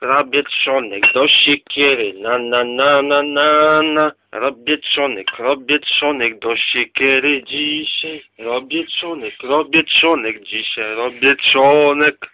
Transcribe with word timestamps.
Trzonek 0.00 1.12
do 1.14 1.28
siekiery, 1.28 2.12
na 2.20 2.38
na 2.38 2.64
na 2.64 3.02
na 3.02 3.22
na 3.22 3.82
na. 3.82 4.12
Robię 4.32 4.78
trzonek, 4.78 5.26
robię 5.38 5.78
trzonek 5.78 6.38
do 6.38 6.56
siekiery 6.56 7.42
dzisiaj. 7.44 8.22
Robię 8.38 8.86
trzonek, 8.86 9.34
robię 9.42 9.84
trzonek 9.84 10.42
dzisiaj, 10.42 10.94
robię 10.94 11.36
trzonek. 11.36 12.30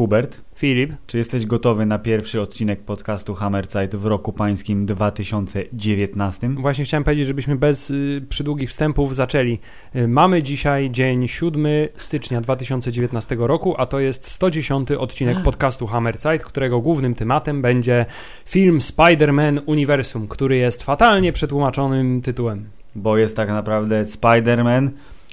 Hubert, 0.00 0.40
Filip, 0.54 0.92
czy 1.06 1.18
jesteś 1.18 1.46
gotowy 1.46 1.86
na 1.86 1.98
pierwszy 1.98 2.40
odcinek 2.40 2.80
podcastu 2.80 3.34
Hammerzeit 3.34 3.96
w 3.96 4.06
roku 4.06 4.32
pańskim 4.32 4.86
2019? 4.86 6.48
właśnie 6.48 6.84
chciałem 6.84 7.04
powiedzieć, 7.04 7.26
żebyśmy 7.26 7.56
bez 7.56 7.90
y, 7.90 8.22
przydługich 8.28 8.70
wstępów 8.70 9.14
zaczęli. 9.14 9.58
Y, 9.96 10.08
mamy 10.08 10.42
dzisiaj 10.42 10.90
dzień 10.90 11.28
7 11.28 11.66
stycznia 11.96 12.40
2019 12.40 13.36
roku, 13.38 13.74
a 13.78 13.86
to 13.86 14.00
jest 14.00 14.26
110 14.26 14.90
odcinek 14.90 15.42
podcastu 15.42 15.86
Hammerzeit, 15.86 16.44
którego 16.44 16.80
głównym 16.80 17.14
tematem 17.14 17.62
będzie 17.62 18.06
film 18.46 18.78
Spider-Man 18.78 19.60
Uniwersum, 19.66 20.28
który 20.28 20.56
jest 20.56 20.82
fatalnie 20.82 21.32
przetłumaczonym 21.32 22.22
tytułem. 22.22 22.68
Bo 22.94 23.18
jest 23.18 23.36
tak 23.36 23.48
naprawdę 23.48 24.04
Spider-Man 24.04 24.88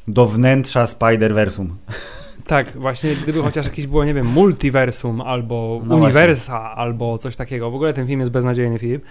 do 0.08 0.28
wnętrza 0.28 0.86
Spider-Versum. 0.86 1.68
Tak, 2.48 2.72
właśnie 2.78 3.10
gdyby 3.24 3.42
chociaż 3.42 3.66
jakieś 3.66 3.88
było, 3.88 4.06
nie 4.06 4.14
wiem, 4.14 4.28
multiversum 4.28 5.22
albo 5.22 5.82
No 5.86 5.96
uniwersa 5.96 6.60
albo 6.76 7.18
coś 7.18 7.36
takiego. 7.36 7.72
W 7.72 7.76
ogóle 7.76 7.94
ten 7.94 8.08
film 8.08 8.20
jest 8.20 8.32
beznadziejny, 8.32 8.80
Filip. 8.80 9.04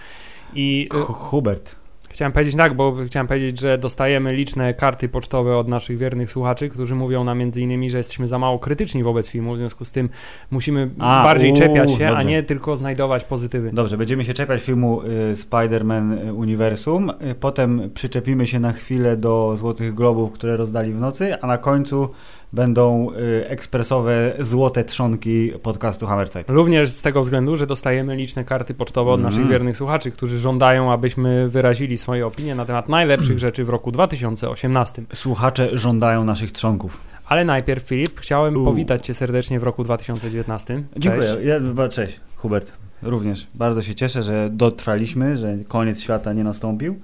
I 0.55 0.89
y, 0.93 0.97
Hu- 0.97 1.13
Hubert, 1.13 1.75
Chciałem 2.09 2.31
powiedzieć 2.31 2.55
tak, 2.55 2.73
bo 2.73 2.95
chciałem 3.05 3.27
powiedzieć, 3.27 3.59
że 3.59 3.77
dostajemy 3.77 4.33
liczne 4.33 4.73
karty 4.73 5.09
pocztowe 5.09 5.57
od 5.57 5.67
naszych 5.67 5.97
wiernych 5.97 6.31
słuchaczy, 6.31 6.69
którzy 6.69 6.95
mówią 6.95 7.23
nam 7.23 7.37
między 7.37 7.61
innymi, 7.61 7.89
że 7.89 7.97
jesteśmy 7.97 8.27
za 8.27 8.39
mało 8.39 8.59
krytyczni 8.59 9.03
wobec 9.03 9.29
filmu, 9.29 9.53
w 9.53 9.57
związku 9.57 9.85
z 9.85 9.91
tym 9.91 10.09
musimy 10.51 10.89
A, 10.99 11.23
bardziej 11.23 11.49
uuu, 11.49 11.59
czepiać 11.59 11.91
się, 11.91 12.07
a 12.07 12.09
dobrze. 12.11 12.25
nie 12.25 12.43
tylko 12.43 12.77
znajdować 12.77 13.23
pozytywy. 13.23 13.69
dobrze, 13.73 13.97
będziemy 13.97 14.25
się 14.25 14.33
czepiać 14.33 14.63
filmu 14.63 15.01
y, 15.01 15.05
Spider-Man 15.35 16.27
y, 16.27 16.33
Uniwersum, 16.33 17.09
y, 17.09 17.35
potem 17.39 17.89
przyczepimy 17.93 18.47
się 18.47 18.59
na 18.59 18.71
chwilę 18.71 19.17
do 19.17 19.57
Złotych 19.57 19.93
Globów, 19.93 20.31
które 20.31 20.57
rozdali 20.57 20.93
w 20.93 20.99
nocy, 20.99 21.41
a 21.41 21.47
na 21.47 21.57
końcu 21.57 22.09
będą 22.53 23.11
y, 23.13 23.47
ekspresowe 23.49 24.33
złote 24.39 24.83
trzonki 24.83 25.51
podcastu 25.63 26.07
Hammerzeit. 26.07 26.49
Również 26.49 26.89
z 26.89 27.01
tego 27.01 27.21
względu, 27.21 27.57
że 27.57 27.67
dostajemy 27.67 28.15
liczne 28.15 28.43
karty 28.43 28.73
pocztowe 28.73 29.11
od 29.11 29.19
Mm. 29.19 29.31
naszych 29.31 29.47
wiernych 29.47 29.77
słuchaczy, 29.77 30.11
którzy 30.11 30.37
żądają, 30.39 30.91
abyśmy 30.91 31.49
wyrazili 31.49 31.97
swoje 31.97 32.27
opinie 32.27 32.55
na 32.55 32.65
temat 32.65 32.89
najlepszych 32.89 33.39
rzeczy 33.39 33.65
w 33.65 33.69
roku 33.69 33.91
2018. 33.91 35.03
Słuchacze 35.13 35.69
żądają 35.73 36.23
naszych 36.23 36.51
trzonków. 36.51 36.97
Ale 37.27 37.45
najpierw, 37.45 37.83
Filip, 37.83 38.19
chciałem 38.19 38.57
U. 38.57 38.65
powitać 38.65 39.05
Cię 39.05 39.13
serdecznie 39.13 39.59
w 39.59 39.63
roku 39.63 39.83
2019. 39.83 40.83
Dziękuję. 40.97 41.23
Cześć. 41.33 41.45
Ja, 41.45 41.59
ba- 41.59 41.89
cześć, 41.89 42.19
Hubert. 42.35 42.71
Również. 43.01 43.47
Bardzo 43.55 43.81
się 43.81 43.95
cieszę, 43.95 44.23
że 44.23 44.49
dotrwaliśmy, 44.51 45.37
że 45.37 45.57
koniec 45.67 46.01
świata 46.01 46.33
nie 46.33 46.43
nastąpił. 46.43 46.99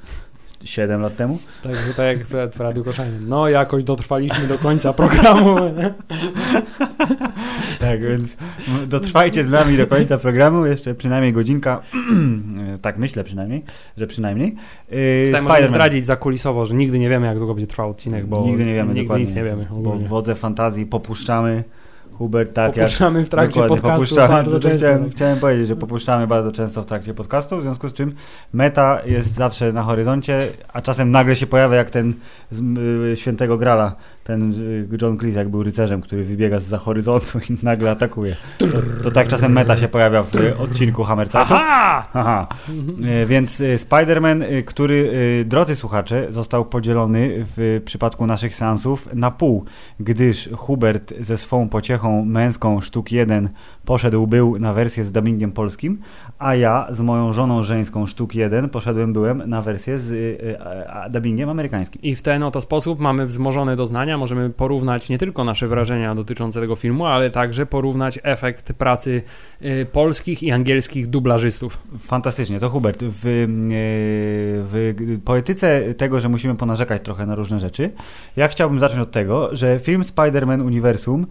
Siedem 0.63 1.01
lat 1.01 1.15
temu. 1.15 1.39
Tak, 1.63 1.75
że 1.75 1.93
tak 1.93 2.05
jak 2.17 2.25
w, 2.25 2.55
w 2.57 2.59
Radiu 2.59 2.83
Koszalnym. 2.83 3.29
No, 3.29 3.49
jakoś 3.49 3.83
dotrwaliśmy 3.83 4.47
do 4.47 4.57
końca 4.57 4.93
programu. 4.93 5.55
Tak, 7.79 8.01
więc 8.01 8.37
dotrwajcie 8.87 9.43
z 9.43 9.49
nami 9.49 9.77
do 9.77 9.87
końca 9.87 10.17
programu. 10.17 10.65
Jeszcze 10.65 10.95
przynajmniej 10.95 11.33
godzinka. 11.33 11.81
tak 12.81 12.97
myślę 12.97 13.23
przynajmniej, 13.23 13.63
że 13.97 14.07
przynajmniej. 14.07 14.55
Yy, 14.91 15.23
Tutaj 15.25 15.41
możemy 15.43 15.67
zdradzić 15.67 16.05
zakulisowo, 16.05 16.65
że 16.65 16.75
nigdy 16.75 16.99
nie 16.99 17.09
wiemy, 17.09 17.27
jak 17.27 17.37
długo 17.37 17.53
będzie 17.53 17.67
trwał 17.67 17.89
odcinek, 17.89 18.25
bo 18.25 18.45
Nigdy 18.45 18.65
nie 18.65 18.73
wiemy 18.73 18.87
nigdy 18.89 19.01
dokładnie. 19.03 19.25
nic 19.25 19.35
nie 19.35 19.43
wiemy 19.43 19.67
Bo 19.71 19.77
ogólnie. 19.77 20.07
wodze 20.07 20.35
fantazji 20.35 20.85
popuszczamy. 20.85 21.63
Hubert, 22.17 22.53
tak 22.53 22.77
jak 22.77 22.85
Popuszczamy 22.85 23.23
w 23.23 23.29
trakcie 23.29 23.63
podcastu 23.67 24.15
bardzo 24.15 24.51
To 24.51 24.59
często. 24.59 24.77
Chciałem, 24.77 25.09
chciałem 25.09 25.39
powiedzieć, 25.39 25.67
że 25.67 25.75
popuszczamy 25.75 26.27
bardzo 26.27 26.51
często 26.51 26.83
w 26.83 26.85
trakcie 26.85 27.13
podcastu, 27.13 27.59
w 27.59 27.61
związku 27.61 27.89
z 27.89 27.93
czym 27.93 28.13
meta 28.53 29.01
jest 29.05 29.33
zawsze 29.33 29.73
na 29.73 29.83
horyzoncie, 29.83 30.39
a 30.73 30.81
czasem 30.81 31.11
nagle 31.11 31.35
się 31.35 31.47
pojawia 31.47 31.75
jak 31.75 31.89
ten 31.89 32.13
z 32.51 32.77
y, 33.13 33.15
Świętego 33.15 33.57
Grala, 33.57 33.95
ten 34.23 34.51
y, 34.51 34.87
John 35.01 35.17
Cleese 35.17 35.35
jak 35.35 35.49
był 35.49 35.63
rycerzem, 35.63 36.01
który 36.01 36.23
wybiega 36.23 36.59
z 36.59 36.63
za 36.63 36.77
horyzontu 36.77 37.39
i 37.49 37.65
nagle 37.65 37.91
atakuje. 37.91 38.35
To, 38.57 38.65
to 39.03 39.11
tak 39.11 39.27
czasem 39.27 39.51
meta 39.51 39.77
się 39.77 39.87
pojawia 39.87 40.23
w 40.23 40.35
y, 40.35 40.57
odcinku 40.57 41.03
Hammercatu. 41.03 41.53
Aha! 41.53 42.07
Aha. 42.13 42.47
E, 43.05 43.25
Więc 43.25 43.61
e, 43.61 43.75
Spider-Man, 43.77 44.43
e, 44.43 44.63
który, 44.63 45.13
drodzy 45.45 45.75
słuchacze, 45.75 46.27
został 46.29 46.65
podzielony 46.65 47.45
w 47.57 47.81
przypadku 47.85 48.27
naszych 48.27 48.55
seansów 48.55 49.09
na 49.13 49.31
pół, 49.31 49.65
gdyż 49.99 50.49
Hubert 50.55 51.13
ze 51.19 51.37
swą 51.37 51.69
pociechą 51.69 52.02
męską 52.11 52.81
sztuk 52.81 53.11
1 53.11 53.49
poszedł 53.85 54.27
był 54.27 54.59
na 54.59 54.73
wersję 54.73 55.03
z 55.03 55.11
dubbingiem 55.11 55.51
polskim, 55.51 56.01
a 56.39 56.55
ja 56.55 56.87
z 56.89 57.01
moją 57.01 57.33
żoną 57.33 57.63
żeńską 57.63 58.05
sztuk 58.05 58.35
1 58.35 58.69
poszedłem 58.69 59.13
byłem 59.13 59.49
na 59.49 59.61
wersję 59.61 59.99
z 59.99 60.11
e, 60.43 60.93
a, 60.93 61.09
dubbingiem 61.09 61.49
amerykańskim. 61.49 62.01
I 62.01 62.15
w 62.15 62.21
ten 62.21 62.43
oto 62.43 62.61
sposób 62.61 62.99
mamy 62.99 63.25
wzmożone 63.25 63.75
doznania, 63.75 64.17
możemy 64.17 64.49
porównać 64.49 65.09
nie 65.09 65.17
tylko 65.17 65.43
nasze 65.43 65.67
wrażenia 65.67 66.15
dotyczące 66.15 66.61
tego 66.61 66.75
filmu, 66.75 67.05
ale 67.05 67.29
także 67.29 67.65
porównać 67.65 68.19
efekt 68.23 68.73
pracy 68.73 69.21
y, 69.61 69.85
polskich 69.91 70.43
i 70.43 70.51
angielskich 70.51 71.07
dublażystów. 71.07 71.77
Fantastycznie, 71.99 72.59
to 72.59 72.69
Hubert, 72.69 73.03
w, 73.03 73.25
e, 73.25 73.47
w 74.63 75.19
poetyce 75.25 75.93
tego, 75.93 76.19
że 76.19 76.29
musimy 76.29 76.55
ponarzekać 76.55 77.01
trochę 77.01 77.25
na 77.25 77.35
różne 77.35 77.59
rzeczy, 77.59 77.91
ja 78.35 78.47
chciałbym 78.47 78.79
zacząć 78.79 79.01
od 79.01 79.11
tego, 79.11 79.55
że 79.55 79.79
film 79.79 80.01
Spider-Man 80.01 80.65
Uniwersum 80.65 81.27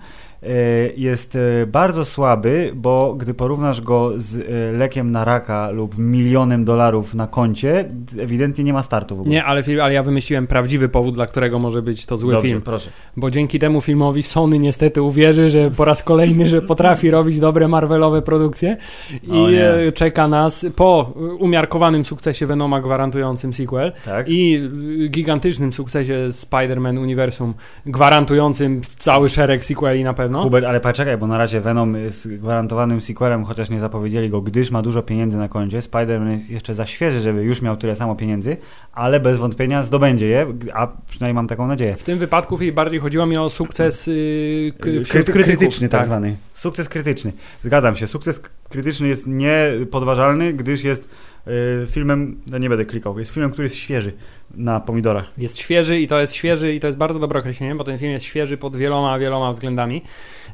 jest 0.97 1.37
e, 1.37 1.67
bardzo 1.67 2.05
słaby, 2.05 2.73
bo 2.75 3.15
gdy 3.19 3.35
porównasz 3.35 3.81
go 3.81 4.13
z 4.17 4.37
e, 4.37 4.73
lekiem 4.79 5.11
na 5.11 5.25
raka 5.25 5.71
lub 5.71 5.99
milionem 5.99 6.65
dolarów 6.65 7.15
na 7.15 7.27
koncie, 7.27 7.91
ewidentnie 8.19 8.65
nie 8.65 8.73
ma 8.73 8.83
startu 8.83 9.17
w 9.17 9.21
ogóle. 9.21 9.33
Nie, 9.35 9.45
ale, 9.45 9.63
film, 9.63 9.81
ale 9.81 9.95
ja 9.95 10.03
wymyśliłem 10.03 10.47
prawdziwy 10.47 10.89
powód, 10.89 11.15
dla 11.15 11.27
którego 11.27 11.59
może 11.59 11.83
być 11.83 12.07
to 12.07 12.17
zły 12.17 12.33
Dobrze, 12.33 12.49
film. 12.49 12.63
proszę. 12.63 12.91
Bo 13.17 13.31
dzięki 13.31 13.59
temu 13.59 13.81
filmowi 13.81 14.23
Sony 14.23 14.59
niestety 14.59 15.03
uwierzy, 15.03 15.51
że 15.51 15.71
po 15.71 15.85
raz 15.85 16.03
kolejny, 16.03 16.49
że 16.49 16.63
potrafi 16.63 17.11
robić 17.11 17.39
dobre 17.41 17.69
Marvelowe 17.69 18.23
produkcje 18.23 18.77
i 19.23 19.55
e, 19.55 19.93
czeka 19.93 20.29
nas 20.29 20.67
po 20.77 21.13
umiarkowanym 21.39 22.05
sukcesie 22.05 22.47
Venoma 22.47 22.81
gwarantującym 22.81 23.53
sequel 23.53 23.93
Tak? 24.05 24.27
i 24.29 24.71
gigantycznym 25.11 25.73
sukcesie 25.73 26.15
Spider-Man 26.31 26.99
Uniwersum 26.99 27.55
gwarantującym 27.87 28.81
cały 28.99 29.29
szereg 29.29 29.65
sequeli 29.65 30.05
na 30.05 30.15
pewno. 30.15 30.32
Hubert, 30.43 30.67
ale 30.67 30.81
poczekaj, 30.81 31.17
bo 31.19 31.27
na 31.27 31.39
razie 31.39 31.61
Venom 31.61 31.95
jest 31.97 32.35
gwarantowanym 32.37 33.01
sequelem, 33.01 33.45
chociaż 33.45 33.71
nie 33.71 33.81
zapowiedzieli 33.81 34.31
go, 34.31 34.41
gdyż 34.41 34.71
ma 34.71 34.83
dużo 34.83 35.03
pieniędzy 35.03 35.39
na 35.39 35.49
koncie. 35.49 35.81
Spider-Man 35.81 36.31
jest 36.31 36.51
jeszcze 36.51 36.75
za 36.75 36.87
świeży, 36.87 37.21
żeby 37.21 37.43
już 37.45 37.63
miał 37.63 37.77
tyle 37.77 37.97
samo 37.97 38.17
pieniędzy, 38.17 38.57
ale 38.93 39.21
bez 39.21 39.39
wątpienia 39.39 39.83
zdobędzie 39.83 40.27
je, 40.27 40.47
a 40.75 40.89
przynajmniej 41.11 41.35
mam 41.35 41.47
taką 41.49 41.67
nadzieję. 41.67 41.97
W 41.97 42.03
tym 42.03 42.19
wypadku 42.19 42.59
bardziej 42.73 43.01
chodziło 43.01 43.27
mi 43.27 43.37
o 43.37 43.49
sukces 43.49 44.07
yy, 44.07 44.73
wśród 45.05 45.07
Kryty- 45.09 45.33
krytyków. 45.33 45.59
krytyczny 45.59 45.89
tak, 45.89 46.07
zwany. 46.07 46.37
Sukces 46.53 46.89
krytyczny. 46.89 47.33
Zgadzam 47.65 47.97
się. 47.97 48.07
Sukces 48.07 48.41
krytyczny 48.69 49.09
jest 49.09 49.27
niepodważalny, 49.27 50.53
gdyż 50.53 50.85
jest 50.85 51.09
filmem, 51.91 52.41
no 52.47 52.59
nie 52.59 52.69
będę 52.69 52.85
klikał, 52.85 53.19
jest 53.19 53.31
filmem, 53.35 53.51
który 53.53 53.65
jest 53.67 53.77
świeży 53.77 54.13
na 54.55 54.81
pomidorach. 54.81 55.33
Jest 55.39 55.59
świeży 55.59 56.01
i 56.01 56.07
to 56.09 56.21
jest 56.21 56.33
świeży 56.35 56.75
i 56.75 56.81
to 56.81 56.87
jest 56.87 56.99
bardzo 56.99 57.19
dobre 57.19 57.39
określenie, 57.41 57.75
bo 57.75 57.85
ten 57.85 57.99
film 57.99 58.13
jest 58.13 58.25
świeży 58.25 58.57
pod 58.57 58.77
wieloma, 58.77 59.19
wieloma 59.19 59.53
względami. 59.53 60.03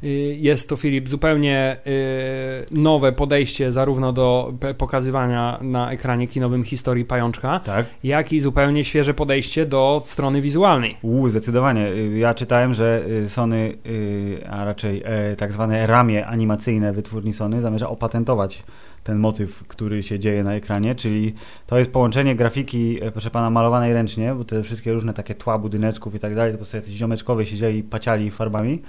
Y, 0.04 0.08
Jest 0.40 0.68
to, 0.68 0.76
Filip, 0.76 1.08
zupełnie 1.08 1.76
y, 1.86 2.74
nowe 2.74 3.12
podejście 3.12 3.72
zarówno 3.72 4.12
do 4.12 4.52
pokazywania 4.78 5.58
na 5.62 5.92
ekranie 5.92 6.26
kinowym 6.26 6.64
historii 6.64 7.04
pajączka, 7.04 7.60
Tak? 7.60 7.86
jak 8.04 8.32
i 8.32 8.40
zupełnie 8.40 8.84
świeże 8.84 9.14
podejście 9.14 9.66
do 9.66 10.02
strony 10.04 10.40
wizualnej. 10.40 10.96
Uuu, 11.02 11.28
zdecydowanie. 11.28 11.88
Y, 11.88 12.18
Ja 12.18 12.34
czytałem, 12.34 12.74
że 12.74 13.04
y, 13.24 13.28
Sony, 13.28 13.78
y, 13.86 14.46
a 14.50 14.64
raczej 14.64 15.02
e, 15.04 15.36
tak 15.36 15.52
zwane 15.52 15.86
ramię 15.86 16.26
animacyjne 16.26 16.92
wytwórni 16.92 17.32
Sony 17.32 17.60
zamierza 17.60 17.88
opatentować 17.88 18.62
ten 19.08 19.18
motyw, 19.18 19.64
który 19.68 20.02
się 20.02 20.18
dzieje 20.18 20.44
na 20.44 20.54
ekranie, 20.54 20.94
czyli 20.94 21.34
to 21.66 21.78
jest 21.78 21.92
połączenie 21.92 22.36
grafiki, 22.36 22.98
e, 23.02 23.10
proszę 23.12 23.30
pana, 23.30 23.50
malowanej 23.50 23.92
ręcznie, 23.92 24.34
bo 24.34 24.44
te 24.44 24.62
wszystkie 24.62 24.92
różne 24.92 25.14
takie 25.14 25.34
tła 25.34 25.58
budyneczków 25.58 26.14
i 26.14 26.18
tak 26.18 26.34
dalej, 26.34 26.52
to 26.52 26.58
po 26.58 26.58
prostu 26.58 26.76
jacyś 26.76 26.94
ziomeczkowie 26.94 27.46
siedzieli, 27.46 27.82
paciali 27.82 28.30
farbami 28.30 28.82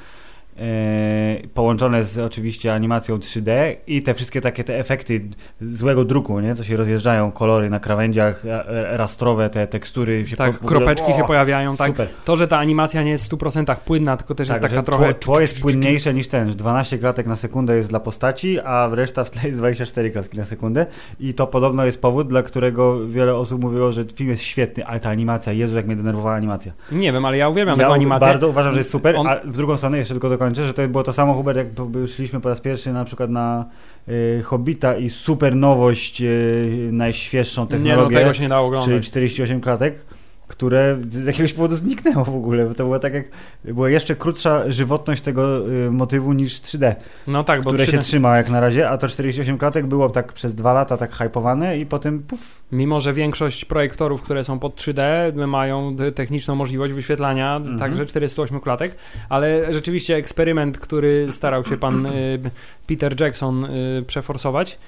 połączone 1.53 2.03
z 2.03 2.19
oczywiście 2.19 2.73
animacją 2.73 3.17
3D 3.17 3.51
i 3.87 4.03
te 4.03 4.13
wszystkie 4.13 4.41
takie 4.41 4.63
te 4.63 4.79
efekty 4.79 5.21
złego 5.61 6.05
druku, 6.05 6.39
nie? 6.39 6.55
Co 6.55 6.63
się 6.63 6.77
rozjeżdżają, 6.77 7.31
kolory 7.31 7.69
na 7.69 7.79
krawędziach, 7.79 8.45
e, 8.45 8.67
e, 8.91 8.97
rastrowe, 8.97 9.49
te 9.49 9.67
tekstury 9.67 10.27
się 10.27 10.35
Tak, 10.37 10.51
po- 10.51 10.57
ogóle- 10.57 10.69
kropeczki 10.79 11.13
się 11.13 11.23
o, 11.23 11.27
pojawiają, 11.27 11.75
tak. 11.75 11.87
Super. 11.87 12.07
To, 12.25 12.35
że 12.35 12.47
ta 12.47 12.57
animacja 12.57 13.03
nie 13.03 13.11
jest 13.11 13.23
w 13.23 13.27
100% 13.27 13.75
płynna, 13.79 14.17
tylko 14.17 14.35
też 14.35 14.47
jest 14.49 14.61
Tak, 14.61 14.71
taka 14.71 14.81
że 14.81 14.85
trochę... 14.85 15.13
tło, 15.13 15.19
tło 15.33 15.39
jest 15.41 15.61
płynniejsze 15.61 16.13
niż 16.13 16.27
ten, 16.27 16.49
że 16.49 16.55
12 16.55 16.97
klatek 16.97 17.27
na 17.27 17.35
sekundę 17.35 17.75
jest 17.75 17.89
dla 17.89 17.99
postaci, 17.99 18.59
a 18.59 18.89
reszta 18.91 19.23
w 19.23 19.29
tle 19.29 19.41
jest 19.47 19.59
24 19.59 20.11
klatki 20.11 20.37
na 20.37 20.45
sekundę 20.45 20.85
i 21.19 21.33
to 21.33 21.47
podobno 21.47 21.85
jest 21.85 22.01
powód, 22.01 22.27
dla 22.27 22.43
którego 22.43 23.07
wiele 23.07 23.35
osób 23.35 23.61
mówiło, 23.61 23.91
że 23.91 24.05
film 24.15 24.29
jest 24.29 24.43
świetny, 24.43 24.85
ale 24.85 24.99
ta 24.99 25.09
animacja, 25.09 25.53
Jezu, 25.53 25.75
jak 25.75 25.85
mnie 25.87 25.95
denerwowała 25.95 26.35
animacja. 26.35 26.71
Nie 26.91 27.11
wiem, 27.13 27.25
ale 27.25 27.37
ja 27.37 27.49
uwielbiam 27.49 27.79
Ja 27.79 27.87
animację. 27.89 28.27
bardzo 28.27 28.47
uważam, 28.47 28.73
że 28.73 28.77
jest 28.79 28.89
super, 28.89 29.15
On- 29.15 29.27
a 29.27 29.35
w 29.43 29.57
drugą 29.57 29.77
stronę 29.77 29.97
jeszcze 29.97 30.13
tylko 30.13 30.29
dokończę, 30.49 30.67
że 30.67 30.73
to 30.73 30.87
było 30.87 31.03
to 31.03 31.13
samo, 31.13 31.33
Hubert, 31.33 31.57
jak 31.57 31.67
szliśmy 32.07 32.41
po 32.41 32.49
raz 32.49 32.61
pierwszy 32.61 32.93
na 32.93 33.05
przykład 33.05 33.29
na 33.29 33.65
y, 34.09 34.41
Hobbita 34.43 34.97
i 34.97 35.09
super 35.09 35.55
nowość, 35.55 36.21
y, 36.21 36.89
najświeższą 36.91 37.61
Nie, 37.61 37.65
no 37.65 37.77
technologię, 37.77 38.17
tego 38.17 38.33
się 38.33 38.41
nie 38.41 38.49
dało 38.49 38.71
czyli 38.71 38.77
oglądać. 38.77 39.07
48 39.07 39.61
klatek, 39.61 40.05
które 40.49 40.97
z 41.09 41.25
jakiegoś 41.25 41.53
powodu 41.53 41.75
zniknęło 41.75 42.25
w 42.25 42.35
ogóle, 42.35 42.65
bo 42.65 42.73
to 42.73 42.83
było 42.83 42.99
tak 42.99 43.13
jak, 43.13 43.25
była 43.65 43.89
jeszcze 43.89 44.15
krótsza 44.15 44.71
żywotność 44.71 45.21
tego 45.21 45.69
y, 45.69 45.91
motywu 45.91 46.33
niż 46.33 46.61
3D, 46.61 46.95
No 47.27 47.43
tak, 47.43 47.63
bo 47.63 47.69
które 47.69 47.85
3D, 47.85 47.91
się 47.91 47.97
trzyma 47.97 48.37
jak 48.37 48.49
na 48.49 48.59
razie, 48.59 48.89
a 48.89 48.97
to 48.97 49.07
48 49.07 49.57
klatek 49.57 49.87
było 49.87 50.09
tak 50.09 50.33
przez 50.33 50.55
dwa 50.55 50.73
lata 50.73 50.97
tak 50.97 51.11
hypowane 51.15 51.77
i 51.77 51.85
potem 51.85 52.19
puf, 52.19 52.61
mimo 52.71 53.01
że 53.01 53.13
większość 53.13 53.65
projektorów, 53.65 54.21
które 54.21 54.43
są 54.43 54.59
pod 54.59 54.75
3D, 54.75 55.01
mają 55.47 55.95
techniczną 56.15 56.55
możliwość 56.55 56.93
wyświetlania 56.93 57.55
Mhm. 57.55 57.79
także 57.79 58.05
408 58.05 58.59
klatek, 58.59 58.95
ale 59.29 59.73
rzeczywiście 59.73 60.15
eksperyment, 60.15 60.77
który 60.77 61.27
starał 61.31 61.65
się 61.65 61.77
pan 61.77 62.05
y, 62.05 62.39
Peter 62.87 63.21
Jackson 63.21 63.65
y, 63.65 64.03
przeforsować, 64.07 64.79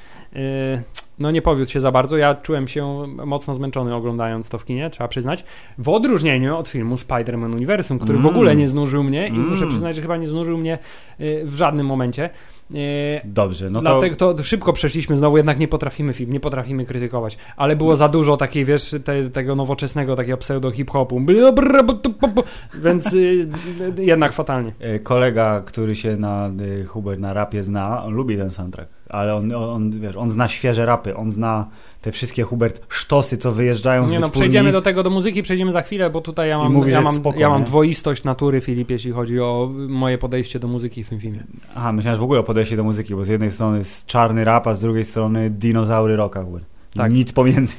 no 1.19 1.31
nie 1.31 1.42
powiódł 1.42 1.72
się 1.72 1.81
za 1.81 1.92
bardzo. 1.92 2.18
Ja 2.18 2.36
czułem 2.36 2.68
się 2.68 3.07
mocno 3.25 3.54
zmęczony 3.56 3.95
oglądając 3.95 4.50
to 4.50 4.57
w 4.57 4.66
kinie, 4.66 4.89
trzeba 4.89 5.07
przyznać. 5.07 5.44
W 5.78 5.89
odróżnieniu 5.89 6.57
od 6.57 6.68
filmu 6.68 6.95
Spider-Man 6.95 7.54
Uniwersum, 7.56 8.00
który 8.00 8.18
w 8.18 8.22
Mm. 8.22 8.36
ogóle 8.36 8.56
nie 8.56 8.68
znużył 8.68 9.04
mnie 9.04 9.28
i 9.28 9.31
Mm. 9.36 9.50
muszę 9.50 9.68
przyznać, 9.68 9.95
że 9.95 10.01
chyba 10.01 10.18
nie 10.18 10.28
znużył 10.28 10.57
mnie 10.57 10.78
y, 11.22 11.42
w 11.45 11.56
żadnym 11.56 11.86
momencie. 11.88 12.30
Y, 12.72 13.22
dobrze, 13.24 13.69
no 13.69 13.80
to... 13.81 13.86
Dlatego 14.00 14.16
to 14.16 14.44
szybko 14.44 14.74
przeszliśmy, 14.74 15.18
znowu 15.18 15.38
jednak 15.38 15.60
nie 15.60 15.68
potrafimy 15.68 16.13
film, 16.13 16.31
nie 16.34 16.39
potrafimy 16.39 16.86
krytykować, 16.86 17.38
ale 17.57 17.75
było 17.75 17.95
za 17.95 18.10
dużo 18.10 18.38
takiej, 18.38 18.66
wiesz, 18.66 18.95
te, 19.04 19.30
tego 19.30 19.56
nowoczesnego, 19.56 20.16
takiego 20.16 20.38
pseudo 20.38 20.72
hip-hopu, 20.72 21.22
więc 22.84 23.13
y, 23.13 23.18
y, 23.98 24.04
jednak 24.04 24.34
fatalnie. 24.34 24.72
Kolega, 25.04 25.62
który 25.66 25.95
się 25.95 26.18
na 26.18 26.51
y, 26.81 26.86
Hubert 26.86 27.19
na 27.19 27.34
rapie 27.34 27.63
zna, 27.63 28.04
on 28.04 28.13
lubi 28.13 28.38
ten 28.38 28.51
soundtrack, 28.51 28.89
ale 29.12 29.36
on, 29.36 29.52
on, 29.56 29.92
wiesz, 29.92 30.16
on 30.16 30.31
zna 30.31 30.48
świeże 30.48 30.86
rapy, 30.86 31.16
on 31.16 31.31
zna 31.31 31.68
te 32.02 32.12
wszystkie 32.12 32.44
Hubert 32.44 32.81
sztosy, 32.90 33.38
co 33.38 33.52
wyjeżdżają 33.52 34.08
z 34.08 34.12
Nie 34.12 34.19
no, 34.19 34.25
wytwórni. 34.25 34.42
przejdziemy 34.42 34.72
do 34.72 34.81
tego, 34.81 35.04
do 35.04 35.10
muzyki, 35.10 35.44
przejdziemy 35.44 35.72
za 35.72 35.81
chwilę, 35.81 36.10
bo 36.10 36.22
tutaj 36.22 36.50
ja 36.50 36.58
mam, 36.58 36.90
ja 36.90 37.02
mam, 37.02 37.16
spoko, 37.16 37.40
ja 37.40 37.50
mam 37.50 37.63
dwoistość 37.63 38.24
natury, 38.24 38.62
Filip, 38.62 38.90
jeśli 38.90 39.12
chodzi 39.12 39.40
o 39.40 39.72
moje 39.88 40.18
podejście 40.18 40.60
do 40.60 40.68
muzyki 40.68 41.04
w 41.04 41.10
tym 41.10 41.19
filmie. 41.19 41.44
Aha, 41.75 41.92
myślałem, 41.92 42.19
w 42.19 42.24
ogóle 42.24 42.40
o 42.40 42.44
podejście 42.44 42.75
do 42.75 42.84
muzyki, 42.84 43.16
bo 43.16 43.25
z 43.25 43.28
jednej 43.28 43.52
strony 43.52 43.78
jest 43.78 44.06
czarny 44.06 44.44
rap, 44.44 44.68
a 44.68 44.74
z 44.74 44.81
drugiej 44.81 45.06
strony 45.06 45.50
dinozaury 45.50 46.16
rocka. 46.16 46.44
Hubert. 46.44 46.70
Tak. 46.95 47.13
Nic 47.13 47.31
pomiędzy. 47.33 47.75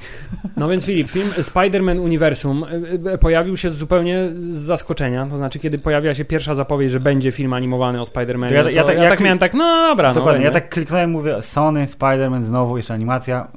No 0.57 0.69
więc 0.69 0.85
Filip, 0.85 1.11
film 1.11 1.29
Spider-Man 1.39 2.01
Uniwersum 2.01 2.65
y, 2.65 3.11
y, 3.15 3.19
pojawił 3.19 3.57
się 3.57 3.71
zupełnie 3.71 4.29
z 4.41 4.55
zaskoczenia, 4.57 5.27
to 5.31 5.39
znaczy 5.39 5.59
kiedy 5.59 5.79
pojawia 5.79 6.15
się 6.15 6.25
pierwsza 6.25 6.55
zapowiedź, 6.55 6.91
że 6.91 7.01
będzie 7.01 7.33
film 7.33 7.53
animowany 7.53 8.01
o 8.01 8.05
Spider-Manie, 8.05 8.53
ja- 8.53 8.63
to 8.63 8.69
ja 8.71 8.77
ja, 8.77 8.85
tak- 8.85 8.97
tak, 8.97 9.05
jak- 9.05 9.21
miałem 9.21 9.39
tak, 9.39 9.55
no 9.55 9.87
dobra, 9.91 10.15
Dokładnie, 10.15 10.39
no 10.41 10.45
ja 10.45 10.51
tak 10.51 10.69
kliknąłem, 10.69 11.11
mówię 11.11 11.43
Sony, 11.43 11.85
Spider-Man, 11.87 12.43
znowu 12.43 12.77
jeszcze 12.77 12.95
animacja. 12.95 13.49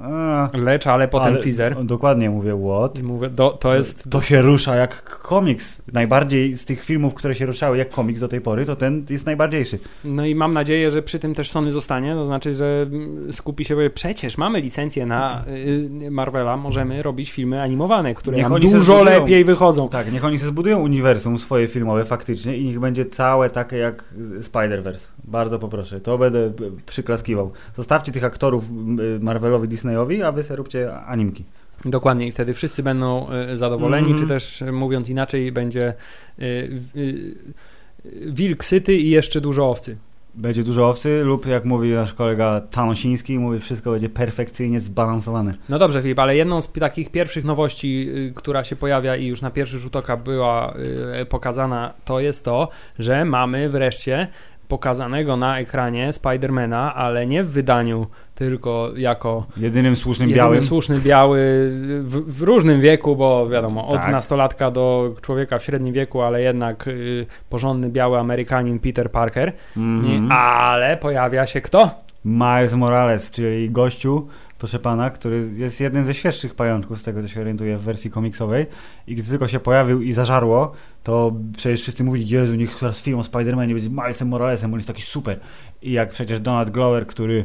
Eee, 0.54 0.60
Lecz, 0.60 0.86
ale 0.86 1.08
potem 1.08 1.32
ale- 1.32 1.42
teaser. 1.42 1.84
Dokładnie 1.84 2.30
mówię, 2.30 2.58
what? 2.68 2.98
I 2.98 3.02
mówię, 3.02 3.30
do, 3.30 3.50
to 3.50 3.74
jest. 3.74 4.10
To 4.10 4.20
się 4.22 4.42
rusza 4.42 4.76
jak 4.76 5.02
komiks. 5.04 5.82
Najbardziej 5.92 6.56
z 6.56 6.64
tych 6.64 6.84
filmów, 6.84 7.14
które 7.14 7.34
się 7.34 7.46
ruszały 7.46 7.78
jak 7.78 7.90
komiks 7.90 8.20
do 8.20 8.28
tej 8.28 8.40
pory, 8.40 8.64
to 8.64 8.76
ten 8.76 9.04
jest 9.10 9.26
najbardziejszy. 9.26 9.78
No 10.04 10.26
i 10.26 10.34
mam 10.34 10.54
nadzieję, 10.54 10.90
że 10.90 11.02
przy 11.02 11.18
tym 11.18 11.34
też 11.34 11.50
Sony 11.50 11.72
zostanie. 11.72 12.14
To 12.14 12.26
znaczy, 12.26 12.54
że 12.54 12.86
mm, 12.92 13.32
skupi 13.32 13.64
się, 13.64 13.74
bo 13.76 13.80
przecież 13.94 14.38
mamy 14.38 14.60
licencję 14.60 15.06
na 15.06 15.45
Marvela, 16.10 16.56
możemy 16.56 17.02
robić 17.02 17.32
filmy 17.32 17.62
animowane, 17.62 18.14
które 18.14 18.36
Niech 18.36 18.48
nam 18.48 18.58
dużo 18.60 19.02
lepiej 19.02 19.44
wychodzą. 19.44 19.88
Tak, 19.88 20.12
niech 20.12 20.24
oni 20.24 20.38
sobie 20.38 20.48
zbudują 20.50 20.78
uniwersum 20.78 21.38
swoje 21.38 21.68
filmowe 21.68 22.04
faktycznie 22.04 22.56
i 22.56 22.64
niech 22.64 22.80
będzie 22.80 23.06
całe 23.06 23.50
takie 23.50 23.76
jak 23.76 24.04
Spider-Verse. 24.40 25.06
Bardzo 25.24 25.58
poproszę. 25.58 26.00
To 26.00 26.18
będę 26.18 26.52
przyklaskiwał. 26.86 27.52
Zostawcie 27.76 28.12
tych 28.12 28.24
aktorów 28.24 28.64
m, 28.70 28.98
Marvelowi, 29.22 29.68
Disneyowi, 29.68 30.22
a 30.22 30.32
wy 30.32 30.42
sobie 30.42 30.56
róbcie 30.56 30.94
animki. 30.96 31.44
Dokładnie, 31.84 32.26
i 32.26 32.32
wtedy 32.32 32.54
wszyscy 32.54 32.82
będą 32.82 33.26
y, 33.52 33.56
zadowoleni, 33.56 34.06
Mhm. 34.10 34.22
czy 34.22 34.28
też 34.34 34.62
y, 34.62 34.72
mówiąc 34.72 35.08
inaczej, 35.08 35.52
będzie 35.52 35.94
y, 36.38 36.44
y, 36.96 37.00
y, 38.06 38.32
wilk 38.32 38.64
syty 38.64 38.94
i 38.96 39.10
jeszcze 39.10 39.40
dużo 39.40 39.70
owcy. 39.70 39.96
Będzie 40.36 40.62
dużo 40.62 40.88
owcy 40.88 41.22
lub 41.24 41.46
jak 41.46 41.64
mówi 41.64 41.90
nasz 41.90 42.14
kolega 42.14 42.60
Tanosiński, 42.60 43.38
mówi 43.38 43.60
wszystko 43.60 43.90
będzie 43.90 44.08
perfekcyjnie 44.08 44.80
zbalansowane. 44.80 45.54
No 45.68 45.78
dobrze, 45.78 46.02
Filip, 46.02 46.18
ale 46.18 46.36
jedną 46.36 46.62
z 46.62 46.72
takich 46.72 47.10
pierwszych 47.10 47.44
nowości, 47.44 48.08
y, 48.08 48.32
która 48.34 48.64
się 48.64 48.76
pojawia 48.76 49.16
i 49.16 49.26
już 49.26 49.42
na 49.42 49.50
pierwszy 49.50 49.78
rzut 49.78 49.96
oka 49.96 50.16
była 50.16 50.74
y, 51.20 51.26
pokazana, 51.26 51.94
to 52.04 52.20
jest 52.20 52.44
to, 52.44 52.68
że 52.98 53.24
mamy 53.24 53.68
wreszcie 53.68 54.28
pokazanego 54.68 55.36
na 55.36 55.58
ekranie 55.60 56.12
Spidermana, 56.12 56.94
ale 56.94 57.26
nie 57.26 57.42
w 57.44 57.50
wydaniu 57.50 58.06
tylko 58.34 58.90
jako 58.96 59.46
Jedynym 59.56 59.96
słusznym 59.96 60.28
jedyny 60.28 60.44
białym. 60.46 60.62
słuszny 60.62 60.98
biały 61.00 61.38
w, 62.02 62.22
w 62.38 62.42
różnym 62.42 62.80
wieku, 62.80 63.16
bo 63.16 63.48
wiadomo, 63.48 63.88
od 63.88 64.00
Tak. 64.00 64.12
nastolatka 64.12 64.70
do 64.70 65.14
człowieka 65.22 65.58
w 65.58 65.64
średnim 65.64 65.92
wieku, 65.92 66.22
ale 66.22 66.42
jednak 66.42 66.88
y, 66.88 67.26
porządny 67.50 67.88
biały 67.90 68.18
Amerykanin 68.18 68.78
Peter 68.78 69.10
Parker, 69.10 69.52
Mhm. 69.76 70.26
Nie, 70.28 70.34
ale 70.34 70.96
pojawia 70.96 71.46
się 71.46 71.60
kto? 71.60 71.90
Miles 72.24 72.74
Morales, 72.74 73.30
czyli 73.30 73.70
gościu, 73.70 74.28
proszę 74.66 74.78
pana, 74.78 75.10
który 75.10 75.50
jest 75.56 75.80
jednym 75.80 76.06
ze 76.06 76.14
świeższych 76.14 76.54
pajączków, 76.54 77.00
z 77.00 77.02
tego 77.02 77.22
co 77.22 77.28
się 77.28 77.40
orientuję 77.40 77.78
w 77.78 77.82
wersji 77.82 78.10
komiksowej. 78.10 78.66
I 79.06 79.14
gdy 79.14 79.30
tylko 79.30 79.48
się 79.48 79.60
pojawił 79.60 80.02
i 80.02 80.12
zażarło, 80.12 80.72
to 81.02 81.32
przecież 81.56 81.82
wszyscy 81.82 82.04
mówili, 82.04 82.28
Jezu, 82.28 82.54
niech 82.54 82.78
teraz 82.78 83.02
film 83.02 83.18
o 83.18 83.22
Spider-Manie 83.22 83.74
będzie 83.74 83.90
Milesem 83.90 84.28
Moralesem, 84.28 84.72
on 84.72 84.78
jest 84.78 84.86
taki 84.86 85.02
super. 85.02 85.40
I 85.82 85.92
jak 85.92 86.10
przecież 86.10 86.40
Donald 86.40 86.70
Glover, 86.70 87.06
który 87.06 87.44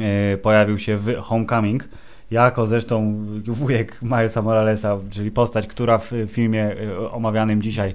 e, 0.00 0.36
pojawił 0.36 0.78
się 0.78 0.96
w 0.96 1.16
Homecoming, 1.16 1.88
jako 2.30 2.66
zresztą 2.66 3.24
wujek 3.46 4.02
Milesa 4.02 4.42
Moralesa, 4.42 4.98
czyli 5.10 5.30
postać, 5.30 5.66
która 5.66 5.98
w 5.98 6.12
filmie 6.28 6.76
e, 6.80 7.10
omawianym 7.10 7.62
dzisiaj 7.62 7.94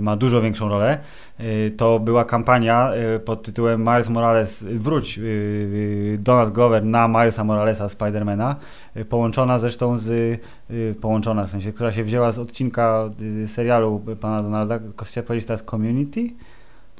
ma 0.00 0.16
dużo 0.16 0.40
większą 0.40 0.68
rolę, 0.68 0.98
e, 1.38 1.70
to 1.70 1.98
była 1.98 2.24
kampania 2.24 2.90
e, 2.90 3.18
pod 3.18 3.42
tytułem 3.42 3.80
Miles 3.80 4.08
Morales, 4.08 4.64
wróć 4.64 5.20
Donald 6.18 6.52
Glover 6.52 6.84
na 6.84 7.08
Milesa 7.08 7.44
Moralesa 7.44 7.88
Spidermana, 7.88 8.56
połączona 9.08 9.58
zresztą 9.58 9.98
z, 9.98 10.40
połączona 11.00 11.46
w 11.46 11.50
sensie, 11.50 11.72
która 11.72 11.92
się 11.92 12.04
wzięła 12.04 12.32
z 12.32 12.38
odcinka 12.38 13.10
serialu 13.46 14.02
pana 14.20 14.42
Donalda, 14.42 14.78
chciałem 15.04 15.26
powiedzieć 15.26 15.46
teraz 15.46 15.64
Community? 15.64 16.30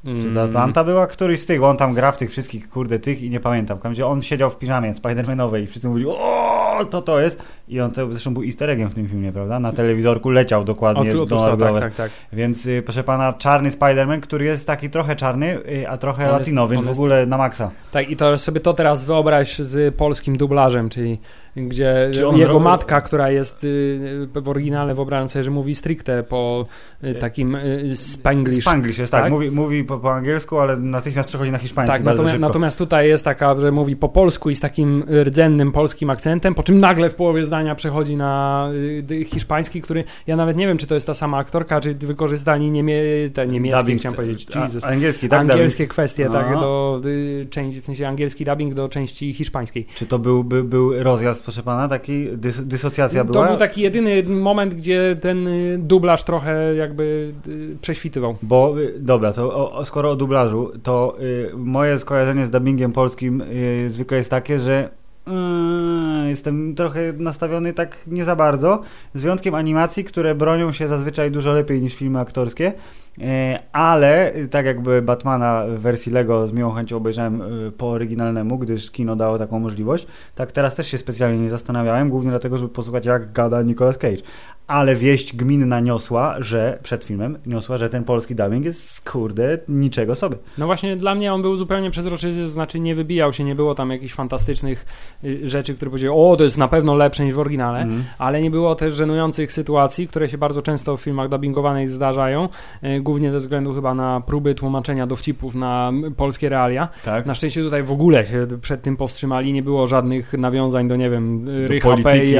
Czy 0.03 0.33
to 0.33 0.43
Atlanta 0.43 0.83
była? 0.83 1.07
Któryś 1.07 1.39
z 1.39 1.45
tych, 1.45 1.59
bo 1.59 1.69
on 1.69 1.77
tam 1.77 1.93
gra 1.93 2.11
w 2.11 2.17
tych 2.17 2.31
wszystkich, 2.31 2.69
kurde, 2.69 2.99
tych 2.99 3.21
i 3.21 3.29
nie 3.29 3.39
pamiętam. 3.39 3.77
Tam, 3.77 3.91
gdzie 3.91 4.07
on 4.07 4.21
siedział 4.21 4.49
w 4.49 4.57
piżamie 4.57 4.93
Spider-Manowej 4.93 5.63
i 5.63 5.67
wszyscy 5.67 5.87
mówili, 5.87 6.07
o, 6.09 6.85
to 6.89 7.01
to 7.01 7.19
jest. 7.19 7.43
I 7.67 7.81
on 7.81 7.91
to 7.91 8.13
zresztą 8.13 8.33
był 8.33 8.43
easter 8.43 8.69
eggiem 8.69 8.89
w 8.89 8.93
tym 8.93 9.07
filmie, 9.07 9.31
prawda? 9.31 9.59
Na 9.59 9.71
telewizorku 9.71 10.29
leciał 10.29 10.63
dokładnie 10.63 11.09
otóż 11.09 11.39
Donald 11.39 11.59
tak, 11.59 11.79
tak, 11.79 11.95
tak. 11.95 12.11
Więc 12.33 12.65
y, 12.65 12.81
proszę 12.85 13.03
pana, 13.03 13.33
czarny 13.33 13.69
Spider-Man, 13.69 14.19
który 14.19 14.45
jest 14.45 14.67
taki 14.67 14.89
trochę 14.89 15.15
czarny, 15.15 15.57
y, 15.67 15.89
a 15.89 15.97
trochę 15.97 16.23
On 16.23 16.29
jest- 16.29 16.39
latino, 16.39 16.67
więc 16.67 16.85
w 16.85 16.87
jest- 16.87 16.99
ogóle 16.99 17.25
na 17.25 17.37
maksa. 17.37 17.71
Tak, 17.91 18.09
i 18.09 18.17
to 18.17 18.37
sobie 18.37 18.59
to 18.59 18.73
teraz 18.73 19.03
wyobraź 19.03 19.59
z 19.59 19.95
polskim 19.95 20.37
dublażem, 20.37 20.89
czyli 20.89 21.19
gdzie 21.55 22.11
jego 22.35 22.59
matka, 22.59 23.01
która 23.01 23.29
jest 23.29 23.63
y, 23.63 24.27
w 24.35 24.49
oryginale, 24.49 24.95
wyobrażam 24.95 25.29
sobie, 25.29 25.43
że 25.43 25.51
mówi 25.51 25.75
stricte 25.75 26.23
po 26.23 26.65
y, 27.03 27.15
takim 27.15 27.55
y, 27.55 27.95
spanglish. 27.95 28.61
Spanglish 28.63 28.97
jest, 28.97 29.11
tak, 29.11 29.23
tak? 29.23 29.31
Mówi, 29.31 29.51
mówi 29.51 29.83
po, 29.83 29.97
po 29.97 30.13
angielsku, 30.13 30.59
ale 30.59 30.77
natychmiast 30.77 31.29
przechodzi 31.29 31.51
na 31.51 31.57
hiszpański 31.57 31.93
Tak, 31.93 32.03
natomiast, 32.03 32.39
natomiast 32.39 32.77
tutaj 32.77 33.09
jest 33.09 33.25
taka, 33.25 33.57
że 33.59 33.71
mówi 33.71 33.95
po 33.95 34.09
polsku 34.09 34.49
i 34.49 34.55
z 34.55 34.59
takim 34.59 35.03
rdzennym 35.23 35.71
polskim 35.71 36.09
akcentem, 36.09 36.55
po 36.55 36.63
czym 36.63 36.79
nagle 36.79 37.09
w 37.09 37.15
połowie 37.15 37.45
zdania 37.45 37.62
czytania 37.63 37.75
przechodzi 37.75 38.17
na 38.17 38.69
y, 39.11 39.25
hiszpański, 39.25 39.81
który 39.81 40.03
ja 40.27 40.35
nawet 40.35 40.57
nie 40.57 40.67
wiem, 40.67 40.77
czy 40.77 40.87
to 40.87 40.93
jest 40.93 41.07
ta 41.07 41.13
sama 41.13 41.37
aktorka, 41.37 41.81
czy 41.81 41.95
wykorzystali 41.95 42.71
niemie, 42.71 43.01
te 43.33 43.47
niemieckie, 43.47 43.79
Dubbing, 43.79 43.99
chciałem 43.99 44.15
powiedzieć, 44.15 44.55
Jesus. 44.55 44.83
Angielski, 44.83 45.29
tak? 45.29 45.41
Angielskie 45.41 45.87
kwestie, 45.87 46.25
No. 46.25 46.31
tak, 46.31 46.59
do 46.59 47.01
y, 47.05 47.47
części, 47.49 47.81
w 47.81 47.85
sensie 47.85 48.07
angielski 48.07 48.45
dubbing 48.45 48.73
do 48.73 48.89
części 48.89 49.33
hiszpańskiej. 49.33 49.85
Czy 49.95 50.05
to 50.05 50.19
był, 50.19 50.43
by, 50.43 50.63
był 50.63 51.03
rozjazd, 51.03 51.43
proszę 51.43 51.63
pana, 51.63 51.87
taki 51.87 52.27
dys, 52.37 52.67
dysocjacja 52.67 53.23
była? 53.23 53.43
To 53.43 53.49
był 53.49 53.59
taki 53.59 53.81
jedyny 53.81 54.23
moment, 54.23 54.73
gdzie 54.73 55.17
ten 55.21 55.47
y, 55.47 55.77
dublaż 55.79 56.23
trochę 56.23 56.75
jakby 56.75 57.33
y, 57.47 57.77
prześwitywał. 57.81 58.35
Bo, 58.41 58.79
y, 58.79 58.93
dobra, 58.99 59.33
to 59.33 59.73
o, 59.73 59.85
skoro 59.85 60.11
o 60.11 60.15
dublażu, 60.15 60.71
to 60.83 61.17
y, 61.21 61.51
moje 61.57 61.99
skojarzenie 61.99 62.45
z 62.45 62.49
dubbingiem 62.49 62.91
polskim 62.91 63.41
y, 63.41 63.89
zwykle 63.89 64.17
jest 64.17 64.29
takie, 64.29 64.59
że 64.59 65.02
y, 65.27 66.29
jestem 66.29 66.75
trochę 66.75 67.13
nastawiony 67.13 67.73
tak 67.73 67.97
nie 68.07 68.25
za 68.25 68.35
bardzo, 68.35 68.81
z 69.13 69.21
wyjątkiem 69.21 69.55
animacji, 69.55 70.03
które 70.03 70.35
bronią 70.35 70.71
się 70.71 70.87
zazwyczaj 70.87 71.31
dużo 71.31 71.53
lepiej 71.53 71.81
niż 71.81 71.95
filmy 71.95 72.19
aktorskie, 72.19 72.73
y, 73.17 73.23
ale 73.71 74.33
tak 74.51 74.65
jakby 74.65 75.01
Batmana 75.01 75.65
w 75.67 75.79
wersji 75.79 76.11
Lego 76.11 76.47
z 76.47 76.53
miłą 76.53 76.71
chęcią 76.71 76.97
obejrzałem 76.97 77.41
y, 77.41 77.71
po 77.71 77.89
oryginalnemu, 77.89 78.57
gdyż 78.57 78.91
kino 78.91 79.15
dało 79.15 79.37
taką 79.37 79.59
możliwość, 79.59 80.07
tak 80.35 80.51
teraz 80.51 80.75
też 80.75 80.87
się 80.87 80.97
specjalnie 80.97 81.39
nie 81.39 81.49
zastanawiałem, 81.49 82.09
głównie 82.09 82.29
dlatego, 82.29 82.57
żeby 82.57 82.73
posłuchać 82.73 83.05
jak 83.05 83.31
gada 83.31 83.61
Nicolas 83.61 83.97
Cage. 83.97 84.23
Ale 84.67 84.95
wieść 84.95 85.35
gminna 85.35 85.79
niosła, 85.79 86.35
że 86.39 86.79
przed 86.83 87.03
filmem 87.03 87.37
niosła, 87.45 87.77
że 87.77 87.89
ten 87.89 88.03
polski 88.03 88.35
dubbing 88.35 88.65
jest 88.65 89.09
kurde 89.09 89.57
niczego 89.67 90.15
sobie. 90.15 90.37
No 90.57 90.65
właśnie 90.65 90.95
dla 90.95 91.15
mnie 91.15 91.33
on 91.33 91.41
był 91.41 91.55
zupełnie 91.55 91.91
przezroczysty, 91.91 92.41
to 92.41 92.47
znaczy 92.49 92.79
nie 92.79 92.95
wybijał 92.95 93.33
się, 93.33 93.43
nie 93.43 93.55
było 93.55 93.75
tam 93.75 93.89
jakichś 93.91 94.13
fantastycznych 94.13 94.85
y, 95.23 95.47
rzeczy, 95.47 95.75
które 95.75 95.91
powiedziały, 95.91 96.15
o 96.17 96.35
to 96.35 96.43
jest 96.43 96.57
na 96.57 96.67
pewno 96.67 96.95
lepsze 96.95 97.25
niż 97.25 97.33
w 97.33 97.39
oryginale, 97.39 97.79
Mhm. 97.81 98.03
ale 98.17 98.41
nie 98.41 98.51
było 98.51 98.75
też 98.75 98.93
żenujących 98.93 99.51
sytuacji, 99.53 100.07
które 100.07 100.29
się 100.29 100.37
bardzo 100.37 100.61
często 100.61 100.97
w 100.97 101.01
filmach 101.01 101.29
dubbingowanych 101.29 101.89
zdarzają, 101.89 102.49
y, 102.83 103.01
głównie 103.01 103.31
ze 103.31 103.39
względu 103.39 103.73
chyba 103.73 103.93
na 103.93 104.21
próby 104.21 104.55
tłumaczenia 104.55 105.07
dowcipów 105.07 105.55
na 105.55 105.91
polskie 106.17 106.49
realia. 106.49 106.87
Tak. 107.05 107.25
Na 107.25 107.35
szczęście 107.35 107.61
tutaj 107.63 107.83
w 107.83 107.91
ogóle 107.91 108.25
się 108.25 108.47
przed 108.61 108.81
tym 108.81 108.97
powstrzymali, 108.97 109.53
nie 109.53 109.63
było 109.63 109.87
żadnych 109.87 110.33
nawiązań 110.33 110.87
do, 110.87 110.95
nie 110.95 111.09
wiem, 111.09 111.45
Rycha 111.67 111.89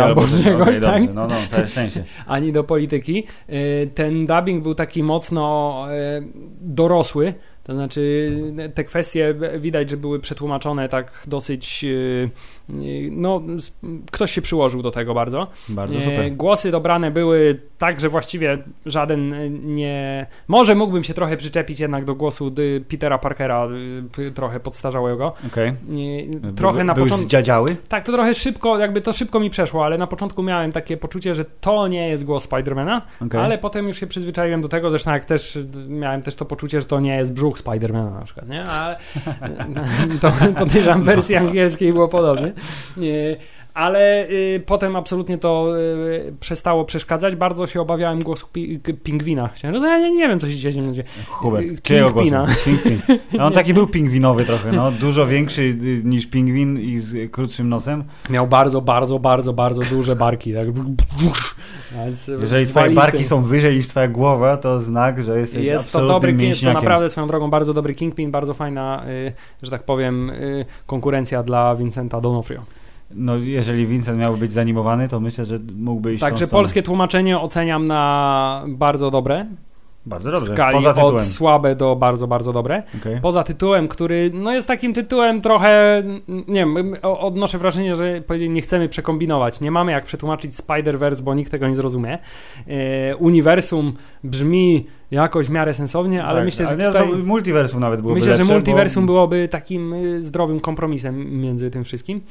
albo 0.03 0.22
coś. 0.27 0.44
czegoś, 0.44 0.62
Okej, 0.68 0.82
tak? 0.82 1.01
No, 1.13 1.27
no, 1.27 1.36
całe 1.50 1.68
szczęście. 1.68 2.03
Ani 2.27 2.51
do 2.51 2.63
polityki. 2.63 3.24
Y, 3.50 3.89
Ten 3.96 4.25
dubbing 4.25 4.63
był 4.63 4.75
taki 4.75 5.03
mocno 5.03 5.86
y, 6.20 6.24
dorosły. 6.62 7.34
To 7.63 7.74
znaczy, 7.74 8.32
te 8.74 8.84
kwestie 8.84 9.36
widać, 9.60 9.89
że 9.89 9.98
były 9.98 10.20
przetłumaczone 10.20 10.89
tak 10.89 11.24
dosyć. 11.27 11.86
No, 13.12 13.41
ktoś 14.12 14.32
się 14.32 14.41
przyłożył 14.41 14.82
do 14.82 14.91
tego 14.91 15.13
bardzo. 15.13 15.48
Bardzo 15.70 15.98
E, 15.98 16.01
super. 16.01 16.32
Głosy 16.32 16.72
dobrane 16.72 17.12
były 17.12 17.60
tak, 17.77 18.00
że 18.00 18.10
właściwie 18.10 18.58
żaden 18.86 19.34
e, 19.34 19.50
nie. 19.50 20.25
Może 20.48 20.75
mógłbym 20.75 21.03
się 21.03 21.13
trochę 21.13 21.38
przyczepić 21.38 21.79
jednak 21.79 22.05
do 22.05 22.15
głosu 22.15 22.53
Petera 22.89 23.17
Parkera, 23.17 23.67
y, 24.20 24.32
trochę 24.32 24.60
podstarzałego. 24.60 25.34
Okej. 25.48 25.67
E, 25.70 25.74
Trochę 26.55 26.77
Był- 26.77 26.86
na 26.88 26.93
początku. 26.93 27.17
zdziadziały? 27.27 27.75
Tak, 27.89 28.03
to 28.05 28.12
trochę 28.12 28.34
szybko, 28.34 28.77
jakby 28.79 29.01
to 29.01 29.13
szybko 29.13 29.39
mi 29.39 29.50
przeszło, 29.50 29.86
ale 29.86 29.98
na 29.98 30.08
początku 30.08 30.43
miałem 30.43 30.72
takie 30.72 30.98
poczucie, 30.98 31.36
że 31.36 31.46
to 31.46 31.88
nie 31.88 32.08
jest 32.10 32.25
głos 32.25 32.43
Spidermana, 32.43 33.01
Okej. 33.25 33.41
ale 33.41 33.58
potem 33.58 33.88
już 33.88 34.00
się 34.00 34.08
przyzwyczaiłem 34.08 34.62
do 34.62 34.70
tego, 34.70 34.89
zresztą 34.89 35.12
jak 35.12 35.25
też 35.25 35.60
miałem 35.88 36.22
też 36.22 36.36
to 36.36 36.46
poczucie, 36.46 36.82
że 36.82 36.88
to 36.88 37.00
nie 37.00 37.15
jest 37.17 37.34
brzuch 37.34 37.60
Spidermana 37.60 38.12
na 38.12 38.22
przykład, 38.25 38.50
nie? 38.50 38.63
Ale 38.65 38.98
to 40.22 40.32
podejrzewam 40.60 41.03
wersji 41.03 41.36
angielskiej 41.36 41.93
było 41.93 42.08
podobnie. 42.08 42.52
Nie, 42.98 43.38
Ale 43.74 44.30
y, 44.30 44.63
potem 44.65 44.96
absolutnie 44.96 45.38
to 45.38 45.74
y, 45.80 46.34
przestało 46.39 46.86
przeszkadzać. 46.86 47.36
Bardzo 47.36 47.68
się 47.68 47.82
obawiałem 47.82 48.20
głosu 48.20 48.48
pi- 48.53 48.80
pingwina. 49.03 49.48
Chciałem, 49.48 49.82
no, 49.82 49.88
ja 49.88 50.10
nie, 50.10 50.27
wiem, 50.27 50.39
co 50.39 50.48
się 50.48 50.56
dzieje. 50.56 51.03
Hubert, 51.27 51.65
Y? 51.65 51.82
Kingpina. 51.82 52.46
Kingpin. 52.63 53.01
No, 53.38 53.46
on 53.46 53.53
taki 53.53 53.74
był 53.74 53.88
pingwinowy 53.88 54.46
trochę, 54.46 54.72
no. 54.72 54.92
Dużo 54.92 55.25
większy 55.25 55.62
y, 55.62 56.01
niż 56.03 56.27
pingwin 56.27 56.80
i 56.80 57.00
z 57.00 57.32
krótszym 57.32 57.70
nosem. 57.70 58.03
Miał 58.30 58.48
bardzo, 58.48 58.82
bardzo, 58.82 59.20
bardzo, 59.20 59.53
bardzo 59.53 59.82
duże 59.96 60.15
barki. 60.15 60.53
Tak. 60.53 60.68
Jeżeli 62.42 62.65
twoje 62.68 62.89
barki 62.92 63.24
są 63.24 63.44
wyżej 63.44 63.77
niż 63.77 63.88
twoja 63.88 64.08
głowa, 64.08 64.58
to 64.58 64.82
znak, 64.82 65.24
że 65.24 65.39
jesteś 65.39 65.65
Jest 65.65 65.92
to 65.92 66.00
absolutnym 66.00 66.32
dobry, 66.32 66.48
jest 66.48 66.62
to 66.62 66.74
naprawdę 66.74 67.10
swoją 67.10 67.27
drogą 67.27 67.50
bardzo 67.50 67.74
dobry 67.74 67.96
Kingpin, 67.96 68.32
bardzo 68.32 68.53
fajna, 68.53 69.03
y, 69.08 69.34
że 69.63 69.72
tak 69.72 69.84
powiem, 69.84 70.30
y, 70.30 70.65
konkurencja 70.86 71.44
dla 71.44 71.75
Vincenta 71.75 72.22
Donofrio. 72.22 72.62
No, 73.12 73.38
jeżeli 73.38 73.88
Vincent 73.88 74.17
miałby 74.17 74.38
być 74.38 74.51
zanimowany, 74.51 75.07
to 75.07 75.19
myślę, 75.19 75.45
że 75.45 75.60
mógłby 75.77 76.13
iść 76.13 76.24
w 76.24 76.25
Także 76.29 76.48
polskie 76.48 76.83
tłumaczenie 76.83 77.39
oceniam 77.39 77.88
na 77.88 78.63
bardzo 78.67 79.12
dobre. 79.12 79.45
Bardzo 80.05 80.31
W 80.31 80.33
dobrze. 80.33 80.53
skali 80.53 80.75
Poza 80.77 80.93
tytułem. 80.93 81.15
od 81.15 81.27
słabe 81.27 81.75
do 81.75 81.95
bardzo, 81.95 82.27
bardzo 82.27 82.53
dobre. 82.53 82.83
Okej. 83.01 83.22
Poza 83.22 83.43
tytułem, 83.43 83.88
który 83.88 84.31
no 84.33 84.51
jest 84.51 84.67
takim 84.67 84.93
tytułem 84.93 85.41
trochę, 85.41 86.03
nie 86.27 86.60
wiem, 86.60 86.95
odnoszę 87.01 87.57
wrażenie, 87.57 87.95
że 87.95 88.22
nie 88.50 88.62
chcemy 88.62 88.89
przekombinować. 88.89 89.62
Nie 89.62 89.72
mamy 89.72 89.91
jak 89.91 90.05
przetłumaczyć 90.05 90.53
Spider-Verse, 90.53 91.22
bo 91.22 91.33
nikt 91.33 91.51
tego 91.51 91.67
nie 91.67 91.75
zrozumie. 91.75 92.19
E, 92.67 93.15
uniwersum 93.15 93.93
brzmi 94.24 94.88
jakoś 95.12 95.48
w 95.48 95.50
miarę 95.50 95.74
sensownie, 95.74 96.24
ale 96.24 96.36
Tak, 96.36 96.45
myślę, 96.45 96.65
że 96.65 96.72
ale 96.72 96.88
tutaj... 96.88 97.10
to 97.10 97.17
multiversum 97.17 97.79
nawet 97.79 98.01
byłoby 98.01 98.19
Myślę, 98.19 98.31
lepsze, 98.31 98.45
że 98.45 98.53
multiversum 98.53 99.05
bo... 99.05 99.13
byłoby 99.13 99.48
takim 99.48 99.93
y, 99.93 100.22
zdrowym 100.22 100.60
kompromisem 100.60 101.41
między 101.41 101.72
tym 101.72 101.83
wszystkim. 101.83 102.22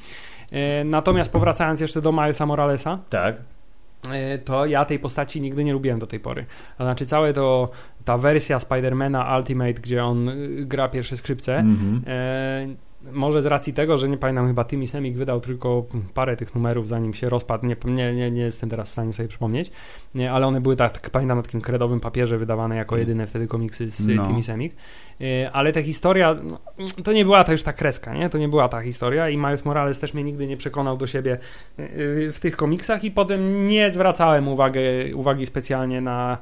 E, 0.52 0.85
Natomiast 0.85 1.32
powracając 1.32 1.80
jeszcze 1.80 2.00
do 2.00 2.12
Milesa 2.12 2.47
Moralesa, 2.47 2.99
Tak. 3.11 3.37
e, 4.12 4.38
to 4.38 4.66
ja 4.66 4.85
tej 4.85 4.99
postaci 4.99 5.40
nigdy 5.40 5.64
nie 5.64 5.73
lubiłem 5.73 5.99
do 5.99 6.06
tej 6.06 6.21
pory. 6.21 6.44
To 6.78 6.85
znaczy 6.85 7.06
całe 7.06 7.32
to, 7.32 7.71
ta 8.04 8.18
wersja 8.18 8.61
Spidermana 8.61 9.37
Ultimate, 9.38 9.75
gdzie 9.75 10.04
on 10.04 10.28
y, 10.28 10.64
gra 10.66 10.88
pierwsze 10.88 11.16
skrzypce, 11.16 11.59
Mhm. 11.59 12.02
e, 12.06 12.66
może 13.12 13.42
z 13.42 13.47
racji 13.47 13.73
tego, 13.75 13.99
że 13.99 14.09
nie 14.09 14.16
pamiętam, 14.16 14.47
chyba 14.47 14.64
Timmy 14.64 14.87
Semik 14.87 15.16
wydał 15.16 15.40
tylko 15.40 15.85
parę 16.14 16.37
tych 16.37 16.54
numerów, 16.54 16.88
zanim 16.88 17.14
się 17.14 17.28
rozpadł, 17.28 17.66
nie, 17.66 17.76
nie, 17.85 18.14
nie, 18.14 18.30
nie 18.30 18.42
jestem 18.42 18.71
teraz 18.71 18.88
w 18.88 18.92
stanie 18.92 19.12
sobie 19.12 19.28
przypomnieć, 19.28 19.71
nie, 20.14 20.32
ale 20.32 20.47
one 20.47 20.61
były 20.61 20.76
tak, 20.76 21.11
pamiętam, 21.11 21.38
na 21.38 21.42
takim 21.42 21.61
kredowym 21.61 22.00
papierze 22.00 22.38
wydawane 22.38 22.76
jako 22.76 22.97
jedyne 22.97 23.26
wtedy 23.26 23.49
komiksy 23.49 23.90
z 23.90 24.09
No. 24.09 24.26
Timmy 24.26 24.42
Semik. 24.42 24.75
E, 25.21 25.50
Ale 25.52 25.73
ta 25.73 25.82
historia, 25.82 26.37
no, 26.42 26.59
to 27.04 27.12
nie 27.12 27.25
była 27.25 27.44
ta 27.44 27.52
już 27.52 27.62
ta 27.62 27.73
kreska, 27.73 28.14
nie? 28.14 28.28
To 28.30 28.38
nie 28.38 28.49
była 28.49 28.68
ta 28.68 28.80
historia 28.80 29.28
i 29.28 29.37
Miles 29.37 29.64
Morales 29.64 30.00
też 30.00 30.14
mnie 30.14 30.25
nigdy 30.25 30.47
nie 30.47 30.56
przekonał 30.56 30.97
do 30.97 31.06
siebie 31.06 31.32
e, 31.32 31.38
w 32.32 32.38
tych 32.40 32.56
komiksach 32.56 33.04
i 33.04 33.11
potem 33.11 33.66
nie 33.66 33.90
zwracałem 33.90 34.49
uwagę, 34.49 34.80
uwagi 35.14 35.47
specjalnie 35.47 36.00
na 36.00 36.38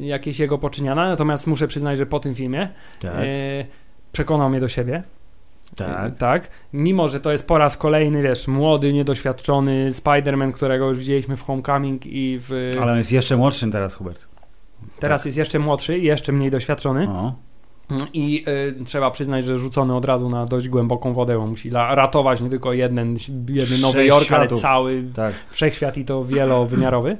jakieś 0.00 0.38
jego 0.38 0.58
poczyniania, 0.58 1.08
natomiast 1.08 1.46
muszę 1.46 1.68
przyznać, 1.68 1.98
że 1.98 2.06
po 2.06 2.20
tym 2.20 2.34
filmie 2.34 2.68
Tak. 3.00 3.12
przekonał 4.12 4.50
mnie 4.50 4.60
do 4.60 4.68
siebie. 4.68 5.02
Tak. 5.76 6.06
E, 6.06 6.10
tak. 6.10 6.50
Mimo, 6.72 7.08
że 7.08 7.20
to 7.20 7.32
jest 7.32 7.48
po 7.48 7.58
raz 7.58 7.76
kolejny, 7.76 8.22
wiesz, 8.22 8.48
młody, 8.48 8.92
niedoświadczony 8.92 9.90
Spider-Man, 9.90 10.52
którego 10.52 10.88
już 10.88 10.98
widzieliśmy 10.98 11.36
w 11.36 11.42
Homecoming 11.42 12.06
i 12.06 12.38
w... 12.48 12.76
Ale 12.82 12.92
on 12.92 12.98
jest 12.98 13.12
jeszcze 13.12 13.36
młodszym 13.36 13.72
teraz, 13.72 13.94
Hubert. 13.94 14.28
Teraz 15.00 15.24
jest 15.24 15.38
jeszcze 15.38 15.58
młodszy 15.58 15.98
i 15.98 16.02
jeszcze 16.04 16.32
mniej 16.32 16.50
doświadczony. 16.50 17.08
O. 17.08 17.34
I 18.12 18.44
y, 18.80 18.84
trzeba 18.84 19.10
przyznać, 19.10 19.44
że 19.44 19.56
rzucony 19.56 19.96
od 19.96 20.04
razu 20.04 20.28
na 20.30 20.46
dość 20.46 20.68
głęboką 20.68 21.12
wodę, 21.12 21.38
bo 21.38 21.46
musi 21.46 21.68
la- 21.68 21.94
ratować 21.94 22.40
nie 22.40 22.50
tylko 22.50 22.72
jeden, 22.72 23.16
jeden 23.48 23.80
Nowy 23.80 24.06
Jork, 24.06 24.32
ale 24.32 24.46
cały 24.48 25.04
Tak. 25.14 25.34
wszechświat 25.50 25.98
i 25.98 26.04
to 26.04 26.24
wielowymiarowy. 26.24 27.16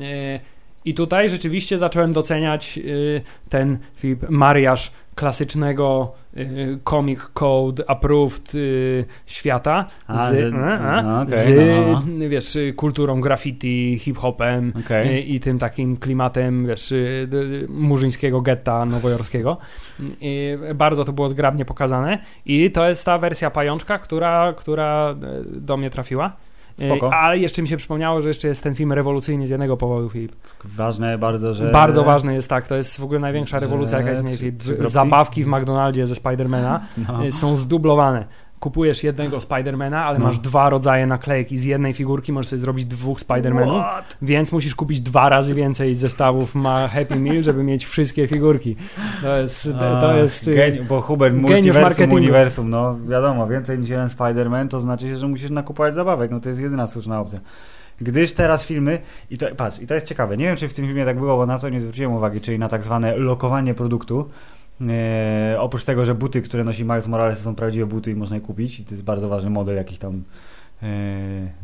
E, 0.00 0.40
I 0.84 0.94
tutaj 0.94 1.28
rzeczywiście 1.28 1.78
zacząłem 1.78 2.12
doceniać 2.12 2.78
y, 2.78 3.22
ten 3.48 3.78
Filip 3.96 4.30
mariaż 4.30 4.92
klasycznego 5.14 6.12
y, 6.36 6.78
comic 6.84 7.20
code 7.34 7.90
approved 7.90 8.54
y, 8.54 9.04
świata 9.26 9.86
A, 10.06 10.28
z, 10.30 10.34
że- 10.34 10.52
a, 10.64 10.78
a, 10.78 11.02
no, 11.02 11.22
okej, 11.22 11.32
z 11.32 11.48
no. 11.86 12.28
wiesz, 12.28 12.56
y, 12.56 12.72
kulturą 12.72 13.20
graffiti, 13.20 13.98
hip-hopem 13.98 14.72
Okej. 14.86 15.08
y, 15.18 15.20
i 15.20 15.40
tym 15.40 15.58
takim 15.58 15.96
klimatem 15.96 16.66
wiesz, 16.66 16.92
y, 16.92 17.26
d- 17.30 17.36
murzyńskiego 17.68 18.40
getta 18.40 18.84
nowojorskiego. 18.84 19.56
I 20.20 20.58
bardzo 20.74 21.04
to 21.04 21.12
było 21.12 21.28
zgrabnie 21.28 21.64
pokazane 21.64 22.18
i 22.46 22.70
to 22.70 22.88
jest 22.88 23.04
ta 23.04 23.18
wersja 23.18 23.50
pajączka, 23.50 23.98
która, 23.98 24.52
która 24.56 25.14
y, 25.56 25.60
do 25.60 25.76
mnie 25.76 25.90
trafiła. 25.90 26.32
Spoko. 26.76 27.14
Ale 27.14 27.38
jeszcze 27.38 27.62
mi 27.62 27.68
się 27.68 27.76
przypomniało, 27.76 28.22
że 28.22 28.28
jeszcze 28.28 28.48
jest 28.48 28.62
ten 28.62 28.74
film 28.74 28.92
rewolucyjny 28.92 29.46
z 29.46 29.50
jednego 29.50 29.76
powodu, 29.76 30.10
Filip. 30.10 30.32
Ważne 30.64 31.18
bardzo, 31.18 31.54
że... 31.54 31.70
Bardzo 31.70 32.04
ważny 32.04 32.34
jest 32.34 32.48
tak, 32.48 32.68
to 32.68 32.74
jest 32.74 33.00
w 33.00 33.02
ogóle 33.04 33.20
największa 33.20 33.56
że- 33.56 33.60
rewolucja, 33.60 33.98
jaka 33.98 34.10
jest, 34.10 34.24
nie, 34.24 34.36
Filip. 34.36 34.62
Zabawki 34.84 35.44
w 35.44 35.46
McDonaldzie 35.46 36.06
ze 36.06 36.14
Spidermana 36.14 36.80
No. 37.08 37.24
y, 37.26 37.32
są 37.32 37.56
zdublowane. 37.56 38.24
Kupujesz 38.62 39.04
jednego 39.04 39.40
Spidermana, 39.40 40.04
ale 40.04 40.18
No. 40.18 40.24
masz 40.24 40.38
dwa 40.38 40.70
rodzaje 40.70 41.06
naklejek 41.06 41.52
i 41.52 41.58
z 41.58 41.64
jednej 41.64 41.92
figurki 41.94 42.32
możesz 42.32 42.48
sobie 42.50 42.60
zrobić 42.60 42.84
dwóch 42.86 43.20
Spidermanów, 43.20 43.82
What? 43.82 44.16
więc 44.22 44.52
musisz 44.52 44.74
kupić 44.74 45.00
dwa 45.00 45.28
razy 45.28 45.54
więcej 45.54 45.94
zestawów 45.94 46.54
ma 46.54 46.88
Happy 46.88 47.16
Meal, 47.16 47.42
żeby 47.42 47.62
mieć 47.64 47.86
wszystkie 47.86 48.28
figurki. 48.28 48.76
To 49.22 49.36
jest, 49.36 49.68
to 50.00 50.16
jest 50.16 50.48
y, 50.48 50.54
Geni- 50.54 50.84
bo 50.84 51.00
Hubert, 51.00 51.34
geniusz 51.34 51.50
multiversum, 51.50 51.82
marketingu. 51.82 52.14
uniwersum, 52.16 52.70
no 52.70 52.96
wiadomo, 53.08 53.46
więcej 53.46 53.78
niż 53.78 53.88
jeden 53.88 54.08
Spider-Man 54.08 54.68
to 54.68 54.80
znaczy, 54.80 55.16
że 55.16 55.28
musisz 55.28 55.50
nakupować 55.50 55.94
zabawek, 55.94 56.30
no 56.30 56.40
to 56.40 56.48
jest 56.48 56.60
jedyna 56.60 56.86
słuszna 56.86 57.20
opcja. 57.20 57.40
Gdyż 58.00 58.32
teraz 58.32 58.64
filmy, 58.64 58.98
i 59.30 59.38
to, 59.38 59.46
patrz, 59.56 59.78
i 59.80 59.86
to 59.86 59.94
jest 59.94 60.06
ciekawe, 60.06 60.36
nie 60.36 60.44
wiem 60.44 60.56
czy 60.56 60.68
w 60.68 60.74
tym 60.74 60.84
filmie 60.86 61.04
tak 61.04 61.18
było, 61.18 61.36
bo 61.36 61.46
na 61.46 61.58
to 61.58 61.68
nie 61.68 61.80
zwróciłem 61.80 62.12
uwagi, 62.12 62.40
czyli 62.40 62.58
na 62.58 62.68
tak 62.68 62.84
zwane 62.84 63.16
lokowanie 63.16 63.74
produktu. 63.74 64.28
E, 64.90 65.56
oprócz 65.60 65.84
tego, 65.84 66.04
że 66.04 66.14
buty, 66.14 66.42
które 66.42 66.64
nosi 66.64 66.84
Miles 66.84 67.06
Morales 67.06 67.38
są 67.38 67.54
prawdziwe 67.54 67.86
buty 67.86 68.10
i 68.10 68.14
można 68.14 68.36
je 68.36 68.42
kupić, 68.42 68.80
i 68.80 68.84
to 68.84 68.90
jest 68.94 69.04
bardzo 69.04 69.28
ważny 69.28 69.50
model 69.50 69.76
jakiś 69.76 69.98
tam 69.98 70.22
e, 70.82 70.86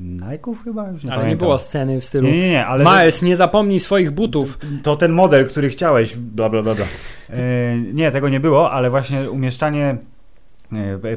Nike'ów 0.00 0.54
chyba? 0.64 0.88
Już 0.88 1.04
nie 1.04 1.10
Ale 1.10 1.18
nie 1.18 1.25
pamiętam. 1.25 1.46
było 1.46 1.58
sceny 1.58 2.00
w 2.00 2.04
stylu 2.04 2.28
Nie, 2.28 2.38
nie, 2.38 2.50
nie, 2.50 2.66
ale... 2.66 2.84
Miles, 2.84 3.22
nie 3.22 3.37
zapomnij 3.37 3.80
swoich 3.80 4.10
butów. 4.10 4.58
To 4.82 4.96
ten 4.96 5.12
model, 5.12 5.46
który 5.46 5.68
chciałeś, 5.68 6.16
bla 6.16 6.48
bla 6.48 6.62
bla 6.62 6.75
bla. 6.75 6.84
E, 7.30 7.78
nie, 7.78 8.10
tego 8.10 8.28
nie 8.28 8.40
było, 8.40 8.70
ale 8.70 8.90
właśnie 8.90 9.30
umieszczanie 9.30 9.96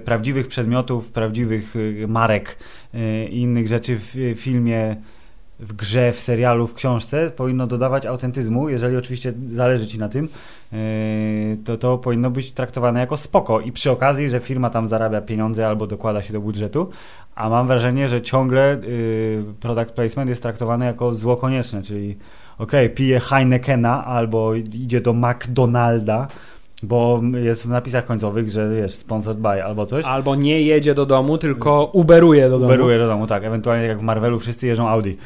prawdziwych 0.05 0.48
przedmiotów, 0.48 1.12
prawdziwych 1.12 1.74
marek 2.08 2.58
i 3.29 3.41
innych 3.41 3.67
rzeczy 3.67 3.98
w 4.00 4.34
filmie, 4.36 4.96
w 5.62 5.74
grze, 5.74 6.12
w 6.12 6.20
serialu, 6.20 6.68
w 6.68 6.74
książce 6.74 7.32
powinno 7.32 7.68
dodawać 7.68 8.06
autentyzmu, 8.06 8.70
jeżeli 8.70 8.98
oczywiście 8.98 9.34
zależy 9.53 9.88
Ci 9.88 10.00
na 10.00 10.10
tym, 10.10 10.30
e, 10.74 10.77
to 11.65 11.77
to 11.77 11.98
powinno 11.98 12.32
być 12.32 12.51
traktowane 12.51 13.00
jako 13.00 13.18
spoko. 13.18 13.60
I 13.60 13.72
przy 13.72 13.91
okazji, 13.91 14.30
że 14.30 14.39
firma 14.39 14.70
tam 14.70 14.88
zarabia 14.88 15.22
pieniądze 15.22 15.68
albo 15.68 15.88
dokłada 15.88 16.22
się 16.22 16.34
do 16.34 16.41
budżetu, 16.41 16.89
a 17.36 17.50
mam 17.50 17.68
wrażenie, 17.68 18.08
że 18.08 18.22
ciągle 18.22 18.74
y, 18.75 19.44
product 19.60 19.91
placement 19.91 20.30
jest 20.30 20.41
traktowany 20.41 20.86
jako 20.86 21.15
zło 21.15 21.38
konieczne, 21.38 21.84
czyli 21.84 22.18
okej, 22.58 22.89
pije 22.89 23.20
Heinekena 23.20 24.06
albo 24.06 24.56
idzie 24.56 25.01
do 25.01 25.13
McDonalda, 25.13 26.27
bo 26.84 27.22
jest 27.44 27.64
w 27.64 27.70
napisach 27.70 28.06
końcowych, 28.06 28.50
że 28.50 28.70
wiesz, 28.76 28.94
sponsored 28.94 29.40
by 29.40 29.64
albo 29.64 29.86
coś. 29.86 30.06
Albo 30.06 30.36
nie 30.36 30.62
jedzie 30.62 30.94
do 30.94 31.06
domu, 31.06 31.38
tylko 31.38 31.90
uberuje 31.94 32.44
do 32.44 32.60
domu. 32.60 32.66
Uberuje 32.66 32.98
do 32.98 33.08
domu, 33.08 33.28
tak. 33.28 33.44
Ewentualnie 33.44 33.86
jak 33.86 34.00
w 34.00 34.04
Marvelu 34.04 34.40
wszyscy 34.40 34.68
jeżdżą 34.68 34.90
Audi. 34.90 35.10
Y, 35.10 35.18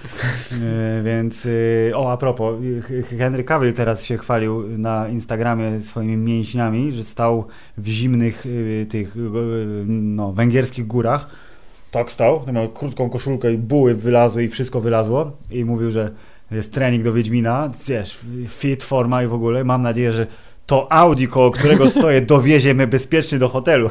więc, 1.03 1.45
y, 1.45 1.91
o 1.95 2.11
a 2.11 2.17
propos, 2.17 2.55
Henry 3.17 3.43
Cavill 3.43 3.73
teraz 3.73 4.05
się 4.05 4.17
chwalił 4.17 4.77
na 4.77 5.07
Instagramie 5.07 5.81
swoimi 5.81 6.17
mięśniami, 6.17 6.93
że 6.93 7.03
stał 7.03 7.45
w 7.77 7.87
zimnych 7.87 8.45
y, 8.45 8.85
tych 8.89 9.15
no, 9.87 10.31
węgierskich 10.31 10.87
górach. 10.87 11.29
Tak 11.91 12.11
stał, 12.11 12.41
miał 12.53 12.69
krótką 12.69 13.09
koszulkę 13.09 13.53
i 13.53 13.57
buły 13.57 13.93
wylazły 13.93 14.43
i 14.43 14.47
wszystko 14.47 14.81
wylazło 14.81 15.31
i 15.51 15.65
mówił, 15.65 15.91
że 15.91 16.11
jest 16.51 16.73
trening 16.73 17.03
do 17.03 17.13
Wiedźmina, 17.13 17.69
wiesz, 17.87 18.19
fit, 18.47 18.83
forma 18.83 19.23
i 19.23 19.27
w 19.27 19.33
ogóle. 19.33 19.63
Mam 19.63 19.81
nadzieję, 19.81 20.11
że 20.11 20.27
to 20.65 20.91
Audi, 20.91 21.27
koło 21.27 21.51
którego 21.51 21.89
stoję, 21.89 22.21
dowiezie 22.35 22.73
mnie 22.73 22.87
bezpiecznie 22.87 23.37
do 23.37 23.49
hotelu. 23.49 23.89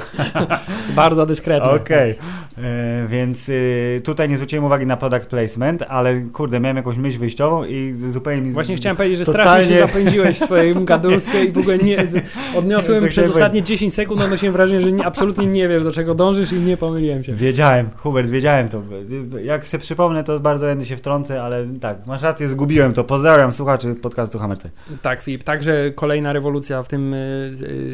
Jest 0.79 0.93
bardzo 0.93 1.27
dyskretny. 1.27 1.71
Okej, 1.71 2.15
E, 2.59 3.07
więc 3.09 3.49
y, 3.49 4.01
tutaj 4.05 4.29
nie 4.29 4.37
zwróciłem 4.37 4.65
uwagi 4.65 4.87
na 4.87 4.97
product 4.97 5.27
placement, 5.27 5.83
ale 5.83 6.21
kurde, 6.21 6.61
miałem 6.61 6.77
jakąś 6.77 6.97
myśl 6.97 7.19
wyjściową 7.19 7.65
i 7.65 7.93
zupełnie 7.93 8.43
mi... 8.43 8.51
Właśnie 8.51 8.77
chciałem 8.77 8.97
powiedzieć, 8.97 9.19
że 9.19 9.25
Totalnie- 9.25 9.65
strasznie 9.65 9.75
się 9.75 9.81
zapędziłeś 9.81 10.39
w 10.39 10.45
swoim 10.45 10.85
gadulstwie 10.95 11.45
i 11.45 11.53
w 11.53 11.59
ogóle 11.59 11.79
nie, 11.79 12.07
odniosłem 12.57 13.01
Tak 13.01 13.11
przez 13.11 13.31
ostatnie 13.31 13.63
10 13.63 13.95
sekund, 13.95 14.21
odnosiłem 14.21 14.53
wrażenie, 14.53 14.81
że 14.81 14.93
nie, 14.93 15.07
absolutnie 15.07 15.47
nie 15.47 15.69
wiesz, 15.69 15.83
do 15.83 15.93
czego 15.93 16.15
dążysz 16.15 16.53
i 16.53 16.57
nie 16.57 16.77
pomyliłem 16.77 17.25
się. 17.25 17.33
Wiedziałem, 17.33 17.91
Hubert, 17.97 18.29
wiedziałem 18.29 18.69
to. 18.69 18.83
Jak 19.43 19.67
się 19.67 19.79
przypomnę, 19.79 20.25
to 20.25 20.41
bardzo 20.41 20.67
chętnie 20.67 20.87
się 20.87 20.97
wtrącę, 20.97 21.43
ale 21.43 21.67
tak, 21.81 22.07
masz 22.07 22.23
rację, 22.23 22.49
zgubiłem 22.49 22.93
to. 22.93 23.05
Pozdrawiam 23.05 23.53
słuchaczy 23.53 23.95
podcastu 23.95 24.39
Hammerce. 24.39 24.71
Tak, 25.03 25.23
Filip. 25.23 25.45
Także 25.45 25.93
kolejna 25.95 26.33
rewolucja 26.33 26.64
w 26.83 26.89
tym 26.89 27.15
y, 27.15 27.51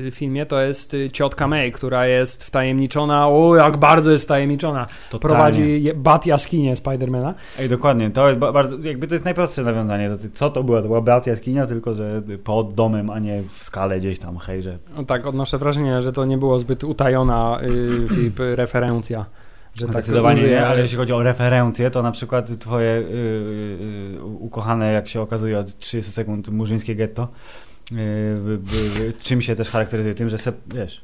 y, 0.07 0.11
filmie 0.15 0.47
to 0.47 0.61
jest 0.61 0.95
y, 0.95 1.11
ciotka 1.11 1.49
May, 1.49 1.73
która 1.73 2.07
jest 2.07 2.45
wtajemniczona. 2.45 3.29
O, 3.29 3.57
jak 3.57 3.77
bardzo 3.77 4.11
jest 4.12 4.25
wtajemniczona. 4.25 4.87
Prowadzi 5.21 5.83
je- 5.83 5.95
bat 5.95 6.27
jaskinię 6.27 6.77
Spidermana. 6.77 7.35
Ej, 7.59 7.69
dokładnie, 7.69 8.11
to 8.11 8.29
jest 8.29 8.39
ba- 8.41 8.53
bardzo, 8.53 8.77
jakby 8.83 9.07
to 9.07 9.15
jest 9.15 9.25
najprostsze 9.25 9.62
nawiązanie. 9.62 10.09
do 10.09 10.19
tej- 10.19 10.31
Co 10.33 10.50
to 10.50 10.62
była? 10.62 10.83
To 10.83 10.87
była 10.87 11.00
Beat 11.00 11.27
Jaskinia, 11.27 11.67
tylko 11.67 11.95
że 11.95 12.23
pod 12.45 12.75
domem, 12.75 13.11
a 13.11 13.19
nie 13.19 13.43
w 13.59 13.65
skale 13.65 13.99
gdzieś 14.00 14.19
tam, 14.19 14.39
hejże. 14.39 14.79
No 14.97 15.05
tak, 15.05 15.27
odnoszę 15.27 15.59
wrażenie, 15.59 16.03
że 16.03 16.12
to 16.12 16.25
nie 16.25 16.39
było 16.39 16.59
zbyt 16.59 16.85
utajona 16.85 17.61
y, 18.41 18.57
referencja. 18.57 19.25
Że 19.75 19.87
tak 19.87 19.93
Zdecydowanie 19.95 20.37
użyję- 20.41 20.50
nie, 20.50 20.67
ale 20.67 20.81
jeśli 20.81 20.97
chodzi 20.97 21.12
o 21.12 21.23
referencje, 21.23 21.91
to 21.91 22.03
na 22.03 22.12
przykład 22.12 22.59
twoje 22.59 22.91
y, 22.91 23.03
y, 23.03 24.17
y, 24.17 24.23
ukochane, 24.23 24.93
jak 24.93 25.09
się 25.09 25.21
okazuje, 25.21 25.59
od 25.59 25.79
30 25.79 26.12
sekund 26.12 26.49
murzyńskie 26.49 26.95
getto, 26.95 27.29
y, 27.92 27.97
y, 27.97 29.00
y, 29.02 29.09
y, 29.09 29.12
czym 29.23 29.42
się 29.42 29.56
też 29.56 29.68
charakteryzuje? 29.70 30.14
Tym, 30.14 30.28
że 30.28 30.38
se, 30.38 30.52
wiesz, 30.75 31.00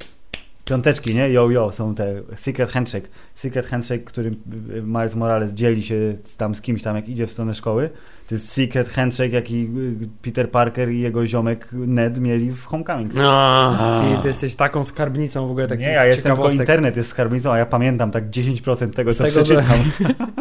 piąteczki, 0.65 1.15
nie? 1.15 1.29
Yo, 1.29 1.49
yo, 1.49 1.71
są 1.71 1.95
te 1.95 2.21
secret 2.35 2.71
handshake. 2.71 3.09
Secret 3.35 3.65
handshake, 3.65 4.03
którym 4.03 4.33
y, 4.73 4.81
Miles 4.81 5.15
Morales 5.15 5.51
dzieli 5.53 5.83
się 5.83 5.95
tam 6.37 6.55
z 6.55 6.61
kimś 6.61 6.83
tam, 6.83 6.95
jak 6.95 7.09
idzie 7.09 7.27
w 7.27 7.31
stronę 7.31 7.53
szkoły. 7.53 7.89
To 8.29 8.35
jest 8.35 8.51
secret 8.51 8.89
handshake, 8.89 9.33
jaki 9.33 9.69
y, 10.01 10.07
Peter 10.21 10.51
Parker 10.51 10.89
i 10.91 10.99
jego 10.99 11.27
ziomek 11.27 11.69
Ned 11.71 12.19
mieli 12.19 12.51
w 12.51 12.63
Homecoming. 12.65 13.13
No, 13.13 14.01
Filip, 14.03 14.21
ty 14.21 14.27
jesteś 14.27 14.55
taką 14.55 14.85
skarbnicą 14.85 15.47
w 15.47 15.51
ogóle 15.51 15.67
takich 15.67 15.85
Nie, 15.85 15.91
ja 15.91 16.05
jestem 16.05 16.35
tylko 16.35 16.49
internet 16.51 16.97
jest 16.97 17.09
skarbnicą, 17.09 17.51
a 17.51 17.57
ja 17.57 17.65
pamiętam 17.65 18.11
tak 18.11 18.29
10% 18.29 18.89
tego, 18.89 19.13
Z 19.13 19.17
co 19.17 19.23
tego, 19.23 19.45
że- 19.45 19.55
przeczytam. 19.55 19.79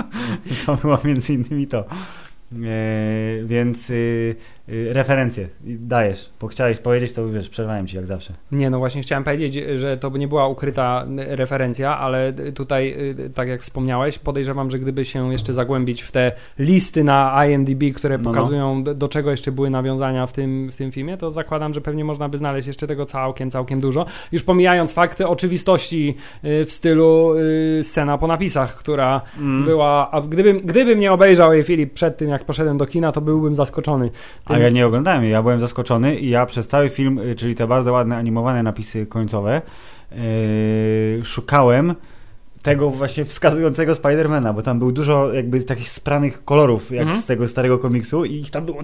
to 0.66 0.76
było 0.76 0.98
między 1.04 1.32
innymi 1.34 1.66
to. 1.66 1.84
E, 2.52 3.44
więc 3.44 3.90
y, 3.90 4.36
y, 4.68 4.92
referencje 4.92 5.48
I 5.64 5.76
dajesz, 5.80 6.30
bo 6.40 6.46
chciałeś 6.46 6.78
powiedzieć, 6.78 7.12
to 7.12 7.28
wiesz, 7.28 7.48
przerwałem 7.48 7.86
ci 7.86 7.96
jak 7.96 8.06
zawsze. 8.06 8.32
Nie, 8.52 8.70
no 8.70 8.78
właśnie 8.78 9.02
chciałem 9.02 9.24
powiedzieć, 9.24 9.54
że 9.74 9.96
to 9.96 10.08
nie 10.10 10.28
była 10.28 10.48
ukryta 10.48 11.06
referencja, 11.16 11.98
ale 11.98 12.32
tutaj, 12.54 12.94
y, 13.26 13.30
tak 13.30 13.48
jak 13.48 13.60
wspomniałeś, 13.60 14.18
podejrzewam, 14.18 14.70
że 14.70 14.78
gdyby 14.78 15.04
się 15.04 15.32
jeszcze 15.32 15.54
zagłębić 15.54 16.02
w 16.02 16.12
te 16.12 16.32
listy 16.58 17.04
na 17.04 17.46
IMDb, 17.46 17.82
które 17.96 18.18
No, 18.18 18.24
no. 18.24 18.30
pokazują 18.30 18.84
do, 18.84 19.08
czego 19.08 19.30
jeszcze 19.30 19.52
były 19.52 19.70
nawiązania 19.70 20.26
w 20.26 20.32
tym, 20.32 20.70
w 20.72 20.76
tym 20.76 20.92
filmie, 20.92 21.16
to 21.16 21.30
zakładam, 21.30 21.74
że 21.74 21.80
pewnie 21.80 22.04
można 22.04 22.28
by 22.28 22.38
znaleźć 22.38 22.66
jeszcze 22.66 22.86
tego 22.86 23.04
całkiem, 23.04 23.50
całkiem 23.50 23.80
dużo. 23.80 24.06
Już 24.32 24.42
pomijając 24.42 24.92
fakty 24.92 25.26
oczywistości 25.28 26.14
y, 26.44 26.64
w 26.64 26.72
stylu 26.72 27.34
scena 27.82 28.18
po 28.18 28.26
napisach, 28.26 28.76
która 28.76 29.20
Mm. 29.38 29.64
była, 29.64 30.10
a 30.10 30.20
gdybym, 30.20 30.60
gdybym 30.64 30.98
nie 31.00 31.12
obejrzał 31.12 31.52
jej 31.52 31.62
Filip 31.62 31.92
przed 31.94 32.16
tym, 32.16 32.28
jak 32.28 32.44
poszedłem 32.44 32.78
do 32.78 32.86
kina, 32.86 33.12
to 33.12 33.20
byłbym 33.20 33.54
zaskoczony. 33.56 34.10
A 34.56 34.58
ja 34.58 34.70
nie 34.70 34.86
oglądałem 34.86 35.22
jej, 35.22 35.32
ja 35.32 35.42
byłem 35.42 35.60
zaskoczony 35.60 36.16
i 36.16 36.30
ja 36.30 36.46
przez 36.46 36.68
cały 36.68 36.88
film, 36.88 37.18
y, 37.18 37.34
czyli 37.34 37.54
te 37.54 37.66
bardzo 37.66 37.92
ładne 37.92 38.16
animowane 38.16 38.62
napisy 38.62 39.06
końcowe, 39.06 39.62
yy, 40.10 41.24
szukałem 41.24 41.94
tego 42.66 42.90
właśnie 42.90 43.24
wskazującego 43.24 43.94
Spidermana, 43.94 44.52
bo 44.52 44.62
tam 44.62 44.78
był 44.78 44.92
dużo 44.92 45.32
jakby 45.32 45.62
takich 45.62 45.88
spranych 45.88 46.44
kolorów, 46.44 46.90
jak 46.92 47.02
Mhm. 47.02 47.22
z 47.22 47.26
tego 47.26 47.48
starego 47.48 47.78
komiksu 47.78 48.24
i 48.24 48.44
tam 48.44 48.64
było, 48.66 48.78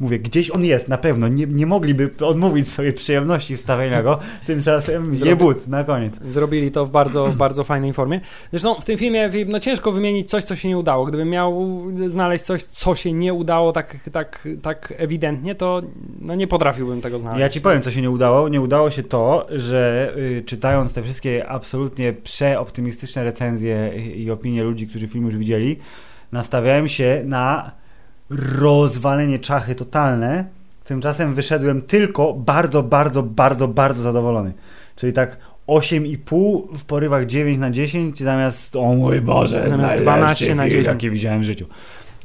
mówię, 0.00 0.18
gdzieś 0.18 0.50
on 0.50 0.64
jest, 0.64 0.88
na 0.88 0.98
pewno, 0.98 1.28
nie, 1.28 1.46
nie 1.46 1.66
mogliby 1.66 2.10
odmówić 2.20 2.68
sobie 2.68 2.92
przyjemności 2.92 3.56
wstawienia 3.56 4.02
go, 4.02 4.18
tymczasem 4.46 5.16
Zrobi- 5.16 5.26
jebut 5.26 5.68
na 5.68 5.84
koniec. 5.84 6.18
Zrobili 6.30 6.70
to 6.70 6.86
w 6.86 6.90
bardzo, 6.90 7.26
w 7.26 7.36
bardzo 7.44 7.64
fajnej 7.64 7.92
formie. 7.92 8.20
Zresztą 8.50 8.74
w 8.80 8.84
tym 8.84 8.98
filmie 8.98 9.30
no 9.46 9.60
ciężko 9.60 9.92
wymienić 9.92 10.30
coś, 10.30 10.44
co 10.44 10.56
się 10.56 10.68
nie 10.68 10.78
udało. 10.78 11.04
Gdybym 11.06 11.28
miał 11.30 11.68
znaleźć 12.06 12.44
coś, 12.44 12.62
co 12.64 12.94
się 12.94 13.12
nie 13.12 13.34
udało 13.34 13.72
tak, 13.72 13.96
tak, 14.12 14.48
tak 14.62 14.94
ewidentnie, 14.96 15.54
to 15.54 15.82
no 16.20 16.34
nie 16.34 16.46
potrafiłbym 16.46 17.00
tego 17.00 17.18
znaleźć. 17.18 17.40
Ja 17.40 17.48
ci 17.48 17.60
powiem, 17.60 17.82
co 17.82 17.90
się 17.90 18.02
nie 18.02 18.10
udało. 18.10 18.48
Nie 18.48 18.60
udało 18.60 18.90
się 18.90 19.02
to, 19.02 19.46
że 19.50 20.12
y, 20.16 20.42
czytając 20.46 20.94
te 20.94 21.02
wszystkie 21.02 21.48
absolutnie 21.48 22.12
przeoptymistyczne 22.12 23.21
recenzje 23.24 23.92
i, 24.16 24.30
opinie 24.30 24.62
ludzi, 24.64 24.86
którzy 24.86 25.08
film 25.08 25.24
już 25.24 25.36
widzieli, 25.36 25.78
nastawiałem 26.32 26.88
się 26.88 27.22
na 27.26 27.70
rozwalenie 28.58 29.38
czachy 29.38 29.74
totalne. 29.74 30.44
Tymczasem 30.84 31.34
wyszedłem 31.34 31.82
tylko 31.82 32.32
bardzo, 32.34 32.82
bardzo, 32.82 33.22
bardzo, 33.22 33.68
bardzo 33.68 34.02
zadowolony. 34.02 34.52
Czyli 34.96 35.12
tak 35.12 35.36
8,5 35.68 36.62
w 36.78 36.84
porywach 36.84 37.26
9 37.26 37.58
na 37.58 37.70
10 37.70 38.18
zamiast 38.20 38.76
o 38.76 38.82
mój 38.94 39.20
Boże, 39.20 39.62
Zamiast 39.62 39.78
najlepszy 39.78 40.02
12 40.02 40.54
na 40.54 40.62
film, 40.62 40.70
10. 40.70 40.86
jaki 40.86 41.10
widziałem 41.10 41.40
w 41.40 41.44
życiu. 41.44 41.66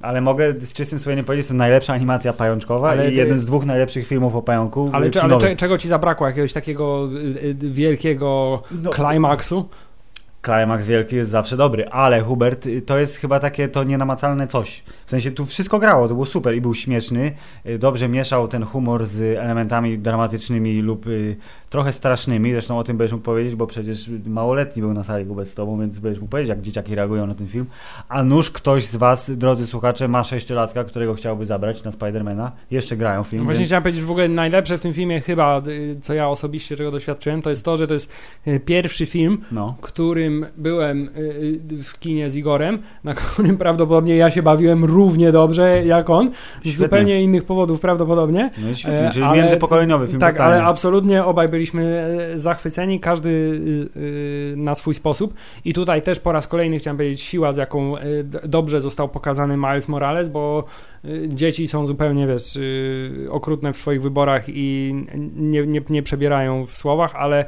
Ale 0.01 0.21
mogę 0.21 0.53
z 0.53 0.73
czystym 0.73 0.99
sumieniem 0.99 1.25
powiedzieć, 1.25 1.45
że 1.45 1.53
to 1.53 1.57
najlepsza 1.57 1.93
animacja 1.93 2.33
pajączkowa 2.33 2.89
Ale 2.89 3.05
i 3.05 3.09
ty- 3.09 3.15
jeden 3.15 3.39
z 3.39 3.45
dwóch 3.45 3.65
najlepszych 3.65 4.07
filmów 4.07 4.35
o 4.35 4.41
pająku 4.41 4.89
Ale, 4.93 5.09
czy, 5.09 5.21
ale 5.21 5.55
czego 5.55 5.77
ci 5.77 5.87
zabrakło? 5.87 6.27
Jakiegoś 6.27 6.53
takiego 6.53 7.09
y, 7.43 7.47
y, 7.63 7.71
wielkiego 7.71 8.61
No, 8.83 8.89
klimaksu? 8.89 9.69
Climax 10.47 10.85
wielki 10.85 11.15
jest 11.15 11.31
zawsze 11.31 11.57
dobry, 11.57 11.89
ale 11.89 12.21
Hubert, 12.21 12.65
y, 12.65 12.81
to 12.81 12.97
jest 12.97 13.15
chyba 13.17 13.39
takie 13.39 13.67
to 13.67 13.83
nienamacalne 13.83 14.47
coś. 14.47 14.83
W 15.05 15.09
sensie 15.09 15.31
tu 15.31 15.45
wszystko 15.45 15.79
grało, 15.79 16.07
to 16.07 16.13
było 16.13 16.25
super 16.25 16.55
i 16.55 16.61
był 16.61 16.73
śmieszny, 16.73 17.31
y, 17.65 17.79
dobrze 17.79 18.09
mieszał 18.09 18.47
ten 18.47 18.63
humor 18.63 19.05
z 19.05 19.37
elementami 19.37 19.99
dramatycznymi 19.99 20.81
lub 20.81 21.07
y, 21.07 21.37
trochę 21.69 21.91
strasznymi, 21.91 22.51
zresztą 22.51 22.77
o 22.77 22.83
tym 22.83 22.97
będziesz 22.97 23.11
mógł 23.13 23.23
powiedzieć, 23.25 23.55
bo 23.55 23.67
przecież 23.67 24.09
małoletni 24.25 24.81
był 24.81 24.93
na 24.93 25.03
sali 25.03 25.25
z 25.43 25.53
tobą, 25.55 25.79
więc 25.79 25.99
będziesz 25.99 26.21
mógł 26.21 26.31
powiedzieć, 26.31 26.49
jak 26.49 26.61
dzieciaki 26.61 26.95
reagują 26.95 27.27
na 27.27 27.35
ten 27.35 27.47
film. 27.47 27.65
A 28.09 28.23
nuż 28.23 28.51
ktoś 28.51 28.85
z 28.85 28.95
was, 28.95 29.31
drodzy 29.37 29.67
słuchacze, 29.67 30.07
ma 30.07 30.23
sześciolatka, 30.23 30.83
którego 30.83 31.13
chciałby 31.13 31.45
zabrać 31.45 31.83
na 31.83 31.91
Spidermana, 31.91 32.51
jeszcze 32.71 32.97
grają 32.97 33.23
film. 33.23 33.43
Właśnie 33.43 33.59
więc... 33.59 33.69
chciałem 33.69 33.83
powiedzieć, 33.83 34.01
że 34.01 34.07
w 34.07 34.11
ogóle 34.11 34.27
najlepsze 34.27 34.77
w 34.77 34.81
tym 34.81 34.93
filmie 34.93 35.21
chyba, 35.21 35.61
y, 35.67 35.97
co 36.01 36.13
ja 36.13 36.29
osobiście 36.29 36.75
czego 36.75 36.91
doświadczyłem, 36.91 37.41
to 37.41 37.49
jest 37.49 37.65
to, 37.65 37.77
że 37.77 37.87
to 37.87 37.93
jest 37.93 38.13
y, 38.47 38.59
pierwszy 38.59 39.05
film, 39.05 39.37
No. 39.51 39.75
którym 39.81 40.45
byłem, 40.57 41.09
y, 41.17 41.83
w 41.83 41.99
kinie 41.99 42.29
z 42.29 42.35
Igorem, 42.35 42.79
na 43.03 43.13
którym 43.13 43.57
prawdopodobnie 43.67 44.15
ja 44.15 44.31
się 44.31 44.43
bawiłem 44.43 44.85
równie 44.85 45.31
dobrze 45.31 45.85
jak 45.85 46.09
on, 46.09 46.31
z 46.65 46.75
zupełnie 46.77 47.21
innych 47.23 47.43
powodów 47.43 47.79
prawdopodobnie. 47.79 48.51
No 48.57 48.69
i 48.69 48.75
świetnie, 48.75 49.07
E, 49.07 49.11
czyli 49.11 49.25
ale- 49.25 49.37
międzypokoleniowy 49.37 50.07
film 50.07 50.19
Tak, 50.19 50.35
totalnie. 50.35 50.55
ale 50.55 50.65
absolutnie 50.65 51.25
obaj 51.25 51.49
byliśmy 51.57 51.83
e, 52.33 52.37
zachwyceni, 52.37 52.99
każdy 52.99 53.29
y, 53.29 53.99
y, 53.99 54.53
na 54.57 54.75
swój 54.75 54.93
sposób. 54.93 55.33
I 55.65 55.73
tutaj 55.73 56.01
też 56.01 56.19
po 56.19 56.31
raz 56.31 56.47
kolejny 56.47 56.77
chciałem 56.79 56.97
powiedzieć 56.97 57.21
siła, 57.21 57.53
z 57.53 57.57
jaką 57.57 57.93
d- 58.23 58.39
dobrze 58.43 58.81
został 58.81 59.09
pokazany 59.09 59.57
Miles 59.57 59.87
Morales, 59.87 60.29
bo 60.29 60.63
y, 61.05 61.29
dzieci 61.29 61.67
są 61.67 61.87
zupełnie, 61.87 62.27
wiesz, 62.27 62.55
y, 62.55 63.27
okrutne 63.31 63.73
w 63.73 63.77
swoich 63.77 64.01
wyborach 64.01 64.43
i 64.47 64.95
nie, 65.35 65.67
nie, 65.67 65.81
nie 65.89 66.03
przebierają 66.03 66.65
w 66.65 66.77
słowach, 66.77 67.15
ale 67.15 67.45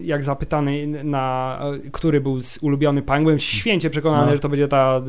jak 0.00 0.24
zapytany 0.24 0.86
na, 1.04 1.58
który 1.92 2.20
był 2.20 2.38
ulubiony 2.62 3.02
pan, 3.02 3.22
byłem 3.22 3.38
święcie 3.38 3.90
przekonany, 3.90 4.26
No. 4.26 4.32
że 4.32 4.38
to 4.38 4.48
będzie 4.48 4.68
ta 4.68 5.00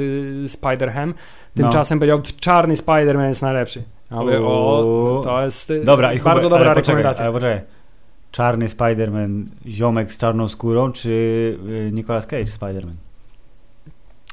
Spider-Ham. 0.48 1.14
Tymczasem 1.56 2.00
powiedział, 2.00 2.22
czarny 2.40 2.74
Spider-Man 2.76 3.30
jest 3.30 3.42
najlepszy. 3.42 3.84
Ja 4.12 4.18
mówię, 4.18 4.40
o, 4.42 5.22
to 5.24 5.44
jest 5.46 5.74
Dobra, 5.86 6.14
i 6.14 6.20
bardzo 6.20 6.30
Hubert, 6.30 6.44
dobra 6.44 6.58
ale 6.58 6.76
poczekaj, 6.76 6.96
rekomendacja. 6.96 7.26
Ale 7.26 7.34
poczekaj. 7.34 7.62
Czarny 8.34 8.68
Spider-Man, 8.68 9.46
ziomek 9.66 10.14
z 10.14 10.18
czarną 10.18 10.48
skórą, 10.48 10.92
czy 10.92 11.10
y, 11.70 11.92
Nicolas 11.94 12.26
Cage 12.26 12.46
Spider-Man? 12.46 12.94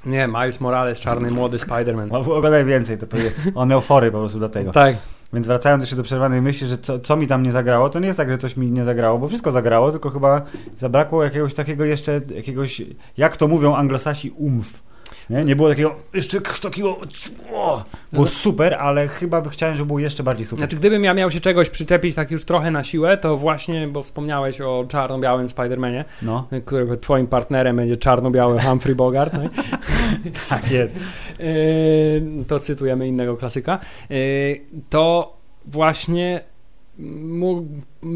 Nie, 0.06 0.26
Miles 0.26 0.60
Morales, 0.60 1.00
czarny 1.00 1.30
młody 1.30 1.56
Spider-Man. 1.56 2.08
No, 2.12 2.18
Oglądaj 2.18 2.64
więcej, 2.64 2.98
to 2.98 3.06
pewnie 3.06 3.30
on 3.54 3.68
miał 3.68 3.80
fory 3.80 4.12
po 4.12 4.18
prostu 4.18 4.38
do 4.38 4.48
tego. 4.48 4.72
Tak, 4.72 4.96
Więc 5.32 5.46
wracając 5.46 5.82
jeszcze 5.82 5.96
do 5.96 6.02
przerwanej 6.02 6.42
myśli, 6.42 6.66
że 6.66 6.78
co, 6.78 6.98
co 6.98 7.16
mi 7.16 7.26
tam 7.26 7.42
nie 7.42 7.52
zagrało, 7.52 7.90
to 7.90 7.98
nie 7.98 8.06
jest 8.06 8.16
tak, 8.16 8.30
że 8.30 8.38
coś 8.38 8.56
mi 8.56 8.70
nie 8.70 8.84
zagrało, 8.84 9.18
bo 9.18 9.28
wszystko 9.28 9.50
zagrało, 9.50 9.90
tylko 9.90 10.10
chyba 10.10 10.42
zabrakło 10.76 11.24
jakiegoś 11.24 11.54
takiego 11.54 11.84
jeszcze, 11.84 12.20
jakiegoś, 12.34 12.82
jak 13.16 13.36
to 13.36 13.48
mówią 13.48 13.74
anglosasi, 13.74 14.30
umf. 14.30 14.82
Nie, 15.30 15.44
nie 15.44 15.56
było 15.56 15.68
takiego, 15.68 15.94
jeszcze 16.14 16.40
takiego, 16.40 16.98
o, 17.52 17.84
było 18.12 18.26
super, 18.26 18.74
ale 18.74 19.08
chyba 19.08 19.40
by 19.40 19.50
chciałem, 19.50 19.76
żeby 19.76 19.86
było 19.86 19.98
jeszcze 19.98 20.22
bardziej 20.22 20.46
super. 20.46 20.58
znaczy 20.58 20.76
gdybym 20.76 21.04
ja 21.04 21.14
miał 21.14 21.30
się 21.30 21.40
czegoś 21.40 21.70
przyczepić 21.70 22.14
tak 22.14 22.30
już 22.30 22.44
trochę 22.44 22.70
na 22.70 22.84
siłę, 22.84 23.16
to 23.16 23.36
właśnie, 23.36 23.88
bo 23.88 24.02
wspomniałeś 24.02 24.60
o 24.60 24.84
czarno-białym 24.88 25.48
Spider-Manie, 25.48 26.04
No, 26.22 26.48
którego 26.64 26.96
twoim 26.96 27.26
partnerem 27.26 27.76
będzie 27.76 27.96
czarno-biały 27.96 28.60
Humphrey 28.60 28.94
Bogart, 28.94 29.32
no. 29.32 29.40
tak 30.48 30.70
jest. 30.70 30.96
Yy, 31.38 32.44
to 32.44 32.60
cytujemy 32.60 33.08
innego 33.08 33.36
klasyka, 33.36 33.78
Yy, 34.10 34.60
to 34.90 35.36
właśnie 35.66 36.40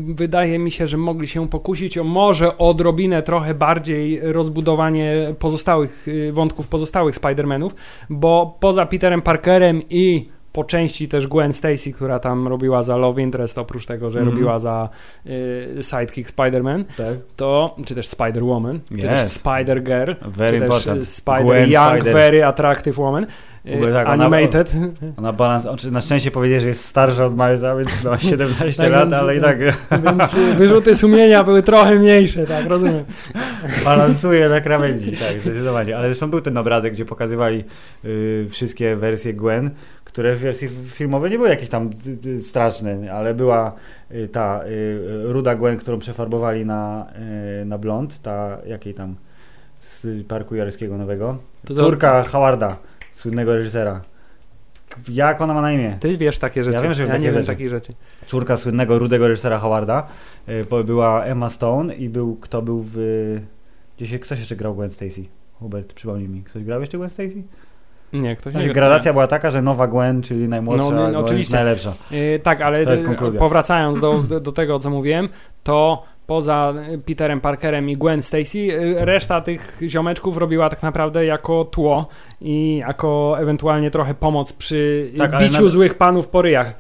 wydaje 0.07 0.59
mi 0.59 0.71
się, 0.71 0.87
że 0.87 0.97
mogli 0.97 1.29
się 1.29 1.49
pokusić 1.49 1.99
o 1.99 2.05
może 2.05 2.59
odrobinę 2.59 3.23
trochę 3.23 3.55
bardziej 3.55 4.21
rozbudowanie 4.23 5.35
pozostałych 5.39 6.07
yy, 6.07 6.33
wątków 6.33 6.69
pozostałych 6.69 7.15
Spider-Manów, 7.15 7.71
bo 8.11 8.57
poza 8.61 8.87
Peterem 8.87 9.23
Parkerem 9.23 9.83
i 9.91 10.29
po 10.55 10.65
części 10.65 11.09
też 11.09 11.27
Gwen 11.27 11.53
Stacy, 11.53 11.93
która 11.93 12.19
tam 12.19 12.49
robiła 12.49 12.83
za 12.83 12.97
Love 12.97 13.23
Interest, 13.23 13.59
oprócz 13.59 13.87
tego, 13.87 14.11
że 14.11 14.19
Mhm. 14.19 14.35
robiła 14.37 14.59
za 14.59 14.89
y, 15.27 15.79
Sidekick 15.83 16.31
Spider-Man, 16.37 16.85
Tak. 16.97 17.07
to, 17.37 17.77
czy 17.87 17.95
też 17.95 18.09
Spider-Woman, 18.09 18.79
czy 18.89 18.99
też 19.09 19.21
Yes. 19.21 19.43
Spider-Girl, 19.45 20.15
Very 20.27 20.61
czy 20.61 20.67
też 20.67 20.77
important. 20.77 21.03
y, 21.03 21.07
Spider 21.07 21.45
Gwen 21.45 21.71
Young, 21.71 21.95
Spider. 21.97 22.13
Very 22.13 22.45
Attractive 22.45 22.99
Woman, 22.99 23.25
y, 23.25 23.93
tak, 23.93 24.09
ona- 24.09 24.25
Animated. 24.25 24.73
Ona 25.17 25.33
balans, 25.33 25.63
znaczy 25.63 25.91
na 25.91 26.01
szczęście 26.01 26.31
powiedzieć, 26.31 26.63
że 26.63 26.69
jest 26.69 26.85
starsza 26.85 27.27
od 27.27 27.33
Milesa, 27.35 27.77
więc 27.77 28.05
ma 28.05 28.19
17 28.31 28.83
Tak, 28.83 28.93
lat, 28.93 29.09
więc- 29.11 29.21
ale 29.23 29.37
i 29.37 29.41
tak 29.41 29.59
Więc 30.05 30.35
wyrzuty 30.57 30.95
sumienia 30.95 31.45
były 31.45 31.63
trochę 31.63 31.95
mniejsze, 31.95 32.47
tak, 32.47 32.67
rozumiem. 32.69 33.05
balansuje 33.85 34.49
na 34.49 34.61
krawędzi, 34.61 35.13
tak, 35.13 35.41
zdecydowanie. 35.41 35.97
Ale 35.97 36.07
zresztą 36.09 36.31
był 36.31 36.41
ten 36.41 36.57
obrazek, 36.59 36.93
gdzie 36.93 37.05
pokazywali 37.05 37.65
y, 38.05 38.47
wszystkie 38.51 38.97
wersje 38.97 39.35
Gwen, 39.35 39.71
które 40.15 40.37
w 40.37 40.41
wersji 40.41 40.69
filmowej 40.69 41.31
nie 41.31 41.37
były 41.37 41.49
jakieś 41.49 41.69
tam 41.69 41.91
y, 42.27 42.29
y, 42.29 42.43
straszne, 42.43 43.13
ale 43.13 43.35
była 43.35 43.73
y, 44.11 44.29
ta 44.29 44.61
ruda 45.25 45.55
Gwen, 45.55 45.77
którą 45.77 45.99
przefarbowali 45.99 46.67
na, 46.67 47.07
na 47.67 47.79
blond, 47.79 48.23
ta 48.23 48.59
jakiej 48.67 48.95
tam 48.95 49.17
z 49.81 50.27
Parku 50.27 50.55
Jarskiego 50.55 50.99
Nowego. 50.99 51.39
To, 51.65 51.75
to, 51.75 51.85
Córka 51.85 52.25
Howarda, 52.25 52.77
słynnego 53.15 53.57
reżysera. 53.57 54.01
Jak 55.09 55.41
ona 55.41 55.55
ma 55.55 55.63
na 55.63 55.73
imię? 55.73 55.97
ty 56.01 56.17
wiesz 56.17 56.39
takie 56.39 56.65
rzeczy, 56.65 56.77
Ja 56.77 56.83
wiem, 56.83 56.95
że 56.95 57.03
wiem 57.03 57.09
ja 57.09 57.15
takie 57.15 57.25
nie 57.25 57.33
wiem 57.33 57.41
rzeczy. 57.41 57.53
takich 57.53 57.69
rzeczy. 57.69 57.93
córka 58.27 58.57
słynnego 58.57 58.99
rudego 58.99 59.29
reżysera 59.29 59.59
Howarda. 59.59 60.07
Była 60.87 61.25
Emma 61.25 61.51
Stone 61.51 61.95
i 61.95 62.09
był, 62.09 62.37
kto 62.37 62.63
był 62.63 62.85
w... 62.87 62.97
Gdzie 63.97 64.07
się, 64.07 64.19
ktoś 64.19 64.39
jeszcze 64.39 64.57
grał 64.57 64.75
Gwen 64.75 64.93
Stacy? 64.93 65.25
Hubert, 65.53 65.93
przypomnij 65.93 66.29
mi. 66.29 66.43
Ktoś 66.43 66.65
grał 66.65 66.81
jeszcze 66.81 66.99
Gwen 66.99 67.11
Stacy? 67.11 67.43
Nie, 68.15 68.37
ktoś 68.37 68.53
Znaczy, 68.53 68.69
nie 68.69 68.75
gradacja 68.75 69.13
była 69.13 69.27
taka, 69.27 69.51
że 69.51 69.63
nowa 69.63 69.87
Gwen, 69.87 70.23
czyli 70.23 70.49
najmłodsza, 70.49 70.91
No, 70.91 71.09
no, 71.11 71.19
oczywiście. 71.19 71.39
jest 71.39 71.53
najlepsza. 71.53 71.95
Y, 72.13 72.41
tak, 72.43 72.61
ale 72.61 72.85
powracając 73.39 74.01
do, 74.01 74.23
do, 74.29 74.41
do 74.41 74.53
tego, 74.53 74.79
co 74.79 74.91
mówiłem, 74.91 75.29
to 75.63 76.03
poza 76.27 76.75
y, 76.95 76.99
Peterem 76.99 77.41
Parkerem 77.41 77.91
i 77.91 77.97
Gwen 77.97 78.23
Stacy, 78.23 78.59
y, 78.59 79.05
reszta 79.05 79.41
tych 79.41 79.79
ziomeczków 79.83 80.37
robiła 80.37 80.69
tak 80.71 80.83
naprawdę 80.83 81.25
jako 81.27 81.65
tło 81.65 82.09
i 82.41 82.77
jako 82.77 83.37
ewentualnie 83.39 83.91
trochę 83.91 84.15
pomoc 84.15 84.53
przy 84.53 85.11
Tak, 85.19 85.39
biciu 85.39 85.63
na- 85.65 85.69
złych 85.69 85.95
panów 85.95 86.29
po 86.29 86.43
ryjach. 86.43 86.75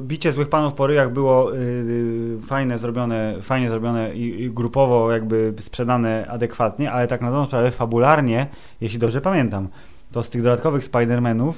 Bicie 0.00 0.32
złych 0.32 0.48
panów 0.48 0.74
po 0.74 0.86
ryjach 0.86 1.12
było 1.12 1.54
y, 1.54 1.58
y, 1.58 2.38
fajne 2.46 2.78
zrobione, 2.78 3.34
fajnie 3.42 3.70
zrobione 3.70 4.14
i, 4.14 4.42
i 4.42 4.50
grupowo 4.50 5.12
jakby 5.12 5.54
sprzedane 5.60 6.26
adekwatnie, 6.28 6.92
ale 6.92 7.06
tak 7.06 7.20
na 7.20 7.30
dobrą 7.30 7.46
sprawę 7.46 7.70
fabularnie, 7.70 8.46
jeśli 8.80 8.98
dobrze 8.98 9.20
pamiętam, 9.20 9.68
to 10.12 10.22
z 10.22 10.30
tych 10.30 10.42
dodatkowych 10.42 10.84
Spider-Manów 10.84 11.52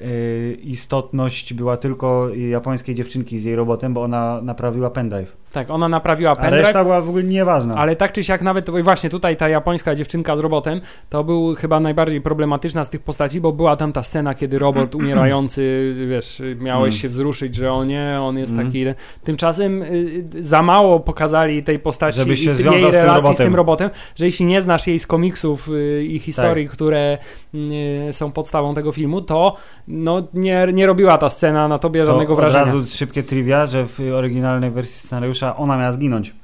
y, 0.00 0.58
istotność 0.62 1.54
była 1.54 1.76
tylko 1.76 2.28
japońskiej 2.34 2.94
dziewczynki 2.94 3.38
z 3.38 3.44
jej 3.44 3.56
robotem, 3.56 3.94
bo 3.94 4.02
ona 4.02 4.40
naprawiła 4.42 4.90
pendrive. 4.90 5.36
Tak, 5.52 5.70
ona 5.70 5.88
naprawiła 5.88 6.30
A 6.30 6.36
pendrive, 6.36 6.64
reszta 6.66 6.84
była 6.84 7.00
w 7.00 7.08
ogóle 7.08 7.24
nieważna. 7.24 7.74
Ale 7.76 7.96
tak 7.96 8.12
czy 8.12 8.24
siak 8.24 8.42
nawet, 8.42 8.70
właśnie 8.82 9.10
tutaj 9.10 9.36
ta 9.36 9.48
japońska 9.48 9.94
dziewczynka 9.94 10.36
z 10.36 10.38
robotem, 10.38 10.80
to 11.10 11.24
był 11.24 11.54
chyba 11.54 11.80
najbardziej 11.80 12.20
problematyczna 12.20 12.84
z 12.84 12.90
tych 12.90 13.00
postaci, 13.00 13.40
bo 13.40 13.52
była 13.52 13.76
tam 13.76 13.92
ta 13.92 14.02
scena, 14.02 14.34
kiedy 14.34 14.58
robot 14.58 14.94
umierający, 15.28 15.94
wiesz, 16.08 16.42
miałeś 16.60 16.94
Mm. 16.94 17.00
się 17.00 17.08
wzruszyć, 17.08 17.54
że 17.54 17.72
o 17.72 17.84
nie, 17.84 18.18
on 18.20 18.38
jest 18.38 18.52
Mm. 18.52 18.66
taki... 18.66 18.84
Tymczasem 19.24 19.82
y, 19.82 20.24
za 20.40 20.62
mało 20.62 21.00
pokazali 21.00 21.62
tej 21.62 21.78
postaci 21.78 22.18
Żebyś 22.18 22.38
się 22.38 22.44
i 22.44 22.48
jej 22.48 22.56
z 22.56 22.62
tym 22.62 22.72
relacji 22.72 23.02
z 23.02 23.06
robotem. 23.24 23.46
tym 23.46 23.56
robotem, 23.56 23.90
że 24.16 24.24
jeśli 24.26 24.46
nie 24.46 24.62
znasz 24.62 24.86
jej 24.86 24.98
z 24.98 25.06
komiksów 25.06 25.68
y, 25.68 26.04
i 26.04 26.18
historii, 26.18 26.66
Tak. 26.66 26.72
które 26.76 27.18
y, 27.54 28.12
są 28.12 28.32
podstawą 28.32 28.74
tego 28.74 28.92
filmu, 28.92 29.20
to 29.20 29.56
no, 29.88 30.22
nie, 30.34 30.66
nie 30.72 30.86
robiła 30.86 31.18
ta 31.18 31.28
scena 31.30 31.68
na 31.68 31.78
tobie 31.78 32.00
to 32.00 32.06
żadnego 32.06 32.32
od 32.32 32.38
wrażenia. 32.38 32.64
razu 32.64 32.84
szybkie 32.86 33.22
trivia, 33.22 33.66
że 33.66 33.86
w 33.86 34.00
oryginalnej 34.14 34.70
wersji 34.70 35.00
scenariusza 35.00 35.37
ona 35.42 35.76
miała 35.78 35.92
zginąć. 35.92 36.34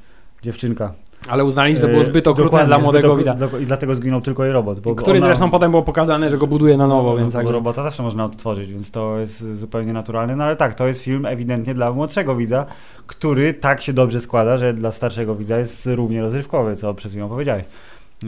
Dziewczynka. 0.43 0.93
Ale 1.29 1.45
uznali, 1.45 1.75
że 1.75 1.81
to 1.81 1.89
było 1.89 2.01
E, 2.01 2.05
zbyt 2.05 2.29
okrutne 2.29 2.67
dla 2.67 2.79
młodego 2.79 3.15
okru- 3.15 3.19
widza. 3.19 3.37
I 3.63 3.67
dlatego 3.67 3.97
zginął 3.97 4.21
tylko 4.21 4.45
jej 4.45 4.53
robot. 4.53 4.81
Bo 4.81 4.95
Który 4.95 5.19
ona- 5.19 5.27
zresztą 5.27 5.51
potem 5.51 5.71
było 5.71 5.83
pokazane, 5.83 6.31
że 6.31 6.39
go 6.39 6.47
buduje 6.47 6.77
na 6.77 6.87
nowo, 6.87 7.17
więc 7.17 7.33
bo 7.33 7.39
jakby... 7.39 7.53
robota 7.53 7.83
zawsze 7.83 8.03
można 8.03 8.25
odtworzyć, 8.25 8.71
więc 8.73 8.91
to 8.91 9.19
jest 9.19 9.57
zupełnie 9.57 9.93
naturalne. 9.93 10.37
No 10.37 10.45
ale 10.45 10.57
tak, 10.57 10.75
to 10.75 10.87
jest 10.87 11.03
film 11.03 11.27
ewidentnie 11.27 11.75
dla 11.75 11.93
młodszego 11.93 12.37
widza, 12.37 12.67
który 13.07 13.55
tak 13.55 13.83
się 13.83 13.93
dobrze 13.93 14.21
składa, 14.21 14.59
że 14.59 14.75
dla 14.75 14.91
starszego 14.91 15.35
widza 15.35 15.59
jest 15.59 15.87
równie 15.87 16.21
rozrywkowy, 16.23 16.77
co 16.77 16.95
przed 16.95 17.13
chwilą 17.13 17.29
powiedziałeś. 17.29 17.65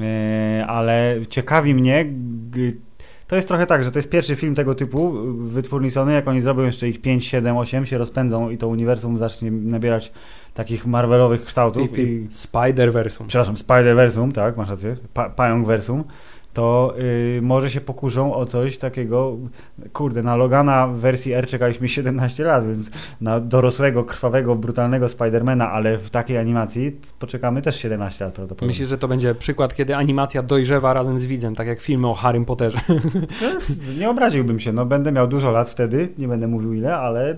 E, 0.01 0.67
ale 0.67 1.17
ciekawi 1.31 1.75
mnie, 1.75 2.05
to 3.27 3.37
jest 3.37 3.49
trochę 3.49 3.67
tak, 3.67 3.85
że 3.85 3.93
to 3.93 3.99
jest 3.99 4.11
pierwszy 4.11 4.37
film 4.37 4.55
tego 4.55 4.75
typu 4.75 5.13
wytwórni 5.39 5.91
Sony, 5.91 6.13
jak 6.13 6.29
oni 6.29 6.41
zrobią 6.41 6.63
jeszcze 6.63 6.89
ich 6.89 7.01
5, 7.01 7.27
7, 7.27 7.57
8, 7.57 7.87
się 7.87 7.99
rozpędzą 7.99 8.51
i 8.51 8.59
to 8.59 8.69
uniwersum 8.69 9.19
zacznie 9.19 9.51
nabierać 9.51 10.13
takich 10.55 10.87
Marvelowych 10.87 11.45
kształtów 11.45 11.99
i 11.99 12.29
Spider-Versum. 12.31 13.27
przepraszam, 13.27 13.55
Spider-Versum, 13.55 14.33
tak, 14.33 14.57
masz 14.57 14.71
rację, 14.71 14.97
pa 15.15 15.31
Pająk-Versum, 15.31 16.05
to 16.57 16.95
y, 16.99 17.41
może 17.43 17.71
się 17.71 17.81
pokuszą 17.81 18.35
o 18.35 18.47
coś 18.47 18.79
takiego, 18.79 19.37
kurde, 19.93 20.23
na 20.23 20.37
Logana 20.37 20.89
w 20.89 20.97
wersji 20.97 21.33
R 21.33 21.47
czekaliśmy 21.49 21.89
17 21.89 22.45
lat, 22.45 22.67
więc 22.67 22.91
na 23.21 23.41
dorosłego, 23.41 24.05
krwawego, 24.05 24.55
brutalnego 24.55 25.09
Spidermana, 25.09 25.73
ale 25.73 25.99
w 25.99 26.11
takiej 26.11 26.39
animacji 26.39 26.97
poczekamy 27.19 27.63
też 27.63 27.77
17 27.81 28.25
lat 28.25 28.35
prawdopodobnie. 28.35 28.67
Myślisz, 28.67 28.89
że 28.89 28.99
to 28.99 29.09
będzie 29.09 29.35
przykład, 29.35 29.75
kiedy 29.75 29.97
animacja 29.97 30.43
dojrzewa 30.43 30.93
razem 30.93 31.19
z 31.19 31.25
widzem, 31.25 31.55
tak 31.55 31.67
jak 31.67 31.81
filmy 31.81 32.09
o 32.09 32.15
Harrym 32.15 32.45
Potterze. 32.45 32.79
Nie 34.01 34.11
obraziłbym 34.11 34.61
się, 34.61 34.73
no 34.73 34.87
będę 34.87 35.13
miał 35.13 35.29
dużo 35.29 35.51
lat 35.51 35.71
wtedy, 35.71 36.09
nie 36.19 36.29
będę 36.29 36.47
mówił 36.47 36.75
ile, 36.75 36.97
ale... 36.97 37.37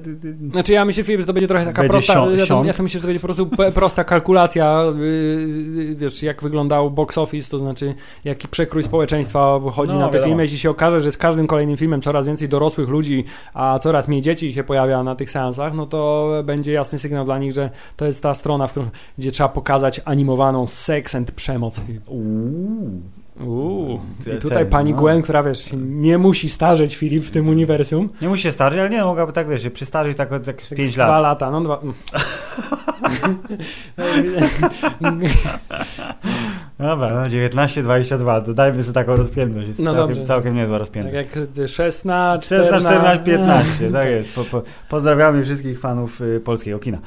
Znaczy 0.50 0.72
ja 0.72 0.84
myślę, 0.84 1.04
Filip, 1.04 1.20
że 1.20 1.26
to 1.26 1.32
będzie 1.32 1.48
trochę 1.48 1.64
taka 1.64 1.82
Będzie 1.82 1.92
prosta, 1.92 2.14
sią- 2.14 2.30
ja, 2.30 2.36
to, 2.38 2.46
siąd. 2.46 2.66
ja 2.66 2.72
to 2.72 2.82
myślę, 2.82 2.98
że 2.98 3.02
to 3.02 3.06
będzie 3.06 3.20
po 3.20 3.26
prostu 3.26 3.50
prosta 3.74 4.04
kalkulacja, 4.04 4.82
yy, 4.98 5.96
wiesz, 5.96 6.22
jak 6.22 6.42
wyglądał 6.42 6.90
box 6.90 7.18
office, 7.18 7.50
to 7.50 7.58
znaczy 7.58 7.94
jaki 8.24 8.48
przekrój 8.48 8.82
społeczny 8.82 9.07
społeczeństwa 9.08 9.60
chodzi 9.72 9.92
No, 9.94 9.98
na 10.00 10.06
te 10.06 10.12
wiadomo. 10.12 10.26
filmy. 10.28 10.42
Jeśli 10.42 10.58
się 10.58 10.70
okaże, 10.70 11.00
że 11.00 11.12
z 11.12 11.18
każdym 11.18 11.46
kolejnym 11.46 11.76
filmem 11.76 12.02
coraz 12.02 12.26
więcej 12.26 12.48
dorosłych 12.48 12.88
ludzi, 12.88 13.24
a 13.54 13.78
coraz 13.78 14.08
mniej 14.08 14.20
dzieci 14.22 14.52
się 14.52 14.64
pojawia 14.64 15.02
na 15.02 15.14
tych 15.14 15.30
seansach, 15.30 15.74
no 15.74 15.86
to 15.86 16.30
będzie 16.44 16.72
jasny 16.72 16.98
sygnał 16.98 17.24
dla 17.24 17.38
nich, 17.38 17.52
że 17.52 17.70
to 17.96 18.04
jest 18.06 18.22
ta 18.22 18.34
strona, 18.34 18.66
w 18.66 18.70
którą, 18.70 18.86
gdzie 19.18 19.30
trzeba 19.30 19.48
pokazać 19.48 20.00
animowaną 20.04 20.66
seks 20.66 21.14
and 21.14 21.30
przemoc. 21.32 21.80
Uuu. 23.46 24.00
I 24.36 24.40
tutaj 24.40 24.66
pani 24.66 24.92
no. 24.92 24.98
Gwen, 24.98 25.22
która 25.22 25.42
wiesz, 25.42 25.68
nie 25.76 26.18
musi 26.18 26.48
starzeć 26.48 26.96
Filip 26.96 27.24
w 27.24 27.30
tym 27.30 27.48
uniwersum. 27.48 28.08
Nie 28.22 28.28
musi 28.28 28.42
się 28.42 28.52
starzyć, 28.52 28.80
ale 28.80 28.90
nie, 28.90 29.04
mogłaby 29.04 29.32
tak, 29.32 29.48
wiesz, 29.48 29.62
się 29.62 29.70
przystarzyć 29.70 30.16
tak 30.16 30.30
jak 30.46 30.56
5 30.76 30.94
Dwa 30.94 31.08
lat. 31.08 31.22
lata, 31.22 31.50
no 31.50 31.60
dwa. 31.60 31.80
Dobra, 36.78 37.10
no 37.10 37.22
19-22, 37.28 38.44
dodajmy 38.46 38.82
sobie 38.82 38.94
taką 38.94 39.16
rozpiętność. 39.16 39.68
Jest 39.68 39.80
No 39.80 39.94
całkiem, 39.94 40.08
dobrze. 40.08 40.24
całkiem 40.26 40.54
niezła 40.54 40.74
tak 40.76 40.80
rozpiętość. 40.80 41.14
jak 41.14 41.28
16, 41.68 42.56
16, 42.56 42.80
14, 42.80 43.24
15, 43.24 43.90
tak 43.92 44.08
jest. 44.08 44.34
Po, 44.34 44.44
po, 44.44 44.62
pozdrawiamy 44.90 45.44
wszystkich 45.44 45.80
fanów 45.80 46.20
y, 46.20 46.40
polskiego 46.40 46.78
kina. 46.78 46.98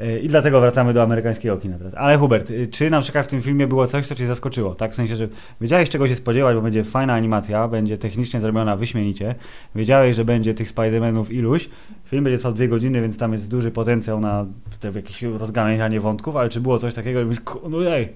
Y, 0.00 0.20
I 0.20 0.28
dlatego 0.28 0.60
wracamy 0.60 0.92
do 0.92 1.02
amerykańskiego 1.02 1.56
kina 1.56 1.78
teraz. 1.78 1.94
Ale 1.94 2.16
Hubert, 2.16 2.50
y, 2.50 2.68
czy 2.68 2.90
na 2.90 3.00
przykład 3.00 3.26
w 3.26 3.28
tym 3.28 3.42
filmie 3.42 3.66
było 3.66 3.86
coś, 3.86 4.06
co 4.06 4.14
cię 4.14 4.26
zaskoczyło? 4.26 4.74
Tak, 4.74 4.92
w 4.92 4.94
sensie, 4.94 5.16
że 5.16 5.28
wiedziałeś 5.60 5.88
czego 5.90 6.08
się 6.08 6.16
spodziewać, 6.16 6.56
bo 6.56 6.62
będzie 6.62 6.84
fajna 6.84 7.14
animacja, 7.14 7.68
będzie 7.68 7.98
technicznie 7.98 8.40
zrobiona 8.40 8.76
wyśmienicie. 8.76 9.34
Wiedziałeś, 9.74 10.16
że 10.16 10.24
będzie 10.24 10.54
tych 10.54 10.68
Spider-Manów 10.74 11.32
iluś. 11.32 11.68
Film 12.04 12.24
będzie 12.24 12.38
trwał 12.38 12.52
dwie 12.52 12.68
godziny, 12.68 13.00
więc 13.00 13.18
tam 13.18 13.32
jest 13.32 13.50
duży 13.50 13.70
potencjał 13.70 14.20
na 14.20 14.46
jakieś 14.94 15.22
rozgałęzianie 15.22 16.00
wątków, 16.00 16.36
ale 16.36 16.48
czy 16.48 16.60
było 16.60 16.78
coś 16.78 16.94
takiego, 16.94 17.18
że 17.20 17.24
mówisz, 17.26 17.40
"Ku- 17.40 17.68
no 17.68 17.86
ej, 17.86 18.08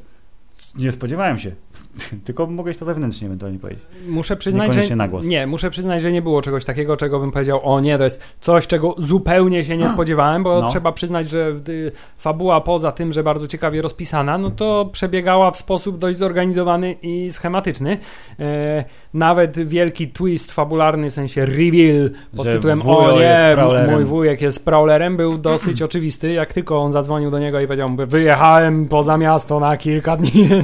nie 0.77 0.93
spodziewałem 0.93 1.39
się. 1.39 1.53
Tylko 2.25 2.47
mogłeś 2.47 2.77
to 2.77 2.85
wewnętrznie 2.85 3.27
ewentualnie 3.27 3.59
powiedzieć. 3.59 3.85
Muszę 4.09 4.37
przyznać, 4.37 4.75
że 4.75 4.97
na 4.97 5.09
głos. 5.09 5.27
nie, 5.27 5.47
muszę 5.47 5.71
przyznać, 5.71 6.03
że 6.03 6.13
nie 6.13 6.23
było 6.23 6.43
czegoś 6.43 6.65
takiego, 6.65 6.97
czego 6.97 7.21
bym 7.21 7.31
powiedział, 7.31 7.61
o 7.63 7.81
nie, 7.81 7.99
to 7.99 8.05
jest 8.05 8.23
coś, 8.41 8.67
czego 8.67 8.95
zupełnie 8.99 9.65
się 9.65 9.77
nie 9.77 9.89
spodziewałem, 9.89 10.43
bo 10.43 10.61
No. 10.61 10.69
trzeba 10.69 10.93
przyznać, 10.93 11.29
że 11.29 11.57
y, 11.69 11.93
fabuła 12.19 12.61
poza 12.61 12.93
tym, 12.93 13.13
że 13.13 13.23
bardzo 13.23 13.49
ciekawie 13.49 13.83
rozpisana, 13.83 14.39
no 14.39 14.51
to 14.51 14.89
przebiegała 14.93 15.51
w 15.51 15.57
sposób 15.57 15.99
dość 15.99 16.19
zorganizowany 16.19 16.93
i 17.03 17.31
schematyczny. 17.31 17.99
E, 18.41 18.85
nawet 19.15 19.69
wielki 19.69 20.09
twist 20.09 20.53
fabularny, 20.53 21.11
w 21.11 21.15
sensie 21.15 21.47
reveal 21.47 22.11
pod 22.37 22.47
Że 22.47 22.53
tytułem 22.53 22.83
o 22.83 23.19
nie, 23.19 23.57
mój 23.91 24.05
wujek 24.05 24.41
jest 24.41 24.65
prowlerem, 24.65 25.17
był 25.17 25.39
dosyć 25.39 25.83
oczywisty. 25.89 26.33
Jak 26.33 26.53
tylko 26.53 26.83
on 26.83 26.93
zadzwonił 26.93 27.31
do 27.31 27.39
niego 27.39 27.61
i 27.61 27.67
powiedział, 27.67 27.89
wyjechałem 27.97 28.87
poza 28.87 29.17
miasto 29.17 29.61
na 29.61 29.77
kilka 29.77 30.17
dni. 30.17 30.49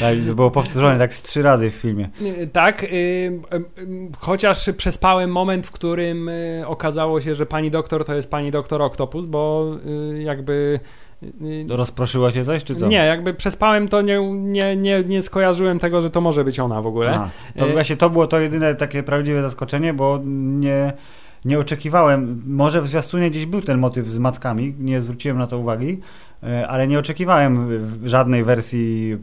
Tak, 0.00 0.14
to 0.28 0.34
było 0.34 0.50
powtórzone 0.50 0.98
tak 0.98 1.14
z 1.14 1.22
trzy 1.22 1.42
razy 1.42 1.70
w 1.70 1.74
filmie. 1.74 2.08
Y, 2.22 2.48
Tak, 2.52 2.82
y, 2.82 2.86
y, 2.86 3.40
y, 3.78 3.86
chociaż 4.18 4.70
przespałem 4.76 5.30
moment, 5.30 5.66
w 5.66 5.70
którym 5.70 6.28
y, 6.28 6.64
okazało 6.66 7.20
się, 7.20 7.34
że 7.34 7.46
pani 7.46 7.70
doktor 7.70 8.04
to 8.04 8.14
jest 8.14 8.30
pani 8.30 8.50
doktor 8.50 8.82
Octopus, 8.82 9.26
bo 9.26 9.72
y, 10.12 10.22
jakby. 10.22 10.80
Y, 11.42 11.66
Rozproszyło 11.68 12.30
się 12.30 12.44
coś, 12.44 12.64
czy 12.64 12.74
co? 12.74 12.88
Nie, 12.88 12.96
jakby 12.96 13.34
przespałem 13.34 13.88
to, 13.88 14.02
nie, 14.02 14.30
nie, 14.32 14.76
nie, 14.76 15.04
nie 15.04 15.22
skojarzyłem 15.22 15.78
tego, 15.78 16.02
że 16.02 16.10
to 16.10 16.20
może 16.20 16.44
być 16.44 16.60
ona 16.60 16.82
w 16.82 16.86
ogóle. 16.86 17.10
Aha, 17.14 17.30
to 17.58 17.68
E, 17.68 17.72
właśnie 17.72 17.96
to 17.96 18.10
było 18.10 18.26
to 18.26 18.40
jedyne 18.40 18.74
takie 18.74 19.02
prawdziwe 19.02 19.42
zaskoczenie, 19.42 19.94
bo 19.94 20.20
nie, 20.24 20.92
nie 21.44 21.58
oczekiwałem, 21.58 22.42
może 22.46 22.82
w 22.82 22.88
zwiastunie 22.88 23.30
gdzieś 23.30 23.46
był 23.46 23.62
ten 23.62 23.78
motyw 23.78 24.08
z 24.08 24.18
mackami, 24.18 24.74
nie 24.78 25.00
zwróciłem 25.00 25.38
na 25.38 25.46
to 25.46 25.58
uwagi, 25.58 26.00
e, 26.42 26.68
ale 26.68 26.86
nie 26.86 26.98
oczekiwałem 26.98 27.68
żadnej 28.04 28.44
wersji 28.44 29.16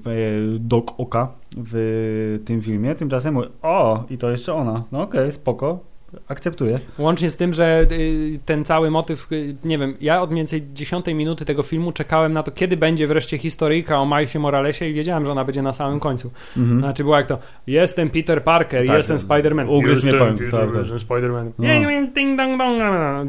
Doc 0.60 0.86
Oka 0.98 1.28
w 1.58 2.40
tym 2.46 2.62
filmie. 2.62 2.96
Tymczasem 2.96 3.34
mówię, 3.34 3.48
o, 3.62 4.04
i 4.10 4.18
to 4.18 4.30
jeszcze 4.30 4.54
ona. 4.54 4.84
No 4.92 5.02
okej, 5.02 5.32
spoko, 5.32 5.80
akceptuję. 6.28 6.80
Łącznie 6.98 7.30
z 7.30 7.36
tym, 7.38 7.54
że 7.54 7.86
y, 7.92 8.40
ten 8.46 8.66
cały 8.66 8.92
motyw, 8.92 9.32
y, 9.32 9.56
nie 9.64 9.78
wiem, 9.78 9.96
ja 10.02 10.22
od 10.22 10.32
mniej 10.32 10.40
więcej 10.40 10.64
10 10.74 11.06
minuty 11.08 11.46
tego 11.46 11.64
filmu 11.64 11.92
czekałem 11.92 12.34
na 12.34 12.44
to, 12.44 12.52
kiedy 12.52 12.78
będzie 12.78 13.08
wreszcie 13.08 13.38
historyjka 13.38 14.00
o 14.00 14.06
Milesie 14.06 14.40
Moralesie 14.40 14.90
i 14.90 14.94
wiedziałem, 14.94 15.26
że 15.26 15.32
ona 15.32 15.46
będzie 15.46 15.62
na 15.62 15.74
samym 15.74 16.00
końcu. 16.00 16.32
Mhm. 16.58 16.80
Znaczy 16.80 17.04
była 17.04 17.18
jak 17.18 17.28
to, 17.28 17.38
jestem 17.68 18.10
Peter 18.10 18.44
Parker, 18.44 18.88
Tak, 18.88 18.98
jestem 18.98 19.18
Spider-Man. 19.18 19.70
ugryzł 19.70 20.08
mnie 20.08 20.14
Peter, 20.14 20.52
tak, 20.52 20.72
tak. 20.72 20.76
jestem 20.80 20.98
Spider-Man. 20.98 21.52
No. 21.58 21.64
Nie, 21.66 21.80
nie, 21.80 22.08
ding 22.08 22.38
dong 22.38 22.58
dong, 22.58 22.82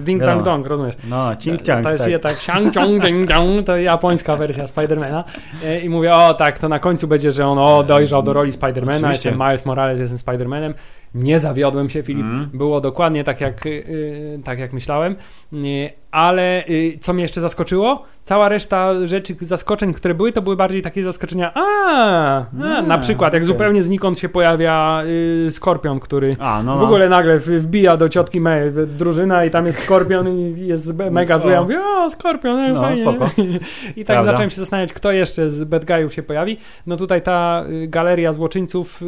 ding 0.02 0.22
dong 0.22 0.42
dong, 0.42 0.66
rozumiesz? 0.66 0.94
No, 1.08 1.36
cink 1.36 1.62
ciang, 1.62 1.84
To 1.84 1.90
jest 1.90 2.04
tak. 2.04 2.12
je 2.12 2.18
tak, 2.18 2.40
siang 2.40 2.74
ciong 2.74 3.02
ding 3.02 3.28
dong, 3.28 3.66
to 3.66 3.76
japońska 3.76 4.36
wersja 4.36 4.66
Spidermana. 4.66 5.24
E, 5.64 5.80
I 5.80 5.88
mówię, 5.88 6.14
o 6.14 6.34
tak, 6.34 6.58
to 6.58 6.68
na 6.68 6.78
końcu 6.78 7.08
będzie, 7.08 7.32
że 7.32 7.46
on 7.46 7.58
o, 7.58 7.82
dojrzał 7.82 8.22
do 8.22 8.32
roli 8.32 8.52
Spidermana, 8.52 9.12
jestem 9.12 9.34
Miles 9.38 9.66
Morales, 9.66 9.98
jestem 10.00 10.18
Spidermanem. 10.18 10.74
Nie 11.14 11.40
zawiodłem 11.40 11.90
się, 11.90 12.02
Filip. 12.02 12.24
Mhm. 12.24 12.50
Było 12.54 12.80
dokładnie 12.80 13.24
tak 13.24 13.40
jak, 13.40 13.66
y, 13.66 13.70
y, 13.70 14.40
tak, 14.44 14.58
jak 14.58 14.72
myślałem. 14.72 15.16
Y, 15.52 15.90
ale 16.10 16.64
y, 16.68 16.98
co 17.00 17.12
mnie 17.12 17.22
jeszcze 17.22 17.40
zaskoczyło? 17.40 18.02
Cała 18.24 18.48
reszta 18.48 19.06
rzeczy, 19.06 19.36
zaskoczeń, 19.40 19.94
które 19.94 20.14
były, 20.14 20.32
to 20.32 20.42
były 20.42 20.56
bardziej 20.56 20.82
takie 20.82 21.02
zaskoczenia. 21.04 21.52
A, 21.54 21.62
a 22.78 22.82
na 22.82 22.98
przykład, 22.98 23.32
jak 23.32 23.42
okej. 23.42 23.46
zupełnie 23.52 23.82
znikąd 23.82 24.18
się 24.18 24.28
pojawia 24.28 25.02
y, 25.46 25.50
Skorpion, 25.50 26.00
który 26.00 26.36
A, 26.40 26.62
no, 26.62 26.76
w 26.76 26.78
no. 26.80 26.84
ogóle 26.86 27.08
nagle 27.08 27.38
w- 27.38 27.46
wbija 27.48 27.96
do 27.96 28.08
ciotki 28.08 28.40
w- 28.40 28.96
drużyna 28.96 29.44
i 29.44 29.50
tam 29.50 29.66
jest 29.66 29.78
Skorpion 29.78 30.28
i 30.28 30.66
jest 30.66 30.92
mega 31.10 31.38
zły. 31.38 31.52
Ja 31.52 31.62
mówię, 31.62 31.80
o, 31.80 32.10
Skorpion, 32.10 32.72
no, 32.74 32.80
fajnie. 32.80 33.02
spoko. 33.02 33.30
I 33.96 34.04
tak 34.04 34.06
Prawda. 34.06 34.24
zacząłem 34.32 34.50
się 34.50 34.56
zastanawiać, 34.56 34.92
kto 34.92 35.12
jeszcze 35.12 35.50
z 35.50 35.64
bad 35.64 35.84
guyów 35.84 36.14
się 36.14 36.22
pojawi. 36.22 36.56
No 36.86 36.96
tutaj 36.96 37.22
ta 37.22 37.64
y, 37.70 37.86
galeria 37.88 38.32
złoczyńców 38.32 39.00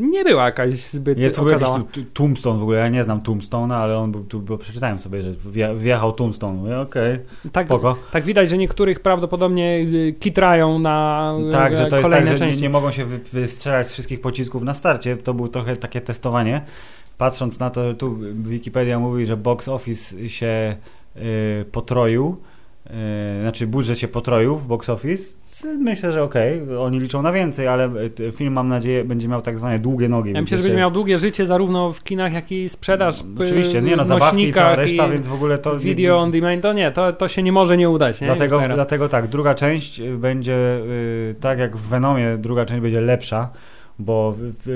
nie 0.00 0.24
była 0.24 0.44
jakaś 0.44 0.74
zbyt 0.74 1.18
Nie, 1.18 1.30
tu 1.30 1.42
był 1.42 1.50
jakiś 1.50 1.66
Tombstone 2.14 2.58
w 2.58 2.62
ogóle, 2.62 2.78
ja 2.78 2.88
nie 2.88 3.04
znam 3.04 3.20
Tombstone'a, 3.20 3.74
ale 3.74 3.98
on 3.98 4.12
był 4.12 4.24
tu, 4.24 4.40
bo 4.40 4.58
przeczytałem 4.58 4.98
sobie, 4.98 5.22
że 5.22 5.30
wje- 5.30 5.78
wjechał. 5.92 6.52
Mówię, 6.52 6.78
okej, 6.80 7.18
Tak, 7.52 7.66
spoko. 7.66 7.96
tak 8.10 8.24
widać, 8.24 8.48
że 8.50 8.58
niektórych 8.58 9.00
prawdopodobnie 9.00 9.78
y, 9.78 10.14
kitrają 10.20 10.78
na 10.78 11.34
y, 11.48 11.52
Tak, 11.52 11.76
że 11.76 11.86
to 11.86 11.96
jest 11.96 12.10
tak, 12.10 12.26
że 12.26 12.32
nie, 12.32 12.38
części. 12.38 12.62
nie 12.62 12.70
mogą 12.70 12.90
się 12.90 13.04
wy, 13.04 13.20
wystrzelać 13.32 13.88
z 13.88 13.92
wszystkich 13.92 14.20
pocisków 14.20 14.62
na 14.62 14.74
starcie. 14.74 15.16
To 15.16 15.34
było 15.34 15.48
trochę 15.48 15.76
takie 15.76 16.00
testowanie. 16.00 16.62
Patrząc 17.18 17.58
na 17.58 17.70
to, 17.70 17.88
że 17.88 17.94
tu 17.94 18.16
Wikipedia 18.34 18.98
mówi, 18.98 19.26
że 19.26 19.36
box 19.36 19.68
office 19.68 20.28
się 20.28 20.76
y, 21.16 21.64
potroił, 21.72 22.36
znaczy 23.42 23.66
budżet 23.66 23.98
się 23.98 24.08
potroił 24.08 24.56
w 24.58 24.66
box 24.66 24.88
office. 24.88 25.24
Myślę, 25.64 26.12
że 26.12 26.22
okej, 26.22 26.76
oni 26.78 27.00
liczą 27.00 27.22
na 27.22 27.32
więcej, 27.32 27.68
ale 27.68 27.90
y, 28.20 28.32
film 28.32 28.52
mam 28.52 28.68
nadzieję 28.68 29.04
będzie 29.04 29.28
miał 29.28 29.42
tak 29.42 29.58
zwane 29.58 29.78
długie 29.78 30.08
nogi. 30.08 30.32
Ja 30.32 30.40
myślę, 30.40 30.56
że 30.56 30.62
będzie 30.62 30.78
miał 30.78 30.90
długie 30.90 31.18
życie 31.18 31.46
zarówno 31.46 31.92
w 31.92 32.02
kinach, 32.02 32.32
jak 32.32 32.52
i 32.52 32.68
sprzedaż 32.68 33.20
y, 33.20 33.24
Oczywiście, 33.42 33.82
nie 33.82 33.96
no, 33.96 34.04
zabawki 34.04 34.48
i 34.48 34.52
cała 34.52 34.76
reszta, 34.76 35.06
i 35.06 35.10
więc 35.10 35.26
w 35.26 35.34
ogóle 35.34 35.58
to... 35.58 35.78
Video 35.78 36.18
on 36.18 36.30
demand, 36.30 36.62
to 36.62 36.72
nie, 36.72 36.92
to, 36.92 37.12
to 37.12 37.28
się 37.28 37.42
nie 37.42 37.52
może 37.52 37.76
nie 37.76 37.90
udać. 37.90 38.20
Nie? 38.20 38.26
Dlatego, 38.26 38.60
dlatego 38.74 39.08
tak, 39.08 39.28
druga 39.28 39.54
część 39.54 40.02
będzie 40.02 40.56
y, 40.56 41.34
tak 41.40 41.58
jak 41.58 41.76
w 41.76 41.88
Venomie, 41.88 42.36
druga 42.38 42.66
część 42.66 42.82
będzie 42.82 43.00
lepsza, 43.00 43.48
bo 43.98 44.34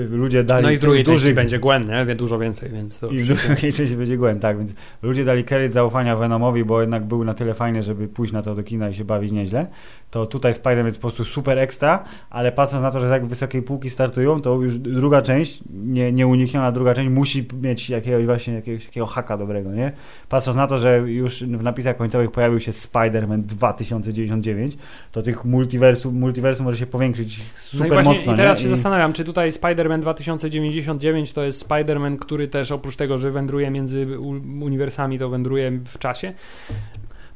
ludzie 0.09 0.43
dali 0.43 0.63
No 0.63 0.71
i 0.71 0.77
w 0.77 0.79
drugiej 0.79 1.03
duży 1.03 1.17
części 1.17 1.33
będzie 1.33 1.59
Gwen, 1.59 1.87
nie? 1.87 2.05
Wie 2.05 2.15
dużo 2.15 2.39
więcej, 2.39 2.69
więc 2.69 2.99
to 2.99 3.07
I 3.07 3.19
w 3.19 3.47
drugiej 3.47 3.73
części 3.73 3.95
będzie 3.95 4.17
Gwen, 4.17 4.39
tak, 4.39 4.57
więc 4.57 4.73
ludzie 5.01 5.25
dali 5.25 5.43
kredyt 5.43 5.73
zaufania 5.73 6.15
Venomowi, 6.15 6.65
bo 6.65 6.81
jednak 6.81 7.05
był 7.05 7.23
na 7.23 7.33
tyle 7.33 7.53
fajny, 7.53 7.83
żeby 7.83 8.07
pójść 8.07 8.33
na 8.33 8.41
to 8.41 8.55
do 8.55 8.63
kina 8.63 8.89
i 8.89 8.93
się 8.93 9.05
bawić 9.05 9.31
nieźle. 9.31 9.67
To 10.11 10.25
tutaj 10.25 10.53
Spider-Man 10.53 10.85
jest 10.85 10.97
po 10.97 11.01
prostu 11.01 11.25
super 11.25 11.59
ekstra, 11.59 12.03
ale 12.29 12.51
patrząc 12.51 12.83
na 12.83 12.91
to, 12.91 13.01
że 13.01 13.09
tak 13.09 13.25
wysokiej 13.25 13.61
półki 13.61 13.89
startują, 13.89 14.41
to 14.41 14.55
już 14.55 14.79
druga 14.79 15.21
część, 15.21 15.59
nie, 15.69 16.11
nieunikniona 16.11 16.71
druga 16.71 16.93
część, 16.93 17.09
musi 17.09 17.47
mieć 17.61 17.89
jakiegoś 17.89 18.25
właśnie 18.25 18.53
jakiegoś 18.53 18.85
takiego 18.85 19.05
haka 19.05 19.37
dobrego, 19.37 19.71
nie? 19.71 19.91
Patrząc 20.29 20.57
na 20.57 20.67
to, 20.67 20.79
że 20.79 20.97
już 20.97 21.43
w 21.43 21.63
napisach 21.63 21.97
końcowych 21.97 22.31
pojawił 22.31 22.59
się 22.59 22.71
Spider-Man 22.71 23.41
2099, 23.41 24.77
to 25.11 25.21
tych 25.21 25.45
multiversum, 25.45 26.19
multiversum 26.19 26.65
może 26.65 26.77
się 26.77 26.85
powiększyć 26.85 27.37
No 27.39 27.43
super 27.55 27.87
i 27.87 27.89
właśnie 27.91 28.13
mocno, 28.13 28.33
i 28.33 28.35
teraz 28.35 28.57
nie? 28.57 28.63
się 28.63 28.69
zastanawiam, 28.69 29.13
czy 29.13 29.25
tutaj 29.25 29.51
Spider-Man 29.51 29.99
2099 29.99 31.33
to 31.33 31.43
jest 31.43 31.69
Spider-Man, 31.69 32.17
który 32.17 32.47
też 32.47 32.71
oprócz 32.71 32.95
tego, 32.95 33.17
że 33.17 33.31
wędruje 33.31 33.71
między 33.71 34.19
uniwersami, 34.61 35.19
to 35.19 35.29
wędruje 35.29 35.71
w 35.85 35.99
czasie. 35.99 36.33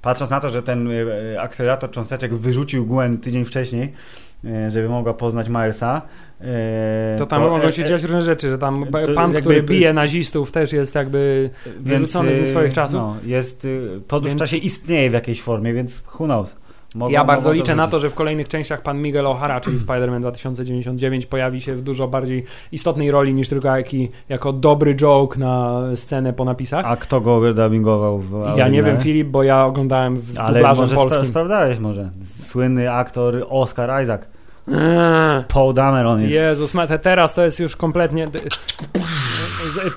Patrząc 0.01 0.31
na 0.31 0.39
to, 0.39 0.49
że 0.49 0.63
ten 0.63 0.89
e, 0.91 1.41
akcelerator 1.41 1.91
cząsteczek 1.91 2.35
wyrzucił 2.35 2.85
Gwen 2.85 3.17
tydzień 3.17 3.45
wcześniej, 3.45 3.93
e, 4.45 4.71
żeby 4.71 4.89
mogła 4.89 5.13
poznać 5.13 5.49
Milesa, 5.49 6.01
e, 6.41 7.15
To 7.17 7.25
tam 7.25 7.41
mogą 7.41 7.71
się 7.71 7.83
e, 7.83 7.85
dziać 7.85 8.01
różne 8.03 8.21
rzeczy, 8.21 8.49
że 8.49 8.57
tam 8.57 8.85
to 8.91 9.13
pan, 9.13 9.31
jakby- 9.33 9.41
który 9.41 9.63
bije 9.63 9.93
nazistów 9.93 10.51
też 10.51 10.73
jest 10.73 10.95
jakby 10.95 11.49
wyrzucony 11.79 12.35
ze 12.35 12.41
e, 12.41 12.47
swoich 12.47 12.73
czasów. 12.73 12.99
No, 12.99 13.15
jest, 13.25 13.67
podróż 14.07 14.29
Więc- 14.29 14.41
w 14.41 14.43
czasie 14.43 14.57
istnieje 14.57 15.09
w 15.09 15.13
jakiejś 15.13 15.41
formie, 15.41 15.73
więc 15.73 16.03
who 16.19 16.25
knows. 16.25 16.55
Mogą, 16.95 17.11
ja 17.13 17.23
bardzo 17.23 17.53
liczę 17.53 17.75
na 17.75 17.87
to, 17.87 17.99
że 17.99 18.09
w 18.09 18.13
kolejnych 18.13 18.47
częściach 18.47 18.81
pan 18.81 19.01
Miguel 19.01 19.25
O'Hara, 19.25 19.61
czyli 19.61 19.79
Spider-Man 19.85 20.19
2099 20.19 21.25
pojawi 21.25 21.61
się 21.61 21.75
w 21.75 21.81
dużo 21.81 22.07
bardziej 22.07 22.43
istotnej 22.71 23.11
roli 23.11 23.33
niż 23.33 23.49
tylko 23.49 23.77
jaki, 23.77 24.09
jako 24.29 24.53
dobry 24.53 24.95
joke 24.95 25.39
na 25.39 25.81
scenę 25.95 26.33
po 26.33 26.45
napisach. 26.45 26.85
A 26.85 26.95
kto 26.95 27.21
go 27.21 27.53
dubbingował 27.53 28.19
w 28.19 28.53
ja 28.55 28.67
nie 28.67 28.83
wiem 28.83 28.99
Filip, 28.99 29.27
bo 29.27 29.43
ja 29.43 29.65
oglądałem 29.65 30.17
z 30.29 30.37
Ale 30.37 30.61
może 30.61 30.95
polskim. 30.95 31.23
spra- 31.23 31.27
sprawdzałeś 31.27 31.79
może. 31.79 32.09
Słynny 32.43 32.91
aktor 32.91 33.45
Oscar 33.49 34.03
Isaac. 34.03 34.21
Eee. 34.67 35.43
Paul 35.47 35.73
Dameron 35.73 36.21
jest... 36.21 36.33
Jezus, 36.33 36.73
Mate, 36.73 36.99
teraz 36.99 37.33
to 37.33 37.43
jest 37.43 37.59
już 37.59 37.75
kompletnie... 37.75 38.27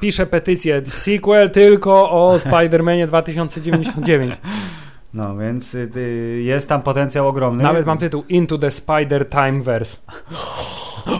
Piszę 0.01 0.27
petycję. 0.27 0.83
Sequel 0.87 1.51
tylko 1.51 2.11
o 2.11 2.37
Spider-Manie 2.37 3.07
2099. 3.07 4.35
No, 5.15 5.37
więc 5.37 5.75
y, 5.75 6.43
jest 6.45 6.69
tam 6.69 6.83
potencjał 6.83 7.29
ogromny. 7.29 7.63
Nawet 7.63 7.87
mam 7.87 7.99
tytuł 7.99 8.25
Into 8.29 8.59
the 8.59 8.71
Spider 8.71 9.29
Timeverse. 9.29 9.97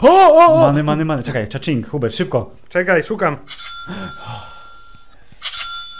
O, 0.01 0.35
o, 0.35 0.45
o! 0.45 0.61
Many, 0.61 0.83
many, 0.83 1.05
many. 1.05 1.23
Czekaj, 1.23 1.47
czaching, 1.47 1.87
Hubert, 1.87 2.15
szybko. 2.15 2.51
Czekaj, 2.69 3.03
szukam. 3.03 3.37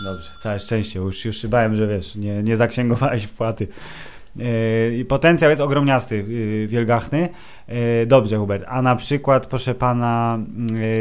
Dobrze, 0.04 0.30
całe 0.40 0.60
szczęście. 0.60 1.00
Już, 1.00 1.26
już 1.26 1.38
się 1.38 1.48
bałem, 1.48 1.76
że 1.76 1.88
wiesz, 1.88 2.16
nie, 2.16 2.44
nie 2.44 2.58
zaksięgowałeś 2.58 3.26
wpłaty. 3.26 3.68
Yy, 4.36 5.06
potencjał 5.06 5.50
jest 5.50 5.62
ogromniasty, 5.62 6.18
yy, 6.18 6.68
wielgachny. 6.68 7.30
Yy, 7.68 7.76
dobrze, 8.06 8.38
Hubert. 8.38 8.64
A 8.68 8.82
na 8.82 8.96
przykład, 8.96 9.48
proszę 9.48 9.76
pana, 9.76 10.40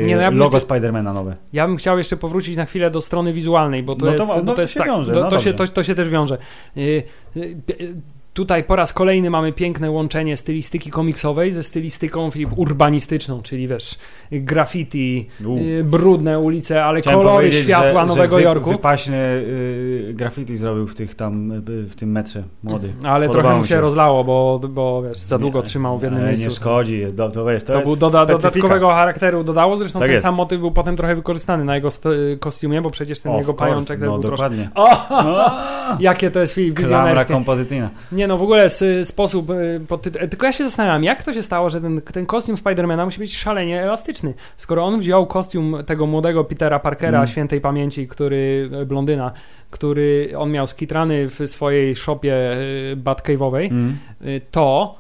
Nie, 0.06 0.16
no 0.16 0.22
ja 0.22 0.30
bym 0.30 0.38
logo 0.40 0.56
jeszcze- 0.56 0.74
Spidermana 0.74 1.12
nowe. 1.12 1.36
Ja 1.52 1.66
bym 1.66 1.76
chciał 1.76 1.98
jeszcze 1.98 2.16
powrócić 2.16 2.56
na 2.56 2.64
chwilę 2.64 2.90
do 2.90 3.00
strony 3.00 3.32
wizualnej, 3.32 3.82
bo 3.82 3.94
to 3.96 4.06
No 4.06 4.12
to 4.12 4.16
jest, 4.16 4.28
ma- 4.28 4.34
bo 4.34 4.42
no 4.42 4.54
to 4.54 4.60
jest 4.60 4.72
się 4.72 4.78
tak, 4.78 4.88
wiąże, 4.88 5.12
to, 5.12 5.20
no 5.20 5.30
to, 5.30 5.38
się, 5.38 5.54
to, 5.54 5.66
to 5.66 5.84
się 5.84 5.94
też 5.94 6.08
wiąże. 6.08 6.38
Y, 6.76 6.80
y, 7.36 7.56
y, 7.80 7.94
Tutaj 8.34 8.64
po 8.64 8.76
raz 8.76 8.92
kolejny 8.92 9.30
mamy 9.30 9.52
piękne 9.52 9.90
łączenie 9.90 10.36
stylistyki 10.36 10.90
komiksowej 10.90 11.52
ze 11.52 11.62
stylistyką 11.62 12.30
Filip, 12.30 12.50
urbanistyczną, 12.56 13.42
czyli 13.42 13.68
wiesz, 13.68 13.98
graffiti, 14.40 15.28
U. 15.46 15.56
y, 15.58 15.84
brudne 15.84 16.38
ulice, 16.38 16.84
ale 16.84 17.00
Chciałem 17.00 17.20
kolory 17.20 17.52
światła 17.52 18.00
że, 18.02 18.06
Nowego 18.06 18.36
że 18.36 18.36
wy, 18.36 18.42
Jorku. 18.42 18.70
Wypaśne 18.70 19.16
yy, 19.16 20.14
graffiti 20.14 20.56
zrobił 20.56 20.86
w 20.86 20.94
tych 20.94 21.14
tam, 21.14 21.52
y, 21.52 21.62
w 21.86 21.94
tym 21.96 22.12
metrze 22.12 22.42
młody. 22.62 22.92
Ale 23.04 23.26
Podobało 23.26 23.42
trochę 23.42 23.58
mu 23.58 23.64
się 23.64 23.80
rozlało, 23.80 24.24
bo, 24.24 24.60
bo 24.68 25.02
wiesz, 25.02 25.18
za 25.18 25.38
długo 25.38 25.58
Nie, 25.60 25.64
trzymał 25.66 25.98
w 25.98 26.02
jednym 26.02 26.20
ale 26.20 26.28
miejscu. 26.28 26.48
Nie 26.48 26.54
szkodzi, 26.54 27.06
do, 27.12 27.30
to, 27.30 27.44
wiesz, 27.44 27.64
to, 27.64 27.72
To, 27.72 27.80
był 27.80 27.96
doda, 27.96 28.26
dodatkowego 28.26 28.88
charakteru 28.88 29.44
dodało, 29.44 29.76
zresztą 29.76 29.98
Tak 29.98 30.06
ten 30.08 30.12
jest. 30.12 30.22
sam 30.22 30.34
motyw 30.34 30.60
był 30.60 30.70
potem 30.72 30.96
trochę 30.96 31.14
wykorzystany 31.14 31.64
na 31.64 31.74
jego 31.74 31.90
st- 31.90 32.08
kostiumie, 32.40 32.82
bo 32.82 32.90
przecież 32.90 33.20
ten 33.20 33.32
jego 33.32 33.54
pajączek 33.54 34.00
No, 34.00 34.06
był 34.12 34.22
troszkę... 34.22 34.50
dokładnie. 34.50 34.70
O, 34.74 34.88
jakie 36.00 36.30
to 36.30 36.40
jest 36.40 36.54
film 36.54 36.74
Klamra 36.74 36.98
wizjonerskie. 36.98 37.32
kompozycyjna. 37.34 37.88
Nie 38.12 38.26
no, 38.26 38.38
w 38.38 38.42
ogóle 38.42 38.66
sposób 39.02 39.50
y, 39.50 39.80
pod. 39.88 40.02
Tylko 40.30 40.46
ja 40.46 40.52
się 40.52 40.64
zastanawiam, 40.64 41.04
jak 41.04 41.22
to 41.22 41.32
się 41.32 41.42
stało, 41.42 41.70
że 41.70 41.80
ten, 41.80 42.00
ten 42.00 42.26
kostium 42.26 42.56
Spidermana 42.56 43.04
musi 43.04 43.18
być 43.18 43.36
szalenie 43.36 43.82
elastyczny. 43.82 44.23
Skoro 44.56 44.84
on 44.84 44.98
wziął 45.00 45.26
kostium 45.26 45.76
tego 45.86 46.06
młodego 46.06 46.44
Petera 46.44 46.78
Parkera, 46.78 47.18
Mm. 47.18 47.28
świętej 47.28 47.60
pamięci, 47.60 48.08
który... 48.08 48.70
e, 48.82 48.86
blondyna, 48.86 49.32
który 49.70 50.32
on 50.38 50.50
miał 50.50 50.66
skitrany 50.66 51.28
w 51.28 51.40
swojej 51.46 51.96
szopie 51.96 52.34
y, 52.92 52.96
Batcave'owej, 52.96 53.70
Mm. 53.70 53.96
y, 54.26 54.40
to... 54.50 54.96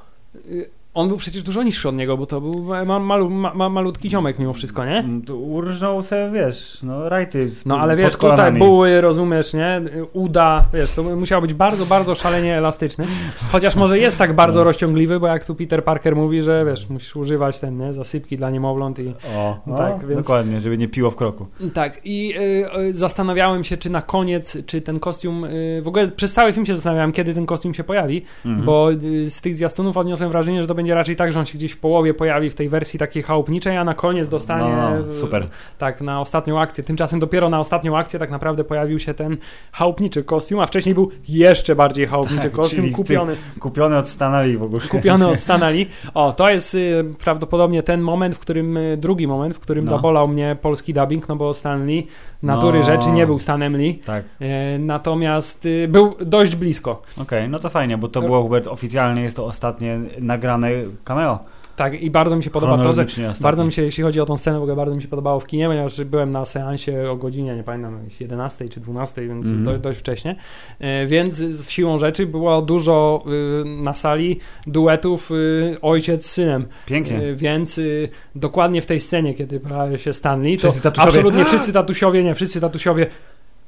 On 0.94 1.08
był 1.08 1.16
przecież 1.16 1.42
dużo 1.42 1.62
niższy 1.62 1.88
od 1.88 1.94
niego, 1.96 2.16
bo 2.16 2.26
to 2.26 2.40
był 2.40 2.62
ma, 2.86 2.98
malu, 2.98 3.30
ma, 3.30 3.54
ma, 3.54 3.68
malutki 3.68 4.10
ziomek 4.10 4.38
mimo 4.38 4.52
wszystko, 4.52 4.84
nie? 4.84 4.98
Mm, 4.98 5.22
Urżnął 5.32 6.02
se, 6.02 6.30
wiesz, 6.34 6.78
no 6.82 7.08
rajty 7.08 7.48
z- 7.48 7.66
No 7.66 7.78
ale 7.78 7.96
wiesz, 7.96 8.12
tutaj 8.12 8.30
kolanami. 8.30 8.58
buły, 8.58 9.00
rozumiesz, 9.00 9.54
nie? 9.54 9.80
Uda, 10.12 10.64
wiesz, 10.74 10.92
to 10.92 11.02
musiał 11.02 11.40
być 11.42 11.54
bardzo, 11.54 11.86
bardzo 11.86 12.14
szalenie 12.14 12.56
elastyczny. 12.58 13.06
Chociaż 13.52 13.76
może 13.76 13.98
jest 13.98 14.18
tak 14.18 14.32
bardzo 14.34 14.60
No. 14.60 14.64
rozciągliwy, 14.64 15.20
bo 15.20 15.26
jak 15.26 15.46
tu 15.46 15.54
Peter 15.54 15.84
Parker 15.84 16.16
mówi, 16.16 16.42
że 16.42 16.64
wiesz, 16.64 16.88
musisz 16.88 17.16
używać 17.16 17.60
ten, 17.60 17.78
nie? 17.78 17.92
Zasypki 17.92 18.36
dla 18.36 18.50
niemowląt 18.50 18.98
i... 18.98 19.14
O, 19.36 19.56
no, 19.66 19.76
Tak, 19.76 20.06
więc- 20.06 20.20
dokładnie, 20.20 20.60
żeby 20.60 20.78
nie 20.78 20.88
piło 20.88 21.10
w 21.10 21.16
kroku. 21.16 21.46
Tak, 21.74 22.00
i 22.04 22.34
y, 22.74 22.78
y, 22.80 22.94
zastanawiałem 22.94 23.64
się, 23.64 23.76
czy 23.76 23.90
na 23.90 24.02
koniec, 24.02 24.58
czy 24.66 24.80
ten 24.80 25.00
kostium, 25.00 25.44
y, 25.44 25.80
w 25.84 25.88
ogóle 25.88 26.06
przez 26.08 26.32
cały 26.32 26.52
film 26.52 26.66
się 26.66 26.74
zastanawiałem, 26.76 27.12
kiedy 27.12 27.34
ten 27.34 27.46
kostium 27.46 27.74
się 27.74 27.84
pojawi, 27.84 28.22
Mhm. 28.44 28.64
bo 28.66 28.92
y, 28.92 29.30
z 29.30 29.40
tych 29.40 29.56
zwiastunów 29.56 29.96
odniosłem 29.96 30.30
wrażenie, 30.30 30.62
że 30.62 30.68
to 30.68 30.74
będzie 30.74 30.83
raczej 30.92 31.16
tak, 31.16 31.32
że 31.32 31.38
on 31.38 31.46
się 31.46 31.58
gdzieś 31.58 31.72
w 31.72 31.78
połowie 31.78 32.14
pojawi 32.14 32.50
w 32.50 32.54
tej 32.54 32.68
wersji 32.68 32.98
takiej 32.98 33.22
chałupniczej, 33.22 33.76
a 33.76 33.84
na 33.84 33.94
koniec 33.94 34.28
dostanie... 34.28 34.70
no, 34.76 34.90
no, 34.90 35.10
y, 35.10 35.14
super. 35.14 35.46
Tak, 35.78 36.00
na 36.00 36.20
ostatnią 36.20 36.60
akcję. 36.60 36.84
Tymczasem 36.84 37.20
dopiero 37.20 37.48
na 37.48 37.60
ostatnią 37.60 37.98
akcję 37.98 38.18
tak 38.18 38.30
naprawdę 38.30 38.64
pojawił 38.64 38.98
się 38.98 39.14
ten 39.14 39.36
chałupniczy 39.72 40.24
kostium, 40.24 40.60
a 40.60 40.66
wcześniej 40.66 40.94
był 40.94 41.10
jeszcze 41.28 41.76
bardziej 41.76 42.06
chałupniczy 42.06 42.42
Tak, 42.42 42.52
kostium, 42.52 42.90
kupiony, 42.92 43.36
Kupiony 43.60 43.96
od 43.98 44.08
Stanley 44.08 44.56
w 44.56 44.62
ogóle. 44.62 44.80
kupiony 44.90 45.26
od 45.28 45.40
Stanley. 45.44 45.86
O, 46.14 46.32
to 46.32 46.50
jest 46.50 46.74
y, 46.74 47.04
prawdopodobnie 47.24 47.82
ten 47.82 48.00
moment, 48.00 48.34
w 48.34 48.38
którym, 48.38 48.76
y, 48.76 48.96
drugi 48.96 49.26
moment, 49.26 49.56
w 49.56 49.60
którym 49.60 49.84
No. 49.84 49.90
zabolał 49.90 50.28
mnie 50.28 50.56
polski 50.62 50.94
dubbing, 50.94 51.28
no 51.28 51.36
bo 51.36 51.54
Stanley 51.54 52.06
natury 52.42 52.78
No. 52.78 52.84
rzeczy 52.84 53.08
nie 53.10 53.26
był 53.26 53.38
Stanem 53.38 53.76
Lee, 53.76 53.94
Tak, 54.06 54.24
e, 54.40 54.78
natomiast 54.78 55.66
y, 55.66 55.88
był 55.88 56.14
dość 56.20 56.56
blisko. 56.56 57.02
okej, 57.18 57.48
no 57.48 57.58
to 57.58 57.68
fajnie, 57.68 57.98
bo 57.98 58.08
to 58.08 58.22
było 58.22 58.42
Hubert 58.42 58.66
oficjalnie, 58.66 59.22
jest 59.22 59.36
to 59.36 59.44
ostatnie 59.44 59.98
nagrane 60.20 60.70
cameo. 61.04 61.38
Tak, 61.76 62.02
i 62.02 62.10
bardzo 62.10 62.36
mi 62.36 62.42
się 62.42 62.50
podoba 62.50 62.78
to, 62.78 62.92
że. 62.92 63.06
Bardzo 63.40 63.64
mi 63.64 63.72
się, 63.72 63.82
jeśli 63.82 64.02
chodzi 64.02 64.20
o 64.20 64.26
tą 64.26 64.36
scenę, 64.36 64.58
w 64.58 64.62
ogóle 64.62 64.76
bardzo 64.76 64.94
mi 64.94 65.02
się 65.02 65.08
podobało 65.08 65.40
w 65.40 65.46
kinie, 65.46 65.66
ponieważ 65.66 66.04
byłem 66.04 66.30
na 66.30 66.44
seansie 66.44 67.10
o 67.10 67.16
godzinie, 67.16 67.56
nie 67.56 67.62
pamiętam, 67.62 67.98
11 68.20 68.68
czy 68.68 68.80
12, 68.80 69.28
więc 69.28 69.62
do, 69.62 69.78
dość 69.78 69.98
wcześnie. 69.98 70.36
E, 70.78 71.06
więc 71.06 71.34
z 71.34 71.70
siłą 71.70 71.98
rzeczy 71.98 72.26
było 72.26 72.62
dużo 72.62 73.24
y, 73.62 73.64
na 73.64 73.94
sali 73.94 74.40
duetów 74.66 75.30
y, 75.30 75.76
ojciec 75.82 76.26
z 76.26 76.30
synem. 76.30 76.66
Pięknie. 76.86 77.18
E, 77.18 77.34
więc 77.34 77.78
y, 77.78 78.08
dokładnie 78.34 78.82
w 78.82 78.86
tej 78.86 79.00
scenie, 79.00 79.34
kiedy 79.34 79.60
pojawia 79.60 79.98
się 79.98 80.12
Stanley, 80.12 80.58
to 80.58 80.72
absolutnie 80.96 81.44
wszyscy 81.54 81.72
tatusiowie, 81.72 82.24
nie 82.24 82.34
wszyscy 82.34 82.60
tatusiowie. 82.60 83.06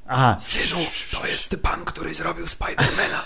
Aha, 0.08 0.36
Synu, 0.40 0.80
to 1.12 1.26
jest 1.26 1.56
pan, 1.62 1.84
który 1.84 2.14
zrobił 2.14 2.46
Spidermana. 2.46 3.22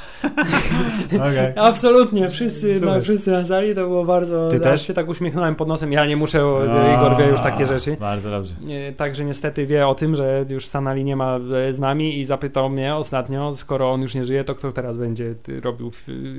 okej. 1.30 1.52
Absolutnie, 1.56 2.30
wszyscy, 2.30 2.80
no, 2.82 3.00
wszyscy 3.00 3.30
na 3.30 3.44
sali, 3.44 3.74
to 3.74 3.80
było 3.80 4.04
bardzo... 4.04 4.48
Ty 4.48 4.60
też? 4.60 4.86
się 4.86 4.94
tak 4.94 5.08
uśmiechnąłem 5.08 5.56
pod 5.56 5.68
nosem. 5.68 5.92
Ja 5.92 6.06
nie 6.06 6.16
muszę, 6.16 6.44
o, 6.44 6.62
Igor 6.94 7.16
wie 7.16 7.26
już 7.26 7.40
takie 7.40 7.66
rzeczy. 7.66 7.96
Bardzo 8.00 8.30
dobrze. 8.30 8.54
Nie, 8.60 8.92
Także 8.92 9.24
niestety 9.24 9.66
wie 9.66 9.86
o 9.86 9.94
tym, 9.94 10.16
że 10.16 10.44
już 10.48 10.66
Sanali 10.66 11.04
nie 11.04 11.16
ma 11.16 11.38
e, 11.68 11.72
z 11.72 11.80
nami 11.80 12.18
i 12.18 12.24
zapytał 12.24 12.70
mnie 12.70 12.94
ostatnio, 12.94 13.54
skoro 13.54 13.92
on 13.92 14.02
już 14.02 14.14
nie 14.14 14.24
żyje, 14.24 14.44
to 14.44 14.54
kto 14.54 14.72
teraz 14.72 14.96
będzie 14.96 15.34
robił 15.62 15.92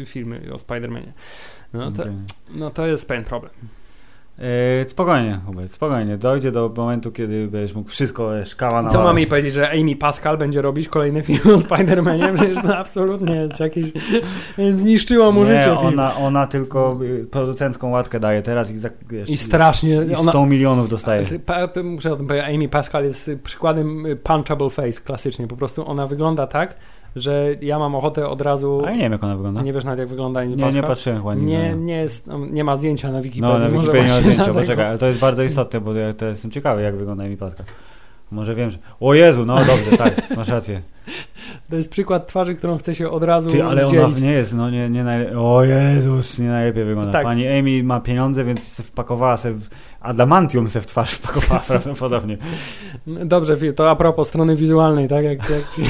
filmy 0.06 0.42
o 0.54 0.56
Spider-Manie. 0.56 1.12
No 1.74 1.92
to, 1.92 2.02
Okej. 2.02 2.14
no 2.50 2.70
to 2.70 2.88
jest 2.88 3.08
pewien 3.08 3.24
problem. 3.24 3.52
E, 4.40 4.90
spokojnie, 4.90 5.40
Hubert, 5.46 5.74
spokojnie. 5.74 6.18
Dojdzie 6.18 6.52
do 6.52 6.72
momentu, 6.78 7.12
kiedy 7.12 7.48
będziesz 7.48 7.76
mógł 7.76 7.90
wszystko, 7.90 8.32
wiesz, 8.36 8.56
kawa 8.56 8.82
na 8.82 8.90
Co 8.90 9.04
mamy 9.04 9.20
jej 9.20 9.30
powiedzieć, 9.30 9.54
że 9.54 9.72
Amy 9.72 9.96
Pascal 9.96 10.38
będzie 10.38 10.62
robić 10.62 10.88
kolejny 10.88 11.24
film 11.28 11.40
o 11.46 11.58
Spider-Manie? 11.58 12.36
Przecież 12.36 12.58
to 12.64 12.78
absolutnie 12.78 13.36
jest 13.36 13.60
jakieś... 13.60 13.86
zniszczyło 14.76 15.32
mu 15.32 15.44
Nie, 15.44 15.46
życie 15.48 15.78
ona, 15.78 16.16
ona 16.16 16.48
tylko 16.48 17.00
y, 17.04 17.26
producencką 17.32 17.90
łatkę 17.90 18.20
daje 18.20 18.42
teraz 18.42 18.72
i, 18.72 18.78
za, 18.78 18.90
wiesz, 19.10 19.30
I 19.30 19.38
strasznie... 19.38 19.96
i 19.96 20.16
100 20.16 20.40
Ona, 20.40 20.46
milionów 20.46 20.90
dostaje. 20.90 21.26
Muszę 21.84 22.14
o 22.14 22.16
tym 22.16 22.28
powiedzieć, 22.28 22.56
Amy 22.56 22.70
Pascal 22.70 23.04
jest 23.04 23.32
przykładem 23.44 24.06
y, 24.06 24.16
punchable 24.16 24.70
face 24.70 25.02
klasycznie. 25.02 25.48
Po 25.48 25.56
prostu 25.58 25.88
ona 25.88 26.08
wygląda 26.08 26.48
tak, 26.48 26.76
że 27.16 27.56
ja 27.62 27.80
mam 27.80 27.96
ochotę 27.96 28.28
od 28.28 28.42
razu... 28.42 28.82
A 28.86 28.90
ja 28.90 28.96
nie 28.96 29.02
wiem, 29.02 29.12
jak 29.12 29.24
ona 29.24 29.36
wygląda. 29.36 29.62
Nie 29.62 29.74
wiesz 29.74 29.84
nawet 29.84 30.00
jak 30.00 30.08
wygląda 30.08 30.44
Nie, 30.44 30.84
patrzyłem 30.84 31.20
chyba 31.20 31.36
Nie, 31.36 31.76
nie, 31.76 31.98
jest, 31.98 32.28
no, 32.28 32.46
nie 32.46 32.64
ma 32.64 32.76
zdjęcia 32.76 33.12
na 33.12 33.22
Wikipedii. 33.22 33.54
No, 33.54 33.60
na 33.60 33.70
Wikipedii 33.70 34.02
nie 34.02 34.16
ma 34.16 34.22
zdjęcia, 34.22 34.54
poczekaj, 34.54 34.86
ale 34.88 34.98
to 34.98 35.06
jest 35.06 35.20
bardzo 35.20 35.44
istotne, 35.44 35.82
bo 35.82 35.94
ja 35.94 36.14
to 36.14 36.26
jestem 36.26 36.52
ciekawy, 36.52 36.82
jak 36.82 36.96
wygląda 36.96 37.24
mi 37.24 37.38
Pascal. 37.38 37.66
Może 38.32 38.56
wiem, 38.56 38.72
że... 38.72 38.78
O 39.00 39.14
Jezu, 39.14 39.46
no 39.46 39.56
dobrze, 39.56 39.98
tak, 40.04 40.38
masz 40.38 40.48
rację. 40.48 40.82
To 41.70 41.76
jest 41.76 41.92
przykład 41.92 42.28
twarzy, 42.28 42.56
którą 42.56 42.78
chce 42.78 42.96
się 42.96 43.10
od 43.10 43.24
razu 43.24 43.50
Ty, 43.50 43.64
ale 43.64 43.86
zdzielić. 43.86 44.06
ona 44.06 44.20
nie 44.20 44.32
jest, 44.32 44.54
no 44.54 44.70
nie, 44.70 44.90
nie 44.90 45.04
najlepiej. 45.04 45.36
O 45.36 45.64
Jezus, 45.64 46.40
nie 46.40 46.50
najlepiej 46.50 46.86
wygląda. 46.86 47.12
Tak. 47.12 47.24
Pani 47.24 47.48
Amy 47.48 47.84
ma 47.84 48.00
pieniądze, 48.00 48.46
więc 48.46 48.82
wpakowała 48.82 49.38
w... 49.38 49.62
Adamantium 50.02 50.70
se 50.70 50.82
w 50.82 50.86
twarz 50.86 51.14
wpakowała 51.14 51.60
prawdopodobnie. 51.68 52.38
Dobrze, 53.08 53.58
to 53.76 53.90
a 53.90 53.96
propos 53.96 54.28
strony 54.28 54.56
wizualnej, 54.56 55.08
tak? 55.08 55.24
Jak, 55.26 55.50
jak 55.50 55.70
ci... 55.76 55.82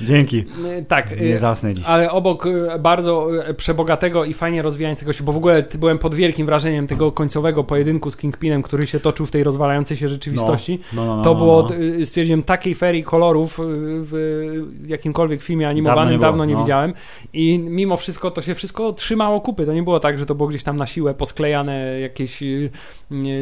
Dzięki. 0.08 0.44
tak, 0.88 1.20
Nie 1.20 1.34
y, 1.34 1.38
zasnę 1.38 1.74
dziś. 1.74 1.84
ale 1.86 2.10
obok 2.10 2.46
y, 2.46 2.68
bardzo 2.80 3.28
y, 3.50 3.54
przebogatego 3.54 4.24
i 4.24 4.34
fajnie 4.34 4.62
rozwijającego 4.62 5.12
się, 5.12 5.24
bo 5.24 5.32
w 5.32 5.36
ogóle 5.36 5.64
byłem 5.78 5.98
pod 5.98 6.14
wielkim 6.14 6.46
wrażeniem 6.46 6.86
tego 6.86 7.12
końcowego 7.12 7.64
pojedynku 7.64 8.10
z 8.10 8.16
Kingpinem, 8.16 8.62
który 8.62 8.86
się 8.86 9.00
toczył 9.00 9.26
w 9.26 9.30
tej 9.30 9.44
rozwalającej 9.44 9.96
się 9.96 10.08
rzeczywistości. 10.08 10.80
No, 10.92 11.04
no, 11.06 11.16
no, 11.16 11.22
To 11.22 11.30
no, 11.32 11.36
było, 11.38 11.68
no. 11.98 12.06
stwierdziłem, 12.06 12.42
takiej 12.42 12.74
ferii 12.74 13.04
kolorów 13.04 13.60
w 14.02 14.42
jakimkolwiek 14.86 15.42
filmie 15.42 15.68
animowanym 15.68 16.12
Dawno 16.20 16.26
dawno 16.26 16.44
nie 16.44 16.48
nie, 16.48 16.52
było, 16.54 16.60
no. 16.60 16.64
widziałem. 16.66 16.92
I 17.32 17.58
mimo 17.58 17.96
wszystko 17.96 18.30
to 18.30 18.42
się 18.42 18.54
wszystko 18.54 18.92
trzymało 18.92 19.40
kupy. 19.40 19.66
To 19.66 19.72
nie 19.72 19.82
było 19.82 20.00
tak, 20.00 20.18
że 20.18 20.26
to 20.26 20.34
było 20.34 20.48
gdzieś 20.48 20.62
tam 20.62 20.76
na 20.76 20.86
siłę 20.86 21.14
posklejane 21.14 22.00
jakieś 22.00 22.42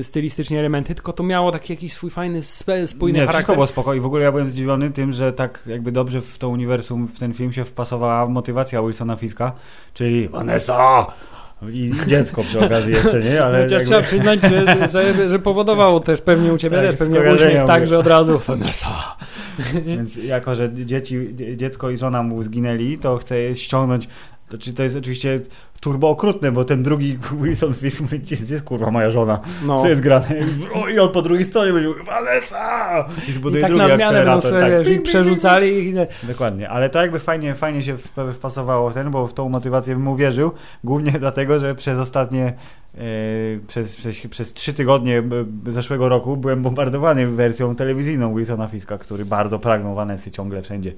stylistycznie 0.02 0.58
elementy, 0.58 0.94
tylko 0.94 1.12
to 1.12 1.22
miało 1.22 1.52
taki 1.52 1.72
jakiś 1.72 1.92
swój 1.92 2.10
fajny, 2.10 2.42
spójny 2.86 3.18
Nie, 3.18 3.20
charakter. 3.20 3.34
wszystko 3.34 3.52
było 3.54 3.66
spoko 3.66 3.94
i 3.94 4.00
w 4.00 4.06
ogóle 4.06 4.24
ja 4.24 4.32
byłem 4.32 4.50
zdziwiony 4.50 4.90
tym, 4.90 5.12
że 5.12 5.32
tak 5.32 5.62
jakby 5.66 5.92
dobrze 5.92 6.20
w 6.20 6.38
to 6.38 6.48
uniwersum, 6.48 7.08
w 7.08 7.18
ten 7.18 7.34
film 7.34 7.52
się 7.52 7.64
wpasowała 7.64 8.28
motywacja 8.28 8.82
Wilsona 8.82 9.16
Fiska, 9.16 9.52
czyli 9.94 10.28
Vanessa! 10.28 11.06
I 11.72 11.92
dziecko 12.06 12.42
przy 12.42 12.66
okazji 12.66 12.92
jeszcze, 12.92 13.20
nie? 13.20 13.44
Ale 13.44 13.62
Chociaż 13.62 13.72
jakby... 13.72 13.86
trzeba 13.86 14.02
przyznać, 14.02 14.40
że, 14.42 14.88
że, 14.92 15.28
że 15.28 15.38
powodowało 15.38 16.00
też 16.00 16.20
pewnie 16.20 16.52
u 16.52 16.58
ciebie 16.58 16.76
Tak, 16.76 16.86
też 16.86 16.96
pewnie 16.96 17.20
uśmiech, 17.20 17.64
tak, 17.64 17.86
że 17.86 17.98
od 17.98 18.06
razu 18.06 18.38
Vanessa. 18.46 19.16
Więc 19.84 20.16
jako, 20.16 20.54
że 20.54 20.72
dzieci, 20.72 21.28
dziecko 21.56 21.90
i 21.90 21.96
żona 21.96 22.22
mu 22.22 22.42
zginęli, 22.42 22.98
to 22.98 23.16
chce 23.16 23.56
ściągnąć 23.56 24.08
Znaczy 24.48 24.72
to 24.72 24.82
jest 24.82 24.96
oczywiście 24.96 25.40
turbo 25.80 26.08
okrutne, 26.10 26.52
bo 26.52 26.64
ten 26.64 26.82
drugi 26.82 27.18
Wilson 27.42 27.74
Fisk 27.74 28.00
mówi, 28.00 28.18
gdzie 28.18 28.36
jest 28.50 28.64
kurwa 28.64 28.90
moja 28.90 29.10
żona? 29.10 29.40
No. 29.66 29.82
Co 29.82 29.88
jest 29.88 30.00
grane? 30.00 30.26
O, 30.74 30.88
I 30.88 30.98
on 30.98 31.12
po 31.12 31.22
drugiej 31.22 31.44
stronie 31.44 31.72
będzie 31.72 31.88
mówił, 31.88 32.04
Vanessa! 32.04 33.04
I 33.28 33.30
I 33.30 33.32
zbuduje 33.32 33.62
tak 33.62 33.70
drugi 33.70 33.86
na 33.86 33.96
zmianę 33.96 34.24
będą 34.24 34.40
sobie, 34.40 34.60
tak. 34.60 34.70
wiesz, 34.70 34.88
i 34.88 35.00
przerzucali 35.00 35.88
i 35.88 35.94
Dokładnie, 36.26 36.68
ale 36.68 36.90
to 36.90 37.02
jakby 37.02 37.18
fajnie, 37.18 37.54
fajnie 37.54 37.82
się 37.82 37.96
wpasowało 38.32 38.90
w 38.90 38.94
ten, 38.94 39.10
bo 39.10 39.26
w 39.26 39.34
tą 39.34 39.48
motywację 39.48 39.94
bym 39.94 40.08
uwierzył, 40.08 40.52
głównie 40.84 41.12
dlatego, 41.20 41.58
że 41.58 41.74
przez 41.74 41.98
ostatnie, 41.98 42.52
e, 42.94 43.00
przez, 43.68 43.96
przez, 43.96 44.26
przez 44.30 44.52
trzy 44.52 44.72
tygodnie 44.74 45.22
zeszłego 45.66 46.08
roku 46.08 46.36
byłem 46.36 46.62
bombardowany 46.62 47.26
wersją 47.26 47.76
telewizyjną 47.76 48.34
Wilsona 48.34 48.68
Fiska, 48.68 48.98
który 48.98 49.24
bardzo 49.24 49.58
pragnął 49.58 49.94
Vanessy 49.94 50.30
ciągle 50.30 50.62
wszędzie. 50.62 50.92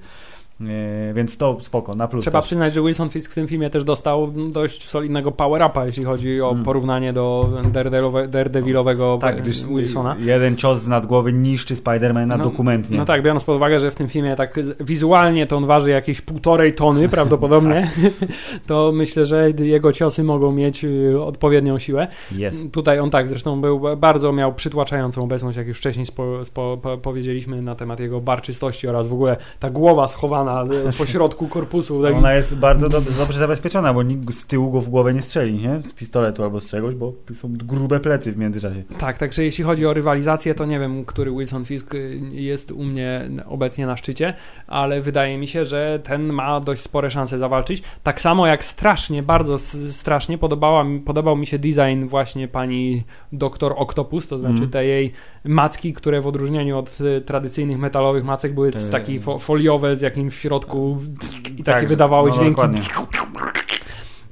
E, 0.61 1.15
więc 1.15 1.37
to 1.37 1.57
spoko, 1.63 1.95
na 1.95 2.09
plus. 2.09 2.25
Trzeba 2.25 2.39
też. 2.41 2.47
przyznać, 2.47 2.75
że 2.75 2.83
Wilson 2.83 3.09
Fisk 3.11 3.31
w 3.33 3.35
tym 3.35 3.49
filmie 3.49 3.71
też 3.71 3.85
dostał 3.85 4.33
dość 4.53 4.89
solidnego 4.89 5.33
power-upa, 5.33 5.87
jeśli 5.87 6.05
chodzi 6.05 6.41
o 6.43 6.51
Mm. 6.51 6.65
porównanie 6.65 7.13
do 7.13 7.49
Daredevilowe- 7.73 8.27
Daredevilowego 8.29 9.19
Tak, 9.21 9.39
e, 9.39 9.43
Wilsona. 9.75 10.17
jeden 10.21 10.57
cios 10.57 10.79
z 10.81 10.89
nad 10.89 11.07
głowy 11.07 11.33
niszczy 11.33 11.75
Spider-Mana 11.75 12.27
No- 12.39 12.45
dokumentnie. 12.45 12.99
No 12.99 13.05
tak, 13.05 13.23
biorąc 13.23 13.45
pod 13.45 13.57
uwagę, 13.57 13.81
że 13.81 13.91
w 13.91 13.95
tym 13.95 14.09
filmie 14.09 14.37
tak 14.37 14.55
wizualnie 14.81 15.47
to 15.47 15.57
on 15.57 15.67
waży 15.67 15.91
jakieś 15.91 16.21
półtorej 16.21 16.75
tony 16.75 17.09
prawdopodobnie, 17.19 17.91
to 18.67 18.93
myślę, 18.95 19.27
że 19.27 19.51
jego 19.51 19.93
ciosy 19.93 20.25
mogą 20.25 20.53
mieć 20.53 20.85
y, 20.85 21.23
odpowiednią 21.23 21.79
siłę. 21.79 22.07
Jest. 22.33 22.73
Tutaj 22.73 22.99
on 22.99 23.11
tak, 23.11 23.29
zresztą 23.29 23.61
był 23.61 23.81
bardzo 23.97 24.33
miał 24.33 24.55
przytłaczającą 24.55 25.23
obecność, 25.23 25.59
jak 25.59 25.67
już 25.69 25.79
wcześniej 25.79 26.07
spo, 26.07 26.45
spo, 26.45 26.79
po, 26.83 26.99
powiedzieliśmy 26.99 27.63
na 27.63 27.75
temat 27.75 28.01
jego 28.01 28.21
barczystości 28.21 28.89
oraz 28.89 29.09
w 29.09 29.13
ogóle 29.13 29.37
ta 29.61 29.71
głowa 29.71 30.09
schowana 30.09 30.50
y, 30.89 30.99
po 30.99 31.07
środku 31.07 31.49
korpusu. 31.49 32.03
Tak, 32.03 32.15
Ona 32.15 32.35
jest 32.35 32.55
bardzo 32.55 32.89
dobrze, 32.89 33.11
dobrze 33.19 33.39
zabezpieczona, 33.39 33.95
bo 33.95 34.03
nikt 34.03 34.35
z 34.35 34.47
tyłu 34.47 34.71
go 34.71 34.81
w 34.81 34.89
głowę 34.89 35.15
nie 35.15 35.23
strzeli, 35.23 35.53
nie? 35.59 35.83
Z 35.89 35.93
pistoletu 35.93 36.43
albo 36.43 36.61
z 36.61 36.69
czegoś, 36.69 36.95
bo 36.95 37.13
są 37.35 37.53
grube 37.57 38.01
plecy 38.01 38.33
w 38.33 38.37
międzyczasie. 38.37 38.83
Tak, 38.99 39.19
także 39.19 39.45
jeśli 39.45 39.65
chodzi 39.65 39.87
o 39.87 39.95
rywalizację, 39.95 40.55
to 40.55 40.65
nie 40.67 40.79
wiem, 40.81 41.05
który 41.05 41.31
Wilson 41.31 41.65
Fisk 41.65 41.95
y, 41.95 42.21
jest 42.33 42.71
u 42.73 42.85
mnie 42.85 43.31
obecnie 43.47 43.87
na 43.87 43.97
szczycie, 43.97 44.35
ale 44.67 45.01
wydaje 45.01 45.39
mi 45.39 45.49
się, 45.49 45.65
że 45.65 46.01
ten 46.05 46.33
ma 46.33 46.61
dość 46.61 46.81
spore 46.83 47.11
szanse 47.11 47.39
zawalczyć. 47.39 47.83
Tak 48.03 48.21
samo 48.21 48.47
jak 48.47 48.65
strasznie, 48.65 49.23
bardzo 49.23 49.59
strasznie 49.91 50.39
podobała, 50.39 50.85
podobał 51.05 51.37
mi 51.37 51.47
się 51.47 51.59
design 51.59 52.07
właśnie 52.07 52.49
pani 52.49 53.03
doktor 53.33 53.75
Octopus, 53.77 54.29
to 54.29 54.39
znaczy 54.39 54.51
Mhm. 54.53 54.71
te 54.71 54.85
jej 54.87 55.13
macki, 55.45 55.93
które 55.93 56.21
w 56.21 56.27
odróżnieniu 56.27 56.79
od 56.79 56.99
y, 57.01 57.21
tradycyjnych 57.21 57.79
metalowych 57.79 58.25
macek 58.25 58.55
były 58.55 58.73
z 58.77 58.91
takiej 58.91 59.21
fo 59.21 59.39
foliowe 59.39 59.97
z 59.97 60.01
jakimś 60.01 60.30
w 60.31 60.35
środku 60.35 60.99
i 61.59 61.64
takie 61.64 61.81
Tak, 61.81 61.89
wydawały 61.89 62.31
no, 62.31 62.35
dźwięki. 62.37 62.51
Dokładnie. 62.51 62.83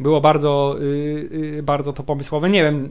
Było 0.00 0.20
bardzo, 0.20 0.76
y, 0.80 1.58
y, 1.58 1.62
bardzo 1.62 1.92
to 1.92 2.02
pomysłowe. 2.02 2.50
Nie 2.50 2.62
wiem, 2.62 2.90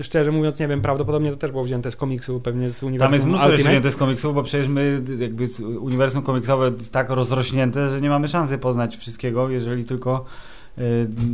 y, 0.00 0.04
szczerze 0.04 0.32
mówiąc, 0.32 0.60
nie 0.60 0.68
wiem, 0.68 0.80
prawdopodobnie 0.80 1.30
to 1.30 1.36
też 1.36 1.50
było 1.50 1.64
wzięte 1.64 1.90
z 1.90 1.96
komiksu, 1.96 2.40
pewnie 2.40 2.70
z 2.70 2.82
uniwersum 2.82 3.06
Tam 3.06 3.14
jest 3.14 3.26
mnóstwo 3.26 3.50
Ultimate. 3.50 3.74
jeszcze 3.74 3.90
z 3.90 3.96
komiksów, 3.96 4.34
bo 4.34 4.42
przecież 4.42 4.68
my 4.68 5.02
jakby 5.18 5.46
uniwersum 5.80 6.22
komiksowe 6.22 6.70
jest 6.78 6.92
tak 6.92 7.10
rozrośnięte, 7.10 7.88
że 7.88 8.00
nie 8.00 8.08
mamy 8.08 8.28
szansy 8.28 8.58
poznać 8.58 8.96
wszystkiego, 8.96 9.48
jeżeli 9.48 9.84
tylko 9.84 10.24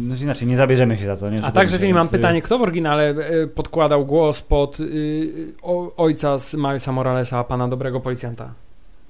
znaczy 0.06 0.24
inaczej, 0.24 0.48
nie 0.48 0.56
zabierzemy 0.56 0.96
się 0.96 1.06
za 1.06 1.16
to. 1.16 1.30
Nie? 1.30 1.38
A 1.38 1.46
Że 1.46 1.52
także, 1.52 1.78
mam 1.78 1.92
więc, 1.94 2.08
y, 2.08 2.16
pytanie, 2.16 2.42
kto 2.42 2.58
w 2.58 2.62
oryginale 2.62 3.14
podkładał 3.54 4.06
głos 4.06 4.42
pod 4.42 4.80
y, 4.80 5.52
o, 5.62 5.96
ojca 5.96 6.38
z 6.38 6.54
Milesa 6.54 6.92
Moralesa, 6.92 7.44
pana 7.44 7.68
dobrego 7.68 8.00
policjanta? 8.00 8.52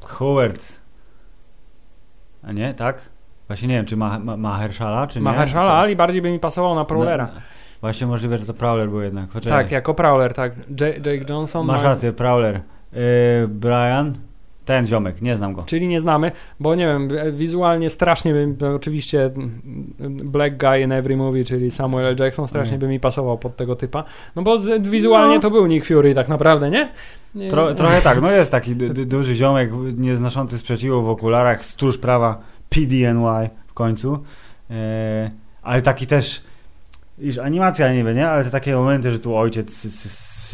Howard. 0.01 0.84
A 2.47 2.53
nie, 2.53 2.75
tak? 2.75 3.11
Właśnie 3.47 3.69
nie 3.69 3.75
wiem, 3.75 3.87
czy 3.87 3.97
ma, 3.97 4.19
ma, 4.19 4.37
ma 4.37 4.59
Herschala, 4.59 5.07
czy 5.07 5.19
nie? 5.19 5.25
Mahershala 5.25 5.73
Ali 5.73 5.97
bardziej 5.97 6.23
by 6.23 6.31
mi 6.31 6.39
pasował 6.39 6.75
na 6.75 6.85
Prowlera. 6.85 7.29
No, 7.35 7.41
właśnie 7.81 8.07
możliwe, 8.07 8.39
że 8.39 8.47
to 8.47 8.55
Prowler 8.55 8.89
był 8.89 9.01
jednak. 9.01 9.31
Poczekaj. 9.31 9.65
tak, 9.65 9.73
jako 9.73 9.95
Prowler, 9.95 10.35
tak. 10.35 10.53
Jake 10.81 11.33
Johnson. 11.33 11.67
Masz 11.67 11.83
ma- 11.83 11.89
rację, 11.89 12.13
Prowler. 12.13 12.61
Yy, 12.93 13.01
Brian, 13.49 14.13
ten 14.65 14.87
ziomek, 14.87 15.23
nie 15.23 15.37
znam 15.37 15.53
go. 15.53 15.63
Czyli 15.63 15.89
nie 15.89 16.01
znamy, 16.01 16.33
bo 16.61 16.75
nie 16.75 16.87
wiem, 16.87 17.09
wizualnie 17.33 17.91
strasznie 17.91 18.33
by, 18.33 18.47
by 18.47 18.69
oczywiście 18.69 19.31
Black 20.09 20.57
Guy 20.57 20.81
in 20.81 20.93
Every 20.93 21.17
Movie, 21.17 21.45
czyli 21.45 21.71
Samuel 21.71 22.07
L. 22.07 22.17
Jackson 22.21 22.49
strasznie 22.49 22.73
Nie. 22.73 22.79
by 22.79 22.89
mi 22.89 23.01
pasował 23.01 23.39
pod 23.39 23.57
tego 23.57 23.77
typa. 23.77 24.05
No 24.37 24.43
bo 24.43 24.59
z, 24.59 24.87
wizualnie 24.87 25.35
No. 25.35 25.41
to 25.41 25.51
był 25.51 25.67
Nick 25.67 25.87
Fury 25.87 26.15
tak 26.15 26.29
naprawdę, 26.29 26.71
nie? 26.71 26.89
nie 27.35 27.51
Tro, 27.51 27.75
trochę 27.75 28.01
tak, 28.01 28.23
no 28.23 28.31
jest 28.31 28.51
taki 28.51 28.77
du, 28.81 28.95
du, 28.95 29.05
duży 29.05 29.35
ziomek, 29.35 29.71
nieznoszący 29.97 30.59
sprzeciwu 30.59 31.03
w 31.03 31.09
okularach, 31.09 31.65
stróż 31.65 31.99
prawa 31.99 32.41
PDNY 32.69 33.51
w 33.67 33.75
końcu. 33.75 34.19
E, 34.71 35.31
ale 35.63 35.83
taki 35.83 36.07
też, 36.07 36.45
iż 37.19 37.39
animacja 37.39 37.93
niby, 37.95 38.15
nie? 38.15 38.29
Ale 38.29 38.45
te 38.45 38.51
takie 38.51 38.75
momenty, 38.77 39.11
że 39.11 39.19
tu 39.19 39.37
ojciec 39.37 39.87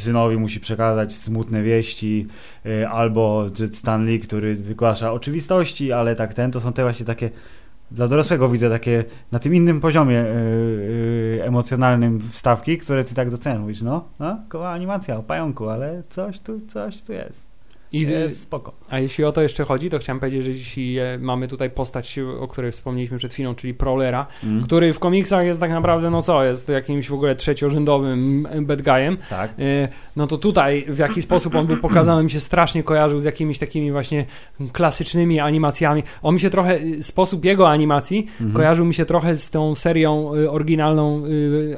synowi 0.00 0.36
musi 0.36 0.60
przekazać 0.60 1.14
smutne 1.14 1.62
wieści, 1.62 2.26
e, 2.66 2.90
albo 2.90 3.46
że 3.54 3.68
Stan 3.68 4.04
Lee, 4.06 4.20
który 4.20 4.54
wygłasza 4.56 5.12
oczywistości, 5.12 5.92
ale 5.92 6.16
tak 6.16 6.34
ten, 6.34 6.50
to 6.50 6.60
są 6.60 6.72
te 6.72 6.82
właśnie 6.82 7.06
takie 7.06 7.30
dla 7.90 8.08
dorosłego 8.08 8.48
widzę 8.48 8.70
takie 8.70 9.04
na 9.32 9.38
tym 9.38 9.54
innym 9.54 9.80
poziomie 9.80 10.18
e, 10.18 10.24
e, 11.40 11.44
emocjonalnym 11.44 12.20
wstawki, 12.30 12.78
które 12.78 13.04
ty 13.04 13.14
tak 13.14 13.30
doceniasz. 13.30 13.60
Mówisz, 13.60 13.82
no, 13.82 14.04
no, 14.18 14.40
koła 14.48 14.70
animacja 14.70 15.16
o 15.16 15.22
pająku, 15.22 15.68
ale 15.68 16.02
coś 16.08 16.40
tu, 16.40 16.60
coś 16.68 17.02
tu 17.02 17.12
jest. 17.12 17.50
I, 17.92 18.00
Jest 18.00 18.42
spoko. 18.42 18.72
A 18.90 18.98
jeśli 18.98 19.24
o 19.24 19.32
to 19.32 19.42
jeszcze 19.42 19.64
chodzi, 19.64 19.90
to 19.90 19.98
chciałem 19.98 20.20
powiedzieć, 20.20 20.44
że 20.44 20.50
jeśli 20.50 20.98
e, 20.98 21.18
mamy 21.20 21.48
tutaj 21.48 21.70
postać, 21.70 22.18
o 22.40 22.48
której 22.48 22.72
wspomnieliśmy 22.72 23.18
przed 23.18 23.32
chwilą, 23.32 23.54
czyli 23.54 23.74
Prowlera, 23.74 24.26
Mm. 24.44 24.62
który 24.64 24.92
w 24.92 24.98
komiksach 24.98 25.44
jest 25.46 25.60
tak 25.60 25.70
naprawdę, 25.70 26.10
no 26.10 26.22
co, 26.22 26.44
jest 26.44 26.68
jakimś 26.68 27.08
w 27.08 27.14
ogóle 27.14 27.36
trzeciorzędowym 27.36 28.48
bad 28.62 28.82
guyem, 28.82 29.16
Tak. 29.30 29.50
E, 29.58 29.88
no 30.16 30.26
to 30.26 30.38
tutaj 30.38 30.84
w 30.88 30.98
jaki 30.98 31.22
sposób 31.22 31.54
on 31.54 31.66
był 31.66 31.76
pokazany 31.76 32.22
mi 32.22 32.30
się 32.30 32.40
strasznie 32.40 32.82
kojarzył 32.82 33.20
z 33.20 33.24
jakimiś 33.24 33.58
takimi 33.58 33.92
właśnie 33.92 34.24
klasycznymi 34.72 35.40
animacjami. 35.40 36.02
On 36.22 36.34
mi 36.34 36.40
się 36.40 36.50
trochę, 36.50 36.78
y, 36.80 37.02
sposób 37.02 37.44
jego 37.44 37.68
animacji 37.68 38.26
Mhm. 38.40 38.52
kojarzył 38.52 38.86
mi 38.86 38.94
się 38.94 39.04
trochę 39.04 39.36
z 39.36 39.50
tą 39.50 39.74
serią 39.74 40.34
y, 40.34 40.50
oryginalną 40.50 41.22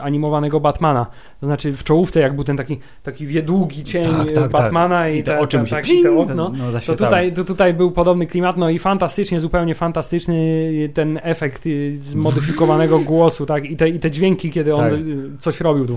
animowanego 0.01 0.61
Batmana. 0.61 1.07
To 1.41 1.47
znaczy 1.47 1.73
w 1.73 1.85
czołówce 1.85 2.21
jak 2.21 2.35
był 2.35 2.45
ten 2.45 2.57
taki, 2.57 2.79
taki 3.03 3.43
długi 3.43 3.85
cień 3.85 4.05
Tak, 4.05 4.29
y, 4.29 4.33
tak, 4.33 4.51
Batmana 4.51 5.09
i, 5.09 5.23
te 5.23 5.39
oczy 5.41 5.59
mu 5.59 5.67
się 5.67 5.71
tak, 5.77 5.85
ping, 5.85 6.03
te 6.03 6.19
okno. 6.19 6.35
no. 6.35 6.71
Tutaj, 7.07 7.33
to 7.33 7.45
tutaj 7.45 7.75
był 7.75 7.91
podobny 7.91 8.27
klimat, 8.27 8.57
no 8.57 8.71
i 8.71 8.79
fantastycznie, 8.79 9.41
zupełnie 9.41 9.75
fantastyczny 9.75 10.69
ten 10.95 11.21
efekt 11.23 11.67
y, 11.67 11.97
zmodyfikowanego 12.03 12.99
głosu, 13.13 13.47
tak, 13.47 13.65
i 13.71 13.77
te, 13.77 13.89
i 13.89 13.99
te 13.99 14.11
dźwięki, 14.11 14.51
kiedy 14.51 14.75
on 14.75 14.81
Tak. 14.81 14.93
y, 14.93 15.39
coś 15.39 15.61
robił, 15.61 15.87
to 15.87 15.93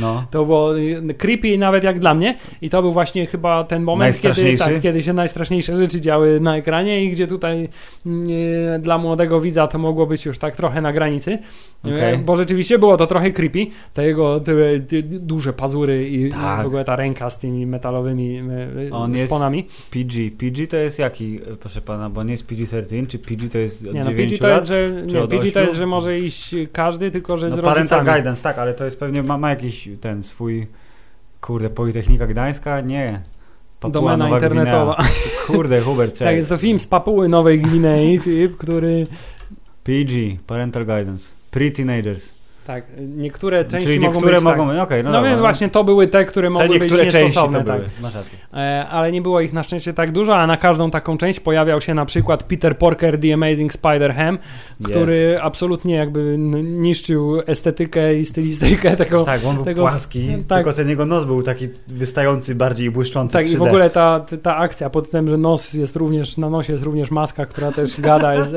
No. 0.00 0.24
to 0.30 0.44
było 0.44 0.78
y, 0.78 1.14
creepy 1.18 1.58
nawet 1.58 1.84
jak 1.84 2.00
dla 2.00 2.14
mnie 2.14 2.36
i 2.62 2.70
to 2.70 2.82
był 2.82 2.92
właśnie 2.92 3.26
chyba 3.26 3.64
ten 3.64 3.82
moment, 3.82 4.20
kiedy, 4.20 4.56
tak, 4.58 4.80
kiedy 4.80 5.02
się 5.02 5.12
najstraszniejsze 5.12 5.76
rzeczy 5.76 6.00
działy 6.00 6.40
na 6.40 6.56
ekranie 6.56 7.04
i 7.04 7.10
gdzie 7.10 7.26
tutaj 7.26 7.68
y, 8.06 8.78
dla 8.80 8.98
młodego 8.98 9.40
widza 9.40 9.66
to 9.66 9.78
mogło 9.78 10.06
być 10.06 10.24
już 10.26 10.38
tak 10.38 10.56
trochę 10.56 10.80
na 10.80 10.92
granicy, 10.92 11.38
Okej. 11.84 12.14
y, 12.14 12.18
bo 12.18 12.36
rzeczywiście 12.36 12.78
było 12.78 12.96
to 12.96 13.06
trochę 13.06 13.30
creepy, 13.30 13.66
te 13.94 14.06
jego 14.06 14.40
te, 14.40 14.52
te 14.80 15.02
duże 15.02 15.52
pazury 15.52 16.08
i 16.08 16.30
Tak. 16.30 16.62
w 16.62 16.66
ogóle 16.66 16.84
ta 16.84 16.96
ręka 16.96 17.30
z 17.30 17.38
tymi 17.38 17.66
metalowymi 17.66 18.38
y, 18.88 18.92
On 18.92 19.14
jest-. 19.14 19.30
PG. 20.06 20.30
PG 20.38 20.66
to 20.66 20.76
jest 20.76 20.98
jaki, 20.98 21.40
proszę 21.60 21.80
pana, 21.80 22.10
bo 22.10 22.22
nie 22.22 22.30
jest 22.32 22.46
PG-13, 22.46 23.06
czy 23.06 23.18
PG 23.18 23.48
to 23.48 23.58
jest 23.58 23.86
od 23.86 23.94
Nie, 23.94 24.04
no 24.04 24.10
9 24.10 24.30
PG 24.30 24.38
to 24.40 24.46
lat? 24.48 24.56
jest, 24.56 24.68
że, 24.68 24.90
nie, 25.06 25.28
PG 25.28 25.28
to 25.28 25.46
ośmiu? 25.48 25.60
jest, 25.60 25.76
że 25.76 25.86
może 25.86 26.18
iść 26.18 26.54
każdy, 26.72 27.10
tylko 27.10 27.36
że 27.36 27.50
z 27.50 27.56
No 27.56 27.62
parental 27.62 27.98
rodzicami. 27.98 28.18
guidance, 28.18 28.42
tak, 28.42 28.58
ale 28.58 28.74
to 28.74 28.84
jest 28.84 28.98
pewnie, 28.98 29.22
ma, 29.22 29.38
ma 29.38 29.50
jakiś 29.50 29.88
ten 30.00 30.22
swój, 30.22 30.66
kurde, 31.40 31.70
Politechnika 31.70 32.26
Gdańska? 32.26 32.80
Nie. 32.80 33.20
Papua 33.80 33.90
Domena 33.92 34.16
Nowa 34.24 34.36
internetowa. 34.36 34.94
Gwinea. 34.94 35.10
Kurde, 35.46 35.80
Hubert, 35.80 36.10
Tak, 36.12 36.18
czekaj. 36.18 36.36
jest 36.36 36.48
to 36.48 36.56
film 36.58 36.80
z 36.80 36.86
Papuły 36.86 37.28
Nowej 37.28 37.60
Gwinei, 37.60 38.20
który 38.58 39.06
PG, 39.84 40.12
Parental 40.46 40.86
Guidance. 40.86 41.32
Pre-teenagers. 41.52 42.35
Tak, 42.66 42.84
niektóre 43.16 43.64
części 43.64 43.86
Czyli 43.88 44.00
mogą 44.00 44.12
niektóre 44.12 44.34
być 44.34 44.44
mogą, 44.44 44.68
tak. 44.68 44.78
okej, 44.82 45.04
no, 45.04 45.10
No, 45.10 45.16
dobra, 45.16 45.30
więc 45.30 45.40
właśnie 45.40 45.68
to 45.68 45.84
były 45.84 46.08
te, 46.08 46.24
które 46.24 46.46
Te 46.48 46.50
mogły 46.50 46.78
być 46.78 46.92
części 46.92 47.12
to 47.12 47.18
niestosowne, 47.24 47.64
tak. 47.64 47.80
masz 48.02 48.14
rację. 48.14 48.38
E, 48.54 48.86
ale 48.90 49.12
nie 49.12 49.22
było 49.22 49.40
ich 49.40 49.52
na 49.52 49.62
szczęście 49.62 49.92
tak 49.92 50.10
dużo, 50.12 50.36
a 50.36 50.46
na 50.46 50.56
każdą 50.56 50.90
taką 50.90 51.18
część 51.18 51.40
pojawiał 51.40 51.80
się 51.80 51.94
na 51.94 52.04
przykład 52.06 52.42
Peter 52.42 52.78
Porker, 52.78 53.20
The 53.20 53.34
Amazing 53.34 53.72
Spider-Ham, 53.72 54.38
który 54.82 55.38
absolutnie 55.42 55.94
jakby 55.94 56.36
niszczył 56.62 57.40
estetykę 57.46 58.14
i 58.18 58.24
stylistykę 58.24 58.96
tego. 58.96 59.24
Tak, 59.24 59.44
on 59.44 59.56
był 59.56 59.64
tego- 59.64 59.80
płaski, 59.80 60.28
tak. 60.48 60.58
tylko 60.58 60.72
ten 60.72 60.88
jego 60.88 61.06
nos 61.06 61.24
był 61.24 61.42
taki 61.42 61.68
wystający, 61.88 62.54
bardziej 62.54 62.90
błyszczący 62.90 63.32
Tak, 63.32 63.46
i 63.46 63.54
3D. 63.54 63.58
w 63.58 63.62
ogóle 63.62 63.90
ta, 63.90 64.20
ta 64.42 64.56
akcja 64.56 64.90
pod 64.90 65.10
tym, 65.10 65.28
że 65.28 65.36
nos 65.36 65.72
jest 65.72 65.96
również, 65.96 66.36
na 66.36 66.50
nosie 66.50 66.72
jest 66.72 66.84
również 66.84 67.10
maska, 67.10 67.46
która 67.46 67.72
też 67.72 68.00
gada. 68.00 68.34
Jest, 68.34 68.56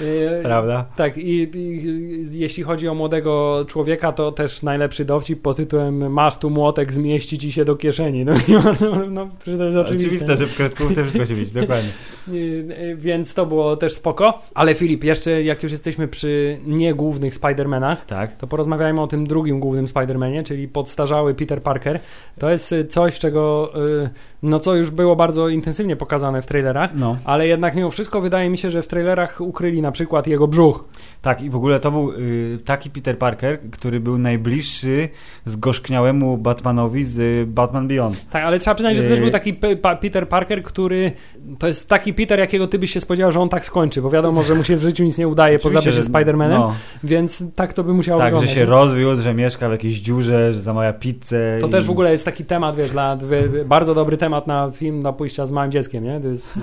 Prawda? 0.42 0.84
Tak, 0.96 1.18
i, 1.18 1.50
i 1.58 2.09
jeśli 2.30 2.62
chodzi 2.62 2.88
o 2.88 2.94
młodego 2.94 3.64
człowieka, 3.68 4.12
to 4.12 4.32
też 4.32 4.62
najlepszy 4.62 5.04
dowcip 5.04 5.42
pod 5.42 5.56
tytułem 5.56 6.12
masz 6.12 6.38
tu 6.38 6.50
młotek, 6.50 6.92
zmieści 6.92 7.38
ci 7.38 7.52
się 7.52 7.64
do 7.64 7.76
kieszeni. 7.76 8.24
No, 8.24 8.32
no, 8.48 9.06
no 9.10 9.28
to 9.44 9.50
jest 9.50 9.76
oczywiste. 9.76 10.08
Oczywiste, 10.08 10.36
że 10.36 10.46
w 10.46 10.56
kreskówce 10.56 11.02
wszystko 11.02 11.26
się 11.26 11.34
widzi, 11.34 11.52
dokładnie. 11.52 11.90
Y, 12.34 12.96
Więc 12.96 13.34
to 13.34 13.46
było 13.46 13.76
też 13.76 13.92
spoko. 13.92 14.42
Ale 14.54 14.74
Filip, 14.74 15.04
jeszcze 15.04 15.42
jak 15.42 15.62
już 15.62 15.72
jesteśmy 15.72 16.08
przy 16.08 16.58
niegłównych 16.66 17.34
Spider-Manach, 17.34 17.96
Tak. 18.06 18.36
to 18.36 18.46
porozmawiajmy 18.46 19.00
o 19.00 19.06
tym 19.06 19.26
drugim 19.26 19.60
głównym 19.60 19.86
Spider-Manie, 19.86 20.42
czyli 20.44 20.68
podstarzały 20.68 21.34
Peter 21.34 21.62
Parker. 21.62 22.00
To 22.38 22.50
jest 22.50 22.72
y, 22.72 22.84
coś, 22.84 23.18
czego, 23.18 23.70
y, 24.04 24.10
no 24.42 24.58
co 24.60 24.74
już 24.76 24.90
było 24.90 25.16
bardzo 25.16 25.48
intensywnie 25.48 25.96
pokazane 25.96 26.42
w 26.42 26.46
trailerach, 26.46 26.90
No. 26.94 27.16
ale 27.24 27.46
jednak 27.46 27.74
mimo 27.74 27.90
wszystko 27.90 28.20
wydaje 28.20 28.50
mi 28.50 28.58
się, 28.58 28.70
że 28.70 28.82
w 28.82 28.86
trailerach 28.86 29.40
ukryli 29.40 29.82
na 29.82 29.92
przykład 29.92 30.26
jego 30.26 30.48
brzuch. 30.48 30.84
Tak, 31.22 31.42
i 31.42 31.50
w 31.50 31.56
ogóle 31.56 31.80
to 31.80 31.90
był 31.90 32.12
y, 32.12 32.58
taki 32.64 32.90
Peter 32.90 33.18
Parker, 33.18 33.58
który 33.70 34.00
był 34.00 34.18
najbliższy 34.18 35.08
zgorzkniałemu 35.46 36.38
Batmanowi 36.38 37.04
z 37.04 37.48
Batman 37.48 37.88
Beyond. 37.88 38.24
Tak, 38.30 38.44
ale 38.44 38.58
trzeba 38.58 38.74
przyznać, 38.74 38.96
że 38.96 39.02
to 39.02 39.08
też 39.08 39.18
Yy. 39.18 39.22
był 39.24 39.32
taki 39.32 39.54
P- 39.54 39.76
Peter 40.00 40.28
Parker, 40.28 40.62
który 40.62 41.12
to 41.58 41.66
jest 41.66 41.88
taki 41.88 42.14
Peter, 42.20 42.38
jakiego 42.38 42.66
ty 42.66 42.78
byś 42.78 42.92
się 42.92 43.00
spodziewał, 43.00 43.32
że 43.32 43.40
on 43.40 43.48
tak 43.48 43.66
skończy, 43.66 44.02
bo 44.02 44.10
wiadomo, 44.10 44.42
że 44.42 44.54
mu 44.54 44.64
się 44.64 44.76
w 44.76 44.80
życiu 44.82 45.04
nic 45.04 45.18
nie 45.18 45.28
udaje 45.28 45.58
poza 45.58 45.78
bycie 45.78 45.92
że- 45.92 46.02
Spider-Manem, 46.02 46.58
No, 46.58 46.74
więc 47.04 47.42
tak 47.56 47.72
to 47.72 47.84
by 47.84 47.92
musiało 47.94 48.18
tak, 48.18 48.26
że 48.26 48.30
wyglądać. 48.30 48.54
się 48.54 48.60
nie? 48.60 48.66
rozwiódł, 48.66 49.22
że 49.22 49.34
mieszka 49.34 49.68
w 49.68 49.72
jakiejś 49.72 49.96
dziurze, 49.96 50.52
że 50.52 50.60
zamawia 50.60 50.92
pizzę. 50.92 51.58
To 51.60 51.66
i... 51.66 51.70
też 51.70 51.84
w 51.84 51.90
ogóle 51.90 52.12
jest 52.12 52.24
taki 52.24 52.44
temat, 52.44 52.76
wiesz, 52.76 52.90
dla, 52.90 53.18
bardzo 53.66 53.94
dobry 53.94 54.16
temat 54.16 54.46
na 54.46 54.70
film 54.70 55.02
na 55.02 55.12
pójścia 55.12 55.46
z 55.46 55.52
małym 55.52 55.70
dzieckiem, 55.70 56.04
nie? 56.04 56.20
To 56.20 56.28
jest, 56.28 56.56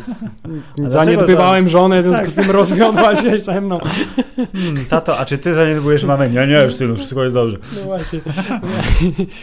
jest, 0.78 0.94
zaniedbywałem 0.94 1.68
żonę, 1.68 2.02
w 2.02 2.04
związku 2.04 2.22
Tak. 2.22 2.32
z 2.32 2.36
tym 2.36 2.52
rozwiodła 2.52 3.16
się 3.16 3.40
ze 3.40 3.62
mną. 3.62 3.80
Hmm, 4.54 4.86
tato, 4.90 5.18
a 5.18 5.26
czy 5.26 5.38
ty 5.38 5.54
zaniedbujesz 5.56 6.04
mamę? 6.04 6.30
Nie, 6.30 6.48
nie, 6.48 6.72
synu, 6.72 6.96
wszystko 6.96 7.24
jest 7.24 7.34
dobrze. 7.36 7.58
No 7.76 7.82
właśnie. 7.84 8.20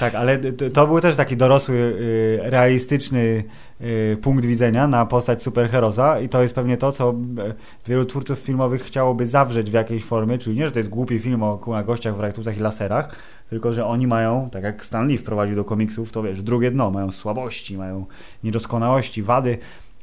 Tak, 0.01 0.15
ale 0.15 0.39
to, 0.39 0.71
to 0.71 0.87
był 0.87 1.01
też 1.01 1.15
taki 1.15 1.37
dorosły, 1.37 1.75
y, 1.75 2.39
realistyczny 2.43 3.45
punkt 4.23 4.45
widzenia 4.45 4.89
na 4.89 5.07
postać 5.07 5.43
superheroza 5.43 6.21
i 6.21 6.29
to 6.29 6.43
jest 6.43 6.55
pewnie 6.55 6.77
to, 6.77 6.93
co 6.93 7.11
e, 7.11 7.15
wielu 7.87 8.05
twórców 8.05 8.39
filmowych 8.39 8.83
chciałoby 8.83 9.27
zawrzeć 9.27 9.71
w 9.71 9.73
jakiejś 9.73 10.05
formie, 10.05 10.39
czyli 10.39 10.57
nie, 10.57 10.67
że 10.67 10.73
to 10.73 10.79
jest 10.79 10.91
głupi 10.91 11.19
film 11.19 11.43
o 11.43 11.59
gościach 11.87 12.17
w 12.17 12.21
rajtuzach 12.21 12.57
i 12.57 12.61
laserach, 12.61 13.17
tylko 13.51 13.73
że 13.73 13.87
oni 13.87 14.07
mają, 14.07 14.49
tak 14.53 14.63
jak 14.63 14.85
Stan 14.85 15.07
Lee 15.07 15.19
wprowadził 15.19 15.57
do 15.57 15.65
komiksów, 15.65 16.13
to 16.13 16.23
wiesz, 16.23 16.43
drugie 16.43 16.71
dno, 16.71 16.91
mają 16.91 17.13
słabości, 17.13 17.79
mają 17.79 18.07
niedoskonałości, 18.45 19.23
wady 19.23 19.59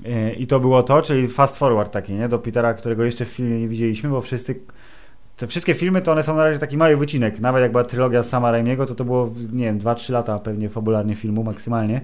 y, 0.06 0.34
i 0.34 0.48
to 0.48 0.60
było 0.60 0.84
to, 0.84 1.02
czyli 1.02 1.28
fast 1.28 1.58
forward 1.58 1.92
taki, 1.92 2.14
nie, 2.14 2.28
do 2.28 2.40
Petera, 2.40 2.74
którego 2.74 3.04
jeszcze 3.04 3.26
w 3.26 3.30
filmie 3.30 3.60
nie 3.60 3.68
widzieliśmy, 3.68 4.10
bo 4.10 4.22
wszyscy 4.22 4.60
te 5.38 5.48
wszystkie 5.48 5.74
filmy 5.74 6.02
to 6.02 6.12
one 6.12 6.24
są 6.24 6.36
na 6.36 6.44
razie 6.44 6.60
taki 6.60 6.78
mały 6.78 6.98
wycinek. 6.98 7.40
Nawet 7.40 7.62
jak 7.62 7.72
była 7.72 7.84
trylogia 7.84 8.24
Sama 8.24 8.52
Raimiego, 8.52 8.86
to 8.86 8.96
to 8.96 9.06
było, 9.06 9.34
nie 9.52 9.66
wiem, 9.66 9.80
2-3 9.80 10.14
lata 10.14 10.40
pewnie 10.40 10.70
fabularnie 10.70 11.16
filmu 11.16 11.44
maksymalnie. 11.44 12.02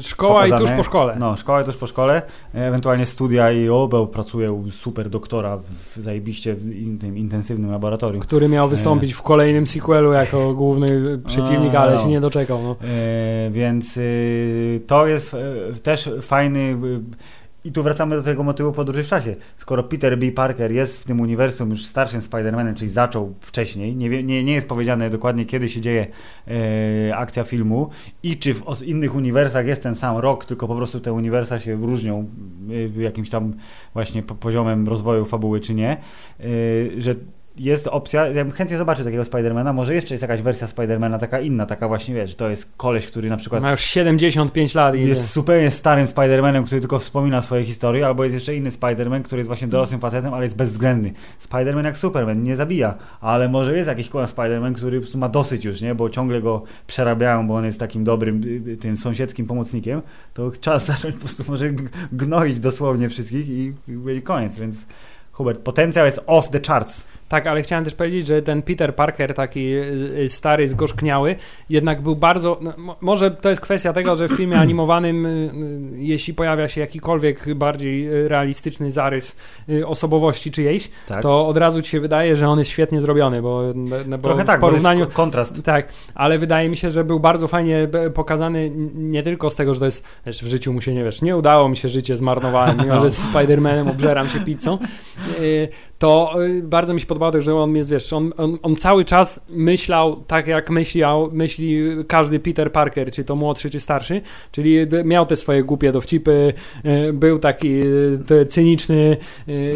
Szkoła 0.00 0.46
i 0.46 0.50
tuż 0.50 0.58
pokazane. 0.58 0.76
po 0.76 0.84
szkole. 0.84 1.16
No, 1.18 1.36
szkoła 1.36 1.62
i 1.62 1.64
tuż 1.64 1.76
po 1.76 1.86
szkole, 1.86 2.22
e, 2.54 2.68
ewentualnie 2.68 3.06
studia 3.06 3.52
i 3.52 3.68
o, 3.68 3.88
bo 3.88 4.06
pracuje 4.06 4.52
u 4.52 4.70
super 4.70 5.10
doktora 5.10 5.58
w 5.96 6.02
zajebiście 6.02 6.54
w 6.54 6.76
in, 6.76 6.98
tym 6.98 7.18
intensywnym 7.18 7.70
laboratorium. 7.70 8.22
Który 8.22 8.48
miał 8.48 8.68
wystąpić 8.68 9.12
w 9.12 9.22
kolejnym 9.22 9.66
sequelu 9.66 10.12
jako 10.12 10.54
główny 10.54 11.18
przeciwnik, 11.26 11.74
A, 11.74 11.78
ale 11.78 11.94
no. 11.94 12.02
się 12.02 12.08
nie 12.08 12.20
doczekał. 12.20 12.62
No. 12.62 12.76
E, 12.88 13.50
więc 13.50 13.96
y, 13.96 14.80
to 14.86 15.06
jest 15.06 15.34
e, 15.34 15.38
też 15.82 16.10
fajny. 16.22 16.78
I 17.64 17.72
tu 17.72 17.82
wracamy 17.82 18.16
do 18.16 18.22
tego 18.22 18.42
motywu 18.42 18.72
podróży 18.72 19.04
w 19.04 19.08
czasie. 19.08 19.36
Skoro 19.56 19.82
Peter 19.82 20.18
B. 20.18 20.32
Parker 20.32 20.72
jest 20.72 21.02
w 21.02 21.04
tym 21.04 21.20
uniwersum 21.20 21.70
już 21.70 21.86
starszym 21.86 22.20
Spider-Manem, 22.20 22.74
czyli 22.74 22.90
zaczął 22.90 23.34
wcześniej, 23.40 23.96
nie, 23.96 24.22
nie, 24.22 24.44
nie 24.44 24.52
jest 24.52 24.68
powiedziane 24.68 25.10
dokładnie 25.10 25.46
kiedy 25.46 25.68
się 25.68 25.80
dzieje 25.80 26.06
e, 26.48 27.16
akcja 27.16 27.44
filmu 27.44 27.90
i 28.22 28.36
czy 28.36 28.54
w 28.54 28.82
innych 28.82 29.14
uniwersach 29.14 29.66
jest 29.66 29.82
ten 29.82 29.94
sam 29.94 30.16
rok, 30.16 30.44
tylko 30.44 30.68
po 30.68 30.76
prostu 30.76 31.00
te 31.00 31.12
uniwersa 31.12 31.60
się 31.60 31.76
różnią 31.76 32.28
y, 32.70 33.02
jakimś 33.02 33.30
tam 33.30 33.54
właśnie 33.94 34.22
po, 34.22 34.34
poziomem 34.34 34.88
rozwoju 34.88 35.24
fabuły, 35.24 35.60
czy 35.60 35.74
nie, 35.74 35.96
y, 36.40 36.92
że 36.98 37.14
jest 37.58 37.86
opcja, 37.86 38.26
ja 38.26 38.44
bym 38.44 38.50
chętnie 38.50 38.78
zobaczył 38.78 39.04
takiego 39.04 39.24
Spidermana, 39.24 39.72
może 39.72 39.94
jeszcze 39.94 40.14
jest 40.14 40.22
jakaś 40.22 40.42
wersja 40.42 40.66
Spidermana 40.66 41.18
taka 41.18 41.40
inna, 41.40 41.66
taka 41.66 41.88
właśnie, 41.88 42.14
wiesz, 42.14 42.34
to 42.34 42.50
jest 42.50 42.72
koleś, 42.76 43.06
który 43.06 43.30
na 43.30 43.36
przykład 43.36 43.62
Ma 43.62 43.70
już 43.70 43.80
75 43.80 44.74
lat 44.74 44.96
i 44.96 45.06
jest 45.06 45.32
zupełnie 45.32 45.70
starym 45.70 46.06
Spidermanem, 46.06 46.64
który 46.64 46.80
tylko 46.80 46.98
wspomina 46.98 47.42
swoje 47.42 47.64
historie, 47.64 48.06
albo 48.06 48.24
jest 48.24 48.34
jeszcze 48.34 48.56
inny 48.56 48.70
Spiderman, 48.70 49.22
który 49.22 49.38
jest 49.38 49.46
właśnie 49.46 49.68
dorosłym 49.68 50.00
facetem, 50.00 50.34
ale 50.34 50.44
jest 50.44 50.56
bezwzględny. 50.56 51.12
Spiderman 51.38 51.84
jak 51.84 51.96
Superman, 51.96 52.42
nie 52.42 52.56
zabija, 52.56 52.94
ale 53.20 53.48
może 53.48 53.76
jest 53.76 53.88
jakiś 53.88 54.10
Spiderman, 54.26 54.74
który 54.74 54.96
po 54.96 55.02
prostu 55.02 55.18
ma 55.18 55.28
dosyć 55.28 55.64
już, 55.64 55.80
nie, 55.80 55.94
bo 55.94 56.10
ciągle 56.10 56.42
go 56.42 56.62
przerabiają, 56.86 57.48
bo 57.48 57.54
on 57.54 57.64
jest 57.64 57.80
takim 57.80 58.04
dobrym, 58.04 58.42
y, 58.44 58.70
y, 58.70 58.76
tym 58.76 58.96
sąsiedzkim 58.96 59.46
pomocnikiem, 59.46 60.02
to 60.34 60.50
czas 60.60 60.86
zacząć 60.92 61.14
po 61.14 61.20
prostu 61.20 61.44
może 61.48 61.70
gnoić 62.12 62.60
dosłownie 62.60 63.08
wszystkich 63.08 63.48
i, 63.48 63.72
i 64.16 64.22
koniec, 64.22 64.58
więc 64.58 64.86
Hubert, 65.38 65.60
potencjał 65.60 66.06
jest 66.06 66.20
off 66.26 66.50
the 66.50 66.60
charts. 66.66 67.06
Tak, 67.28 67.46
ale 67.46 67.62
chciałem 67.62 67.84
też 67.84 67.94
powiedzieć, 67.94 68.26
że 68.26 68.42
ten 68.42 68.62
Peter 68.62 68.94
Parker, 68.94 69.34
taki 69.34 69.60
y, 69.74 69.82
y, 70.18 70.28
stary, 70.28 70.68
zgorzkniały, 70.68 71.36
jednak 71.70 72.02
był 72.02 72.16
bardzo. 72.16 72.58
No, 72.60 72.72
mo- 72.78 72.96
może 73.00 73.30
to 73.30 73.48
jest 73.50 73.60
kwestia 73.60 73.92
tego, 73.92 74.16
że 74.16 74.28
w 74.28 74.32
filmie 74.32 74.58
animowanym, 74.64 75.26
y, 75.26 75.50
jeśli 75.94 76.34
pojawia 76.34 76.68
się 76.68 76.80
jakikolwiek 76.80 77.54
bardziej 77.54 78.28
realistyczny 78.28 78.90
zarys 78.90 79.36
osobowości 79.86 80.50
czyjejś, 80.50 80.90
Tak? 81.08 81.22
to 81.22 81.46
od 81.46 81.56
razu 81.56 81.82
ci 81.82 81.90
się 81.90 82.00
wydaje, 82.00 82.36
że 82.36 82.48
on 82.48 82.58
jest 82.58 82.70
świetnie 82.70 83.00
zrobiony, 83.00 83.42
bo, 83.42 83.62
bo 84.08 84.18
Trochę 84.18 84.42
w 84.42 84.46
tak, 84.46 84.60
porównaniu. 84.60 85.04
bo 85.06 85.10
kontrast. 85.12 85.62
Tak, 85.62 85.88
ale 86.14 86.38
wydaje 86.38 86.68
mi 86.68 86.76
się, 86.76 86.90
że 86.90 87.04
był 87.04 87.20
bardzo 87.20 87.48
fajnie 87.48 87.88
b- 87.88 88.10
pokazany 88.10 88.70
nie 88.94 89.22
tylko 89.22 89.50
z 89.50 89.56
tego, 89.56 89.74
że 89.74 89.80
to 89.80 89.86
jest, 89.86 90.04
wiesz, 90.26 90.44
w 90.44 90.46
życiu 90.46 90.72
mu 90.72 90.80
się 90.80 90.94
nie 90.94 91.04
wiesz, 91.04 91.22
nie 91.22 91.36
udało 91.36 91.68
mi 91.68 91.76
się 91.76 91.88
życie, 91.88 92.16
zmarnowałem, 92.16 92.76
mimo 92.78 93.00
że 93.04 93.10
z 93.10 93.26
Spider-Manem 93.32 93.90
obżeram 93.90 94.28
się 94.28 94.40
pizzą, 94.40 94.78
to 95.98 96.34
y, 96.46 96.62
bardzo 96.62 96.94
mi 96.94 97.00
się 97.00 97.06
podobało, 97.06 97.42
że 97.42 97.54
on 97.54 97.76
jest, 97.76 97.90
wiesz, 97.90 98.12
on, 98.12 98.32
on, 98.36 98.58
on 98.62 98.76
cały 98.76 99.04
czas 99.04 99.40
myślał 99.50 100.16
tak, 100.26 100.46
jak 100.46 100.70
myślał, 100.70 101.30
myśli 101.32 101.82
każdy 102.08 102.40
Peter 102.40 102.72
Parker, 102.72 103.12
czy 103.12 103.24
to 103.24 103.36
młodszy, 103.36 103.70
czy 103.70 103.80
starszy, 103.80 104.20
czyli 104.52 104.76
miał 105.04 105.26
te 105.26 105.36
swoje 105.36 105.62
głupie 105.64 105.92
dowcipy, 105.92 106.52
y, 107.08 107.12
był 107.12 107.38
taki 107.38 107.68
y, 108.30 108.46
cyniczny. 108.48 109.16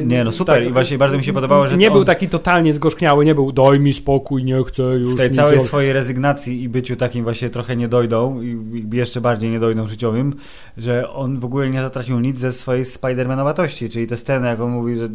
Nie, 0.04 0.24
no 0.24 0.32
super 0.32 0.64
i 0.66 0.72
właśnie 0.72 0.98
bardzo 0.98 1.16
mi 1.18 1.24
się 1.24 1.32
podobało, 1.32 1.68
że 1.68 1.76
Nie 1.76 1.90
był 1.90 2.00
on- 2.00 2.06
taki 2.06 2.28
totalnie 2.28 2.72
zgorzkniały, 2.72 3.24
nie 3.24 3.34
był 3.34 3.52
daj 3.52 3.80
mi 3.80 3.92
spokój, 3.92 4.44
nie 4.44 4.62
chcę 4.64 4.82
już 4.82 5.14
w 5.14 5.16
tej 5.16 5.30
całej 5.30 5.52
robić. 5.54 5.66
swojej 5.66 5.92
rezygnacji 5.92 6.62
i 6.62 6.68
byciu 6.68 6.96
takim 6.96 7.24
właśnie 7.24 7.50
trochę 7.50 7.76
niedojdą 7.76 8.42
i 8.42 8.52
i 8.92 8.96
jeszcze 8.96 9.20
bardziej 9.20 9.50
niedojdą 9.50 9.86
życiowym, 9.86 10.34
że 10.78 11.10
on 11.10 11.38
w 11.38 11.44
ogóle 11.44 11.70
nie 11.70 11.82
zatracił 11.82 12.20
nic 12.20 12.38
ze 12.38 12.52
swojej 12.52 12.84
Spidermanowatości, 12.84 13.90
czyli 13.90 14.06
te 14.06 14.16
sceny, 14.16 14.48
jak 14.48 14.60
on 14.60 14.70
mówi, 14.70 14.96
że 14.96 15.08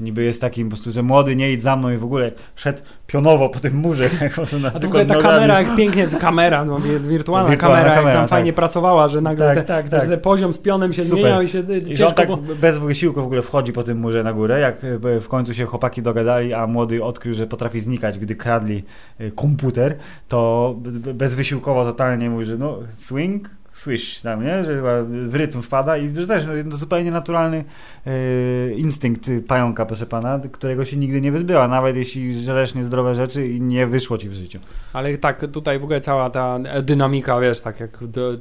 niby 0.00 0.24
jest 0.24 0.40
takim 0.50 0.68
po 0.68 0.70
prostu, 0.70 0.92
że 0.92 1.02
młody 1.02 1.36
nie 1.36 1.52
idź 1.52 1.62
za 1.62 1.76
mną 1.76 1.90
i 1.90 1.96
w 1.96 2.04
ogóle 2.04 2.30
szedł 2.56 2.78
pionowo 3.06 3.48
po 3.48 3.60
tym 3.60 3.74
murze. 3.76 4.04
jak 4.20 4.38
A 4.74 4.78
w 4.78 4.84
ogóle 4.84 5.06
ta 5.06 5.14
nogami. 5.14 5.34
kamera, 5.34 5.62
jak 5.62 5.76
pięknie, 5.76 6.06
kamera, 6.06 6.64
no, 6.64 6.78
wi- 6.78 6.98
wirtualna, 7.00 7.50
Wirtualna 7.50 7.56
kamera, 7.56 7.88
jak 7.88 7.94
kamera, 7.98 8.14
tam 8.14 8.22
tak. 8.22 8.30
fajnie 8.30 8.52
pracowała, 8.52 9.08
że 9.08 9.20
nagle 9.20 9.46
Tak, 9.46 9.56
te, 9.56 9.62
tak, 9.64 9.88
tak. 10.08 10.22
poziom 10.22 10.52
z 10.52 10.58
pionem 10.58 10.92
się 10.92 11.02
Super. 11.02 11.18
zmieniał 11.18 11.42
i 11.42 11.48
się 11.48 11.58
y, 11.58 11.78
I 11.78 11.84
ciężko 11.96 12.12
tak 12.12 12.26
było... 12.26 12.38
bez 12.60 12.78
wysiłku 12.78 13.20
w 13.22 13.24
ogóle 13.24 13.42
wchodzi 13.42 13.72
po 13.72 13.82
tym 13.82 13.98
murze 13.98 14.22
na 14.22 14.32
górę, 14.32 14.60
jak 14.60 14.84
e, 14.84 15.20
w 15.20 15.28
końcu 15.28 15.54
się 15.54 15.66
chłopaki 15.66 16.02
dogadali, 16.02 16.54
a 16.54 16.66
młody 16.66 17.04
odkrył, 17.04 17.34
że 17.34 17.46
potrafi 17.46 17.80
znikać, 17.80 18.18
gdy 18.18 18.36
kradli 18.36 18.82
e, 19.18 19.30
komputer, 19.30 19.96
to 20.28 20.74
bezwysiłkowo 21.14 21.84
totalnie 21.84 22.30
mówi, 22.30 22.44
że 22.44 22.58
no 22.58 22.78
swing, 22.94 23.50
swish 23.72 24.20
tam, 24.20 24.44
nie? 24.44 24.64
Że 24.64 24.76
chyba 24.76 25.02
w 25.02 25.34
rytm 25.34 25.62
wpada 25.62 25.96
i 25.96 26.14
że 26.14 26.26
też 26.26 26.42
no, 26.64 26.76
zupełnie 26.76 27.10
naturalny 27.10 27.64
e, 28.06 28.72
instynkt 28.72 29.30
pająka, 29.48 29.86
proszę 29.86 30.06
pana, 30.06 30.40
którego 30.52 30.84
się 30.84 30.96
nigdy 30.96 31.20
nie 31.20 31.32
wyzbyła, 31.32 31.68
nawet 31.68 31.96
jeśli 31.96 32.34
żresz 32.34 32.74
niezdrowe 32.74 33.14
rzeczy 33.14 33.48
i 33.48 33.60
nie 33.60 33.86
wyszło 33.86 34.18
ci 34.18 34.28
w 34.28 34.32
życiu. 34.32 34.58
Ale 34.92 35.18
tak, 35.18 35.46
tutaj 35.52 35.78
w 35.78 35.84
ogóle 35.84 36.00
cała 36.00 36.30
ta 36.30 36.58
dynamika, 36.82 37.40
wiesz, 37.40 37.60
tak 37.60 37.80
jak... 37.80 38.06
Do, 38.06 38.36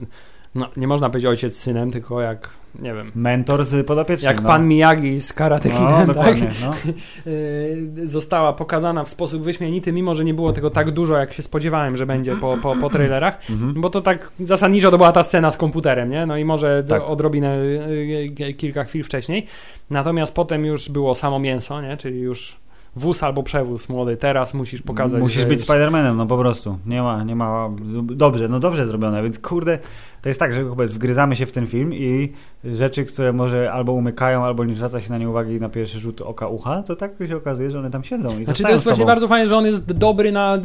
no, 0.55 0.69
nie 0.77 0.88
można 0.88 1.09
powiedzieć 1.09 1.30
ojciec 1.30 1.57
synem, 1.57 1.91
tylko 1.91 2.21
jak, 2.21 2.49
nie 2.82 2.93
wiem... 2.93 3.11
Mentor 3.15 3.65
z 3.65 3.88
podopiecznym. 3.88 4.32
Jak 4.32 4.41
no. 4.41 4.47
pan 4.47 4.67
Miyagi 4.67 5.22
z 5.22 5.34
Karate 5.34 5.70
no, 5.70 5.76
Kidem, 5.76 6.15
tak? 6.26 6.38
no. 6.61 6.74
y, 7.32 8.07
została 8.07 8.53
pokazana 8.53 9.03
w 9.03 9.09
sposób 9.09 9.43
wyśmienity, 9.43 9.91
mimo 9.91 10.15
że 10.15 10.26
nie 10.26 10.34
było 10.34 10.53
tego 10.53 10.70
tak 10.70 10.91
dużo, 10.91 11.17
jak 11.17 11.34
się 11.34 11.43
spodziewałem, 11.43 11.97
że 11.97 12.05
będzie 12.05 12.36
po, 12.36 12.57
po, 12.57 12.76
po 12.76 12.89
trailerach, 12.89 13.39
Mhm. 13.49 13.82
bo 13.82 13.89
to 13.89 14.01
tak 14.01 14.32
zasadniczo 14.39 14.91
to 14.91 14.97
była 14.97 15.11
ta 15.11 15.24
scena 15.24 15.51
z 15.51 15.57
komputerem, 15.57 16.09
nie? 16.09 16.26
No 16.26 16.38
i 16.38 16.45
może 16.45 16.84
Tak. 16.88 17.03
odrobinę 17.03 17.57
y, 17.57 18.32
y, 18.41 18.53
kilka 18.53 18.84
chwil 18.84 19.03
wcześniej. 19.03 19.45
Natomiast 19.89 20.36
potem 20.36 20.65
już 20.65 20.89
było 20.89 21.15
samo 21.15 21.39
mięso, 21.39 21.82
nie? 21.82 21.97
Czyli 21.97 22.20
już 22.20 22.57
wóz 22.95 23.24
albo 23.24 23.43
przewóz 23.43 23.89
młody. 23.89 24.17
Teraz 24.17 24.53
musisz 24.53 24.82
pokazać, 24.82 25.22
Musisz 25.22 25.45
być 25.45 25.59
Spider-Manem, 25.59 26.15
no 26.15 26.26
po 26.26 26.38
prostu. 26.38 26.78
Nie 26.86 27.01
ma, 27.01 27.24
nie 27.24 27.36
ma. 27.36 27.70
Dobrze, 28.03 28.47
no 28.47 28.59
dobrze 28.59 28.88
zrobione, 28.88 29.24
więc 29.24 29.39
kurde, 29.39 29.80
to 30.22 30.30
jest 30.30 30.39
tak, 30.39 30.53
że 30.53 30.63
chyba 30.70 30.86
wgryzamy 30.86 31.36
się 31.36 31.45
w 31.45 31.51
ten 31.51 31.67
film 31.67 31.93
i 31.93 32.34
rzeczy, 32.63 33.05
które 33.05 33.34
może 33.34 33.72
albo 33.72 33.93
umykają, 33.93 34.45
albo 34.45 34.65
nie 34.65 34.74
zwraca 34.74 35.01
się 35.01 35.09
na 35.09 35.17
nie 35.17 35.30
uwagi 35.30 35.59
na 35.59 35.70
pierwszy 35.70 35.99
rzut 35.99 36.22
oka 36.22 36.47
ucha, 36.47 36.84
to 36.84 36.95
tak 36.95 37.11
się 37.28 37.38
okazuje, 37.38 37.72
że 37.72 37.80
one 37.80 37.91
tam 37.91 38.03
siedzą 38.03 38.39
i 38.39 38.45
Znaczy 38.45 38.63
to 38.63 38.70
jest 38.70 38.84
właśnie 38.84 39.05
bardzo 39.05 39.28
fajne, 39.28 39.47
że 39.47 39.57
on 39.57 39.65
jest 39.65 39.93
dobry 39.93 40.32
na 40.32 40.57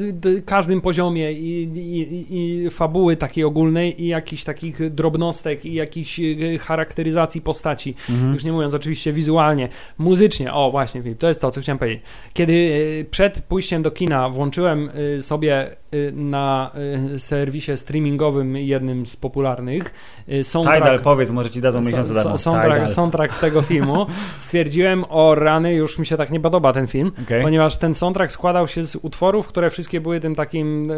każdym 0.44 0.80
poziomie 0.80 1.32
i, 1.32 1.62
i, 1.62 2.26
i, 2.30 2.70
fabuły 2.70 3.16
takiej 3.16 3.44
ogólnej 3.44 4.02
i 4.02 4.06
jakichś 4.06 4.44
takich 4.44 4.94
drobnostek 4.94 5.64
i 5.64 5.74
jakichś 5.74 6.20
e, 6.20 6.58
charakteryzacji 6.58 7.40
postaci. 7.40 7.94
Mhm. 8.10 8.34
Już 8.34 8.44
nie 8.44 8.52
mówiąc 8.52 8.74
oczywiście 8.74 9.12
wizualnie, 9.12 9.68
muzycznie. 9.98 10.52
O 10.52 10.70
właśnie, 10.70 11.02
Filip, 11.02 11.18
to 11.18 11.28
jest 11.28 11.40
to, 11.40 11.50
co 11.50 11.60
chciałem 11.60 11.78
powiedzieć. 11.78 12.02
Kiedy 12.32 12.52
e, 13.00 13.04
przed 13.04 13.40
pójściem 13.40 13.82
do 13.82 13.90
kina 13.90 14.28
włączyłem 14.28 14.90
e, 15.16 15.20
sobie 15.20 15.76
na 16.12 16.70
e, 17.14 17.18
serwisie 17.18 17.76
streamingowym 17.76 18.56
jednym 18.56 19.06
z 19.06 19.16
popularnych 19.16 19.94
e, 20.28 20.44
soundtrack, 20.44 20.78
Tidal, 20.78 21.00
powiedz, 21.00 21.30
może 21.30 21.50
ci 21.50 21.60
dadzą 21.60 21.80
miesiąc 21.80 22.06
za 22.06 22.14
darmo. 22.14 22.38
soundtrack, 22.38 22.90
soundtrack 22.90 23.34
z 23.34 23.40
tego 23.40 23.62
filmu, 23.62 24.06
stwierdziłem, 24.38 25.04
o 25.08 25.34
rany, 25.34 25.74
już 25.74 25.98
mi 25.98 26.06
się 26.06 26.16
tak 26.16 26.30
nie 26.30 26.40
podoba 26.40 26.72
ten 26.72 26.86
film, 26.86 27.12
Okej. 27.22 27.42
ponieważ 27.42 27.76
ten 27.76 27.94
soundtrack 27.94 28.32
składał 28.32 28.68
się 28.68 28.84
z 28.84 28.96
utworów, 28.96 29.48
które 29.48 29.70
wszystkie 29.70 30.00
były 30.00 30.20
tym 30.20 30.34
takim 30.34 30.92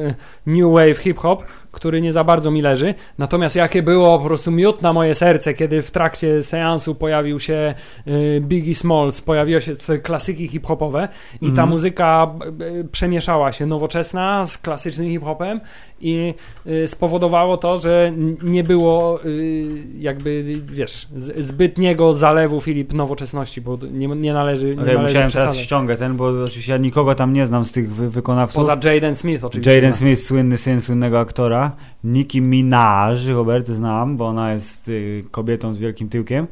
new 0.46 0.66
wave 0.72 0.98
hip-hop, 0.98 1.42
który 1.76 2.00
nie 2.00 2.12
za 2.12 2.24
bardzo 2.24 2.50
mi 2.50 2.62
leży. 2.62 2.94
Natomiast 3.18 3.56
jakie 3.56 3.82
było 3.82 4.18
po 4.18 4.24
prostu 4.24 4.50
miód 4.50 4.82
na 4.82 4.92
moje 4.92 5.14
serce, 5.14 5.54
kiedy 5.54 5.82
w 5.82 5.90
trakcie 5.90 6.42
seansu 6.42 6.94
pojawił 6.94 7.40
się 7.40 7.74
e, 8.06 8.12
Biggie 8.40 8.74
Smalls, 8.74 9.20
pojawiły 9.20 9.60
się 9.60 9.72
klasyki 10.02 10.48
hip-hopowe 10.48 11.08
i 11.34 11.46
ta 11.46 11.50
Mhm. 11.50 11.68
muzyka 11.68 12.34
e, 12.80 12.84
przemieszała 12.84 13.52
się 13.52 13.66
nowoczesna 13.66 14.46
z 14.46 14.58
klasycznym 14.58 15.08
hip-hopem 15.08 15.60
i 16.00 16.34
y, 16.66 16.88
spowodowało 16.88 17.56
to, 17.56 17.78
że 17.78 18.12
nie 18.42 18.64
było 18.64 19.24
y, 19.24 19.66
jakby, 19.98 20.60
wiesz, 20.66 21.08
zbytniego 21.38 22.14
zalewu 22.14 22.60
Filip 22.60 22.92
nowoczesności, 22.92 23.60
bo 23.60 23.78
nie, 23.92 24.06
nie 24.06 24.32
należy, 24.32 24.66
nie 24.66 24.72
Okej, 24.72 24.86
należy 24.86 25.02
musiałem 25.02 25.30
teraz 25.30 25.56
ściągę 25.56 25.96
ten, 25.96 26.16
bo 26.16 26.42
oczywiście 26.44 26.72
ja 26.72 26.78
nikogo 26.78 27.14
tam 27.14 27.32
nie 27.32 27.46
znam 27.46 27.64
z 27.64 27.72
tych 27.72 27.94
wy 27.94 28.10
wykonawców. 28.10 28.56
Poza 28.56 28.78
Jaden 28.84 29.14
Smith 29.14 29.44
oczywiście. 29.44 29.74
Jaden 29.74 29.92
Smith, 29.92 30.22
słynny 30.22 30.58
syn 30.58 30.80
słynnego 30.80 31.20
aktora. 31.20 31.72
Nicki 32.04 32.40
Minaj, 32.40 33.16
Robert, 33.28 33.68
znam, 33.68 34.16
bo 34.16 34.26
ona 34.26 34.52
jest 34.52 34.88
y, 34.88 35.24
kobietą 35.30 35.74
z 35.74 35.78
wielkim 35.78 36.08
tyłkiem. 36.08 36.46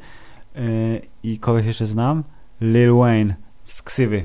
I 1.23 1.39
kogoś 1.39 1.67
jeszcze 1.67 1.87
znam? 1.87 2.25
Lil 2.61 2.95
Wayne 2.95 3.35
z 3.65 3.83
Ksywy. 3.83 4.25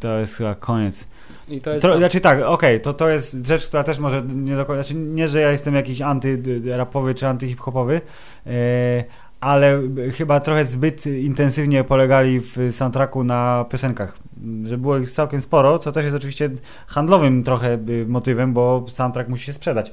To 0.00 0.18
jest 0.18 0.36
chyba 0.36 0.54
koniec. 0.54 1.08
I 1.48 1.60
to 1.60 1.70
jest 1.70 1.86
To, 1.86 1.98
znaczy 1.98 2.20
tak, 2.20 2.40
okej, 2.42 2.80
to, 2.80 2.92
to 2.92 3.08
jest 3.08 3.46
rzecz, 3.46 3.66
która 3.66 3.84
też 3.84 3.98
może 3.98 4.22
nie 4.34 4.56
do 4.56 4.64
końca, 4.64 4.82
znaczy 4.82 4.94
nie, 4.94 5.28
że 5.28 5.40
ja 5.40 5.50
jestem 5.50 5.74
jakiś 5.74 6.00
antyrapowy 6.02 7.14
czy 7.14 7.26
antyhip-hopowy, 7.26 8.00
e, 8.46 9.04
ale 9.40 9.80
chyba 10.12 10.40
trochę 10.40 10.64
zbyt 10.64 11.06
intensywnie 11.06 11.84
polegali 11.84 12.40
w 12.40 12.56
soundtracku 12.72 13.24
na 13.24 13.64
piosenkach, 13.70 14.18
że 14.64 14.78
było 14.78 14.98
ich 14.98 15.10
całkiem 15.10 15.40
sporo, 15.40 15.78
co 15.78 15.92
też 15.92 16.04
jest 16.04 16.16
oczywiście 16.16 16.50
handlowym 16.86 17.42
trochę 17.44 17.78
y, 17.88 18.06
motywem, 18.08 18.52
bo 18.52 18.84
soundtrack 18.88 19.28
musi 19.28 19.44
się 19.46 19.52
sprzedać. 19.52 19.92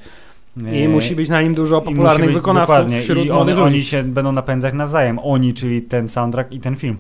I 0.72 0.84
E, 0.84 0.90
musi 0.90 1.16
być 1.16 1.30
na 1.30 1.42
nim 1.42 1.54
dużo 1.56 1.82
i 1.82 1.86
popularnych 1.86 2.26
być 2.26 2.36
wykonawców 2.36 2.76
dokładnie. 2.76 3.02
wśród 3.02 3.26
I 3.26 3.30
młodych 3.32 3.56
one, 3.56 3.64
ludzi. 3.66 3.76
oni 3.76 3.84
się 3.84 4.04
będą 4.04 4.32
napędzać 4.32 4.74
nawzajem. 4.74 5.20
Oni, 5.24 5.54
czyli 5.54 5.82
ten 5.82 6.10
soundtrack 6.10 6.52
i 6.54 6.60
ten 6.60 6.76
film. 6.76 6.98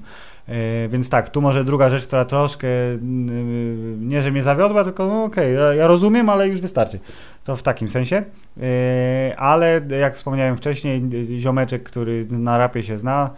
E, 0.48 0.88
więc 0.88 1.10
tak, 1.10 1.30
tu 1.30 1.42
może 1.42 1.64
druga 1.64 1.89
rzecz, 1.89 2.08
która 2.08 2.26
troszkę 2.26 2.68
mm, 2.68 4.10
nie, 4.10 4.22
że 4.22 4.32
mnie 4.32 4.44
zawiodła, 4.44 4.84
tylko 4.84 5.08
no 5.08 5.24
okej, 5.24 5.56
ja, 5.56 5.74
ja 5.74 5.88
rozumiem, 5.88 6.30
ale 6.30 6.48
już 6.48 6.62
wystarczy. 6.62 7.00
To 7.44 7.56
w 7.56 7.64
takim 7.64 7.89
sensie. 7.89 8.24
E, 8.62 9.36
ale 9.38 9.82
jak 10.00 10.16
wspomniałem 10.16 10.58
wcześniej, 10.58 11.10
ziomeczek, 11.39 11.84
który 11.84 12.26
na 12.30 12.58
rapie 12.58 12.84
się 12.84 12.98
zna, 12.98 13.30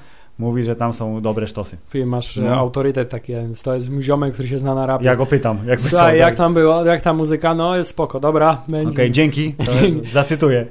mówi, 0.44 0.64
że 0.64 0.76
tam 0.76 0.94
są 0.94 1.22
dobre 1.22 1.48
sztosy. 1.48 1.78
Ty 1.92 2.06
masz 2.06 2.36
No. 2.38 2.48
e, 2.48 2.56
autorytet 2.56 3.10
taki, 3.10 3.34
to 3.64 3.74
jest 3.74 3.92
ziomek, 4.02 4.34
który 4.34 4.48
się 4.48 4.58
zna 4.58 4.76
na 4.76 4.86
rapie. 4.86 5.06
Ja 5.06 5.16
go 5.16 5.26
pytam. 5.26 5.58
Jak 5.68 5.82
Słuchaj, 5.82 6.20
jak 6.20 6.36
tam 6.36 6.54
było, 6.54 6.86
jak 6.86 7.02
ta 7.02 7.14
muzyka, 7.14 7.56
no 7.56 7.78
jest 7.78 7.90
spoko, 7.90 8.20
dobra. 8.20 8.62
Okej, 8.92 9.12
dzięki. 9.12 9.54
To 9.54 9.72
Dzięki. 9.82 10.10
Zacytuję. 10.12 10.66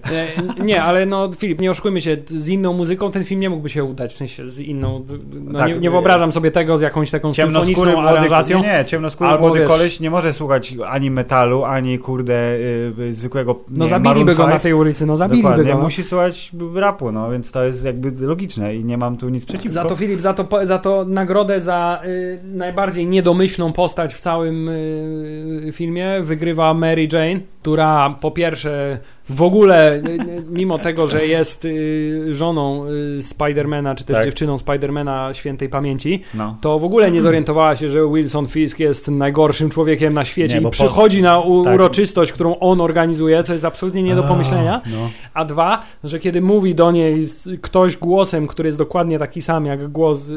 E, 0.59 0.62
Nie, 0.64 0.83
ale 0.83 1.07
no 1.07 1.31
Filip, 1.39 1.61
nie 1.61 1.70
oszukujmy 1.70 2.01
się, 2.01 2.16
z 2.27 2.49
inną 2.49 2.73
muzyką 2.73 3.11
ten 3.11 3.25
film 3.25 3.41
nie 3.41 3.51
mógłby 3.51 3.68
się 3.68 3.85
udać, 3.85 4.12
w 4.12 4.16
sensie 4.16 4.47
z 4.49 4.61
inną, 4.61 5.05
no 5.45 5.59
Tak, 5.59 5.68
nie, 5.68 5.79
nie 5.79 5.91
wyobrażam 5.91 6.33
sobie 6.33 6.51
tego 6.51 6.79
z 6.79 6.81
jakąś 6.81 7.11
taką 7.11 7.35
symfoniczną 7.35 7.85
młody, 7.93 8.09
aranżacją. 8.09 8.62
nie, 8.62 8.68
nie, 8.79 8.85
ciemnoskóry 8.85 9.31
Albo 9.31 9.47
młody 9.47 9.61
wiesz- 9.61 9.68
koleś 9.68 10.01
nie 10.01 10.11
może 10.11 10.33
słuchać 10.33 10.75
ani 10.89 11.11
metalu, 11.11 11.64
ani 11.64 11.99
kurde 11.99 12.55
y, 12.55 12.93
y, 12.99 13.14
zwykłego 13.14 13.61
No 13.70 13.85
nie, 13.85 13.91
zabiliby 13.91 14.35
go 14.35 14.43
na 14.47 14.51
5. 14.51 14.62
tej 14.62 14.75
ulicy, 14.75 15.07
no 15.07 15.16
zabiliby 15.16 15.49
Dokładnie, 15.49 15.73
go. 15.73 15.79
no. 15.79 15.85
musi 15.85 16.03
słuchać 16.03 16.51
rapu, 16.75 17.12
no 17.12 17.31
więc 17.31 17.53
to 17.53 17.64
jest 17.64 17.85
jakby 17.85 18.27
logiczne 18.27 18.75
i 18.77 18.85
nie 18.85 18.99
mam 18.99 19.16
tu 19.16 19.29
nic 19.29 19.45
przeciwko. 19.45 19.62
Za 19.71 19.85
to 19.85 19.97
Filip, 19.97 20.21
za 20.21 20.35
to, 20.35 20.67
za 20.67 20.79
to 20.79 21.05
nagrodę 21.05 21.61
za 21.61 22.03
y, 22.05 22.41
najbardziej 22.45 23.07
niedomyślną 23.07 23.73
postać 23.73 24.15
w 24.15 24.21
całym 24.21 24.69
y, 24.69 25.71
filmie 25.73 26.21
wygrywa 26.23 26.75
Mary 26.75 27.09
Jane, 27.13 27.41
która 27.63 28.17
po 28.21 28.31
pierwsze 28.31 28.99
w 29.31 29.43
ogóle, 29.43 29.95
y, 29.97 29.99
y, 29.99 30.43
mimo 30.51 30.79
tego, 30.79 31.07
że 31.07 31.27
jest 31.27 31.64
y, 31.64 32.35
żoną 32.35 32.85
Spidermana, 33.20 33.95
czy 33.95 34.05
też 34.05 34.14
Tak. 34.16 34.25
dziewczyną 34.25 34.59
Spidermana 34.59 35.35
świętej 35.35 35.68
pamięci, 35.68 36.23
No. 36.35 36.57
to 36.61 36.79
w 36.79 36.85
ogóle 36.85 37.11
nie 37.11 37.23
zorientowała 37.23 37.77
się, 37.77 37.89
że 37.89 38.09
Wilson 38.14 38.47
Fisk 38.47 38.79
jest 38.81 39.09
najgorszym 39.09 39.70
człowiekiem 39.70 40.14
na 40.14 40.25
świecie 40.25 40.55
Nie, 40.55 40.61
i 40.61 40.62
bo 40.62 40.68
po- 40.68 40.73
przychodzi 40.73 41.23
na 41.23 41.39
u- 41.41 41.64
tak. 41.64 41.75
uroczystość, 41.75 42.33
którą 42.33 42.59
on 42.59 42.81
organizuje, 42.81 43.43
co 43.43 43.53
jest 43.53 43.64
absolutnie 43.64 44.03
nie 44.03 44.14
do 44.14 44.23
pomyślenia. 44.23 44.81
A, 44.85 44.89
No. 44.89 45.11
A 45.35 45.45
dwa, 45.45 45.83
że 46.05 46.18
kiedy 46.18 46.41
mówi 46.41 46.75
do 46.75 46.91
niej 46.93 47.27
ktoś 47.62 47.97
głosem, 47.97 48.47
który 48.47 48.66
jest 48.68 48.79
dokładnie 48.79 49.18
taki 49.18 49.43
sam 49.43 49.66
jak 49.66 49.89
głos 49.89 50.31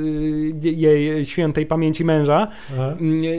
jej 0.61 1.25
świętej 1.25 1.65
pamięci 1.65 2.05
męża, 2.05 2.47
nie, 3.01 3.37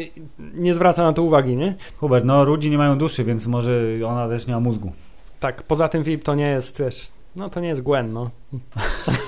nie 0.54 0.74
zwraca 0.74 1.02
na 1.02 1.12
to 1.12 1.22
uwagi, 1.22 1.56
nie? 1.56 1.74
Hubert, 1.96 2.24
no 2.24 2.44
ludzi 2.44 2.70
nie 2.70 2.78
mają 2.78 2.98
duszy, 2.98 3.24
więc 3.24 3.46
może 3.46 3.70
ona 4.06 4.28
też 4.28 4.46
nie 4.46 4.54
ma 4.54 4.60
mózgu. 4.60 4.92
Tak, 5.40 5.62
poza 5.62 5.88
tym 5.88 6.04
Filip 6.04 6.24
to 6.24 6.34
nie 6.34 6.46
jest, 6.46 6.78
wiesz, 6.80 7.08
no 7.36 7.50
to 7.50 7.60
nie 7.60 7.68
jest 7.68 7.82
Gwen, 7.82 8.12
no. 8.12 8.30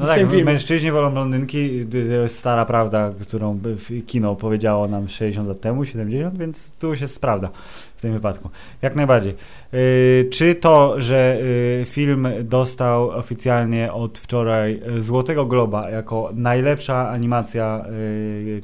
No 0.00 0.06
tak, 0.06 0.18
filmie. 0.18 0.44
mężczyźni 0.44 0.90
wolą 0.90 1.10
blondynki, 1.10 1.84
to 1.90 1.98
jest 1.98 2.38
stara 2.38 2.64
prawda, 2.64 3.10
którą 3.20 3.60
kino 4.06 4.36
powiedziało 4.36 4.88
nam 4.88 5.08
60 5.08 5.48
lat 5.48 5.60
temu, 5.60 5.84
70, 5.84 6.38
więc 6.38 6.72
tu 6.72 6.96
się 6.96 7.08
sprawdza 7.08 7.50
w 7.96 8.00
tym 8.00 8.12
wypadku. 8.12 8.50
Jak 8.82 8.96
najbardziej. 8.96 9.34
Yy, 9.72 10.28
czy 10.32 10.54
to, 10.54 11.00
że 11.00 11.38
yy, 11.78 11.86
film 11.86 12.28
dostał 12.42 13.10
oficjalnie 13.10 13.92
od 13.92 14.18
wczoraj 14.18 14.80
yy, 14.86 15.02
Złotego 15.02 15.46
Globa 15.46 15.90
jako 15.90 16.30
najlepsza 16.34 17.08
animacja 17.08 17.84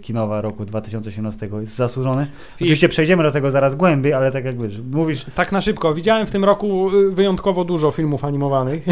kinowa 0.03 0.41
roku 0.41 0.64
2018 0.64 1.49
jest 1.61 1.76
zasłużone? 1.76 2.26
Oczywiście 2.55 2.89
przejdziemy 2.89 3.22
do 3.22 3.30
tego 3.30 3.51
zaraz 3.51 3.74
głębiej, 3.74 4.12
ale 4.12 4.33
tak 4.33 4.45
jak 4.45 4.62
wiesz, 4.62 4.80
mówisz, 4.91 5.26
Tak 5.35 5.53
na 5.53 5.61
szybko. 5.61 5.95
Widziałem 5.95 6.26
w 6.26 6.30
tym 6.30 6.45
roku 6.45 6.91
y, 6.95 7.12
wyjątkowo 7.12 7.64
dużo 7.64 7.91
filmów 7.91 8.24
animowanych, 8.24 8.87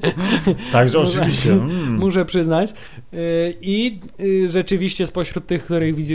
także 0.72 0.98
oczywiście. 1.00 1.52
Mm. 1.66 1.94
muszę 1.98 2.24
przyznać. 2.24 2.70
Y, 2.70 3.54
I 3.60 4.00
y, 4.20 4.50
rzeczywiście 4.50 5.06
spośród 5.06 5.46
tych, 5.46 5.68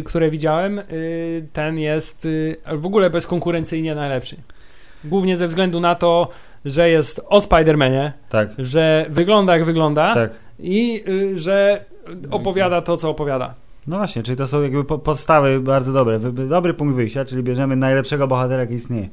które 0.05 0.29
widziałem, 0.29 0.79
y, 0.79 1.47
ten 1.53 1.79
jest 1.79 2.27
w 2.73 2.85
ogóle 2.85 3.09
bezkonkurencyjnie 3.09 3.95
najlepszy. 3.95 4.35
Głównie 5.03 5.37
ze 5.37 5.47
względu 5.47 5.79
na 5.79 5.95
to, 5.95 6.27
że 6.65 6.89
jest 6.89 7.21
o 7.29 7.39
Spider-Manie, 7.39 8.11
Tak, 8.29 8.49
że 8.57 9.05
wygląda 9.09 9.53
jak 9.53 9.65
wygląda 9.65 10.13
tak. 10.13 10.31
i 10.59 11.03
że 11.35 11.85
opowiada 12.31 12.81
to, 12.81 12.97
co 12.97 13.09
opowiada. 13.09 13.53
No 13.87 13.97
właśnie, 13.97 14.23
czyli 14.23 14.37
to 14.37 14.47
są 14.47 14.61
jakby 14.61 14.83
po- 14.83 14.99
podstawy 14.99 15.59
bardzo 15.59 15.93
dobre. 15.93 16.19
Dobry 16.49 16.73
punkt 16.73 16.95
wyjścia, 16.95 17.25
czyli 17.25 17.43
bierzemy 17.43 17.75
najlepszego 17.75 18.27
bohatera, 18.27 18.59
jaki 18.61 18.73
istnieje. 18.73 19.09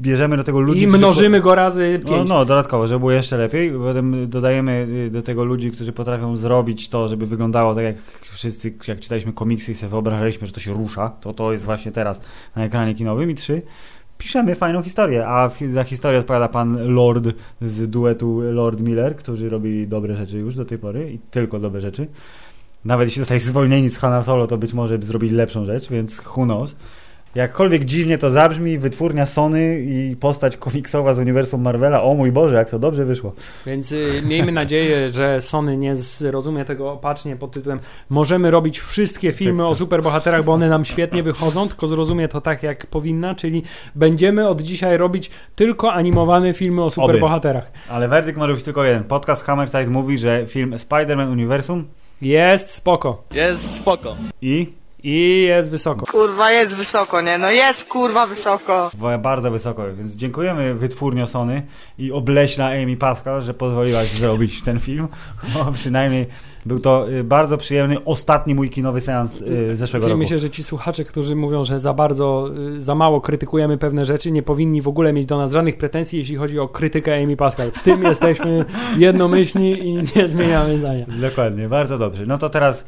Bierzemy 0.00 0.36
do 0.36 0.44
tego 0.44 0.60
ludzi, 0.60 0.84
I 0.84 0.86
którzy 0.86 0.98
mnożymy 0.98 1.40
go 1.40 1.54
razy. 1.54 2.00
No, 2.04 2.10
pięć. 2.10 2.28
no, 2.28 2.44
dodatkowo, 2.44 2.86
żeby 2.86 2.98
było 2.98 3.12
jeszcze 3.12 3.36
lepiej. 3.36 3.72
Potem 3.72 4.30
dodajemy 4.30 4.88
y, 5.06 5.10
do 5.10 5.22
tego 5.22 5.44
ludzi, 5.44 5.70
którzy 5.70 5.92
potrafią 5.92 6.36
zrobić 6.36 6.88
to, 6.88 7.08
żeby 7.08 7.26
wyglądało 7.26 7.74
tak 7.74 7.84
jak 7.84 7.96
wszyscy, 8.20 8.74
jak 8.88 9.00
czytaliśmy 9.00 9.32
komiksy 9.32 9.72
i 9.72 9.74
sobie 9.74 9.90
wyobrażaliśmy, 9.90 10.46
że 10.46 10.52
to 10.52 10.60
się 10.60 10.72
rusza. 10.72 11.08
To 11.20 11.32
to 11.32 11.52
jest 11.52 11.64
właśnie 11.64 11.92
teraz 11.92 12.20
na 12.56 12.64
ekranie 12.64 12.94
kinowym. 12.94 13.30
I 13.30 13.34
trzy, 13.34 13.62
piszemy 14.18 14.54
fajną 14.54 14.82
historię. 14.82 15.26
A 15.26 15.50
za 15.68 15.84
historię 15.84 16.20
odpowiada 16.20 16.48
pan 16.48 16.94
Lord 16.94 17.28
z 17.60 17.90
duetu 17.90 18.40
Lord 18.40 18.80
Miller, 18.80 19.16
którzy 19.16 19.50
robili 19.50 19.88
dobre 19.88 20.16
rzeczy 20.16 20.38
już 20.38 20.54
do 20.54 20.64
tej 20.64 20.78
pory 20.78 21.12
i 21.12 21.18
tylko 21.18 21.58
dobre 21.58 21.80
rzeczy. 21.80 22.06
Nawet 22.84 23.06
jeśli 23.06 23.20
zostali 23.20 23.40
zwolnieni 23.40 23.90
z 23.90 23.98
Hanna 23.98 24.22
Solo, 24.22 24.46
to 24.46 24.58
być 24.58 24.72
może 24.72 24.98
by 24.98 25.06
zrobili 25.06 25.34
lepszą 25.34 25.64
rzecz, 25.64 25.88
więc 25.90 26.20
who 26.36 26.44
knows. 26.44 26.76
Jakkolwiek 27.34 27.84
dziwnie 27.84 28.18
to 28.18 28.30
zabrzmi, 28.30 28.78
wytwórnia 28.78 29.26
Sony 29.26 29.80
i 29.80 30.16
postać 30.16 30.56
komiksowa 30.56 31.14
z 31.14 31.18
uniwersum 31.18 31.62
Marvela, 31.62 32.02
o 32.02 32.14
mój 32.14 32.32
Boże, 32.32 32.56
jak 32.56 32.70
to 32.70 32.78
dobrze 32.78 33.04
wyszło. 33.04 33.32
Więc 33.66 33.92
y, 33.92 34.22
miejmy 34.26 34.52
nadzieję, 34.52 35.08
że 35.08 35.40
Sony 35.40 35.76
nie 35.76 35.96
zrozumie 35.96 36.64
tego 36.64 36.92
opacznie 36.92 37.36
pod 37.36 37.52
tytułem 37.52 37.78
możemy 38.08 38.50
robić 38.50 38.80
wszystkie 38.80 39.32
filmy 39.32 39.58
Tak, 39.58 39.66
o 39.66 39.68
tak. 39.68 39.78
superbohaterach, 39.78 40.44
bo 40.44 40.52
one 40.52 40.68
nam 40.68 40.84
świetnie 40.84 41.22
wychodzą, 41.22 41.68
tylko 41.68 41.86
zrozumie 41.86 42.28
to 42.28 42.40
tak, 42.40 42.62
jak 42.62 42.86
powinna, 42.86 43.34
czyli 43.34 43.62
będziemy 43.94 44.48
od 44.48 44.62
dzisiaj 44.62 44.96
robić 44.96 45.30
tylko 45.54 45.92
animowane 45.92 46.54
filmy 46.54 46.82
o 46.84 46.90
superbohaterach. 46.90 47.70
Ale 47.88 48.08
werdykt 48.08 48.38
może 48.38 48.54
być 48.54 48.62
tylko 48.62 48.84
jeden. 48.84 49.04
Podcast 49.04 49.44
Hammerside 49.44 49.86
mówi, 49.86 50.18
że 50.18 50.44
film 50.46 50.74
Spider-Man 50.76 51.30
Uniwersum 51.32 51.84
Jest 52.22 52.70
spoko. 52.70 53.22
Jest 53.34 53.74
spoko. 53.74 54.16
i 54.42 54.79
I 55.02 55.42
jest 55.48 55.70
wysoko. 55.70 56.06
Kurwa, 56.06 56.52
jest 56.52 56.76
wysoko, 56.76 57.20
nie? 57.20 57.38
No 57.38 57.50
jest 57.50 57.88
kurwa 57.88 58.26
wysoko. 58.26 58.90
bardzo 59.18 59.50
wysoko, 59.50 59.82
więc 59.94 60.16
dziękujemy 60.16 60.74
wytwórnio 60.74 61.26
Sony 61.26 61.62
i 61.98 62.12
obleśna 62.12 62.66
Amy 62.66 62.96
Pascal, 62.96 63.42
że 63.42 63.54
pozwoliłaś 63.54 64.08
zrobić 64.08 64.62
ten 64.62 64.80
film. 64.80 65.08
Bo 65.54 65.72
przynajmniej 65.80 66.26
był 66.70 66.80
to 66.80 67.10
y, 67.10 67.24
bardzo 67.24 67.58
przyjemny, 67.58 68.04
ostatni 68.04 68.54
mój 68.54 68.70
kinowy 68.70 69.00
seans 69.00 69.40
y, 69.40 69.76
zeszłego 69.76 70.06
roku. 70.08 70.18
Myślę, 70.18 70.38
że 70.38 70.50
ci 70.50 70.62
słuchacze, 70.62 71.04
którzy 71.04 71.36
mówią, 71.36 71.64
że 71.64 71.80
za 71.80 71.94
bardzo, 71.94 72.50
y, 72.76 72.82
za 72.82 72.94
mało 72.94 73.20
krytykujemy 73.20 73.78
pewne 73.78 74.04
rzeczy, 74.04 74.32
nie 74.32 74.42
powinni 74.42 74.82
w 74.82 74.88
ogóle 74.88 75.12
mieć 75.12 75.26
do 75.26 75.38
nas 75.38 75.52
żadnych 75.52 75.78
pretensji, 75.78 76.18
jeśli 76.18 76.36
chodzi 76.36 76.58
o 76.58 76.68
krytykę 76.68 77.22
Amy 77.22 77.36
Pascal. 77.36 77.70
W 77.70 77.82
tym 77.82 78.02
jesteśmy 78.02 78.64
jednomyślni 78.98 79.88
i 79.88 79.94
nie 80.16 80.28
zmieniamy 80.28 80.78
zdania. 80.78 81.06
Dokładnie, 81.20 81.68
bardzo 81.68 81.98
dobrze. 81.98 82.26
No 82.26 82.38
to 82.38 82.50
teraz, 82.50 82.86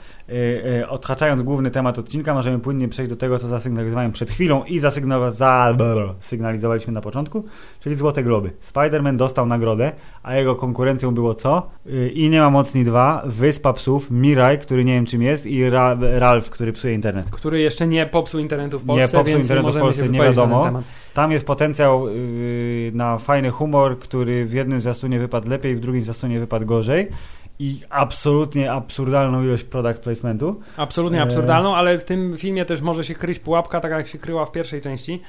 odhaczając 0.88 1.42
główny 1.42 1.70
temat 1.70 1.98
odcinka, 1.98 2.34
możemy 2.34 2.58
płynnie 2.58 2.88
przejść 2.88 3.10
do 3.10 3.16
tego, 3.16 3.38
co 3.38 3.48
zasygnalizowałem 3.48 4.12
przed 4.12 4.30
chwilą 4.30 4.64
i 4.64 4.80
zasygnowa- 4.80 5.30
za, 5.30 5.76
sygnalizowaliśmy 6.20 6.92
na 6.92 7.00
początku, 7.00 7.44
czyli 7.80 7.96
Złote 7.96 8.22
Globy. 8.22 8.50
Spider-Man 8.72 9.16
dostał 9.16 9.46
nagrodę, 9.46 9.92
a 10.22 10.34
jego 10.34 10.54
konkurencją 10.54 11.14
było 11.14 11.34
co? 11.34 11.70
I 12.14 12.30
nie 12.30 12.40
ma 12.40 12.50
mocni 12.50 12.84
dwa, 12.84 13.22
Wyspa 13.26 13.71
Psów, 13.72 14.10
Mirai, 14.10 14.58
który 14.58 14.84
nie 14.84 14.92
wiem 14.92 15.06
czym 15.06 15.22
jest 15.22 15.46
i 15.46 15.70
Ra 15.70 15.96
Ralph, 16.00 16.50
który 16.50 16.72
psuje 16.72 16.94
internet. 16.94 17.30
Który 17.30 17.60
jeszcze 17.60 17.86
nie 17.86 18.06
popsuł 18.06 18.40
internetu 18.40 18.78
w 18.78 18.84
Polsce, 18.84 19.18
popsuł 19.18 19.34
więc 19.34 19.44
internetu 19.44 19.78
w 19.78 19.80
Polsce, 19.80 20.08
nie 20.08 20.20
wiadomo. 20.20 20.82
Tam 21.14 21.32
jest 21.32 21.46
potencjał 21.46 22.08
y, 22.08 22.92
na 22.94 23.18
fajny 23.18 23.50
humor, 23.50 23.98
który 23.98 24.46
w 24.46 24.52
jednym 24.52 24.80
zwiastunie 24.80 25.18
wypadł 25.18 25.48
lepiej, 25.50 25.76
w 25.76 25.80
drugim 25.80 26.02
zwiastunie 26.02 26.40
wypadł 26.40 26.66
gorzej 26.66 27.08
i 27.58 27.80
absolutnie 27.90 28.72
absurdalną 28.72 29.42
ilość 29.42 29.64
product 29.64 30.02
placementu. 30.02 30.60
Absolutnie 30.76 31.18
E. 31.18 31.22
absurdalną, 31.22 31.76
ale 31.76 31.98
w 31.98 32.04
tym 32.04 32.36
filmie 32.36 32.64
też 32.64 32.80
może 32.80 33.04
się 33.04 33.14
kryć 33.14 33.38
pułapka, 33.38 33.80
tak 33.80 33.90
jak 33.90 34.08
się 34.08 34.18
kryła 34.18 34.46
w 34.46 34.52
pierwszej 34.52 34.80
części. 34.80 35.22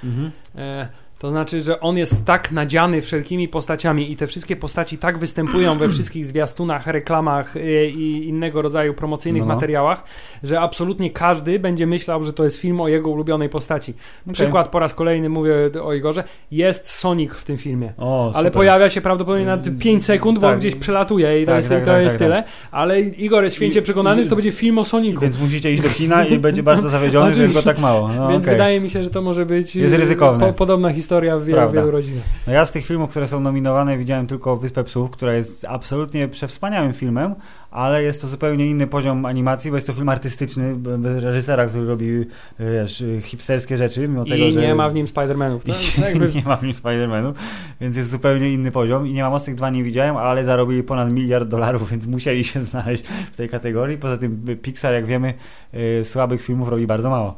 E, 0.55 0.87
to 1.23 1.29
znaczy, 1.29 1.61
że 1.61 1.79
on 1.79 1.97
jest 1.97 2.25
tak 2.25 2.51
nadziany 2.51 3.01
wszelkimi 3.01 3.47
postaciami 3.47 4.11
i 4.11 4.15
te 4.15 4.27
wszystkie 4.27 4.55
postaci 4.55 4.97
tak 4.97 5.17
występują 5.17 5.77
we 5.77 5.89
wszystkich 5.89 6.25
zwiastunach, 6.25 6.87
reklamach 6.87 7.57
e, 7.57 7.85
i 7.85 8.27
innego 8.29 8.61
rodzaju 8.61 8.93
promocyjnych 8.93 9.41
No, 9.41 9.47
materiałach, 9.47 10.03
że 10.43 10.61
absolutnie 10.61 11.09
każdy 11.11 11.59
będzie 11.59 11.87
myślał, 11.87 12.23
że 12.23 12.33
to 12.33 12.43
jest 12.43 12.57
film 12.57 12.81
o 12.81 12.87
jego 12.87 13.09
ulubionej 13.09 13.49
postaci. 13.49 13.93
Przykład 14.33 14.67
po 14.69 14.79
raz 14.79 14.93
kolejny 14.93 15.29
mówię 15.29 15.53
o 15.83 15.93
Igorze, 15.93 16.23
jest 16.51 16.89
Sonic 16.89 17.31
w 17.33 17.45
tym 17.45 17.57
filmie. 17.57 17.93
O, 17.97 18.31
Ale 18.35 18.51
pojawia 18.51 18.89
się 18.89 19.01
prawdopodobnie 19.01 19.45
na 19.45 19.57
5 19.79 20.05
sekund, 20.05 20.39
bo 20.39 20.47
Tak. 20.47 20.59
gdzieś 20.59 20.75
przelatuje 20.75 21.41
i 21.41 21.45
to 21.45 21.51
Tak, 21.51 21.55
jest, 21.55 21.69
tak, 21.69 21.79
to 21.79 21.85
tak, 21.85 22.01
jest 22.03 22.15
tak, 22.15 22.19
tyle. 22.27 22.43
Ale 22.71 23.01
Igor 23.01 23.43
jest 23.43 23.55
święcie 23.55 23.79
I- 23.79 23.83
przekonany, 23.83 24.21
i- 24.21 24.23
że 24.23 24.29
to 24.29 24.35
będzie 24.35 24.51
film 24.51 24.77
o 24.79 24.83
Sonicu. 24.83 25.19
Więc 25.19 25.39
musicie 25.39 25.71
iść 25.73 25.83
do 25.83 25.89
kina 25.89 26.25
i 26.25 26.39
będzie 26.47 26.63
bardzo 26.63 26.89
zawiedziony, 26.89 27.33
że 27.33 27.41
jest 27.41 27.53
go 27.53 27.61
tak 27.61 27.79
mało. 27.79 28.07
No, 28.07 28.27
Więc 28.29 28.43
okej. 28.43 28.53
wydaje 28.55 28.81
mi 28.81 28.89
się, 28.89 29.03
że 29.03 29.09
to 29.09 29.21
może 29.21 29.45
być 29.45 29.75
Jest 29.75 29.95
ryzykowne. 29.95 30.47
Po, 30.47 30.53
podobna 30.53 30.89
historia 30.89 31.12
w 31.21 31.45
wielu, 31.45 31.57
Prawda. 31.57 31.81
wielu 31.81 31.91
rodzinach. 31.91 32.23
No 32.47 32.53
ja 32.53 32.65
z 32.65 32.71
tych 32.71 32.85
filmów, 32.85 33.09
które 33.09 33.27
są 33.27 33.39
nominowane, 33.39 33.97
widziałem 33.97 34.27
tylko 34.27 34.57
Wyspę 34.57 34.83
Psów, 34.83 35.11
która 35.11 35.33
jest 35.33 35.65
absolutnie 35.65 36.27
przewspaniałym 36.27 36.93
filmem, 36.93 37.35
ale 37.71 38.03
jest 38.03 38.21
to 38.21 38.27
zupełnie 38.27 38.67
inny 38.67 38.87
poziom 38.87 39.25
animacji, 39.25 39.71
bo 39.71 39.77
jest 39.77 39.87
to 39.87 39.93
film 39.93 40.09
artystyczny 40.09 40.75
reżysera, 41.19 41.67
który 41.67 41.85
robi 41.85 42.25
wiesz, 42.59 43.03
hipsterskie 43.21 43.77
rzeczy, 43.77 44.01
mimo 44.07 44.25
tego, 44.25 44.45
I 44.45 44.51
że... 44.51 44.61
nie 44.61 44.75
ma 44.75 44.89
w 44.89 44.93
nim 44.93 45.05
Spider-Manów. 45.05 45.59
I 45.69 46.01
jakby... 46.01 46.31
nie 46.35 46.43
ma 46.45 46.55
w 46.55 46.63
nim 46.63 46.71
Spider-Manu, 46.71 47.33
więc 47.81 47.97
jest 47.97 48.09
zupełnie 48.09 48.53
inny 48.53 48.71
poziom. 48.71 49.07
I 49.07 49.13
nie 49.13 49.23
ma 49.23 49.29
mocnych 49.29 49.55
dwa 49.55 49.69
nie 49.69 49.83
widziałem, 49.83 50.17
ale 50.17 50.45
zarobili 50.45 50.83
ponad 50.83 51.11
miliard 51.11 51.49
dolarów, 51.49 51.89
więc 51.89 52.07
musieli 52.07 52.43
się 52.43 52.61
znaleźć 52.71 53.03
w 53.03 53.37
tej 53.37 53.49
kategorii. 53.49 53.97
Poza 53.97 54.17
tym 54.17 54.45
y, 54.49 54.55
Pixar, 54.55 54.93
jak 54.93 55.05
wiemy, 55.05 55.33
y, 55.73 56.05
słabych 56.05 56.43
filmów 56.43 56.69
robi 56.69 56.87
bardzo 56.87 57.09
mało. 57.09 57.35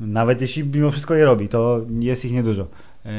Nawet 0.00 0.40
jeśli 0.40 0.64
mimo 0.64 0.90
wszystko 0.90 1.14
je 1.14 1.24
robi, 1.24 1.48
to 1.48 1.80
jest 1.98 2.24
ich 2.24 2.32
niedużo. 2.32 2.66
Yy, 3.04 3.10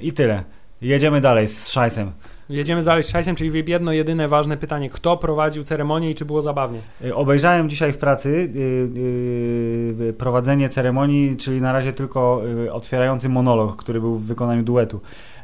I 0.00 0.12
tyle. 0.12 0.44
Jedziemy 0.82 1.20
dalej 1.20 1.48
z 1.48 1.68
szajsem. 1.68 2.12
Jedziemy 2.48 2.82
dalej 2.82 3.02
z 3.02 3.08
Szajsem, 3.08 3.36
czyli 3.36 3.64
jedno 3.66 3.92
jedyne 3.92 4.28
ważne 4.28 4.56
pytanie. 4.56 4.90
Kto 4.90 5.16
prowadził 5.16 5.64
ceremonię 5.64 6.10
i 6.10 6.14
czy 6.14 6.24
było 6.24 6.42
zabawnie? 6.42 6.78
Y, 7.04 7.14
Obejrzałem 7.14 7.70
dzisiaj 7.70 7.92
w 7.92 7.98
pracy 7.98 8.28
y, 8.28 8.58
y, 8.58 10.04
y, 10.08 10.12
prowadzenie 10.12 10.68
ceremonii, 10.68 11.36
czyli 11.36 11.60
na 11.60 11.72
razie 11.72 11.92
tylko 11.92 12.42
y, 12.64 12.72
otwierający 12.72 13.28
monolog, 13.28 13.76
który 13.76 14.00
był 14.00 14.16
w 14.16 14.24
wykonaniu 14.26 14.62
duetu. 14.62 15.00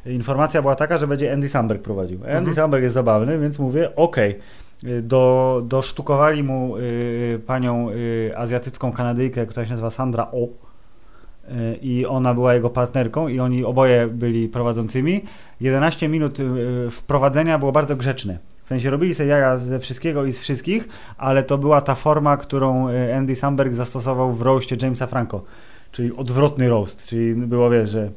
Informacja 0.06 0.62
była 0.62 0.74
taka, 0.74 0.98
że 0.98 1.06
będzie 1.06 1.32
Andy 1.32 1.48
Samberg 1.48 1.82
prowadził. 1.82 2.18
Andy 2.18 2.30
Mhm. 2.36 2.54
Samberg 2.56 2.82
jest 2.82 2.94
zabawny, 2.94 3.38
więc 3.38 3.58
mówię, 3.58 3.96
okej. 3.96 4.38
Y, 4.84 5.02
Do, 5.02 5.62
dosztukowali 5.66 6.42
mu 6.42 6.76
y, 6.76 7.40
panią 7.46 7.90
y, 7.90 8.32
azjatycką 8.36 8.92
Kanadyjkę, 8.92 9.46
która 9.46 9.66
się 9.66 9.70
nazywa 9.70 9.90
Sandra 9.90 10.26
O. 10.32 10.67
I 11.82 12.06
ona 12.06 12.34
była 12.34 12.54
jego 12.54 12.70
partnerką, 12.70 13.28
i 13.28 13.40
oni 13.40 13.64
oboje 13.64 14.08
byli 14.08 14.48
prowadzącymi. 14.48 15.24
11 15.60 16.08
minut 16.08 16.40
y, 16.40 16.90
wprowadzenia 16.90 17.58
było 17.58 17.72
bardzo 17.72 17.96
grzeczne. 17.96 18.38
W 18.64 18.68
sensie 18.68 18.90
robili 18.90 19.14
sobie 19.14 19.28
jaja 19.28 19.58
ze 19.58 19.78
wszystkiego 19.78 20.24
i 20.24 20.32
z 20.32 20.38
wszystkich, 20.38 20.88
ale 21.18 21.42
to 21.42 21.58
była 21.58 21.80
ta 21.80 21.94
forma, 21.94 22.36
którą 22.36 22.88
y, 22.88 23.14
Andy 23.14 23.36
Samberg 23.36 23.74
zastosował 23.74 24.32
w 24.32 24.42
roście 24.42 24.76
Jamesa 24.82 25.06
Franco. 25.06 25.44
Czyli 25.92 26.16
odwrotny 26.16 26.68
roast. 26.68 27.06
Czyli 27.06 27.34
było, 27.34 27.70
wiesz, 27.70 27.90
że 27.90 28.10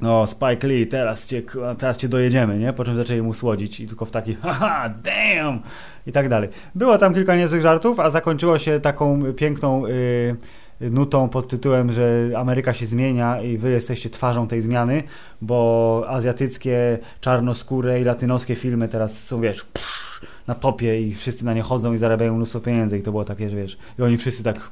no 0.00 0.26
Spike 0.26 0.68
Lee, 0.68 0.86
teraz 0.86 1.26
cię, 1.26 1.42
teraz 1.78 1.96
cię 1.96 2.08
dojedziemy, 2.08 2.58
nie? 2.58 2.72
Po 2.72 2.84
czym 2.84 2.96
zaczęli 2.96 3.22
mu 3.22 3.34
słodzić 3.34 3.80
i 3.80 3.86
tylko 3.86 4.04
w 4.04 4.10
taki 4.10 4.34
haha, 4.42 4.88
damn! 4.88 5.60
I 6.06 6.12
tak 6.12 6.28
dalej. 6.28 6.48
Było 6.74 6.98
tam 6.98 7.14
kilka 7.14 7.36
niezłych 7.36 7.62
żartów, 7.62 8.00
a 8.00 8.10
zakończyło 8.10 8.58
się 8.58 8.80
taką 8.80 9.32
piękną 9.34 9.86
y, 9.86 10.36
nutą 10.80 11.28
pod 11.28 11.48
tytułem, 11.48 11.92
że 11.92 12.30
Ameryka 12.36 12.74
się 12.74 12.86
zmienia 12.86 13.42
i 13.42 13.58
wy 13.58 13.70
jesteście 13.70 14.10
twarzą 14.10 14.48
tej 14.48 14.62
zmiany, 14.62 15.02
bo 15.42 16.04
azjatyckie, 16.08 16.98
czarnoskóre 17.20 18.00
i 18.00 18.04
latynoskie 18.04 18.54
filmy 18.56 18.88
teraz 18.88 19.24
są, 19.24 19.40
wiesz, 19.40 19.66
na 20.46 20.54
topie 20.54 21.00
i 21.00 21.14
wszyscy 21.14 21.44
na 21.44 21.54
nie 21.54 21.62
chodzą 21.62 21.92
i 21.92 21.98
zarabiają 21.98 22.36
mnóstwo 22.36 22.60
pieniędzy 22.60 22.98
i 22.98 23.02
to 23.02 23.10
było 23.10 23.24
takie, 23.24 23.50
że 23.50 23.56
wiesz, 23.56 23.78
i 23.98 24.02
oni 24.02 24.18
wszyscy 24.18 24.42
tak 24.42 24.70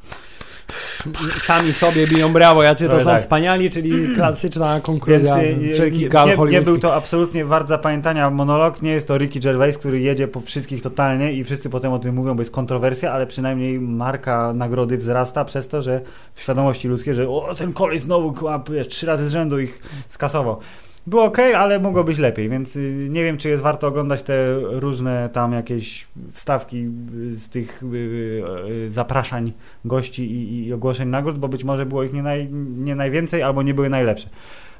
Sami 1.38 1.72
sobie 1.72 2.06
biją 2.06 2.32
brawo, 2.32 2.62
jacy 2.62 2.84
to 2.84 2.88
Trochę 2.90 3.04
są 3.04 3.10
tak. 3.10 3.20
wspaniali, 3.20 3.70
czyli 3.70 4.14
klasyczna 4.14 4.80
konkluzja 4.80 5.36
Więc, 5.36 5.62
y, 5.62 5.74
wszelkich 5.74 6.00
nie, 6.00 6.08
gal 6.08 6.28
nie, 6.28 6.36
nie 6.50 6.60
był 6.60 6.78
to 6.78 6.94
absolutnie 6.94 7.44
wart 7.44 7.68
zapamiętania 7.68 8.30
monolog, 8.30 8.82
nie 8.82 8.90
jest 8.90 9.08
to 9.08 9.18
Ricky 9.18 9.40
Gervais, 9.40 9.78
który 9.78 10.00
jedzie 10.00 10.28
po 10.28 10.40
wszystkich 10.40 10.82
totalnie 10.82 11.32
i 11.32 11.44
wszyscy 11.44 11.70
potem 11.70 11.92
o 11.92 11.98
tym 11.98 12.14
mówią, 12.14 12.34
bo 12.34 12.42
jest 12.42 12.52
kontrowersja, 12.52 13.12
ale 13.12 13.26
przynajmniej 13.26 13.80
marka 13.80 14.52
nagrody 14.52 14.96
wzrasta 14.96 15.44
przez 15.44 15.68
to, 15.68 15.82
że 15.82 16.00
w 16.34 16.40
świadomości 16.40 16.88
ludzkiej, 16.88 17.14
że 17.14 17.28
o, 17.28 17.54
ten 17.58 17.72
koleś 17.72 18.00
znowu 18.00 18.34
wiesz, 18.70 18.88
trzy 18.88 19.06
razy 19.06 19.28
z 19.28 19.32
rzędu 19.32 19.58
ich 19.58 19.82
skasował. 20.08 20.60
Było 21.06 21.24
ok, 21.24 21.38
ale 21.38 21.80
mogło 21.80 22.04
być 22.04 22.18
lepiej, 22.18 22.48
więc 22.48 22.76
y, 22.76 23.08
nie 23.10 23.24
wiem, 23.24 23.38
czy 23.38 23.48
jest 23.48 23.62
warto 23.62 23.86
oglądać 23.86 24.22
te 24.22 24.54
różne 24.60 25.28
tam 25.32 25.52
jakieś 25.52 26.06
wstawki 26.32 26.88
y, 27.32 27.36
z 27.38 27.50
tych 27.50 27.82
y, 27.94 28.90
zapraszań 28.90 29.52
gości 29.84 30.32
i, 30.32 30.66
i 30.66 30.72
ogłoszeń 30.72 31.08
nagród, 31.08 31.38
bo 31.38 31.48
być 31.48 31.64
może 31.64 31.86
było 31.86 32.04
ich 32.04 32.12
nie, 32.12 32.22
naj, 32.22 32.48
nie 32.76 32.94
najwięcej 32.94 33.42
albo 33.42 33.62
nie 33.62 33.74
były 33.74 33.88
najlepsze. 33.88 34.28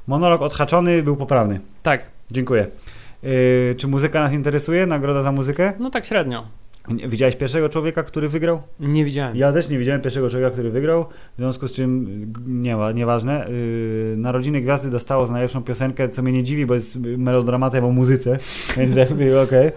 Monolog 0.07 0.41
odhaczony 0.41 1.03
był 1.03 1.15
poprawny. 1.15 1.59
Tak, 1.83 2.15
Dziękuję. 2.31 2.67
Yy, 3.23 3.75
czy 3.77 3.87
muzyka 3.87 4.19
nas 4.19 4.33
interesuje? 4.33 4.85
Nagroda 4.85 5.23
za 5.23 5.31
muzykę? 5.31 5.73
no 5.79 5.89
tak 5.89 6.05
średnio. 6.05 6.47
Widziałeś 6.89 7.35
pierwszego 7.35 7.69
człowieka, 7.69 8.03
który 8.03 8.29
wygrał? 8.29 8.61
Nie 8.79 9.05
widziałem. 9.05 9.35
Ja 9.35 9.53
też 9.53 9.69
nie 9.69 9.79
widziałem 9.79 10.01
pierwszego 10.01 10.29
człowieka, 10.29 10.51
który 10.51 10.69
wygrał, 10.69 11.05
w 11.05 11.37
związku 11.37 11.67
z 11.67 11.71
czym 11.71 12.07
nie 12.47 12.77
nieważne. 12.93 13.47
Yy, 13.49 14.17
Narodziny 14.17 14.61
Gwiazdy 14.61 14.89
dostało 14.89 15.27
za 15.27 15.33
najlepszą 15.33 15.63
piosenkę, 15.63 16.09
co 16.09 16.21
mnie 16.21 16.31
nie 16.31 16.43
dziwi, 16.43 16.65
bo 16.65 16.73
jest 16.73 16.97
melodramatem 16.99 17.85
o 17.85 17.91
muzyce, 17.91 18.37
więc 18.77 18.95
okej. 19.43 19.71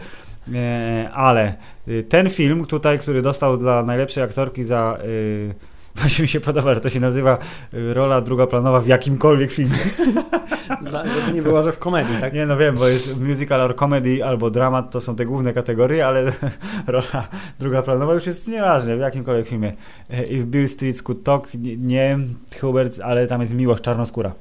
Yy, 0.49 1.13
Ale 1.13 1.55
yy, 1.87 2.03
ten 2.03 2.31
film 2.31 2.65
tutaj, 2.65 2.99
który 2.99 3.23
dostał 3.23 3.57
dla 3.57 3.83
najlepszej 3.83 4.25
aktorki 4.25 4.65
za 4.65 4.99
yy, 5.03 5.55
Właśnie 5.95 6.23
mi 6.23 6.29
się 6.29 6.41
podoba, 6.41 6.75
że 6.75 6.81
to 6.81 6.91
się 6.91 7.01
nazywa 7.01 7.39
y, 7.75 7.95
rola 7.95 8.21
drugoplanowa 8.21 8.81
w 8.81 8.87
jakimkolwiek 8.87 9.51
filmie. 9.51 9.77
Dla, 10.91 11.07
żeby 11.07 11.33
nie 11.33 11.43
było, 11.43 11.63
że 11.63 11.73
w 11.73 11.79
komedii, 11.79 12.17
tak? 12.21 12.33
Nie 12.33 12.47
no 12.47 12.57
wiem, 12.57 12.77
bo 12.77 12.89
jest 12.89 13.21
musical 13.21 13.61
or 13.61 13.77
comedy 13.77 14.25
albo 14.25 14.51
dramat, 14.51 14.91
to 14.91 15.01
są 15.01 15.17
te 15.17 15.25
główne 15.25 15.53
kategorie, 15.53 16.07
ale 16.07 16.33
rola 16.87 17.29
drugoplanowa 17.59 18.15
już 18.15 18.27
jest 18.27 18.49
nieważne 18.49 18.97
w 18.97 19.01
jakimkolwiek 19.01 19.49
filmie. 19.49 19.73
E, 20.11 20.25
If 20.25 20.45
Bill 20.47 20.69
Street 20.69 21.03
Could 21.03 21.23
Talk, 21.25 21.49
nie- 21.79 22.19
Hubert, 22.61 23.01
ale 23.01 23.27
tam 23.27 23.41
jest 23.41 23.55
miłość 23.55 23.83
czarnoskóra. 23.83 24.33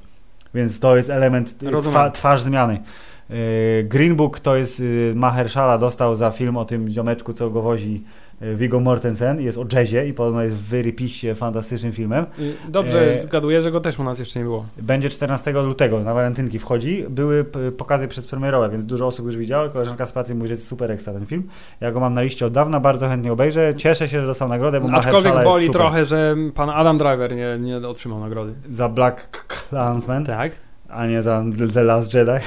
Więc 0.53 0.79
to 0.79 0.97
jest 0.97 1.09
element 1.09 1.63
y, 1.63 1.81
twa, 1.81 2.09
twarz 2.09 2.41
zmiany. 2.41 2.79
Green 3.83 4.15
Book 4.15 4.39
to 4.39 4.55
jest 4.55 4.79
y, 4.79 5.13
Mahershala 5.15 5.77
dostał 5.77 6.15
za 6.15 6.31
film 6.31 6.57
o 6.57 6.65
tym 6.65 6.89
ziomeczku, 6.89 7.33
co 7.33 7.49
go 7.49 7.61
wozi 7.61 8.03
y, 8.03 8.26
Viggo 8.41 8.79
Mortensen. 8.79 9.41
Jest 9.41 9.57
o 9.57 9.65
jazzie 9.73 10.07
i 10.07 10.13
podobno 10.13 10.41
jest 10.43 10.55
wyrypiście 10.55 11.35
fantastycznym 11.35 11.91
filmem. 11.91 12.25
Dobrze, 12.69 13.11
E, 13.11 13.19
zgaduję, 13.19 13.61
że 13.61 13.71
go 13.71 13.81
też 13.81 13.99
u 13.99 14.03
nas 14.03 14.19
jeszcze 14.19 14.39
nie 14.39 14.45
było. 14.45 14.65
Będzie 14.81 15.09
14 15.09 15.51
lutego, 15.51 15.99
na 15.99 16.13
walentynki 16.13 16.59
wchodzi. 16.59 17.05
Były 17.09 17.45
pokazy 17.77 18.07
przedpremierowe, 18.07 18.69
więc 18.69 18.85
dużo 18.85 19.07
osób 19.07 19.25
już 19.25 19.37
widziało. 19.37 19.69
Koleżanka 19.69 20.05
z 20.05 20.11
pracy 20.11 20.35
mówi, 20.35 20.47
że 20.47 20.53
jest 20.53 20.67
super 20.67 20.91
ekstra 20.91 21.13
ten 21.13 21.25
film. 21.25 21.43
Ja 21.81 21.91
go 21.91 21.99
mam 21.99 22.13
na 22.13 22.21
liście 22.21 22.45
od 22.45 22.53
dawna, 22.53 22.79
bardzo 22.79 23.07
chętnie 23.07 23.31
obejrzę. 23.31 23.73
Cieszę 23.77 24.07
się, 24.07 24.21
że 24.21 24.27
dostał 24.27 24.49
nagrodę, 24.49 24.81
bo 24.81 24.91
Aczkolwiek 24.91 25.33
boli 25.43 25.69
trochę, 25.69 26.05
że 26.05 26.35
pan 26.55 26.69
Adam 26.69 26.97
Driver 26.97 27.35
nie, 27.35 27.57
nie 27.59 27.87
otrzymał 27.87 28.19
nagrody. 28.19 28.53
Za 28.71 28.89
Black 28.89 29.47
Klansman, 29.69 30.25
Tak? 30.25 30.51
a 30.89 31.05
nie 31.07 31.21
za 31.21 31.43
The 31.73 31.83
Last 31.83 32.13
Jedi. 32.13 32.31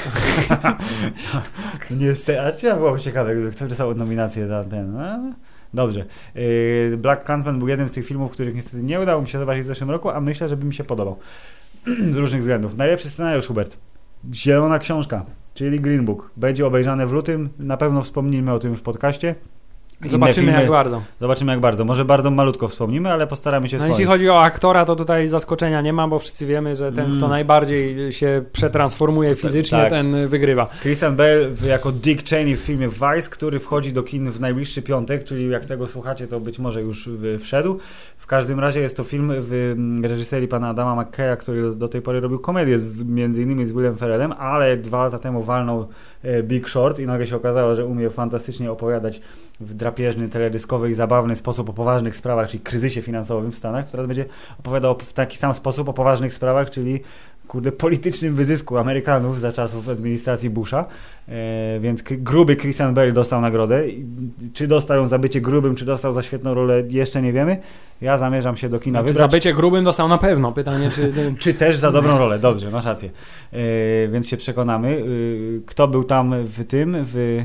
Niestety, 2.00 2.40
a 2.40 2.66
ja 2.66 2.76
byłoby 2.76 3.00
ciekawe, 3.00 3.34
ktoś 3.52 3.68
dostał 3.68 3.94
nominację 3.94 4.48
za 4.48 4.64
ten. 4.64 4.92
No, 4.92 5.32
Dobrze. 5.74 6.04
Yy, 6.34 6.96
Black 6.96 7.24
Klansman 7.24 7.58
był 7.58 7.68
jednym 7.68 7.88
z 7.88 7.92
tych 7.92 8.06
filmów, 8.06 8.32
których 8.32 8.54
niestety 8.54 8.82
nie 8.82 9.00
udało 9.00 9.22
mi 9.22 9.28
się 9.28 9.38
zobaczyć 9.38 9.62
w 9.62 9.66
zeszłym 9.66 9.90
roku, 9.90 10.10
a 10.10 10.20
myślę, 10.20 10.48
że 10.48 10.56
by 10.56 10.66
mi 10.66 10.74
się 10.74 10.84
podobał. 10.84 11.16
z 12.10 12.16
różnych 12.16 12.40
względów. 12.40 12.76
Najlepszy 12.76 13.10
scenariusz, 13.10 13.46
Hubert. 13.46 13.76
Zielona 14.32 14.78
książka, 14.78 15.24
czyli 15.54 15.80
Green 15.80 16.04
Book. 16.04 16.30
Będzie 16.36 16.66
obejrzane 16.66 17.06
w 17.06 17.12
lutym. 17.12 17.48
Na 17.58 17.76
pewno 17.76 18.02
wspomnimy 18.02 18.52
o 18.52 18.58
tym 18.58 18.76
w 18.76 18.82
podcaście. 18.82 19.34
Zobaczymy 20.04 20.46
filmy- 20.46 20.60
jak 20.60 20.70
bardzo. 20.70 21.02
Zobaczymy 21.20 21.52
jak 21.52 21.60
bardzo. 21.60 21.84
Może 21.84 22.04
bardzo 22.04 22.30
malutko 22.30 22.68
wspomnimy, 22.68 23.12
ale 23.12 23.26
postaramy 23.26 23.68
się 23.68 23.76
No, 23.76 23.78
wspomnieć. 23.78 23.98
jeśli 23.98 24.06
chodzi 24.12 24.30
o 24.30 24.40
aktora, 24.42 24.84
to 24.84 24.96
tutaj 24.96 25.26
zaskoczenia 25.26 25.80
nie 25.80 25.92
ma, 25.92 26.08
bo 26.08 26.18
wszyscy 26.18 26.46
wiemy, 26.46 26.76
że 26.76 26.92
ten, 26.92 27.04
Mm. 27.04 27.16
kto 27.16 27.28
najbardziej 27.28 28.12
się 28.12 28.42
przetransformuje 28.52 29.34
fizycznie, 29.36 29.78
tak. 29.78 29.90
ten 29.90 30.28
wygrywa. 30.28 30.68
Christian 30.82 31.16
Bale 31.16 31.48
jako 31.66 31.92
Dick 31.92 32.28
Cheney 32.28 32.56
w 32.56 32.60
filmie 32.60 32.88
Vice, 32.88 33.30
który 33.30 33.58
wchodzi 33.58 33.92
do 33.92 34.02
kin 34.02 34.30
w 34.30 34.40
najbliższy 34.40 34.82
piątek, 34.82 35.24
czyli 35.24 35.48
jak 35.50 35.64
tego 35.64 35.86
słuchacie, 35.86 36.26
to 36.26 36.40
być 36.40 36.58
może 36.58 36.80
już 36.82 37.08
wszedł. 37.40 37.78
Każdym 38.30 38.60
razie 38.60 38.80
jest 38.80 38.96
to 38.96 39.04
film 39.04 39.32
w 39.38 39.52
mm, 39.52 40.04
reżyserii 40.04 40.48
pana 40.48 40.68
Adama 40.68 41.02
McKeya, 41.02 41.36
który 41.36 41.62
do, 41.62 41.74
do 41.74 41.88
tej 41.88 42.02
pory 42.02 42.20
robił 42.20 42.38
komedię 42.38 42.78
z, 42.78 43.02
między 43.02 43.42
innymi 43.42 43.66
z 43.66 43.72
Willem 43.72 43.96
Ferrellem, 43.96 44.32
ale 44.32 44.76
dwa 44.76 45.02
lata 45.04 45.18
temu 45.18 45.42
walnął 45.42 45.88
e, 46.22 46.42
Big 46.42 46.68
Short 46.68 46.98
i 46.98 47.06
nagle 47.06 47.26
się 47.26 47.36
okazało, 47.36 47.74
że 47.74 47.86
umie 47.86 48.10
fantastycznie 48.10 48.70
opowiadać 48.70 49.20
w 49.60 49.74
drapieżny, 49.74 50.28
teledyskowy 50.28 50.90
i 50.90 50.94
zabawny 50.94 51.36
sposób 51.36 51.68
o 51.70 51.72
poważnych 51.72 52.16
sprawach, 52.16 52.48
czyli 52.48 52.62
kryzysie 52.62 53.02
finansowym 53.02 53.52
w 53.52 53.56
Stanach. 53.56 53.90
Teraz 53.90 54.06
będzie 54.06 54.24
opowiadał 54.58 54.98
w 54.98 55.12
taki 55.12 55.36
sam 55.36 55.54
sposób 55.54 55.88
o 55.88 55.92
poważnych 55.92 56.34
sprawach, 56.34 56.70
czyli 56.70 57.00
kurde, 57.50 57.72
politycznym 57.72 58.34
wyzysku 58.34 58.78
Amerykanów 58.78 59.40
za 59.40 59.52
czasów 59.52 59.88
administracji 59.88 60.50
Busha. 60.50 60.84
E, 61.28 61.80
więc 61.80 62.02
gruby 62.02 62.56
Christian 62.56 62.94
Bale 62.94 63.12
dostał 63.12 63.40
nagrodę. 63.40 63.82
Czy 64.54 64.66
dostał 64.66 64.96
ją 64.96 65.08
za 65.08 65.18
bycie 65.18 65.40
grubym, 65.40 65.76
czy 65.76 65.84
dostał 65.84 66.12
za 66.12 66.22
świetną 66.22 66.54
rolę, 66.54 66.82
jeszcze 66.88 67.22
nie 67.22 67.32
wiemy. 67.32 67.56
Ja 68.00 68.18
zamierzam 68.18 68.56
się 68.56 68.68
do 68.68 68.78
kina 68.80 68.98
Znaczy, 69.00 69.14
za 69.14 69.24
wybrać. 69.24 69.30
bycie 69.30 69.54
grubym 69.54 69.84
dostał 69.84 70.08
na 70.08 70.18
pewno. 70.18 70.52
Pytanie, 70.52 70.90
czy... 70.90 71.12
Czy 71.38 71.54
też 71.54 71.76
za 71.76 71.92
dobrą 71.92 72.18
rolę, 72.18 72.38
dobrze, 72.38 72.70
masz 72.70 72.84
rację. 72.84 73.10
E, 73.52 73.58
więc 74.08 74.28
się 74.28 74.36
przekonamy. 74.36 74.88
E, 74.88 75.02
kto 75.66 75.88
był 75.88 76.04
tam 76.04 76.34
w 76.46 76.64
tym, 76.64 76.96
w... 76.98 77.44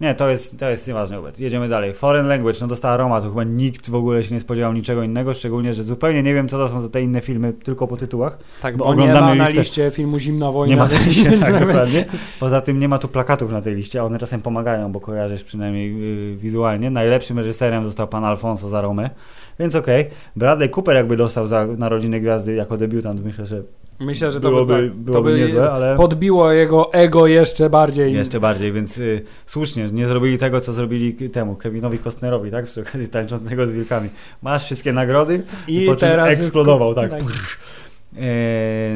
Nie, 0.00 0.14
to 0.14 0.28
jest, 0.28 0.58
to 0.60 0.70
jest 0.70 0.88
nieważne, 0.88 1.16
Hubert. 1.16 1.38
Jedziemy 1.38 1.68
dalej. 1.68 1.94
Foreign 1.94 2.28
Language, 2.28 2.58
no 2.60 2.66
dostała 2.66 2.96
Roma, 2.96 3.20
to 3.20 3.28
chyba 3.28 3.44
nikt 3.44 3.90
w 3.90 3.94
ogóle 3.94 4.24
się 4.24 4.34
nie 4.34 4.40
spodziewał 4.40 4.72
niczego 4.72 5.02
innego, 5.02 5.34
szczególnie, 5.34 5.74
że 5.74 5.84
zupełnie 5.84 6.22
nie 6.22 6.34
wiem, 6.34 6.48
co 6.48 6.58
to 6.58 6.68
są 6.68 6.80
za 6.80 6.88
te 6.88 7.02
inne 7.02 7.20
filmy, 7.20 7.52
tylko 7.52 7.86
po 7.86 7.96
tytułach. 7.96 8.38
Tak, 8.62 8.76
Bo 8.76 8.84
bo, 8.84 8.94
nie 8.94 9.00
oglądamy 9.02 9.26
ma 9.26 9.34
na 9.44 9.50
listę- 9.50 9.58
liście 9.58 9.90
filmu 9.90 10.18
Zimna 10.18 10.52
Wojna. 10.52 10.74
Nie 10.74 10.80
ma 10.80 10.88
tej 10.88 10.98
liście, 11.08 11.38
tak, 11.38 11.66
dokładnie. 11.66 12.04
Poza 12.40 12.60
tym 12.60 12.78
nie 12.78 12.88
ma 12.88 12.98
tu 12.98 13.08
plakatów 13.08 13.52
na 13.52 13.60
tej 13.62 13.74
liście, 13.74 14.00
a 14.00 14.04
one 14.04 14.18
czasem 14.18 14.42
pomagają, 14.42 14.92
bo 14.92 15.00
kojarzysz 15.00 15.44
przynajmniej 15.44 15.98
yy, 16.30 16.36
wizualnie. 16.36 16.90
Najlepszym 16.90 17.38
reżyserem 17.38 17.86
został 17.86 18.08
pan 18.08 18.24
Alfonso 18.24 18.68
za 18.68 18.80
Romę, 18.80 19.10
więc 19.58 19.74
okej. 19.74 20.06
Bradley 20.36 20.70
Cooper 20.70 20.96
jakby 20.96 21.16
dostał 21.16 21.46
za 21.46 21.66
Narodziny 21.66 22.20
Gwiazdy 22.20 22.54
jako 22.54 22.76
debiutant, 22.76 23.24
myślę, 23.24 23.46
że 23.46 23.62
Myślę, 24.00 24.32
że 24.32 24.40
to 24.40 24.48
byłoby, 24.48 24.74
by, 24.74 24.90
byłoby 24.90 25.12
to 25.12 25.22
by 25.22 25.38
niezłe, 25.38 25.70
ale 25.72 25.96
podbiło 25.96 26.52
jego 26.52 26.92
ego 26.92 27.26
jeszcze 27.26 27.70
bardziej. 27.70 28.14
jeszcze 28.14 28.40
bardziej, 28.40 28.72
więc 28.72 28.98
y, 28.98 29.22
słusznie, 29.46 29.88
nie 29.92 30.06
zrobili 30.06 30.38
tego, 30.38 30.60
co 30.60 30.72
zrobili 30.72 31.14
temu, 31.30 31.56
Kevinowi 31.56 31.98
Costnerowi, 31.98 32.50
tak? 32.50 32.66
Przy 32.66 32.80
okazji 32.80 33.08
tańczącego 33.08 33.66
z 33.66 33.72
wilkami. 33.72 34.08
Masz 34.42 34.64
wszystkie 34.64 34.92
nagrody, 34.92 35.42
I 35.68 35.86
po 35.86 35.96
czym 35.96 36.08
teraz 36.08 36.40
eksplodował, 36.40 36.94
tak. 36.94 37.10
E, 37.12 37.16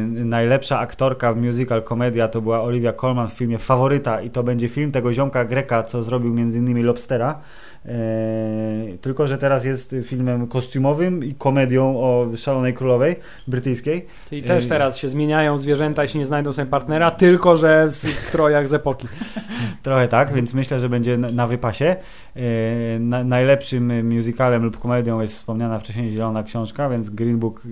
najlepsza 0.07 0.79
aktorka 0.79 1.33
w 1.33 1.37
musical 1.37 1.83
komedia 1.83 2.29
to 2.29 2.41
była 2.41 2.63
Olivia 2.63 2.93
Colman 2.93 3.29
w 3.29 3.33
filmie 3.33 3.59
Faworyta 3.59 4.21
i 4.21 4.31
to 4.31 4.43
będzie 4.43 4.69
film 4.69 4.93
tego 4.93 5.15
ziomka 5.15 5.45
Greka, 5.45 5.83
co 5.83 6.03
zrobił 6.03 6.35
między 6.35 6.59
innymi 6.59 6.83
Lobstera. 6.83 7.41
E, 7.87 8.99
tylko, 9.01 9.26
że 9.26 9.39
teraz 9.39 9.64
jest 9.64 9.97
filmem 10.03 10.47
kostiumowym 10.47 11.24
i 11.24 11.35
komedią 11.35 12.01
o 12.01 12.26
szalonej 12.37 12.74
królowej 12.74 13.16
brytyjskiej. 13.49 14.07
Czyli 14.29 14.43
też 14.43 14.64
Yy. 14.64 14.70
teraz 14.70 14.97
się 14.97 15.09
zmieniają 15.09 15.59
zwierzęta, 15.59 16.03
jeśli 16.03 16.20
nie 16.20 16.26
znajdą 16.26 16.53
sobie 16.53 16.66
partnera, 16.66 17.11
tylko 17.11 17.57
że 17.57 17.89
w 17.91 17.97
strojach 18.20 18.68
z 18.68 18.72
epoki. 18.72 19.09
Trochę 19.83 20.09
tak, 20.09 20.33
więc 20.35 20.55
myślę, 20.55 20.81
że 20.81 20.89
będzie 20.89 21.18
na, 21.18 21.47
wypasie. 21.47 21.97
E, 22.37 22.99
na, 22.99 23.24
najlepszym 23.24 24.09
musicalem 24.16 24.64
lub 24.64 24.79
komedią 24.79 25.20
jest 25.20 25.35
wspomniana 25.35 25.79
wcześniej 25.79 26.11
Zielona 26.11 26.43
Książka, 26.43 26.89
więc 26.89 27.11
Green 27.11 27.39
Book 27.39 27.62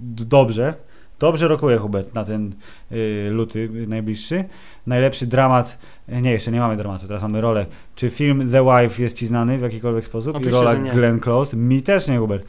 dobrze. 0.00 0.74
Dobrze 1.18 1.48
rokuje 1.48 1.78
Hubert 1.78 2.14
na 2.14 2.24
ten 2.24 2.54
y, 2.92 3.28
luty 3.30 3.70
najbliższy. 3.88 4.44
Najlepszy 4.86 5.26
dramat, 5.26 5.78
e, 6.08 6.22
nie, 6.22 6.32
jeszcze 6.32 6.52
nie 6.52 6.60
mamy 6.60 6.76
dramatu, 6.76 7.06
teraz 7.06 7.22
mamy 7.22 7.40
rolę. 7.40 7.66
Czy 7.94 8.10
film 8.10 8.50
The 8.50 8.64
Wife 8.64 9.02
jest 9.02 9.16
Ci 9.16 9.26
znany 9.26 9.58
w 9.58 9.62
jakikolwiek 9.62 10.06
sposób? 10.06 10.34
I 10.34 10.36
Oczywiście, 10.36 10.60
rola 10.60 10.72
że 10.72 10.78
nie. 10.78 10.90
Glenn 10.90 11.20
Close? 11.20 11.56
Mi 11.56 11.82
też 11.82 12.08
nie, 12.08 12.18
Hubert. 12.18 12.46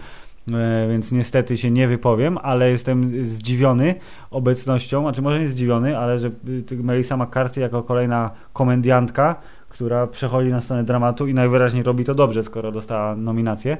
E, 0.53 0.88
więc 0.89 1.11
niestety 1.11 1.57
się 1.57 1.72
nie 1.72 1.88
wypowiem, 1.88 2.38
ale 2.38 2.72
jestem 2.72 3.26
zdziwiony 3.26 3.95
obecnością, 4.32 5.01
znaczy 5.01 5.22
może 5.22 5.39
nie 5.39 5.47
zdziwiony, 5.47 5.97
ale 5.97 6.20
że 6.20 6.28
y, 6.72 6.84
Melissa 6.84 7.18
McCarthy 7.18 7.61
jako 7.61 7.84
kolejna 7.84 8.32
komendiantka, 8.53 9.36
która 9.70 10.07
przechodzi 10.07 10.49
na 10.49 10.61
stronę 10.61 10.84
dramatu 10.84 11.28
i 11.28 11.34
najwyraźniej 11.34 11.84
robi 11.84 12.05
to 12.05 12.15
dobrze, 12.15 12.43
skoro 12.43 12.72
dostała 12.72 13.15
nominację 13.15 13.78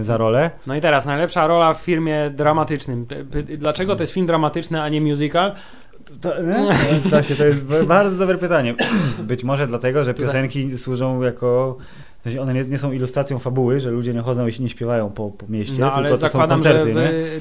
za 0.00 0.16
rolę. 0.16 0.50
No 0.66 0.76
i 0.76 0.80
teraz 0.80 1.06
najlepsza 1.06 1.46
rola 1.46 1.74
w 1.74 1.80
filmie 1.80 2.30
dramatycznym. 2.30 3.06
Dlaczego 3.58 3.96
to 3.96 4.02
jest 4.02 4.12
film 4.12 4.26
dramatyczny, 4.26 4.82
a 4.82 4.88
nie 4.88 5.00
musical? 5.00 5.52
To, 6.20 6.42
nie? 6.42 6.74
Właśnie, 7.10 7.36
to 7.36 7.44
jest 7.44 7.64
bardzo 7.86 8.16
dobre 8.16 8.38
pytanie. 8.38 8.74
Być 9.18 9.44
może 9.44 9.66
dlatego, 9.66 10.04
że 10.04 10.14
piosenki 10.14 10.78
służą 10.78 11.22
jako. 11.22 11.76
W 12.20 12.22
sensie 12.22 12.40
One 12.40 12.54
nie, 12.54 12.64
nie 12.64 12.78
są 12.78 12.92
ilustracją 12.92 13.38
fabuły, 13.38 13.80
że 13.80 13.90
ludzie 13.90 14.14
nie 14.14 14.20
chodzą 14.20 14.46
i 14.46 14.52
się 14.52 14.62
nie 14.62 14.68
śpiewają 14.68 15.10
po, 15.10 15.30
po 15.30 15.46
mieście, 15.52 15.74
No 15.78 15.92
ale 15.92 16.08
tylko 16.08 16.28
to 16.28 16.28
są 16.28 16.48
koncerty. 16.48 16.88
nie? 16.88 16.94
wy, 16.94 17.40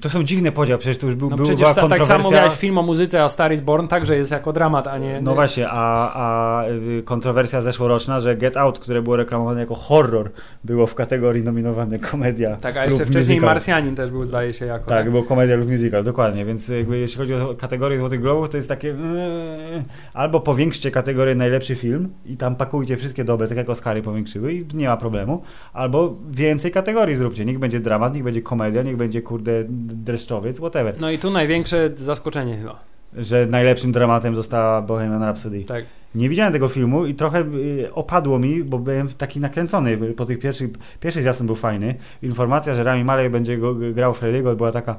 To 0.00 0.08
są 0.10 0.24
dziwne 0.24 0.52
podziały, 0.52 0.78
przecież 0.78 0.98
to 0.98 1.06
już 1.06 1.14
był, 1.14 1.30
no 1.30 1.36
był, 1.36 1.46
była 1.46 1.56
ta, 1.56 1.64
tak 1.74 1.74
kontrowersja. 1.74 2.16
samo 2.16 2.30
miałeś 2.30 2.54
film 2.54 2.78
o 2.78 2.82
muzyce, 2.82 3.24
a 3.24 3.28
Star 3.28 3.52
is 3.52 3.60
Born 3.60 3.88
także 3.88 4.16
jest 4.16 4.30
jako 4.30 4.52
dramat, 4.52 4.86
a 4.86 4.98
nie... 4.98 5.20
No 5.20 5.34
właśnie, 5.34 5.68
a, 5.70 6.12
a 6.14 6.64
y, 6.68 7.02
kontrowersja 7.02 7.60
zeszłoroczna, 7.60 8.20
że 8.20 8.36
Get 8.36 8.56
Out, 8.56 8.78
które 8.78 9.02
było 9.02 9.16
reklamowane 9.16 9.60
jako 9.60 9.74
horror, 9.74 10.30
było 10.64 10.86
w 10.86 10.94
kategorii 10.94 11.44
nominowane 11.44 11.98
komedia. 11.98 12.56
Tak, 12.56 12.76
a 12.76 12.84
jeszcze 12.84 13.06
wcześniej 13.06 13.36
musical. 13.36 13.54
Marsjanin 13.54 13.94
też 13.96 14.10
był, 14.10 14.24
zdaje 14.24 14.52
się, 14.52 14.66
jako... 14.66 14.86
Tak, 14.88 15.10
było 15.10 15.22
komedia 15.22 15.56
lub 15.56 15.70
musical, 15.70 16.04
dokładnie. 16.04 16.44
Więc 16.44 16.68
jakby 16.68 16.98
jeśli 16.98 17.18
chodzi 17.18 17.34
o 17.34 17.54
kategorię 17.54 17.98
Złotych 17.98 18.20
Globów, 18.20 18.50
to 18.50 18.56
jest 18.56 18.68
takie 18.68 18.90
mm, 18.90 19.84
albo 20.14 20.40
powiększcie 20.40 20.90
kategorię 20.90 21.34
najlepszy 21.34 21.74
film 21.74 22.08
i 22.26 22.36
tam 22.36 22.56
pakujcie 22.56 22.96
wszystkie 22.96 23.24
dobre, 23.24 23.48
tak 23.48 23.56
jak 23.56 23.68
Oscary 23.70 23.97
powiększyły 24.02 24.52
i 24.52 24.64
nie 24.74 24.88
ma 24.88 24.96
problemu, 24.96 25.42
albo 25.72 26.16
więcej 26.30 26.70
kategorii 26.70 27.14
zróbcie. 27.14 27.44
Niech 27.44 27.58
będzie 27.58 27.80
dramat, 27.80 28.14
niech 28.14 28.24
będzie 28.24 28.42
komedia, 28.42 28.82
niech 28.82 28.96
będzie 28.96 29.22
kurde 29.22 29.64
dreszczowiec, 29.68 30.56
whatever. 30.56 30.94
No 31.00 31.10
i 31.10 31.18
tu 31.18 31.30
największe 31.30 31.90
zaskoczenie 31.94 32.56
chyba. 32.56 32.80
Że 33.16 33.46
najlepszym 33.46 33.92
dramatem 33.92 34.36
została 34.36 34.82
Bohemian 34.82 35.22
Rhapsody. 35.22 35.64
Tak. 35.64 35.84
Nie 36.14 36.28
widziałem 36.28 36.52
tego 36.52 36.68
filmu 36.68 37.06
i 37.06 37.14
trochę 37.14 37.40
y, 37.40 37.94
opadło 37.94 38.38
mi, 38.38 38.64
bo 38.64 38.78
byłem 38.78 39.08
taki 39.08 39.40
nakręcony 39.40 39.96
po 39.96 40.26
tych 40.26 40.38
pierwszych, 40.38 40.70
pierwszy 41.00 41.20
zwiastun 41.20 41.46
był 41.46 41.56
fajny. 41.56 41.94
Informacja, 42.22 42.74
że 42.74 42.84
Rami 42.84 43.04
Malek 43.04 43.32
będzie 43.32 43.58
go, 43.58 43.74
grał 43.74 44.12
Frediego 44.12 44.56
była 44.56 44.72
taka 44.72 44.96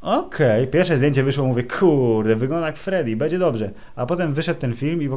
Okej, 0.00 0.66
pierwsze 0.66 0.96
zdjęcie 0.96 1.22
wyszło, 1.22 1.46
mówię, 1.46 1.62
kurde, 1.62 2.36
wygląda 2.36 2.66
jak 2.66 2.76
Freddy, 2.76 3.16
będzie 3.16 3.38
dobrze. 3.38 3.70
A 3.96 4.06
potem 4.06 4.32
wyszedł 4.34 4.60
ten 4.60 4.74
film 4.74 5.02
i 5.02 5.08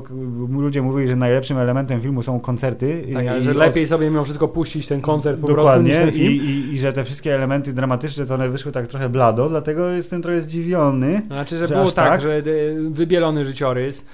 ludzie 0.52 0.82
mówili, 0.82 1.08
że 1.08 1.16
najlepszym 1.16 1.58
elementem 1.58 2.02
filmu 2.02 2.22
są 2.22 2.40
koncerty. 2.40 3.04
Tak, 3.14 3.24
i, 3.24 3.28
ale 3.28 3.40
i 3.40 3.42
że 3.42 3.52
os- 3.52 3.58
lepiej 3.58 3.88
sobie 3.88 4.10
mimo 4.10 4.24
wszystko 4.24 4.48
puścić 4.48 4.88
ten 4.88 5.02
koncert 5.02 5.40
po 5.42 5.48
prostu 5.48 5.62
Dokładnie 5.66 5.90
niż 5.90 5.98
ten 6.00 6.10
I, 6.10 6.12
film. 6.12 6.34
i, 6.34 6.74
i 6.76 6.80
że 6.80 6.94
te 6.94 7.04
wszystkie 7.04 7.36
elementy 7.36 7.74
dramatyczne 7.74 8.26
to 8.26 8.34
one 8.36 8.50
wyszły 8.50 8.72
tak 8.72 8.88
trochę 8.88 9.10
blado, 9.10 9.50
dlatego 9.50 9.90
jestem 9.90 10.22
trochę 10.22 10.42
zdziwiony. 10.42 11.22
Znaczy, 11.28 11.58
że, 11.58 11.68
Że 11.68 11.76
było 11.76 11.92
tak, 11.92 12.10
tak? 12.10 12.22
że 12.22 12.38
y, 12.38 12.76
wybielony 12.90 13.46
życiorys, 13.46 14.06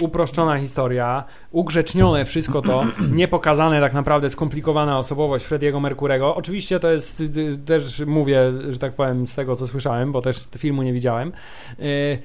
uproszczona 0.00 0.58
historia, 0.58 1.24
ugrzecznione 1.50 2.24
wszystko 2.24 2.62
to, 2.62 2.84
nie 3.20 3.28
pokazane 3.28 3.80
tak 3.80 3.92
naprawdę 3.92 4.30
skomplikowana 4.30 4.98
osobowość 4.98 5.44
Frediego 5.44 5.80
Mercurego. 5.80 6.34
Oczywiście 6.36 6.80
to 6.80 6.90
jest, 6.90 7.20
y, 7.20 7.24
y, 7.24 7.58
też 7.58 8.00
mówię, 8.06 8.52
że 8.70 8.78
tak 8.78 8.92
powiem, 8.92 9.26
z 9.26 9.34
tego 9.34 9.56
co 9.56 9.66
słyszałem, 9.66 10.12
bo 10.12 10.22
też 10.22 10.48
filmu 10.58 10.82
nie 10.82 10.92
widziałem. 10.92 11.32
Y, 11.80 12.18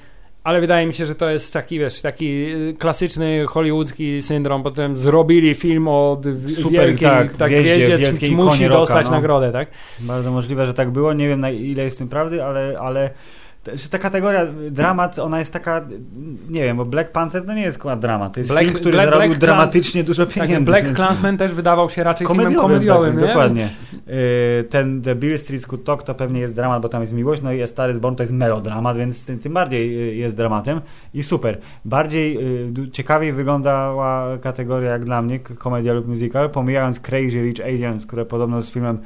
Ale 0.44 0.62
wydaje 0.62 0.88
mi 0.88 0.94
się, 0.94 1.06
że 1.06 1.16
to 1.16 1.30
jest 1.30 1.54
taki, 1.54 1.80
wiesz, 1.80 2.02
taki 2.02 2.28
y, 2.28 2.76
klasyczny 2.80 3.46
hollywoodzki 3.48 4.22
syndrom. 4.22 4.64
Potem 4.64 4.98
zrobili 4.98 5.56
film 5.56 5.88
o 5.88 6.22
Super, 6.56 6.72
wielkiej 6.72 7.10
tak, 7.10 7.36
tak, 7.36 7.52
gwieździe, 7.52 7.98
gwieździe, 7.98 8.36
musi 8.36 8.70
dostać 8.70 9.06
no. 9.06 9.12
nagrodę, 9.12 9.52
tak? 9.52 9.70
Bardzo 10.00 10.32
możliwe, 10.32 10.66
że 10.66 10.74
tak 10.74 10.92
było. 10.92 11.14
Nie 11.14 11.28
wiem 11.28 11.40
na 11.40 11.50
ile 11.50 11.84
jest 11.84 11.96
w 11.96 12.00
tym 12.00 12.10
prawdy, 12.10 12.44
ale, 12.44 12.80
ale 12.80 13.10
ta 13.90 13.98
kategoria 14.00 14.46
dramat, 14.72 15.20
ona 15.20 15.40
jest 15.40 15.54
taka, 15.54 15.86
nie 16.50 16.64
wiem, 16.64 16.78
bo 16.78 16.86
Black 16.86 17.12
Panther 17.12 17.46
to 17.46 17.54
nie 17.54 17.62
jest 17.62 17.78
akurat 17.78 18.00
dramat. 18.00 18.34
To 18.34 18.40
jest 18.40 18.52
Black- 18.52 18.60
film, 18.66 18.74
który 18.74 18.98
Black- 18.98 19.06
zarobił 19.06 19.28
Black 19.30 19.42
dramatycznie 19.42 20.04
dużo 20.04 20.26
Tak, 20.26 20.36
pieniędzy. 20.36 20.66
Black 20.72 20.94
Klansman 20.94 21.38
też 21.38 21.52
wydawał 21.52 21.90
się 21.90 22.04
raczej 22.04 22.28
filmem 22.28 22.46
komediowym, 22.46 22.70
komediowym, 22.74 23.12
takim, 23.14 23.22
nie? 23.22 23.28
dokładnie. 23.28 23.70
Y, 24.60 24.64
Ten 24.70 25.02
The 25.02 25.16
Bill 25.16 25.40
Street 25.40 25.84
Talk 25.86 26.04
to 26.04 26.16
pewnie 26.16 26.40
jest 26.40 26.56
dramat, 26.56 26.82
bo 26.82 26.90
tam 26.90 27.02
jest 27.02 27.14
miłość, 27.14 27.42
no 27.42 27.54
i 27.54 27.62
A 27.64 27.68
Star 27.68 27.92
is 27.92 28.00
Born 28.00 28.16
to 28.16 28.24
jest 28.24 28.34
melodramat, 28.34 28.98
więc 28.98 29.26
tym, 29.26 29.54
bardziej 29.54 30.10
y, 30.12 30.16
jest 30.16 30.36
dramatem 30.38 30.82
i 31.14 31.24
super. 31.24 31.58
Bardziej 31.86 32.38
y, 32.88 32.92
ciekawiej 32.92 33.34
wyglądała 33.34 34.38
kategoria 34.38 34.92
jak 34.92 35.06
dla 35.06 35.22
mnie, 35.22 35.40
komedia 35.40 35.94
lub 35.94 36.08
musical, 36.08 36.50
pomijając 36.50 37.00
Crazy 37.00 37.42
Rich 37.42 37.66
Asians, 37.76 38.06
które 38.06 38.26
podobno 38.26 38.58
jest 38.58 38.74
filmem 38.74 39.00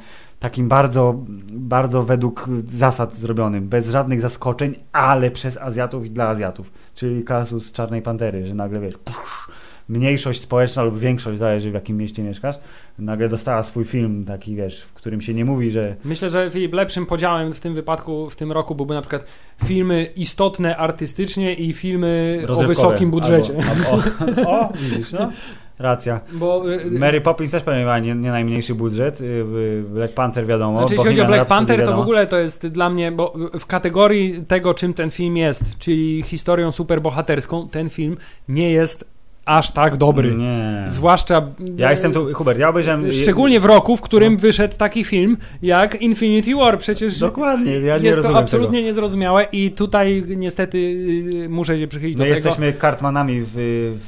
takim 0.44 0.68
bardzo, 0.68 1.24
bardzo 1.50 2.02
według 2.02 2.48
zasad 2.66 3.14
zrobionym, 3.14 3.68
bez 3.68 3.90
żadnych 3.90 4.20
zaskoczeń, 4.20 4.74
ale 4.92 5.30
przez 5.30 5.56
Azjatów 5.56 6.06
i 6.06 6.10
dla 6.10 6.28
Azjatów. 6.28 6.72
Czyli 6.94 7.24
kasus 7.24 7.72
Czarnej 7.72 8.02
Pantery, 8.02 8.46
że 8.46 8.54
nagle 8.54 8.80
wiesz, 8.80 8.94
pusz, 9.04 9.48
mniejszość 9.88 10.40
społeczna 10.40 10.82
lub 10.82 10.98
większość, 10.98 11.38
zależy 11.38 11.70
w 11.70 11.74
jakim 11.74 11.96
mieście 11.96 12.22
mieszkasz, 12.22 12.56
nagle 12.98 13.28
dostała 13.28 13.62
swój 13.62 13.84
film 13.84 14.24
taki, 14.24 14.56
wiesz, 14.56 14.82
w 14.82 14.92
którym 14.92 15.20
się 15.20 15.34
nie 15.34 15.44
mówi, 15.44 15.70
że 15.70 15.96
Myślę, 16.04 16.30
że 16.30 16.50
Filip, 16.50 16.72
lepszym 16.72 17.06
podziałem 17.06 17.52
w 17.52 17.60
tym 17.60 17.74
wypadku, 17.74 18.30
w 18.30 18.36
tym 18.36 18.52
roku 18.52 18.74
byłby 18.74 18.94
na 18.94 19.00
przykład 19.00 19.24
filmy 19.64 20.04
istotne 20.16 20.76
artystycznie 20.76 21.54
i 21.54 21.72
filmy 21.72 22.42
o 22.48 22.62
wysokim 22.62 23.10
budżecie. 23.10 23.52
Albo, 23.70 24.02
albo, 24.18 24.50
o, 24.50 24.60
o, 24.60 24.72
widzisz, 24.82 25.12
no? 25.12 25.30
Racja. 25.78 26.20
Bo 26.32 26.70
y, 26.72 26.90
Mary 26.90 27.20
Poppins 27.20 27.50
też 27.50 27.62
pewnie 27.62 27.84
ma 27.84 27.98
nie, 27.98 28.14
nie 28.14 28.30
najmniejszy 28.30 28.74
budżet. 28.74 29.20
y, 29.20 29.44
Black 29.88 30.14
Panther 30.14 30.46
wiadomo. 30.46 30.78
Znaczy, 30.78 30.94
jeśli 30.94 31.08
chodzi 31.08 31.20
o 31.20 31.26
Black 31.26 31.46
Panther, 31.48 31.76
to 31.76 31.82
w 31.82 31.86
wiadomo. 31.86 32.02
ogóle 32.02 32.26
to 32.26 32.38
jest 32.38 32.66
dla 32.66 32.90
mnie, 32.90 33.12
bo 33.12 33.34
w 33.58 33.66
kategorii 33.66 34.44
tego, 34.48 34.74
czym 34.74 34.94
ten 34.94 35.10
film 35.10 35.36
jest, 35.36 35.78
czyli 35.78 36.22
historią 36.22 36.72
superbohaterską, 36.72 37.68
ten 37.68 37.90
film 37.90 38.16
nie 38.48 38.70
jest 38.70 39.13
aż 39.44 39.70
tak 39.70 39.96
dobry. 39.96 40.34
Nie. 40.34 40.84
Zwłaszcza. 40.88 41.42
Ja 41.76 41.90
jestem 41.90 42.12
tu, 42.12 42.34
Hubert, 42.34 42.58
ja 42.58 42.68
obejrzałem... 42.68 43.12
Szczególnie 43.12 43.60
w 43.60 43.64
roku, 43.64 43.96
w 43.96 44.00
którym 44.00 44.32
No. 44.32 44.38
wyszedł 44.38 44.76
taki 44.76 45.04
film 45.04 45.36
jak 45.62 46.02
Infinity 46.02 46.54
War. 46.56 46.78
Przecież 46.78 47.18
Dokładnie, 47.18 47.72
ja 47.72 47.98
nie 47.98 48.04
jest 48.08 48.22
to 48.22 48.38
absolutnie 48.38 48.78
tego. 48.78 48.86
niezrozumiałe 48.86 49.46
i 49.52 49.70
tutaj 49.70 50.24
niestety 50.36 50.78
y, 50.78 51.48
muszę 51.48 51.78
się 51.78 51.88
przychylić 51.88 52.18
My 52.18 52.24
do 52.24 52.34
tego. 52.34 52.46
jesteśmy 52.46 52.72
kartmanami 52.72 53.40
w, 53.42 53.52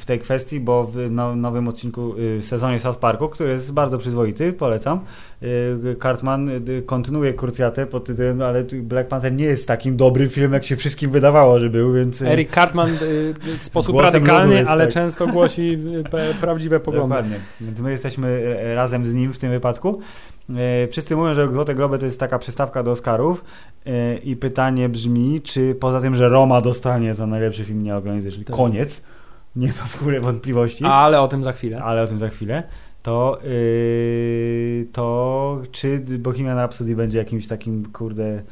w 0.01 0.05
tej 0.05 0.19
kwestii, 0.19 0.59
bo 0.59 0.83
w 0.83 1.11
no, 1.11 1.35
nowym 1.35 1.67
odcinku, 1.67 2.15
y, 2.17 2.39
w 2.41 2.45
sezonie 2.45 2.79
South 2.79 2.99
Parku, 2.99 3.29
który 3.29 3.49
jest 3.49 3.73
bardzo 3.73 3.97
przyzwoity, 3.97 4.53
polecam, 4.53 4.99
Cartman 6.01 6.49
y, 6.49 6.83
kontynuuje 6.85 7.33
krucjatę 7.33 7.85
pod 7.85 8.05
tytułem, 8.05 8.41
ale 8.41 8.63
Black 8.63 9.09
Panther 9.09 9.33
nie 9.33 9.45
jest 9.45 9.67
takim 9.67 9.97
dobrym 9.97 10.29
filmem, 10.29 10.53
jak 10.53 10.65
się 10.65 10.75
wszystkim 10.75 11.11
wydawało, 11.11 11.59
że 11.59 11.69
był, 11.69 11.93
więc... 11.93 12.21
y, 12.21 12.29
Eric 12.29 12.51
Cartman 12.53 12.89
y, 12.89 12.97
w 13.59 13.63
sposób 13.63 13.99
radykalny, 13.99 14.67
ale 14.69 14.83
tak. 14.83 14.93
często 14.93 15.27
głosi 15.27 15.79
y, 16.31 16.35
prawdziwe 16.41 16.79
poglądy. 16.79 17.15
Dokładnie. 17.15 17.37
Więc 17.61 17.81
my 17.81 17.91
jesteśmy 17.91 18.55
razem 18.75 19.05
z 19.05 19.13
nim 19.13 19.33
w 19.33 19.37
tym 19.37 19.51
wypadku. 19.51 19.99
Wszyscy 20.91 21.15
mówią, 21.15 21.33
że 21.33 21.51
Złote 21.51 21.75
Globy 21.75 21.99
to 21.99 22.05
jest 22.05 22.19
taka 22.19 22.39
przystawka 22.39 22.83
do 22.83 22.91
Oscarów 22.91 23.43
i 24.23 24.35
pytanie 24.35 24.89
brzmi, 24.89 25.41
czy 25.41 25.75
poza 25.75 26.01
tym, 26.01 26.15
że 26.15 26.29
Roma 26.29 26.61
dostanie 26.61 27.13
za 27.13 27.27
najlepszy 27.27 27.63
film 27.65 27.83
nieorganizowany, 27.83 28.45
Tak. 28.45 28.55
koniec, 28.55 29.03
nie 29.55 29.67
ma 29.67 29.73
w 29.73 30.01
ogóle 30.01 30.19
wątpliwości, 30.19 30.85
Ale 30.85 31.21
o 31.21 31.27
tym 31.27 31.43
za 31.43 31.51
chwilę. 31.51 31.83
ale 31.83 32.01
o 32.03 32.07
tym 32.07 32.19
za 32.19 32.29
chwilę, 32.29 32.63
to, 33.07 33.39
yy, 33.43 34.87
to 34.91 35.61
czy 35.71 35.99
Bohemian 35.99 36.57
Rhapsody 36.57 36.95
będzie 36.95 37.17
jakimś 37.17 37.47
takim, 37.47 37.91
kurde, 37.91 38.43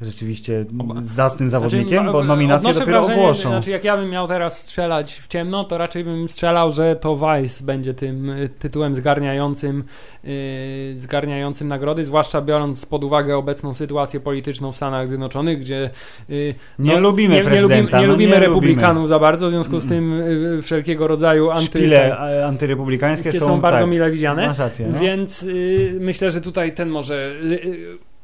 rzeczywiście 0.00 0.64
zacnym 1.02 1.48
zawodnikiem, 1.48 1.98
Znaczy, 1.98 2.12
bo 2.12 2.24
nominacje 2.24 2.68
odnoszę 2.68 2.80
dopiero 2.80 3.00
wrażenie, 3.00 3.22
ogłoszą. 3.22 3.48
Znaczy, 3.48 3.70
jak 3.70 3.84
ja 3.84 3.96
bym 3.96 4.10
miał 4.10 4.28
teraz 4.28 4.58
strzelać 4.58 5.14
w 5.14 5.28
ciemno, 5.28 5.64
to 5.64 5.78
raczej 5.78 6.04
bym 6.04 6.28
strzelał, 6.28 6.70
że 6.70 6.96
to 6.96 7.16
Vice 7.16 7.64
będzie 7.64 7.94
tym 7.94 8.30
y, 8.30 8.48
tytułem 8.48 8.96
zgarniającym, 8.96 9.84
y, 10.24 10.94
zgarniającym 10.98 11.68
nagrody, 11.68 12.04
zwłaszcza 12.04 12.40
biorąc 12.40 12.86
pod 12.86 13.04
uwagę 13.04 13.36
obecną 13.36 13.74
sytuację 13.74 14.20
polityczną 14.20 14.72
w 14.72 14.76
Stanach 14.76 15.08
Zjednoczonych, 15.08 15.60
gdzie 15.60 15.90
y, 16.30 16.54
Nie 16.78 16.96
lubimy 16.96 17.34
nie, 17.34 17.40
nie 17.40 17.44
lubimy, 17.44 17.50
prezydenta, 17.50 18.00
nie 18.00 18.06
no 18.06 18.12
lubimy 18.12 18.32
nie 18.32 18.40
republikanów 18.40 19.08
za 19.08 19.18
bardzo, 19.18 19.48
w 19.48 19.50
związku 19.50 19.80
z 19.80 19.88
tym 19.88 20.20
y, 20.22 20.62
wszelkiego 20.62 21.06
rodzaju 21.06 21.50
anty, 21.50 21.64
Szpile 21.64 22.16
antyrepublikańskie 22.46 23.32
są, 23.32 23.46
są, 23.46 23.60
bardzo 23.60 23.80
tak, 23.80 23.90
mile 23.90 24.10
widziane. 24.10 24.54
Rację, 24.58 24.88
no. 24.92 24.98
Więc 24.98 25.42
y, 25.42 25.98
myślę, 26.00 26.30
że 26.30 26.40
tutaj 26.40 26.74
ten 26.74 26.88
może 26.88 27.32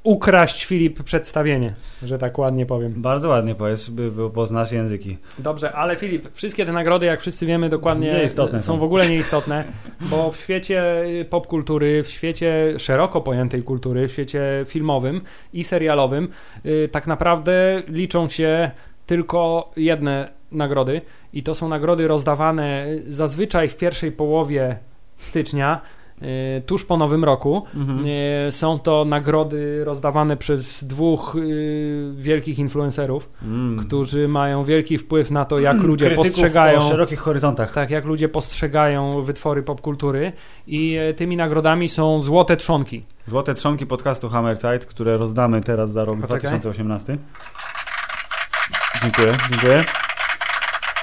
ukraść 0.03 0.65
Filip 0.65 1.03
przedstawienie, 1.03 1.75
że 2.03 2.19
tak 2.19 2.39
ładnie 2.39 2.67
powiem. 2.67 2.93
Bardzo 2.97 3.29
ładnie 3.29 3.55
powiedz, 3.55 3.89
by, 3.89 4.11
by 4.11 4.31
poznasz 4.31 4.73
języki. 4.73 5.17
Dobrze, 5.39 5.73
ale 5.73 5.97
Filip, 5.97 6.29
wszystkie 6.35 6.67
te 6.67 6.73
nagrody, 6.73 7.07
jak 7.07 7.21
wszyscy 7.21 7.47
wiemy 7.47 7.69
dokładnie, 7.69 8.29
są 8.29 8.61
są. 8.61 8.79
w 8.79 8.83
ogóle 8.83 9.09
nieistotne, 9.09 9.65
bo 10.01 10.33
w 10.33 10.37
świecie 10.37 11.05
y, 11.05 11.25
popkultury, 11.25 12.03
w 12.03 12.09
świecie 12.09 12.75
szeroko 12.79 13.21
pojętej 13.21 13.63
kultury, 13.63 14.09
w 14.09 14.13
świecie 14.13 14.43
filmowym 14.67 15.21
i 15.53 15.65
serialowym, 15.65 16.29
y, 16.67 16.89
tak 16.93 17.07
naprawdę 17.07 17.83
liczą 17.89 18.29
się 18.29 18.71
tylko 19.07 19.71
jedne 19.77 20.29
nagrody 20.53 21.01
i 21.33 21.43
to 21.43 21.55
są 21.55 21.69
nagrody 21.69 22.09
rozdawane 22.09 22.87
zazwyczaj 23.09 23.69
w 23.69 23.77
pierwszej 23.77 24.13
połowie 24.13 24.77
stycznia, 25.17 25.81
tuż 26.67 26.85
po 26.85 26.97
Nowym 26.97 27.25
Roku. 27.25 27.63
Mhm. 27.77 28.05
Y, 28.07 28.53
Są 28.53 28.79
to 28.79 29.05
nagrody 29.05 29.85
rozdawane 29.85 30.37
przez 30.37 30.85
dwóch 30.85 31.37
y, 31.37 32.13
wielkich 32.17 32.59
influencerów, 32.59 33.31
Mm. 33.43 33.79
którzy 33.79 34.29
mają 34.29 34.65
wielki 34.65 34.99
wpływ 34.99 35.31
na 35.31 35.45
to, 35.45 35.59
jak 35.59 35.77
ludzie 35.83 36.07
Krytyków 36.07 36.27
postrzegają. 36.27 36.83
szerokich 36.89 37.21
horyzontach. 37.21 37.73
Tak, 37.73 37.91
jak 37.91 38.05
ludzie 38.05 38.29
postrzegają 38.29 39.23
wytwory 39.23 39.63
popkultury 39.63 40.33
i 40.67 40.95
e, 40.97 41.15
tymi 41.15 41.37
nagrodami 41.37 41.89
są 41.89 42.23
złote 42.23 42.57
trzonki. 42.57 43.05
Złote 43.27 43.55
trzonki 43.55 43.87
podcastu 43.87 44.29
Hammer 44.29 44.57
Tide, 44.59 44.79
które 44.79 45.17
rozdamy 45.17 45.61
teraz 45.61 45.93
za 45.93 46.05
rok 46.05 46.17
Poczekaj. 46.21 46.41
2018. 46.41 47.19
Dziękuję, 49.03 49.33
dziękuję. 49.51 49.85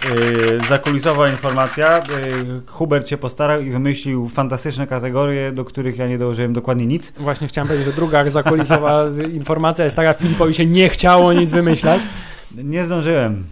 Yy, 0.05 0.59
zakulisowa 0.67 1.29
informacja. 1.29 1.97
Yy, 1.97 2.61
Hubert 2.67 3.09
się 3.09 3.17
postarał 3.17 3.61
i 3.61 3.71
wymyślił 3.71 4.29
fantastyczne 4.29 4.87
kategorie, 4.87 5.51
do 5.51 5.65
których 5.65 5.97
ja 5.97 6.07
nie 6.07 6.17
dołożyłem 6.17 6.53
dokładnie 6.53 6.85
nic. 6.85 7.11
Właśnie 7.17 7.47
chciałem 7.47 7.67
powiedzieć, 7.67 7.87
że 7.87 7.93
druga 7.93 8.29
zakulisowa 8.29 9.03
informacja 9.33 9.85
jest 9.85 9.95
taka, 9.95 10.13
Filipowi 10.13 10.53
się 10.53 10.65
nie 10.65 10.89
chciało 10.89 11.33
nic 11.33 11.51
wymyślać. 11.51 12.01
Nie 12.63 12.85
zdążyłem. 12.85 13.43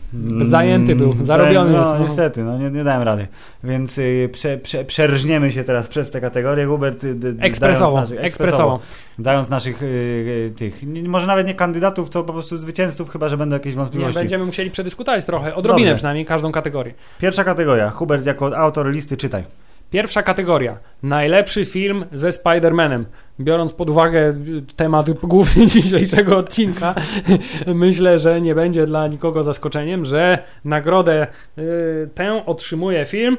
Zajęty 0.41 0.95
był, 0.95 1.11
Mm, 1.11 1.25
zarobiony 1.25 1.71
no, 1.71 1.77
jest, 1.79 1.91
no. 1.91 1.99
Niestety, 1.99 2.43
no, 2.43 2.57
nie, 2.57 2.69
nie 2.71 2.83
dałem 2.83 3.01
rady. 3.03 3.27
Więc 3.63 3.97
yy, 3.97 4.29
prze, 4.31 4.57
prze, 4.57 4.85
przerżniemy 4.85 5.51
się 5.51 5.63
teraz 5.63 5.87
przez 5.87 6.11
te 6.11 6.21
kategorie. 6.21 6.65
Hubert, 6.65 7.03
yy, 7.03 7.15
d- 7.15 7.33
Ekspresowo, 7.43 7.91
dając 7.95 8.09
naszych- 8.09 8.25
ekspresowo. 8.25 8.79
Dając 9.19 9.49
naszych 9.49 9.81
yy, 9.81 10.51
tych, 10.57 10.83
nie, 10.83 11.09
może 11.09 11.27
nawet 11.27 11.47
nie 11.47 11.53
kandydatów, 11.53 12.09
to 12.09 12.23
po 12.23 12.33
prostu 12.33 12.57
zwycięzców, 12.57 13.09
chyba 13.09 13.29
że 13.29 13.37
będą 13.37 13.53
jakieś 13.55 13.73
Nie, 13.73 13.77
wątpliwości. 13.79 14.19
będziemy 14.19 14.45
musieli 14.45 14.71
przedyskutować 14.71 15.25
trochę, 15.25 15.55
odrobinę 15.55 15.87
Dobrze. 15.87 15.95
przynajmniej, 15.95 16.25
każdą 16.25 16.51
kategorię. 16.51 16.93
Pierwsza 17.19 17.43
kategoria. 17.43 17.89
Hubert 17.89 18.25
jako 18.25 18.57
autor 18.57 18.91
listy 18.91 19.17
czytaj. 19.17 19.43
Pierwsza 19.91 20.23
kategoria. 20.23 20.77
Najlepszy 21.03 21.65
film 21.65 22.05
ze 22.11 22.29
Spider-Manem. 22.29 23.03
Biorąc 23.39 23.73
pod 23.73 23.89
uwagę 23.89 24.29
y, 24.29 24.33
temat 24.75 25.11
główny 25.23 25.67
dzisiejszego 25.67 26.37
odcinka, 26.37 26.95
myślę, 27.67 28.19
że 28.19 28.41
nie 28.41 28.55
będzie 28.55 28.85
dla 28.85 29.07
nikogo 29.07 29.43
zaskoczeniem, 29.43 30.05
że 30.05 30.39
nagrodę 30.65 31.27
y, 31.57 32.09
tę 32.15 32.45
otrzymuje 32.45 33.05
film 33.05 33.37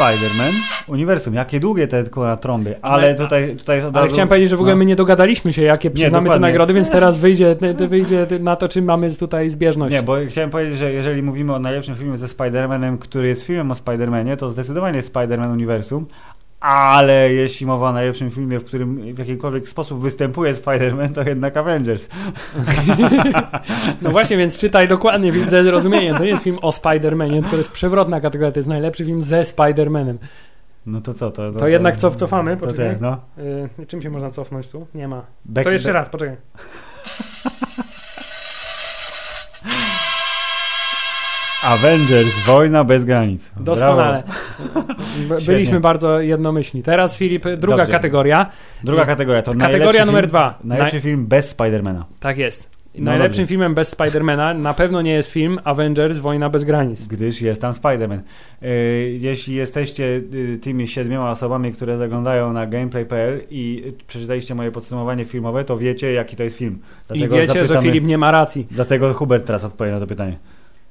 Spider-Man 0.00 0.52
Uniwersum. 0.86 1.34
Jakie 1.34 1.60
długie 1.60 1.88
te 1.88 2.04
kurwa 2.04 2.36
trąby, 2.36 2.76
ale 2.82 2.94
Ale- 3.02 3.14
tutaj, 3.14 3.56
tutaj 3.56 3.78
od 3.84 3.96
Ale 3.96 4.04
razu- 4.04 4.12
chciałem 4.12 4.28
powiedzieć, 4.28 4.50
że 4.50 4.56
w 4.56 4.60
ogóle 4.60 4.74
no. 4.74 4.78
my 4.78 4.84
nie 4.86 4.96
dogadaliśmy 4.96 5.52
się, 5.52 5.62
jakie 5.62 5.90
przyznamy 5.90 6.14
te 6.14 6.20
dokładnie. 6.24 6.46
nagrody, 6.48 6.74
więc 6.74 6.90
teraz 6.90 7.18
wyjdzie, 7.18 7.56
wyjdzie 7.88 8.26
na 8.40 8.56
to, 8.56 8.68
czy 8.68 8.82
mamy 8.82 9.16
tutaj 9.16 9.50
zbieżność. 9.50 9.92
Nie, 9.94 10.02
bo 10.02 10.16
chciałem 10.28 10.50
powiedzieć, 10.50 10.78
że 10.78 10.92
jeżeli 10.92 11.22
mówimy 11.22 11.54
o 11.54 11.58
najlepszym 11.58 11.94
filmie 11.96 12.18
ze 12.18 12.26
Spider-Manem, 12.26 12.98
który 12.98 13.28
jest 13.28 13.46
filmem 13.46 13.70
o 13.70 13.74
Spider-Manie, 13.74 14.36
to 14.36 14.50
zdecydowanie 14.50 14.96
jest 14.96 15.14
Spider-Man 15.14 15.52
Uniwersum, 15.52 16.06
ale 16.60 17.32
jeśli 17.32 17.66
mowa 17.66 17.88
o 17.88 17.92
najlepszym 17.92 18.30
filmie, 18.30 18.58
w 18.60 18.64
którym 18.64 19.14
w 19.14 19.18
jakikolwiek 19.18 19.68
sposób 19.68 20.00
występuje 20.00 20.54
Spider-Man, 20.54 21.12
to 21.12 21.22
jednak 21.22 21.56
Avengers. 21.56 22.08
No 24.02 24.10
właśnie, 24.10 24.36
więc 24.36 24.58
czytaj 24.58 24.88
dokładnie 24.88 25.32
film 25.32 25.48
ze 25.48 25.64
zrozumieniem. 25.64 26.16
To 26.16 26.22
nie 26.24 26.30
jest 26.30 26.42
film 26.44 26.58
o 26.62 26.70
Spider-Manie, 26.70 27.40
tylko 27.42 27.56
jest 27.56 27.72
przewrotna 27.72 28.20
kategoria, 28.20 28.52
to 28.52 28.58
jest 28.58 28.68
najlepszy 28.68 29.04
film 29.04 29.22
ze 29.22 29.42
Spider-Manem. 29.42 30.14
No 30.86 31.00
to 31.00 31.14
co? 31.14 31.30
To, 31.30 31.52
To 31.52 31.68
jednak 31.68 31.96
cof- 31.96 32.16
cofamy, 32.16 32.56
to, 32.56 32.66
poczekaj. 32.66 32.86
czekaj, 32.94 33.02
no. 33.02 33.42
Y, 33.82 33.86
czym 33.86 34.02
się 34.02 34.10
można 34.10 34.30
cofnąć 34.30 34.68
tu? 34.68 34.86
Nie 34.94 35.08
ma. 35.08 35.22
Back- 35.52 35.64
To 35.64 35.70
jeszcze 35.70 35.88
back- 35.90 35.94
raz, 35.94 36.08
poczekaj. 36.08 36.36
Avengers, 41.64 42.46
wojna 42.46 42.84
bez 42.84 43.04
granic. 43.04 43.50
Doskonale. 43.60 44.22
Byliśmy 45.46 45.80
bardzo 45.80 46.20
jednomyślni. 46.20 46.82
Teraz 46.82 47.16
Filip, 47.16 47.44
druga 47.56 47.76
Dobrze. 47.76 47.92
kategoria. 47.92 48.50
Druga 48.84 49.06
kategoria 49.06 49.42
to 49.42 49.54
Kategoria 49.54 50.06
numer 50.06 50.24
film, 50.24 50.30
dwa. 50.30 50.58
Najlepszy 50.64 51.00
film 51.00 51.26
bez 51.26 51.48
Spidermana. 51.48 52.04
Tak 52.20 52.38
jest. 52.38 52.70
No 52.94 53.04
Najlepszym 53.04 53.42
dobrze. 53.42 53.48
filmem 53.48 53.74
bez 53.74 53.88
Spidermana 53.88 54.54
na 54.54 54.74
pewno 54.74 55.02
nie 55.02 55.12
jest 55.12 55.30
film 55.30 55.58
Avengers 55.64 56.18
Wojna 56.18 56.50
bez 56.50 56.64
granic. 56.64 57.06
gdyż 57.06 57.42
jest 57.42 57.60
tam 57.60 57.72
Spider-Man. 57.72 58.18
Yy, 58.62 58.68
jeśli 59.18 59.54
jesteście 59.54 60.04
yy, 60.32 60.58
tymi 60.58 60.88
siedmioma 60.88 61.30
osobami, 61.30 61.72
które 61.72 61.98
zaglądają 61.98 62.52
na 62.52 62.66
gameplay.pl 62.66 63.40
i 63.50 63.92
przeczytaliście 64.06 64.54
moje 64.54 64.70
podsumowanie 64.70 65.24
filmowe, 65.24 65.64
to 65.64 65.78
wiecie, 65.78 66.12
jaki 66.12 66.36
to 66.36 66.42
jest 66.42 66.56
film. 66.56 66.78
I 67.14 67.28
wiecie, 67.28 67.64
że 67.64 67.80
Filip 67.82 68.04
nie 68.04 68.18
ma 68.18 68.30
racji. 68.30 68.66
Dlatego 68.70 69.14
Hubert 69.14 69.46
teraz 69.46 69.64
odpowie 69.64 69.90
na 69.90 70.00
to 70.00 70.06
pytanie. 70.06 70.36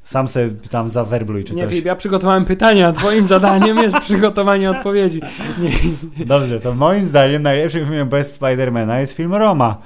Sam 0.09 0.27
se 0.27 0.49
tam 0.69 0.89
zawerbluj 0.89 1.43
czy 1.43 1.55
Nie, 1.55 1.61
coś. 1.61 1.69
Filip, 1.69 1.85
ja 1.85 1.95
przygotowałem 1.95 2.45
pytania, 2.45 2.87
a 2.87 2.91
twoim 2.91 3.25
zadaniem 3.35 3.77
jest 3.77 3.99
przygotowanie 3.99 4.71
odpowiedzi. 4.71 5.21
Nie, 5.59 6.25
Dobrze, 6.25 6.59
to 6.59 6.73
moim 6.73 7.05
zdaniem 7.05 7.43
najlepszym 7.43 7.85
filmem 7.85 8.09
bez 8.09 8.33
Spidermana 8.33 8.99
jest 8.99 9.13
film 9.13 9.35
Roma. 9.35 9.77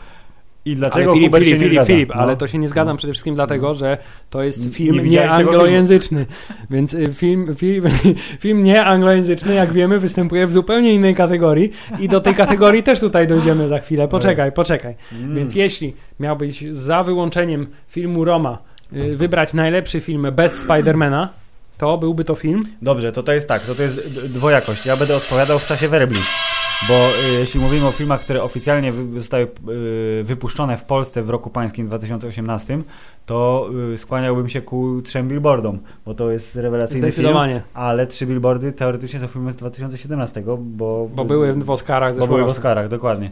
I 0.66 0.72
ale 0.72 0.78
dlatego 0.80 1.14
Filip, 1.14 1.34
Filip, 1.34 1.50
nie 1.50 1.58
Filip, 1.60 1.72
zgadza. 1.74 1.88
Filip, 1.88 2.10
No. 2.10 2.22
ale 2.22 2.38
to 2.38 2.48
się 2.48 2.58
nie 2.58 2.68
zgadzam 2.68 2.98
przede 2.98 3.14
wszystkim 3.14 3.36
dlatego, 3.36 3.74
że 3.74 3.98
to 4.30 4.44
jest 4.44 4.76
film 4.76 4.96
Nie 4.96 5.02
widziałeś 5.02 5.32
tego 5.32 5.52
nieanglojęzyczny. 5.52 6.26
Więc 6.70 6.94
y, 6.94 7.14
film, 7.14 7.56
film, 7.56 7.86
film 8.44 8.64
nieanglojęzyczny, 8.64 9.54
jak 9.54 9.74
wiemy, 9.74 10.00
występuje 10.00 10.48
w 10.48 10.52
zupełnie 10.52 10.94
innej 10.94 11.16
kategorii 11.16 11.72
i 12.00 12.10
do 12.10 12.22
tej 12.22 12.36
kategorii 12.36 12.84
też 12.84 13.00
tutaj 13.00 13.28
dojdziemy 13.28 13.68
za 13.68 13.80
chwilę. 13.80 14.08
Poczekaj, 14.08 14.52
poczekaj. 14.52 14.96
Mm. 15.12 15.36
Więc 15.36 15.56
jeśli 15.56 15.94
miałbyś 16.20 16.64
za 16.72 17.04
wyłączeniem 17.04 17.68
filmu 17.88 18.26
Roma 18.26 18.73
wybrać 19.16 19.54
najlepszy 19.54 20.02
film 20.02 20.28
bez 20.32 20.60
Spidermana, 20.60 21.30
to 21.78 21.98
byłby 21.98 22.24
to 22.24 22.36
film. 22.36 22.62
Dobrze, 22.82 23.12
to 23.12 23.24
to 23.24 23.34
jest 23.34 23.48
tak, 23.48 23.66
to 23.66 23.76
to 23.76 23.84
jest 23.84 24.00
dwojakość. 24.10 24.86
Ja 24.86 24.98
będę 24.98 25.16
odpowiadał 25.16 25.60
w 25.60 25.66
czasie 25.66 25.88
werbli. 25.88 26.20
Bo 26.88 27.10
y, 27.10 27.32
jeśli 27.40 27.60
mówimy 27.60 27.88
o 27.88 27.92
filmach, 27.92 28.22
które 28.22 28.44
oficjalnie 28.44 28.94
zostały 29.18 29.44
y, 29.44 30.24
wypuszczone 30.24 30.78
w 30.78 30.84
Polsce 30.84 31.24
w 31.24 31.30
roku 31.30 31.50
pańskim 31.50 31.88
2018, 31.88 32.80
to 33.26 33.70
y, 33.94 33.98
skłaniałbym 33.98 34.50
się 34.50 34.62
ku 34.62 35.02
trzem 35.02 35.28
billboardom, 35.28 35.80
bo 36.06 36.14
to 36.14 36.32
jest 36.32 36.56
rewelacyjny 36.56 37.02
film. 37.12 37.28
Ale 37.74 38.08
trzy 38.08 38.26
billboardy 38.26 38.72
teoretycznie 38.72 39.20
są 39.20 39.28
filmem 39.28 39.54
z 39.54 39.56
2017, 39.56 40.44
bo, 40.58 41.08
Bo 41.16 41.26
były 41.26 41.54
w 41.54 41.70
Oscarach 41.70 42.18
bo 42.18 42.28
były 42.28 42.44
w. 42.44 42.48
Oscarach, 42.52 42.88
dokładnie. 42.88 43.32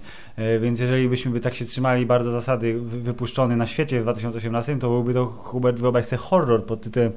Więc 0.62 0.80
jeżeli 0.80 1.10
byśmy 1.10 1.32
by 1.32 1.39
tak 1.39 1.56
się 1.56 1.66
trzymali 1.66 2.06
bardzo 2.06 2.32
zasady 2.32 2.80
wy- 2.82 2.99
wypuszczony 2.99 3.56
na 3.56 3.66
świecie 3.66 3.99
w 3.99 4.04
2018, 4.04 4.80
to 4.80 4.89
byłby 4.89 5.14
to 5.14 5.26
Hubert, 5.26 5.80
wyobraź 5.80 6.06
sobie 6.06 6.20
horror 6.20 6.66
pod 6.66 6.82
tytułem 6.82 7.12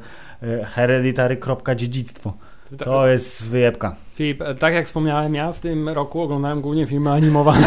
Hereditary. 0.64 1.38
Dziedzictwo. 1.76 2.32
To 2.76 3.08
jest 3.08 3.46
wyjebka. 3.46 3.96
Filip, 4.14 4.42
e, 4.42 4.54
tak 4.54 4.74
jak 4.74 4.86
wspomniałem, 4.86 5.34
ja 5.34 5.52
w 5.52 5.60
tym 5.60 5.88
roku 5.88 6.20
oglądałem 6.20 6.60
głównie 6.60 6.86
filmy 6.86 7.10
animowane. 7.10 7.66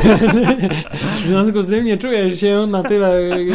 w 1.23 1.27
związku 1.27 1.61
z 1.61 1.67
tym 1.67 1.85
nie 1.85 1.97
czuję 1.97 2.35
się 2.35 2.67
na 2.67 2.83
tyle 2.83 3.07
e, 3.07 3.35
e, 3.35 3.45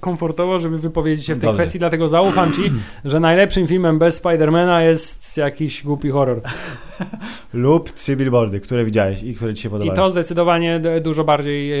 komfortowo, 0.00 0.58
żeby 0.58 0.78
wypowiedzieć 0.78 1.26
się 1.26 1.34
w 1.34 1.38
tej 1.38 1.48
Dobrze. 1.48 1.62
kwestii, 1.62 1.78
dlatego 1.78 2.08
zaufam 2.08 2.52
ci, 2.52 2.62
że 3.04 3.20
najlepszym 3.20 3.66
filmem 3.66 3.98
bez 3.98 4.14
Spidermana 4.14 4.82
jest 4.82 5.36
jakiś 5.36 5.82
głupi 5.82 6.10
horror. 6.10 6.40
Lub 7.54 7.92
trzy 7.92 8.16
billboardy, 8.16 8.60
które 8.60 8.84
widziałeś 8.84 9.22
i 9.22 9.34
które 9.34 9.54
ci 9.54 9.62
się 9.62 9.68
I 9.68 9.72
podobały. 9.72 9.96
to 9.96 10.10
zdecydowanie 10.10 10.80
dużo 11.00 11.24
bardziej 11.24 11.72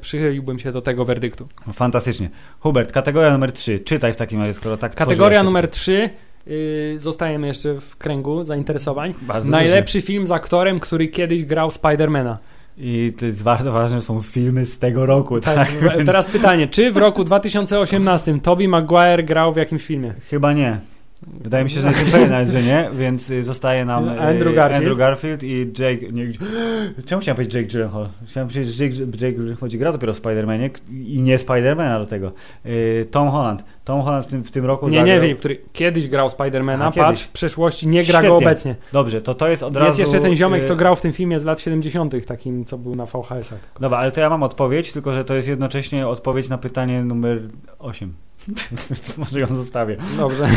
przychyliłbym 0.00 0.58
się 0.58 0.72
do 0.72 0.82
tego 0.82 1.04
werdyktu. 1.04 1.48
Fantastycznie. 1.72 2.30
Hubert, 2.60 2.92
kategoria 2.92 3.32
numer 3.32 3.52
3. 3.52 3.80
Czytaj 3.80 4.12
w 4.12 4.16
takim 4.16 4.40
razie, 4.40 4.52
skoro 4.52 4.76
tak 4.76 4.94
Kategoria 4.94 5.42
numer 5.42 5.68
3. 5.68 6.10
Yy, 6.50 6.98
zostajemy 6.98 7.46
jeszcze 7.46 7.74
w 7.74 7.96
kręgu 7.96 8.44
zainteresowań. 8.44 9.14
Bardzo 9.22 9.50
Najlepszy 9.50 10.02
film 10.02 10.26
z 10.26 10.30
aktorem, 10.30 10.80
który 10.80 11.08
kiedyś 11.08 11.44
grał 11.44 11.70
Spidermana. 11.70 12.38
I 12.78 13.12
to 13.18 13.26
jest 13.26 13.42
bardzo 13.42 13.72
ważne, 13.72 14.00
są 14.00 14.20
filmy 14.20 14.66
z 14.66 14.78
tego 14.78 15.06
roku, 15.06 15.40
tak? 15.40 15.54
Tak, 15.54 15.80
Więc 15.80 16.06
teraz 16.06 16.26
pytanie, 16.26 16.68
czy 16.68 16.92
w 16.92 16.96
roku 16.96 17.24
2018 17.24 18.40
Tobey 18.40 18.68
Maguire 18.68 19.24
grał 19.24 19.52
w 19.52 19.56
jakimś 19.56 19.84
filmie? 19.84 20.14
Chyba 20.30 20.52
nie. 20.52 20.78
Wydaje 21.26 21.64
mi 21.64 21.70
się, 21.70 21.80
że 21.80 21.86
jestem 21.86 22.10
pewien 22.10 22.30
nawet, 22.30 22.48
że 22.48 22.62
nie, 22.62 22.90
więc 22.94 23.30
y, 23.30 23.44
zostaje 23.44 23.84
nam 23.84 24.08
y, 24.08 24.20
Andrew 24.20 24.54
Garfield. 24.54 24.78
Andrew 24.78 24.98
Garfield 24.98 25.42
i 25.42 25.72
Jake... 25.78 26.12
Nie, 26.12 26.26
czemu 27.06 27.22
chciałem 27.22 27.36
powiedzieć 27.36 27.54
Jake 27.54 27.68
Gyllenhaal? 27.68 28.08
Chciałem 28.26 28.48
powiedzieć, 28.48 28.74
że 28.74 28.84
Jake, 28.84 28.96
Jake 29.20 29.32
Gyllenhaal 29.32 29.70
gra 29.70 29.92
dopiero 29.92 30.14
w 30.14 30.22
Spider-Manie 30.22 30.70
i 30.90 31.22
nie 31.22 31.38
Spider-Mana 31.38 31.98
do 31.98 32.06
tego. 32.06 32.32
Y, 32.66 33.06
Tom 33.10 33.28
Holland. 33.28 33.64
Tom 33.84 34.02
Holland 34.02 34.26
w 34.26 34.30
tym, 34.30 34.44
w 34.44 34.50
tym 34.50 34.64
roku 34.64 34.88
Nie, 34.88 34.98
zagrał... 34.98 35.16
nie 35.16 35.20
wiem, 35.20 35.36
który 35.36 35.60
kiedyś 35.72 36.08
grał 36.08 36.30
Spidermana, 36.30 36.92
patrz, 36.92 37.22
w 37.22 37.28
przeszłości 37.28 37.88
nie 37.88 38.04
gra 38.04 38.22
go 38.22 38.28
Świetnie. 38.28 38.46
obecnie. 38.46 38.74
Dobrze, 38.92 39.22
to 39.22 39.34
to 39.34 39.48
jest 39.48 39.62
od 39.62 39.76
razu... 39.76 39.86
Jest 39.86 39.98
jeszcze 39.98 40.20
ten 40.20 40.36
ziomek, 40.36 40.62
y, 40.62 40.66
co 40.66 40.76
grał 40.76 40.96
w 40.96 41.00
tym 41.00 41.12
filmie 41.12 41.40
z 41.40 41.44
lat 41.44 41.60
70., 41.60 42.26
takim, 42.26 42.64
co 42.64 42.78
był 42.78 42.94
na 42.94 43.06
VHS-ach. 43.06 43.58
Dobra, 43.80 43.98
ale 43.98 44.12
to 44.12 44.20
ja 44.20 44.30
mam 44.30 44.42
odpowiedź, 44.42 44.92
tylko 44.92 45.14
że 45.14 45.24
to 45.24 45.34
jest 45.34 45.48
jednocześnie 45.48 46.08
odpowiedź 46.08 46.48
na 46.48 46.58
pytanie 46.58 47.04
numer 47.04 47.40
8. 47.78 48.14
Może 49.18 49.40
ją 49.40 49.46
zostawię. 49.46 49.96
Dobrze. 50.16 50.48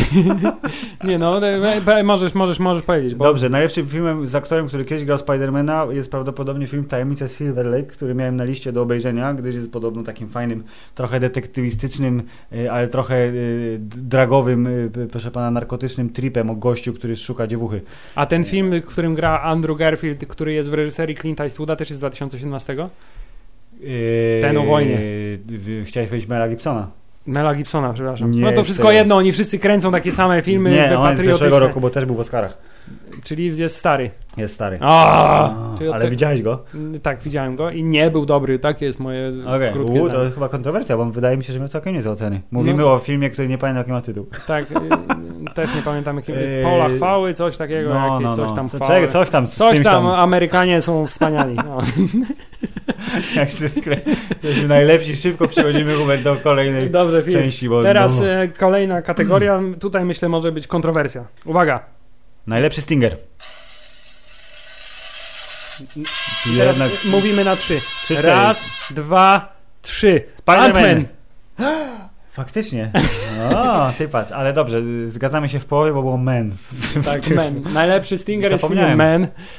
nie 1.03 1.17
no, 1.19 1.47
e, 1.47 1.82
e, 1.86 2.03
możesz, 2.03 2.34
możesz, 2.34 2.59
możesz 2.59 2.84
powiedzieć, 2.84 3.15
bo 3.15 3.26
Dobrze, 3.26 3.49
najlepszym 3.49 3.88
filmem 3.88 4.28
z 4.28 4.36
aktorem, 4.36 4.67
który 4.67 4.86
kiedyś 4.86 5.05
grał 5.05 5.17
Spidermana 5.17 5.88
jest 5.91 6.11
prawdopodobnie 6.11 6.67
film 6.67 6.86
Tajemnice 6.86 7.30
Silver 7.30 7.65
Lake, 7.65 7.84
który 7.84 8.15
miałem 8.15 8.36
na 8.36 8.43
liście 8.43 8.71
do 8.71 8.82
obejrzenia, 8.82 9.34
gdyż 9.34 9.55
jest 9.55 9.71
podobno 9.71 10.03
takim 10.03 10.30
fajnym, 10.30 10.63
trochę 10.95 11.19
detektywistycznym, 11.19 12.24
y, 12.53 12.71
ale 12.71 12.88
trochę 12.88 13.12
y, 13.16 13.78
d- 13.80 13.97
dragowym, 14.01 14.68
y, 14.68 15.07
proszę 15.11 15.32
pana, 15.32 15.51
narkotycznym 15.51 16.09
tripem 16.09 16.49
o 16.49 16.55
gościu, 16.55 16.93
który 16.93 17.16
szuka 17.18 17.47
dziewuchy. 17.47 17.82
A 18.16 18.26
ten 18.26 18.43
film, 18.43 18.82
w 18.82 18.86
którym 18.86 19.16
gra 19.16 19.41
Andrew 19.41 19.78
Garfield, 19.78 20.26
który 20.28 20.53
jest 20.53 20.70
w 20.70 20.74
reżyserii 20.74 21.16
Clint 21.18 21.41
Eastwooda, 21.41 21.76
też 21.76 21.89
jest 21.89 21.97
z 21.97 22.01
2017? 22.01 22.76
Y, 23.84 24.39
Ten 24.41 24.57
o 24.57 24.64
wojnie. 24.64 24.97
y, 24.99 25.84
Chciałeś 25.86 26.09
powiedzieć 26.09 26.30
Mela 26.30 26.49
Gibsona? 26.49 26.88
Mela 27.28 27.55
Gibsona, 27.55 27.93
przepraszam. 27.93 28.32
Nie, 28.32 28.41
no 28.41 28.51
to 28.51 28.64
wszystko 28.64 28.91
jedno, 28.91 29.16
oni 29.16 29.32
wszyscy 29.32 29.59
kręcą 29.59 29.91
takie 29.91 30.11
same 30.11 30.41
filmy 30.41 30.70
Nie, 30.72 30.97
on 30.99 31.11
jest 31.11 31.24
z 31.24 31.26
zeszłego 31.26 31.59
roku, 31.59 31.80
bo 31.82 31.89
też 31.89 32.05
był 32.05 32.16
w 32.16 32.20
Oscarach. 32.20 32.57
Czyli 33.23 33.57
jest 33.57 33.75
stary. 33.75 34.11
Jest 34.38 34.53
stary. 34.55 34.77
A, 34.81 35.49
ale 35.93 36.09
widziałeś 36.09 36.41
go? 36.41 36.63
Tak, 37.01 37.19
widziałem 37.19 37.55
go 37.55 37.71
i 37.71 37.84
nie 37.84 38.11
był 38.11 38.25
dobry, 38.25 38.59
takie 38.59 38.86
jest 38.86 38.99
moje 38.99 39.31
Okej, 39.55 39.71
krótkie 39.73 40.01
U, 40.01 40.09
to 40.09 40.17
chyba 40.34 40.49
kontrowersja, 40.49 40.97
bo 40.97 41.05
wydaje 41.05 41.38
mi 41.38 41.43
się, 41.43 41.53
że 41.53 41.59
miał 41.59 41.67
całkiem 41.67 41.93
niezłe 41.93 42.11
oceny. 42.11 42.41
Mówimy 42.51 42.81
No. 42.84 42.93
o 42.93 42.99
filmie, 42.99 43.29
który 43.29 43.47
nie 43.47 43.57
pamiętam 43.57 43.79
jaki 43.81 43.91
ma 43.91 44.01
tytuł. 44.01 44.27
Tak, 44.47 44.71
y, 44.71 44.75
też 45.55 45.75
nie 45.75 45.81
pamiętam 45.81 46.15
jakim 46.15 46.36
jest. 46.36 46.55
Pola 46.63 46.89
chwały, 46.89 47.34
coś 47.34 47.57
takiego, 47.57 47.89
jakieś 47.93 48.31
coś 48.31 48.53
tam 48.53 48.69
Co- 48.69 48.77
chwały. 48.77 48.91
czekaj, 48.93 49.11
coś 49.13 49.29
tam, 49.29 49.47
z 49.47 49.55
Coś 49.55 49.73
czymś 49.73 49.84
tam, 49.86 50.07
Amerykanie 50.07 50.81
są 50.81 51.07
wspaniali. 51.07 51.55
No. 51.55 51.77
Jak 53.36 53.51
zwykle. 53.51 53.97
Jesteśmy 54.43 54.67
najlepsi, 54.67 55.15
szybko 55.15 55.47
przechodzimy 55.47 55.93
Hubert 55.95 56.23
do 56.23 56.36
kolejnej 56.36 56.89
Dobrze, 56.89 57.23
Filip. 57.23 57.39
części, 57.39 57.69
bo 57.69 57.84
Teraz 57.84 58.19
no. 58.19 58.25
kolejna 58.59 59.01
kategoria. 59.01 59.61
Tutaj 59.79 60.05
myślę 60.05 60.29
może 60.29 60.51
być 60.51 60.67
kontrowersja. 60.67 61.23
Uwaga. 61.45 61.79
Najlepszy 62.47 62.81
Stinger. 62.81 63.17
Teraz 66.57 66.77
jednak... 66.77 66.91
mówimy 67.05 67.43
na 67.43 67.55
trzy. 67.55 67.81
Trzy, 68.03 68.13
cztery. 68.13 68.27
Raz, 68.27 68.65
dwa, 68.91 69.55
trzy. 69.81 70.23
Spider-Man. 70.45 71.05
Faktycznie. 72.31 72.91
O, 73.55 73.91
ty 73.97 74.07
patrz, 74.07 74.31
ale 74.31 74.53
dobrze, 74.53 74.81
zgadzamy 75.07 75.49
się 75.49 75.59
w 75.59 75.65
połowie, 75.65 75.93
bo 75.93 76.01
było 76.01 76.17
Man. 76.17 76.51
Tak, 77.05 77.29
Man. 77.29 77.61
Najlepszy 77.73 78.17
Stinger 78.17 78.51
jest 78.51 78.65
w 78.65 78.67
filmie 78.67 78.81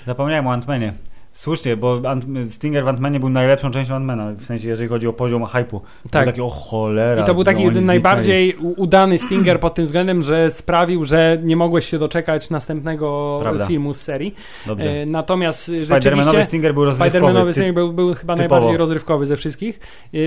Zapomniałem. 0.07 0.47
O 0.47 0.53
Antmanie. 0.53 0.93
Słusznie, 1.35 1.77
bo 1.77 1.97
Ant- 2.01 2.49
Stinger 2.51 2.85
w 2.85 2.87
Ant-Manie 2.89 3.21
był 3.21 3.29
najlepszą 3.29 3.71
częścią 3.71 3.95
Ant-Mana, 3.95 4.35
w 4.37 4.45
sensie 4.45 4.69
jeżeli 4.69 4.89
chodzi 4.89 5.07
o 5.09 5.13
poziom 5.13 5.43
hype'u. 5.43 5.81
Tak. 5.81 6.13
Tak. 6.13 6.25
Był 6.25 6.33
taki, 6.33 6.41
o 6.41 6.49
cholera. 6.49 7.23
I 7.23 7.27
to 7.27 7.35
był 7.35 7.45
taki 7.45 7.59
no, 7.59 7.63
zniknęli. 7.65 7.87
najbardziej 7.87 8.55
u- 8.57 8.83
udany 8.83 9.19
Stinger 9.19 9.61
pod 9.61 9.75
tym 9.75 9.85
względem, 9.85 10.23
że 10.23 10.51
sprawił, 10.51 11.05
że 11.05 11.39
nie 11.43 11.57
mogłeś 11.57 11.89
się 11.91 11.99
doczekać 11.99 12.51
następnego 12.51 13.39
Prawda. 13.43 13.67
filmu 13.67 13.95
z 13.95 14.01
serii. 14.01 14.35
Dobrze. 14.67 14.91
E, 14.91 15.07
natomiast 15.07 15.69
Spider-Manowy 15.69 16.45
Stinger 16.45 16.75
był 16.75 16.85
rozrywkowy. 16.85 17.11
Spider-Manowy 17.27 17.53
Stinger 17.53 17.75
był, 17.75 17.93
był 17.93 18.15
chyba 18.15 18.35
typowo. 18.35 18.37
najbardziej 18.55 18.77
rozrywkowy 18.77 19.27
ze 19.27 19.37
wszystkich. 19.37 19.81
E, 20.15 20.19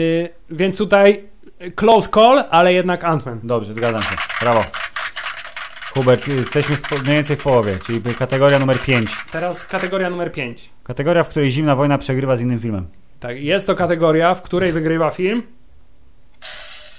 więc 0.49 0.77
tutaj 0.77 1.23
close 1.75 2.09
call, 2.09 2.43
ale 2.49 2.73
jednak 2.73 3.03
Ant-Man. 3.03 3.37
Dobrze, 3.43 3.73
zgadzam 3.73 4.01
się. 4.01 4.15
Brawo. 4.41 4.63
Hubert, 5.93 6.27
jesteśmy 6.27 6.75
w, 6.75 6.91
mniej 7.03 7.15
więcej 7.15 7.35
w 7.37 7.43
połowie, 7.43 7.77
czyli 7.85 8.01
kategoria 8.01 8.59
numer 8.59 8.79
5. 8.79 9.11
Teraz 9.31 9.65
kategoria 9.65 10.09
numer 10.09 10.31
5. 10.31 10.69
Kategoria, 10.88 11.23
w 11.23 11.29
której 11.29 11.51
Zimna 11.51 11.75
Wojna 11.75 11.97
przegrywa 11.97 12.38
z 12.38 12.41
innym 12.41 12.59
filmem. 12.59 12.88
Tak, 13.19 13.39
jest 13.39 13.67
to 13.67 13.75
kategoria, 13.75 14.33
w 14.33 14.41
której 14.41 14.71
wygrywa 14.71 15.09
film. 15.11 15.43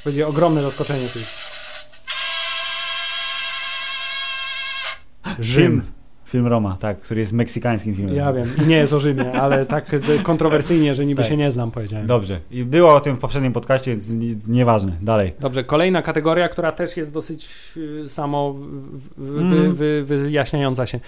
Będzie 0.05 0.27
ogromne 0.27 0.63
zaskoczenie 0.63 1.09
film. 1.09 1.25
Rzym. 5.41 5.83
Film 6.25 6.47
Roma, 6.47 6.77
tak, 6.81 7.01
który 7.01 7.21
jest 7.21 7.33
meksykańskim 7.33 7.95
filmem. 7.97 8.15
Ja 8.15 8.33
wiem, 8.33 8.47
i 8.65 8.67
nie 8.67 8.77
jest 8.77 8.93
o 8.93 9.01
Rzymie, 9.01 9.33
ale 9.33 9.67
tak 9.67 9.87
kontrowersyjnie, 10.23 10.95
że 10.95 11.07
niby 11.07 11.23
Tak. 11.23 11.29
się 11.31 11.37
nie 11.37 11.53
znam, 11.53 11.71
powiedziałem. 11.71 12.07
Dobrze. 12.07 12.41
I 12.51 12.65
było 12.65 12.95
o 12.95 13.01
tym 13.01 13.17
w 13.17 13.19
poprzednim 13.19 13.53
podcaście, 13.53 13.91
więc 13.91 14.09
nie- 14.11 14.35
nieważne. 14.49 14.93
Dalej. 15.01 15.33
Dobrze, 15.41 15.65
kolejna 15.65 16.03
kategoria, 16.03 16.49
która 16.49 16.73
też 16.73 16.97
jest 16.97 17.13
dosyć 17.13 17.49
y, 17.77 18.09
samo 18.09 18.53
w- 18.53 19.09
w- 19.17 19.39
Mm. 19.39 19.75
wy, 19.75 20.05
wy, 20.05 20.19
wyjaśniająca 20.19 20.87
się. 20.87 21.01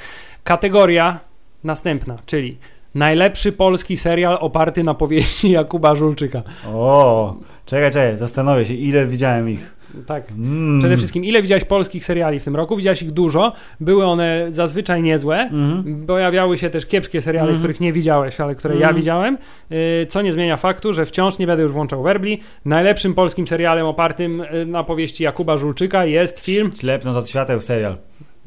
Kategoria 0.44 1.18
następna, 1.64 2.16
czyli 2.26 2.58
najlepszy 2.94 3.52
polski 3.52 3.96
serial 3.96 4.38
oparty 4.40 4.82
na 4.82 4.94
powieści 4.94 5.50
Jakuba 5.60 5.94
Żulczyka. 5.94 6.42
O, 6.74 7.34
czekaj, 7.66 7.90
czekaj, 7.90 8.16
zastanowię 8.16 8.64
się, 8.64 8.74
ile 8.74 9.06
widziałem 9.06 9.50
ich. 9.50 9.76
Tak. 10.06 10.30
Mm. 10.30 10.78
Przede 10.78 10.96
wszystkim, 10.96 11.24
ile 11.24 11.42
widziałeś 11.42 11.64
polskich 11.64 12.04
seriali 12.04 12.40
w 12.40 12.44
tym 12.44 12.56
roku? 12.56 12.76
Widziałeś 12.76 13.02
ich 13.02 13.10
dużo, 13.10 13.52
były 13.80 14.04
one 14.06 14.46
zazwyczaj 14.48 15.02
niezłe. 15.02 15.38
Mhm. 15.40 16.06
Pojawiały 16.06 16.58
się 16.58 16.70
też 16.70 16.86
kiepskie 16.86 17.22
seriale, 17.22 17.46
Mhm. 17.48 17.58
których 17.58 17.80
nie 17.80 17.92
widziałeś, 17.92 18.40
ale 18.40 18.54
które 18.54 18.74
ja 18.74 18.80
Mhm. 18.80 18.96
widziałem, 18.96 19.38
y, 19.72 20.06
co 20.08 20.22
nie 20.22 20.32
zmienia 20.32 20.56
faktu, 20.56 20.92
że 20.92 21.06
wciąż 21.06 21.38
nie 21.38 21.46
będę 21.46 21.62
już 21.62 21.72
włączał 21.72 22.02
werbli. 22.02 22.40
Najlepszym 22.64 23.14
polskim 23.14 23.46
serialem 23.46 23.86
opartym 23.86 24.40
y, 24.40 24.66
na 24.66 24.84
powieści 24.84 25.24
Jakuba 25.24 25.56
Żulczyka 25.56 26.04
jest 26.04 26.38
film 26.38 26.72
Ślepnąc 26.80 27.16
od 27.16 27.28
świateł 27.28 27.60
serial. 27.60 27.96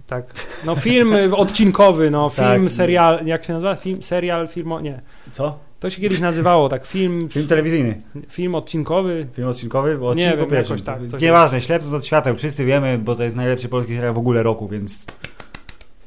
Tak. 0.07 0.25
No 0.65 0.75
film 0.75 1.13
y, 1.15 1.35
odcinkowy, 1.35 2.11
no 2.11 2.29
Tak. 2.29 2.53
film, 2.55 2.69
serial, 2.69 3.25
jak 3.25 3.43
się 3.43 3.53
nazywa? 3.53 3.75
Film, 3.75 4.03
serial, 4.03 4.47
film, 4.47 4.73
nie. 4.81 5.01
Co? 5.31 5.59
To 5.79 5.89
się 5.89 6.01
kiedyś 6.01 6.19
nazywało 6.19 6.69
tak, 6.69 6.85
film, 6.85 7.29
Film 7.29 7.47
telewizyjny. 7.47 8.01
film 8.29 8.55
odcinkowy. 8.55 9.27
Film 9.33 9.47
odcinkowy? 9.47 9.97
Bo 9.97 10.13
Nie 10.13 10.25
odcinku 10.27 10.37
wiem, 10.37 10.49
pierwszym. 10.49 10.75
jakoś 10.77 10.85
tak, 10.85 11.07
coś 11.07 11.21
Nieważne, 11.21 11.61
ślepnąc 11.61 11.93
od 11.93 12.05
świateł, 12.05 12.35
wszyscy 12.35 12.65
wiemy, 12.65 12.97
bo 12.97 13.15
to 13.15 13.23
jest 13.23 13.35
najlepszy 13.35 13.69
polski 13.69 13.95
serial 13.95 14.13
w 14.13 14.17
ogóle 14.17 14.43
roku, 14.43 14.67
więc... 14.67 15.05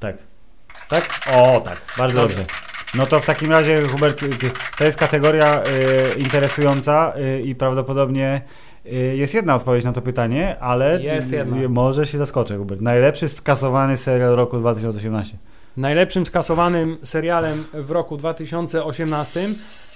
Tak. 0.01 0.17
Tak? 0.89 1.09
O, 1.35 1.61
tak. 1.65 1.81
Bardzo 1.99 2.21
Dobrze. 2.21 2.37
dobrze. 2.37 2.53
No 2.95 3.07
to 3.07 3.21
w 3.21 3.25
takim 3.27 3.51
razie, 3.53 3.83
Hubert, 3.83 4.21
ty- 4.21 4.51
to 4.79 4.85
jest 4.85 4.99
kategoria 4.99 5.63
y, 5.63 6.19
interesująca 6.19 7.13
y, 7.17 7.43
i 7.43 7.55
prawdopodobnie 7.55 8.41
y, 8.41 8.66
jest 9.17 9.35
jedna 9.35 9.55
odpowiedź 9.55 9.85
na 9.85 9.93
to 9.93 10.03
pytanie, 10.03 10.57
ale 10.61 11.03
Jest 11.03 11.33
y, 11.33 11.37
jedna. 11.37 11.57
może 11.69 12.07
się 12.07 12.19
zaskoczę, 12.19 12.57
Hubert. 12.59 12.81
Najlepszy 12.81 13.29
skasowany 13.29 13.97
serial 13.97 14.37
roku 14.37 14.59
2018. 14.59 15.37
Najlepszym 15.77 16.27
skasowanym 16.27 16.99
serialem 17.03 17.65
w 17.75 17.91
roku 17.91 18.17
2018 18.17 19.49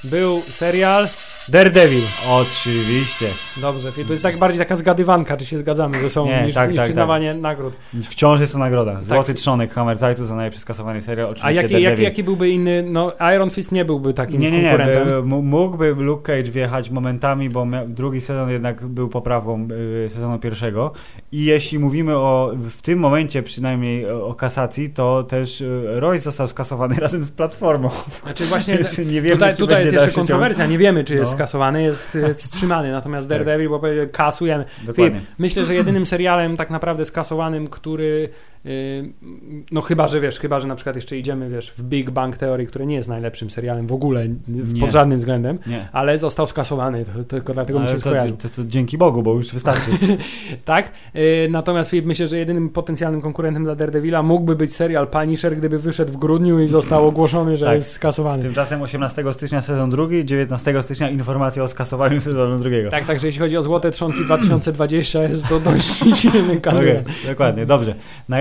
był 0.04 0.42
serial 0.48 1.08
Daredevil. 1.48 2.02
Oczywiście. 2.28 3.26
Dobrze, 3.60 3.92
to 3.92 4.00
jest 4.12 4.22
tak 4.22 4.38
bardziej 4.38 4.58
taka 4.58 4.76
zgadywanka, 4.76 5.36
czy 5.36 5.46
się 5.46 5.58
zgadzamy 5.58 6.00
ze 6.00 6.10
sobą, 6.10 6.30
Nie, 6.30 6.42
niż, 6.46 6.54
tak, 6.54 6.68
niż 6.70 6.76
tak, 6.76 6.84
przyznawanie 6.86 7.34
nagród. 7.34 7.74
Wciąż 8.02 8.40
jest 8.40 8.52
to 8.52 8.58
nagroda. 8.58 9.02
Złoty 9.02 9.34
trzonek 9.34 9.72
Hammerzeitu 9.72 10.24
za 10.24 10.34
najlepszy 10.36 10.60
skasowany 10.60 11.02
serial. 11.02 11.26
Oczywiście 11.26 11.46
A 11.48 11.52
jaki, 11.52 11.68
Daredevil. 11.68 11.90
jaki, 11.90 12.02
jaki 12.02 12.24
byłby 12.24 12.48
inny, 12.50 12.82
no 12.82 13.12
Iron 13.36 13.50
Fist 13.50 13.72
nie 13.72 13.84
byłby 13.84 14.14
takim 14.14 14.40
Nie, 14.40 14.50
nie, 14.50 14.62
nie. 14.62 14.68
konkurentem. 14.68 15.04
by- 15.04 15.14
m- 15.14 15.46
Mógłby 15.46 15.94
Luke 15.94 16.22
Cage 16.36 16.50
wjechać 16.50 16.90
momentami, 16.90 17.50
bo 17.50 17.66
drugi 17.86 18.20
sezon 18.20 18.50
jednak 18.50 18.86
był 18.86 19.08
poprawą 19.08 19.68
y, 20.06 20.08
sezonu 20.10 20.38
pierwszego. 20.38 20.92
I 21.32 21.44
jeśli 21.44 21.78
mówimy 21.78 22.16
o 22.16 22.52
w 22.70 22.82
tym 22.82 22.98
momencie 22.98 23.42
przynajmniej 23.42 24.10
o, 24.10 24.34
kasacji, 24.34 24.90
to 24.90 25.22
też 25.22 25.60
y, 25.60 25.86
Royce 26.00 26.22
został 26.24 26.48
skasowany 26.48 26.94
razem 27.00 27.24
z 27.24 27.30
platformą. 27.30 27.90
Znaczy 28.22 28.44
właśnie 28.44 28.78
nie 29.06 29.22
wiemy, 29.22 29.36
tutaj, 29.36 29.52
czy 29.52 29.58
tutaj 29.58 29.89
jest 29.92 30.06
jeszcze 30.06 30.20
kontrowersja, 30.20 30.66
nie 30.66 30.78
wiemy 30.78 31.04
czy 31.04 31.14
jest 31.14 31.30
No. 31.30 31.36
skasowany, 31.36 31.82
jest 31.82 32.16
e, 32.16 32.34
wstrzymany, 32.34 32.92
natomiast 32.92 33.28
Tak. 33.28 33.38
Daredevil, 33.38 33.68
bo 33.68 33.78
powiedział, 33.80 34.06
kasujemy. 34.12 34.64
Dokładnie. 34.86 35.20
Myślę, 35.38 35.64
że 35.64 35.74
jedynym 35.74 36.06
serialem 36.06 36.56
tak 36.56 36.70
naprawdę 36.70 37.04
skasowanym, 37.04 37.68
który 37.68 38.28
no 39.72 39.80
chyba, 39.80 40.08
że 40.08 40.20
wiesz, 40.20 40.38
chyba, 40.38 40.60
że 40.60 40.68
na 40.68 40.74
przykład 40.74 40.96
jeszcze 40.96 41.18
idziemy, 41.18 41.50
wiesz, 41.50 41.70
w 41.70 41.82
Big 41.82 42.10
Bang 42.10 42.36
Theory, 42.36 42.66
które 42.66 42.86
nie 42.86 42.94
jest 42.94 43.08
najlepszym 43.08 43.50
serialem 43.50 43.86
w 43.86 43.92
ogóle, 43.92 44.24
w- 44.48 44.74
Nie. 44.74 44.80
pod 44.80 44.90
żadnym 44.92 45.18
względem, 45.18 45.58
Nie. 45.66 45.88
ale 45.92 46.18
został 46.18 46.46
skasowany, 46.46 47.04
to, 47.04 47.24
tylko 47.24 47.52
dlatego 47.52 47.78
mi 47.78 47.82
Ale 47.84 47.88
się 47.96 48.02
to, 48.02 48.10
skojarzył. 48.10 48.36
to, 48.36 48.48
to 48.48 48.64
dzięki 48.64 48.98
Bogu, 48.98 49.22
bo 49.22 49.34
już 49.34 49.52
wystarczy. 49.52 49.90
Tak? 50.64 50.92
Y, 51.16 51.48
natomiast 51.50 51.92
myślę, 52.04 52.26
że 52.26 52.38
jedynym 52.38 52.68
potencjalnym 52.68 53.20
konkurentem 53.20 53.64
dla 53.64 53.74
Daredevila 53.74 54.22
mógłby 54.22 54.56
być 54.56 54.74
serial 54.74 55.08
Punisher, 55.08 55.56
gdyby 55.56 55.78
wyszedł 55.78 56.12
w 56.12 56.16
grudniu 56.16 56.60
i 56.60 56.68
został 56.68 57.08
ogłoszony, 57.08 57.56
że 57.56 57.66
Tak. 57.66 57.74
jest 57.74 57.92
skasowany. 57.92 58.42
Tymczasem 58.42 58.82
18 58.82 59.32
stycznia 59.32 59.62
sezon 59.62 59.90
drugi, 59.90 60.24
19 60.24 60.82
stycznia 60.82 61.10
informacja 61.10 61.62
o 61.62 61.68
skasowaniu 61.68 62.20
sezonu 62.20 62.58
drugiego. 62.58 62.90
Tak, 62.90 63.04
także 63.04 63.26
jeśli 63.26 63.40
chodzi 63.40 63.56
o 63.56 63.62
Złote 63.62 63.90
Trzonki 63.90 64.24
2020 64.24 65.22
jest 65.22 65.48
to 65.48 65.60
dość 65.60 65.98
silny 66.20 66.60
kandydat. 66.60 67.00
Okej, 67.02 67.14
dokładnie, 67.28 67.66
dobrze. 67.66 67.94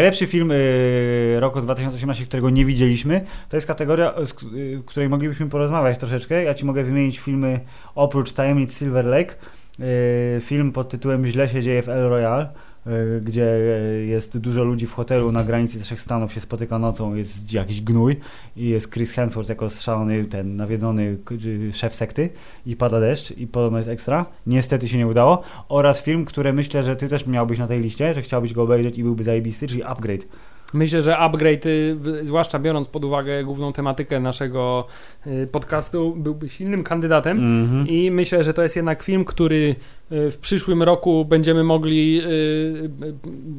Najlepszy 0.10 0.27
film 0.27 0.52
y, 0.52 1.38
roku 1.40 1.61
2018, 1.61 2.26
którego 2.26 2.49
nie 2.49 2.65
widzieliśmy, 2.65 3.22
to 3.49 3.57
jest 3.57 3.68
kategoria, 3.68 4.11
k- 4.11 4.45
y, 4.57 4.81
której 4.86 5.10
moglibyśmy 5.10 5.49
porozmawiać 5.49 5.98
troszeczkę. 5.98 6.44
Ja 6.44 6.53
ci 6.53 6.65
mogę 6.65 6.84
wymienić 6.84 7.19
filmy 7.19 7.60
oprócz 7.95 8.31
Tajemnic 8.34 8.77
Silver 8.77 9.06
Lake. 9.06 9.36
Y, 9.80 10.41
film 10.41 10.72
pod 10.72 10.90
tytułem 10.90 11.26
Źle 11.27 11.49
się 11.49 11.61
dzieje 11.61 11.81
w 11.81 11.90
El 11.90 12.10
Royale. 12.10 12.49
Y, 12.90 13.22
Gdzie 13.22 13.56
y, 14.02 14.06
jest 14.06 14.38
dużo 14.38 14.64
ludzi 14.64 14.88
w 14.88 14.94
hotelu 14.94 15.32
na 15.32 15.44
granicy 15.44 15.80
trzech 15.80 16.02
stanów, 16.02 16.34
się 16.34 16.40
spotyka 16.40 16.80
nocą, 16.80 17.16
jest 17.16 17.53
jakiś 17.53 17.82
gnój 17.82 18.16
i 18.57 18.70
jest 18.70 18.94
Chris 18.94 19.11
Hemsworth 19.11 19.49
jako 19.49 19.70
szalony, 19.70 20.26
ten 20.26 20.56
nawiedzony 20.56 21.18
y, 21.45 21.74
szef 21.74 21.95
sekty 21.95 22.30
i 22.66 22.76
pada 22.76 22.99
deszcz 22.99 23.32
i 23.38 23.48
podobno 23.48 23.78
jest 23.78 23.90
ekstra. 23.90 24.26
Niestety 24.48 24.88
się 24.88 24.98
nie 24.98 25.07
udało. 25.07 25.44
Oraz 25.70 26.02
film, 26.02 26.26
który 26.26 26.53
myślę, 26.53 26.84
że 26.84 26.95
ty 26.95 27.07
też 27.07 27.28
miałbyś 27.28 27.60
na 27.60 27.68
tej 27.68 27.82
liście, 27.82 28.14
że 28.14 28.22
chciałbyś 28.22 28.53
go 28.53 28.64
obejrzeć 28.64 28.98
i 28.98 29.03
byłby 29.03 29.24
zajebisty, 29.24 29.68
czyli 29.68 29.84
Upgrade. 29.84 30.26
Myślę, 30.74 31.02
że 31.02 31.18
upgrade, 31.18 31.66
y, 31.66 31.98
zwłaszcza 32.24 32.60
biorąc 32.60 32.88
pod 32.88 33.06
uwagę 33.06 33.44
główną 33.44 33.74
tematykę 33.74 34.20
naszego 34.20 34.88
y, 35.28 35.48
podcastu, 35.52 36.16
byłby 36.16 36.49
silnym 36.49 36.84
kandydatem. 36.84 37.38
Mhm. 37.38 37.88
I 37.88 38.11
myślę, 38.11 38.44
że 38.44 38.53
to 38.53 38.64
jest 38.64 38.76
jednak 38.76 39.03
film, 39.03 39.26
który 39.26 39.76
w 40.11 40.38
przyszłym 40.41 40.84
roku 40.84 41.26
będziemy 41.26 41.64
mogli 41.64 42.22
y, 42.22 42.23
y, 42.26 43.14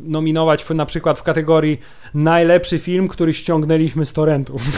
nominować 0.05 0.65
w, 0.65 0.71
na 0.71 0.87
przykład 0.87 1.19
w 1.19 1.23
kategorii 1.23 1.81
najlepszy 2.15 2.79
film, 2.79 3.09
który 3.09 3.35
ściągnęliśmy 3.35 4.07
z 4.07 4.13
torrentów. 4.13 4.63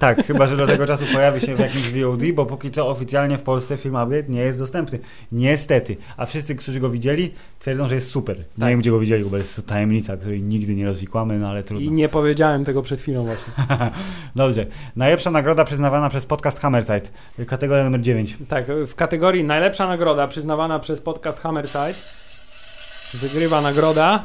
Tak, 0.00 0.26
chyba, 0.26 0.46
że 0.46 0.56
do 0.56 0.66
tego 0.66 0.86
czasu 0.86 1.04
pojawi 1.14 1.40
się 1.40 1.56
w 1.56 1.58
jakimś 1.58 1.88
VOD, 1.92 2.20
bo 2.34 2.46
póki 2.46 2.70
co 2.70 2.88
oficjalnie 2.88 3.38
w 3.38 3.42
Polsce 3.42 3.76
film 3.76 3.96
Upgrade 3.96 4.28
nie 4.28 4.40
jest 4.40 4.58
dostępny. 4.58 4.98
Niestety. 5.32 5.96
A 6.16 6.26
wszyscy, 6.26 6.54
którzy 6.54 6.80
go 6.80 6.90
widzieli, 6.90 7.30
twierdzą, 7.58 7.88
że 7.88 7.94
jest 7.94 8.10
super. 8.10 8.38
Nie 8.38 8.44
Tak. 8.60 8.68
wiem, 8.68 8.80
gdzie 8.80 8.90
go 8.90 8.98
widzieli, 8.98 9.24
bo 9.24 9.36
jest 9.36 9.56
to 9.56 9.62
tajemnica, 9.62 10.16
której 10.16 10.42
nigdy 10.42 10.74
nie 10.74 10.86
rozwikłamy, 10.86 11.38
no 11.38 11.48
ale 11.48 11.60
I 11.60 11.64
trudno. 11.64 11.90
nie 11.90 12.08
powiedziałem 12.08 12.64
tego 12.64 12.82
przed 12.82 13.00
chwilą 13.00 13.24
właśnie. 13.24 13.52
Dobrze. 14.36 14.66
Najlepsza 14.96 15.30
nagroda 15.30 15.64
przyznawana 15.64 16.08
przez 16.10 16.26
podcast 16.26 16.60
Hammerside. 16.60 17.08
Kategoria 17.46 17.84
numer 17.84 18.00
9. 18.00 18.36
Tak, 18.48 18.64
w 18.86 18.94
kategorii 18.94 19.44
najlepsza 19.44 19.88
nagroda 19.88 20.28
przyznawana 20.28 20.78
przez 20.86 21.00
podcast 21.00 21.40
Hammerside 21.40 21.94
wygrywa 23.14 23.60
nagroda 23.60 24.22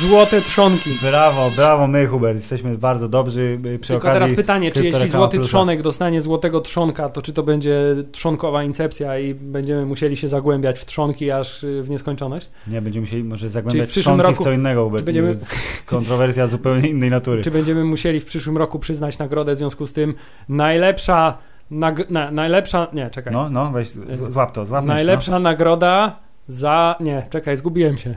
Złote 0.00 0.42
Trzonki. 0.42 0.98
Brawo, 1.02 1.50
brawo 1.56 1.86
my, 1.86 2.06
Hubert. 2.06 2.36
Jesteśmy 2.36 2.78
bardzo 2.78 3.08
dobrzy 3.08 3.58
y, 3.66 3.78
przy 3.78 3.92
Tylko 3.92 4.12
teraz 4.12 4.32
pytanie, 4.32 4.70
czy 4.70 4.84
jeśli 4.84 5.08
Złoty 5.08 5.36
Plusa. 5.36 5.48
Trzonek 5.48 5.82
dostanie 5.82 6.20
Złotego 6.20 6.60
Trzonka, 6.60 7.08
to 7.08 7.22
czy 7.22 7.32
to 7.32 7.42
będzie 7.42 7.80
trzonkowa 8.12 8.64
incepcja 8.64 9.18
i 9.18 9.34
będziemy 9.34 9.86
musieli 9.86 10.16
się 10.16 10.28
zagłębiać 10.28 10.78
w 10.78 10.86
trzonki 10.86 11.30
aż 11.30 11.64
y, 11.64 11.82
w 11.82 11.90
nieskończoność? 11.90 12.50
Nie, 12.66 12.82
będziemy 12.82 13.00
musieli 13.06 13.24
może 13.24 13.40
Czyli 13.40 13.50
zagłębiać 13.52 13.90
w 13.90 14.00
trzonki 14.00 14.22
w 14.22 14.24
roku- 14.24 14.44
co 14.44 14.52
innego, 14.52 14.84
Hubert. 14.84 15.04
będziemy- 15.04 15.38
Kontrowersja 15.86 16.46
zupełnie 16.46 16.88
innej 16.88 17.10
natury. 17.10 17.42
Czy 17.42 17.50
będziemy 17.50 17.84
musieli 17.84 18.20
w 18.20 18.24
przyszłym 18.24 18.56
roku 18.58 18.78
przyznać 18.78 19.18
nagrodę 19.18 19.54
w 19.54 19.58
związku 19.58 19.86
z 19.86 19.92
tym 19.92 20.14
najlepsza, 20.48 21.38
nag, 21.70 22.10
na, 22.10 22.30
najlepsza, 22.30 22.86
nie, 22.92 23.10
czekaj, 23.10 23.32
No, 23.32 23.50
no, 23.50 23.70
weź, 23.70 23.90
złap 24.28 24.50
to, 24.50 24.66
złap 24.66 24.84
myśl, 24.84 24.94
najlepsza 24.94 25.38
nagroda 25.38 26.16
za, 26.48 26.96
nie, 27.00 27.26
czekaj, 27.30 27.56
zgubiłem 27.56 27.96
się. 27.96 28.14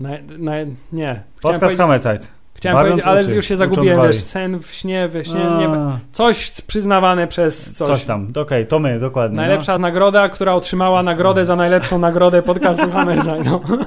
Naj, 0.00 0.22
naj, 0.38 0.66
nie. 0.92 1.22
Chciałem 1.38 1.60
Podcast 1.60 1.76
powiedzieć-. 1.76 2.28
Chciałem 2.54 2.76
Bawiąc 2.78 2.90
powiedzieć, 2.92 3.06
ale 3.06 3.20
uczy, 3.26 3.36
już 3.36 3.46
się 3.46 3.56
zagubiłem, 3.56 4.06
wiesz, 4.06 4.16
sen 4.16 4.58
w 4.58 4.66
śnie, 4.66 5.08
we 5.08 5.24
śnie, 5.24 5.40
nie, 5.58 5.68
coś 6.12 6.60
przyznawane 6.60 7.26
przez 7.26 7.74
coś. 7.74 7.88
coś. 7.88 8.04
tam, 8.04 8.32
okej, 8.40 8.66
to 8.66 8.78
my, 8.78 9.00
dokładnie. 9.00 9.36
Najlepsza 9.36 9.78
nagroda, 9.78 10.28
która 10.28 10.52
otrzymała 10.54 11.02
nagrodę 11.02 11.44
za 11.44 11.56
najlepszą 11.56 11.98
nagrodę 11.98 12.42
podcastu 12.42 12.90
Hammerside. 12.92 13.42
No. 13.44 13.60
No. 13.68 13.78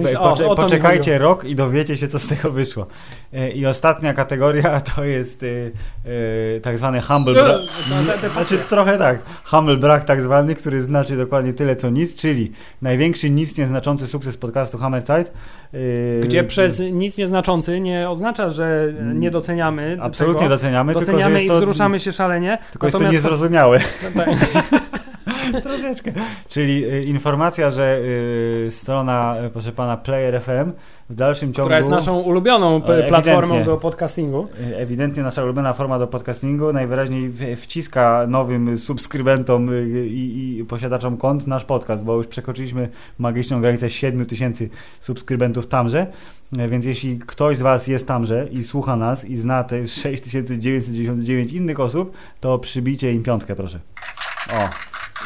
Myślę, 0.00 0.18
pocze- 0.18 0.46
o, 0.46 0.50
o 0.50 0.54
to 0.54 0.62
mi 0.62 0.66
poczekajcie 0.66 1.18
rok 1.18 1.44
i 1.44 1.54
dowiecie 1.56 1.96
się, 1.96 2.08
co 2.08 2.18
z 2.18 2.26
tego 2.28 2.50
wyszło. 2.50 2.86
Yy, 3.32 3.50
I 3.50 3.66
ostatnia 3.66 4.14
kategoria 4.14 4.80
to 4.96 5.04
jest 5.04 5.42
yy, 5.42 5.72
yy, 6.04 6.60
tak 6.62 6.78
zwany 6.78 7.00
humble 7.00 7.34
No, 7.34 7.40
bra- 7.40 7.46
to- 7.48 8.12
to- 8.12 8.28
to 8.28 8.34
pasuje. 8.34 8.44
Znaczy 8.44 8.58
trochę 8.68 8.98
tak. 8.98 9.18
Humble 9.44 9.76
brak 9.76 10.04
tak 10.04 10.22
zwany, 10.22 10.54
który 10.54 10.82
znaczy 10.82 11.16
dokładnie 11.16 11.52
tyle 11.52 11.76
co 11.76 11.90
nic, 11.90 12.14
czyli 12.14 12.52
największy 12.82 13.30
nic 13.30 13.58
nieznaczący 13.58 14.06
sukces 14.06 14.36
podcastu 14.36 14.78
Hammerzeit. 14.78 15.32
Yy, 15.72 15.80
Gdzie 16.24 16.44
przez 16.44 16.82
nic 16.92 17.18
nieznaczący 17.18 17.80
nie 17.80 18.10
oznacza, 18.10 18.50
że 18.50 18.92
nie 19.14 19.30
doceniamy. 19.30 19.98
Absolutnie 20.00 20.42
tego. 20.42 20.54
doceniamy, 20.54 20.92
tylko 20.94 21.06
że 21.06 21.12
Doceniamy 21.12 21.42
i 21.42 21.48
wzruszamy 21.48 22.00
się 22.00 22.12
szalenie. 22.12 22.58
tylko 22.70 22.86
jest 22.86 22.98
to 22.98 23.04
niezrozumiałe. 23.04 23.78
tak, 24.16 24.28
Troszeczkę. 25.62 26.12
Czyli 26.48 26.84
y, 26.84 27.04
informacja, 27.04 27.70
że 27.70 27.98
y, 28.66 28.70
strona, 28.70 29.36
y, 29.46 29.50
proszę 29.50 29.72
pana, 29.72 29.96
Player 29.96 30.42
FM 30.42 30.72
w 31.10 31.14
dalszym 31.14 31.52
ciągu... 31.52 31.66
która 31.66 31.76
jest 31.76 31.88
naszą 31.88 32.20
ulubioną 32.20 32.82
platformą 33.08 33.64
do 33.64 33.76
podcastingu. 33.76 34.48
y, 34.70 34.76
Ewidentnie 34.76 35.22
nasza 35.22 35.44
ulubiona 35.44 35.72
forma 35.72 35.98
do 35.98 36.06
podcastingu 36.06 36.72
najwyraźniej 36.72 37.32
wciska 37.56 38.26
nowym 38.28 38.78
subskrybentom 38.78 39.70
y, 39.70 40.06
i, 40.06 40.58
i 40.58 40.64
posiadaczom 40.64 41.16
kont 41.16 41.46
nasz 41.46 41.64
podcast, 41.64 42.04
bo 42.04 42.16
już 42.16 42.26
przekroczyliśmy 42.26 42.88
magiczną 43.18 43.60
granicę 43.60 43.90
7 43.90 44.26
tysięcy 44.26 44.70
subskrybentów 45.00 45.66
tamże, 45.66 46.06
Y, 46.58 46.68
więc 46.68 46.84
jeśli 46.84 47.18
ktoś 47.18 47.56
z 47.56 47.62
Was 47.62 47.86
jest 47.86 48.08
tamże 48.08 48.46
i 48.50 48.62
słucha 48.62 48.96
nas 48.96 49.24
i 49.24 49.36
zna 49.36 49.64
te 49.64 49.88
6999 49.88 51.52
innych 51.52 51.80
osób, 51.80 52.12
to 52.40 52.58
przybijcie 52.58 53.12
im 53.12 53.22
piątkę, 53.22 53.56
proszę. 53.56 53.78
O, 54.52 54.68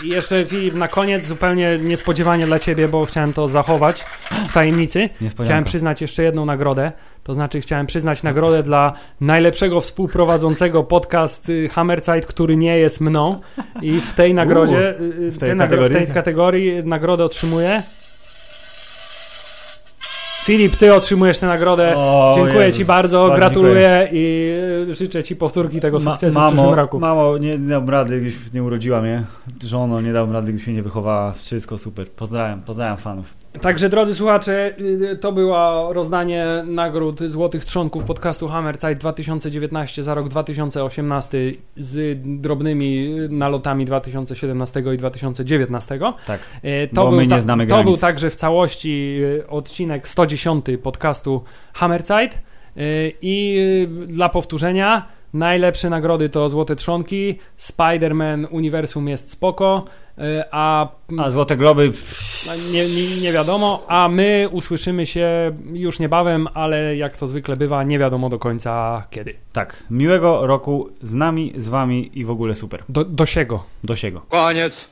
I 0.04 0.08
jeszcze 0.08 0.46
Filip, 0.46 0.74
na 0.74 0.88
koniec, 0.88 1.26
zupełnie 1.26 1.78
niespodziewanie 1.78 2.46
dla 2.46 2.58
Ciebie, 2.58 2.88
bo 2.88 3.04
chciałem 3.04 3.32
to 3.32 3.48
zachować 3.48 4.04
w 4.48 4.52
tajemnicy. 4.52 5.08
Chciałem 5.44 5.64
przyznać 5.64 6.00
jeszcze 6.00 6.22
jedną 6.22 6.44
nagrodę. 6.46 6.92
To 7.24 7.34
znaczy, 7.34 7.60
chciałem 7.60 7.86
przyznać 7.86 8.22
nagrodę 8.22 8.62
dla 8.62 8.92
najlepszego 9.20 9.80
współprowadzącego 9.80 10.82
podcast 10.84 11.48
y, 11.48 11.68
Hammerzeit, 11.68 12.26
który 12.26 12.56
nie 12.56 12.78
jest 12.78 13.00
mną. 13.00 13.40
I 13.82 14.00
w 14.00 14.14
tej 14.14 14.34
nagrodzie, 14.34 15.00
y, 15.00 15.30
w 15.32 15.38
tej 15.38 15.50
nagro- 15.52 15.58
kategorii? 15.58 15.96
w 15.96 16.04
tej 16.04 16.14
kategorii 16.14 16.84
nagrodę 16.84 17.24
otrzymuje. 17.24 17.82
Filip, 20.44 20.76
ty 20.76 20.94
otrzymujesz 20.94 21.38
tę 21.38 21.46
nagrodę. 21.46 21.96
O, 21.96 22.32
Dziękuję 22.36 22.66
Jezus, 22.66 22.78
Ci 22.78 22.84
bardzo, 22.84 23.30
gratuluję 23.30 24.08
i 24.12 24.52
y, 24.90 24.94
życzę 24.94 25.22
Ci 25.22 25.36
powtórki 25.36 25.80
tego 25.80 25.98
Ma- 25.98 26.10
sukcesu 26.10 26.32
w 26.32 26.36
mamo, 26.36 26.50
przyszłym 26.50 26.74
roku. 26.74 27.00
Mamo, 27.00 27.38
nie, 27.38 27.58
nie 27.58 27.68
dam 27.68 27.90
rady, 27.90 28.16
gdybyś 28.16 28.52
nie 28.52 28.62
urodziła 28.62 29.00
mnie. 29.00 29.22
Żono, 29.64 30.00
nie 30.00 30.12
dam 30.12 30.32
rady, 30.32 30.46
gdybyś 30.46 30.66
mnie 30.66 30.76
nie 30.76 30.82
wychowała. 30.82 31.32
Wszystko 31.32 31.78
super. 31.78 32.06
Pozdrawiam, 32.08 32.60
pozdrawiam 32.60 32.96
fanów. 32.96 33.43
Także 33.60 33.88
drodzy 33.88 34.14
słuchacze, 34.14 34.72
y, 35.12 35.16
to 35.16 35.32
było 35.32 35.92
rozdanie 35.92 36.46
nagród 36.66 37.20
Złotych 37.22 37.64
Trzonków 37.64 38.04
podcastu 38.04 38.48
Hammerzeit 38.48 38.98
2019 38.98 40.02
za 40.02 40.14
rok 40.14 40.28
2018 40.28 41.38
z 41.76 42.18
drobnymi 42.40 43.08
nalotami 43.30 43.84
2017 43.84 44.82
i 44.94 44.96
2019. 44.96 45.98
Tak. 46.26 46.40
Y, 46.64 46.88
Bo 46.92 47.10
my 47.10 47.26
nie 47.26 47.40
znamy 47.40 47.64
To 47.64 47.68
granic. 47.68 47.84
był 47.84 47.96
także 47.96 48.30
w 48.30 48.36
całości 48.36 49.18
y, 49.22 49.48
odcinek 49.48 50.08
110 50.08 50.64
podcastu 50.82 51.42
Hammerzeit 51.72 52.42
i 53.22 53.58
dla 54.06 54.28
powtórzenia 54.28 55.08
najlepsze 55.34 55.90
nagrody 55.90 56.28
to 56.28 56.48
Złote 56.48 56.76
Trzonki, 56.76 57.38
Spider-Man 57.58 58.46
Uniwersum 58.50 59.08
jest 59.08 59.30
spoko, 59.30 59.84
a 60.50 60.88
A 61.18 61.30
Złote 61.30 61.56
Globy... 61.56 61.92
nie, 62.72 62.88
nie, 62.88 63.20
nie 63.20 63.32
wiadomo, 63.32 63.84
a 63.88 64.08
my 64.08 64.48
usłyszymy 64.52 65.06
się 65.06 65.28
już 65.72 65.98
niebawem, 65.98 66.48
ale 66.54 66.96
jak 66.96 67.16
to 67.16 67.26
zwykle 67.26 67.56
bywa, 67.56 67.82
nie 67.82 67.98
wiadomo 67.98 68.28
do 68.28 68.38
końca 68.38 69.02
kiedy. 69.10 69.34
Tak. 69.52 69.82
Miłego 69.90 70.46
roku 70.46 70.88
z 71.02 71.14
nami, 71.14 71.52
z 71.56 71.68
wami 71.68 72.18
i 72.18 72.24
w 72.24 72.30
ogóle 72.30 72.54
super. 72.54 72.84
Do, 72.88 73.04
do 73.04 73.26
siego. 73.26 73.64
Do 73.84 73.96
siego. 73.96 74.20
Koniec. 74.28 74.88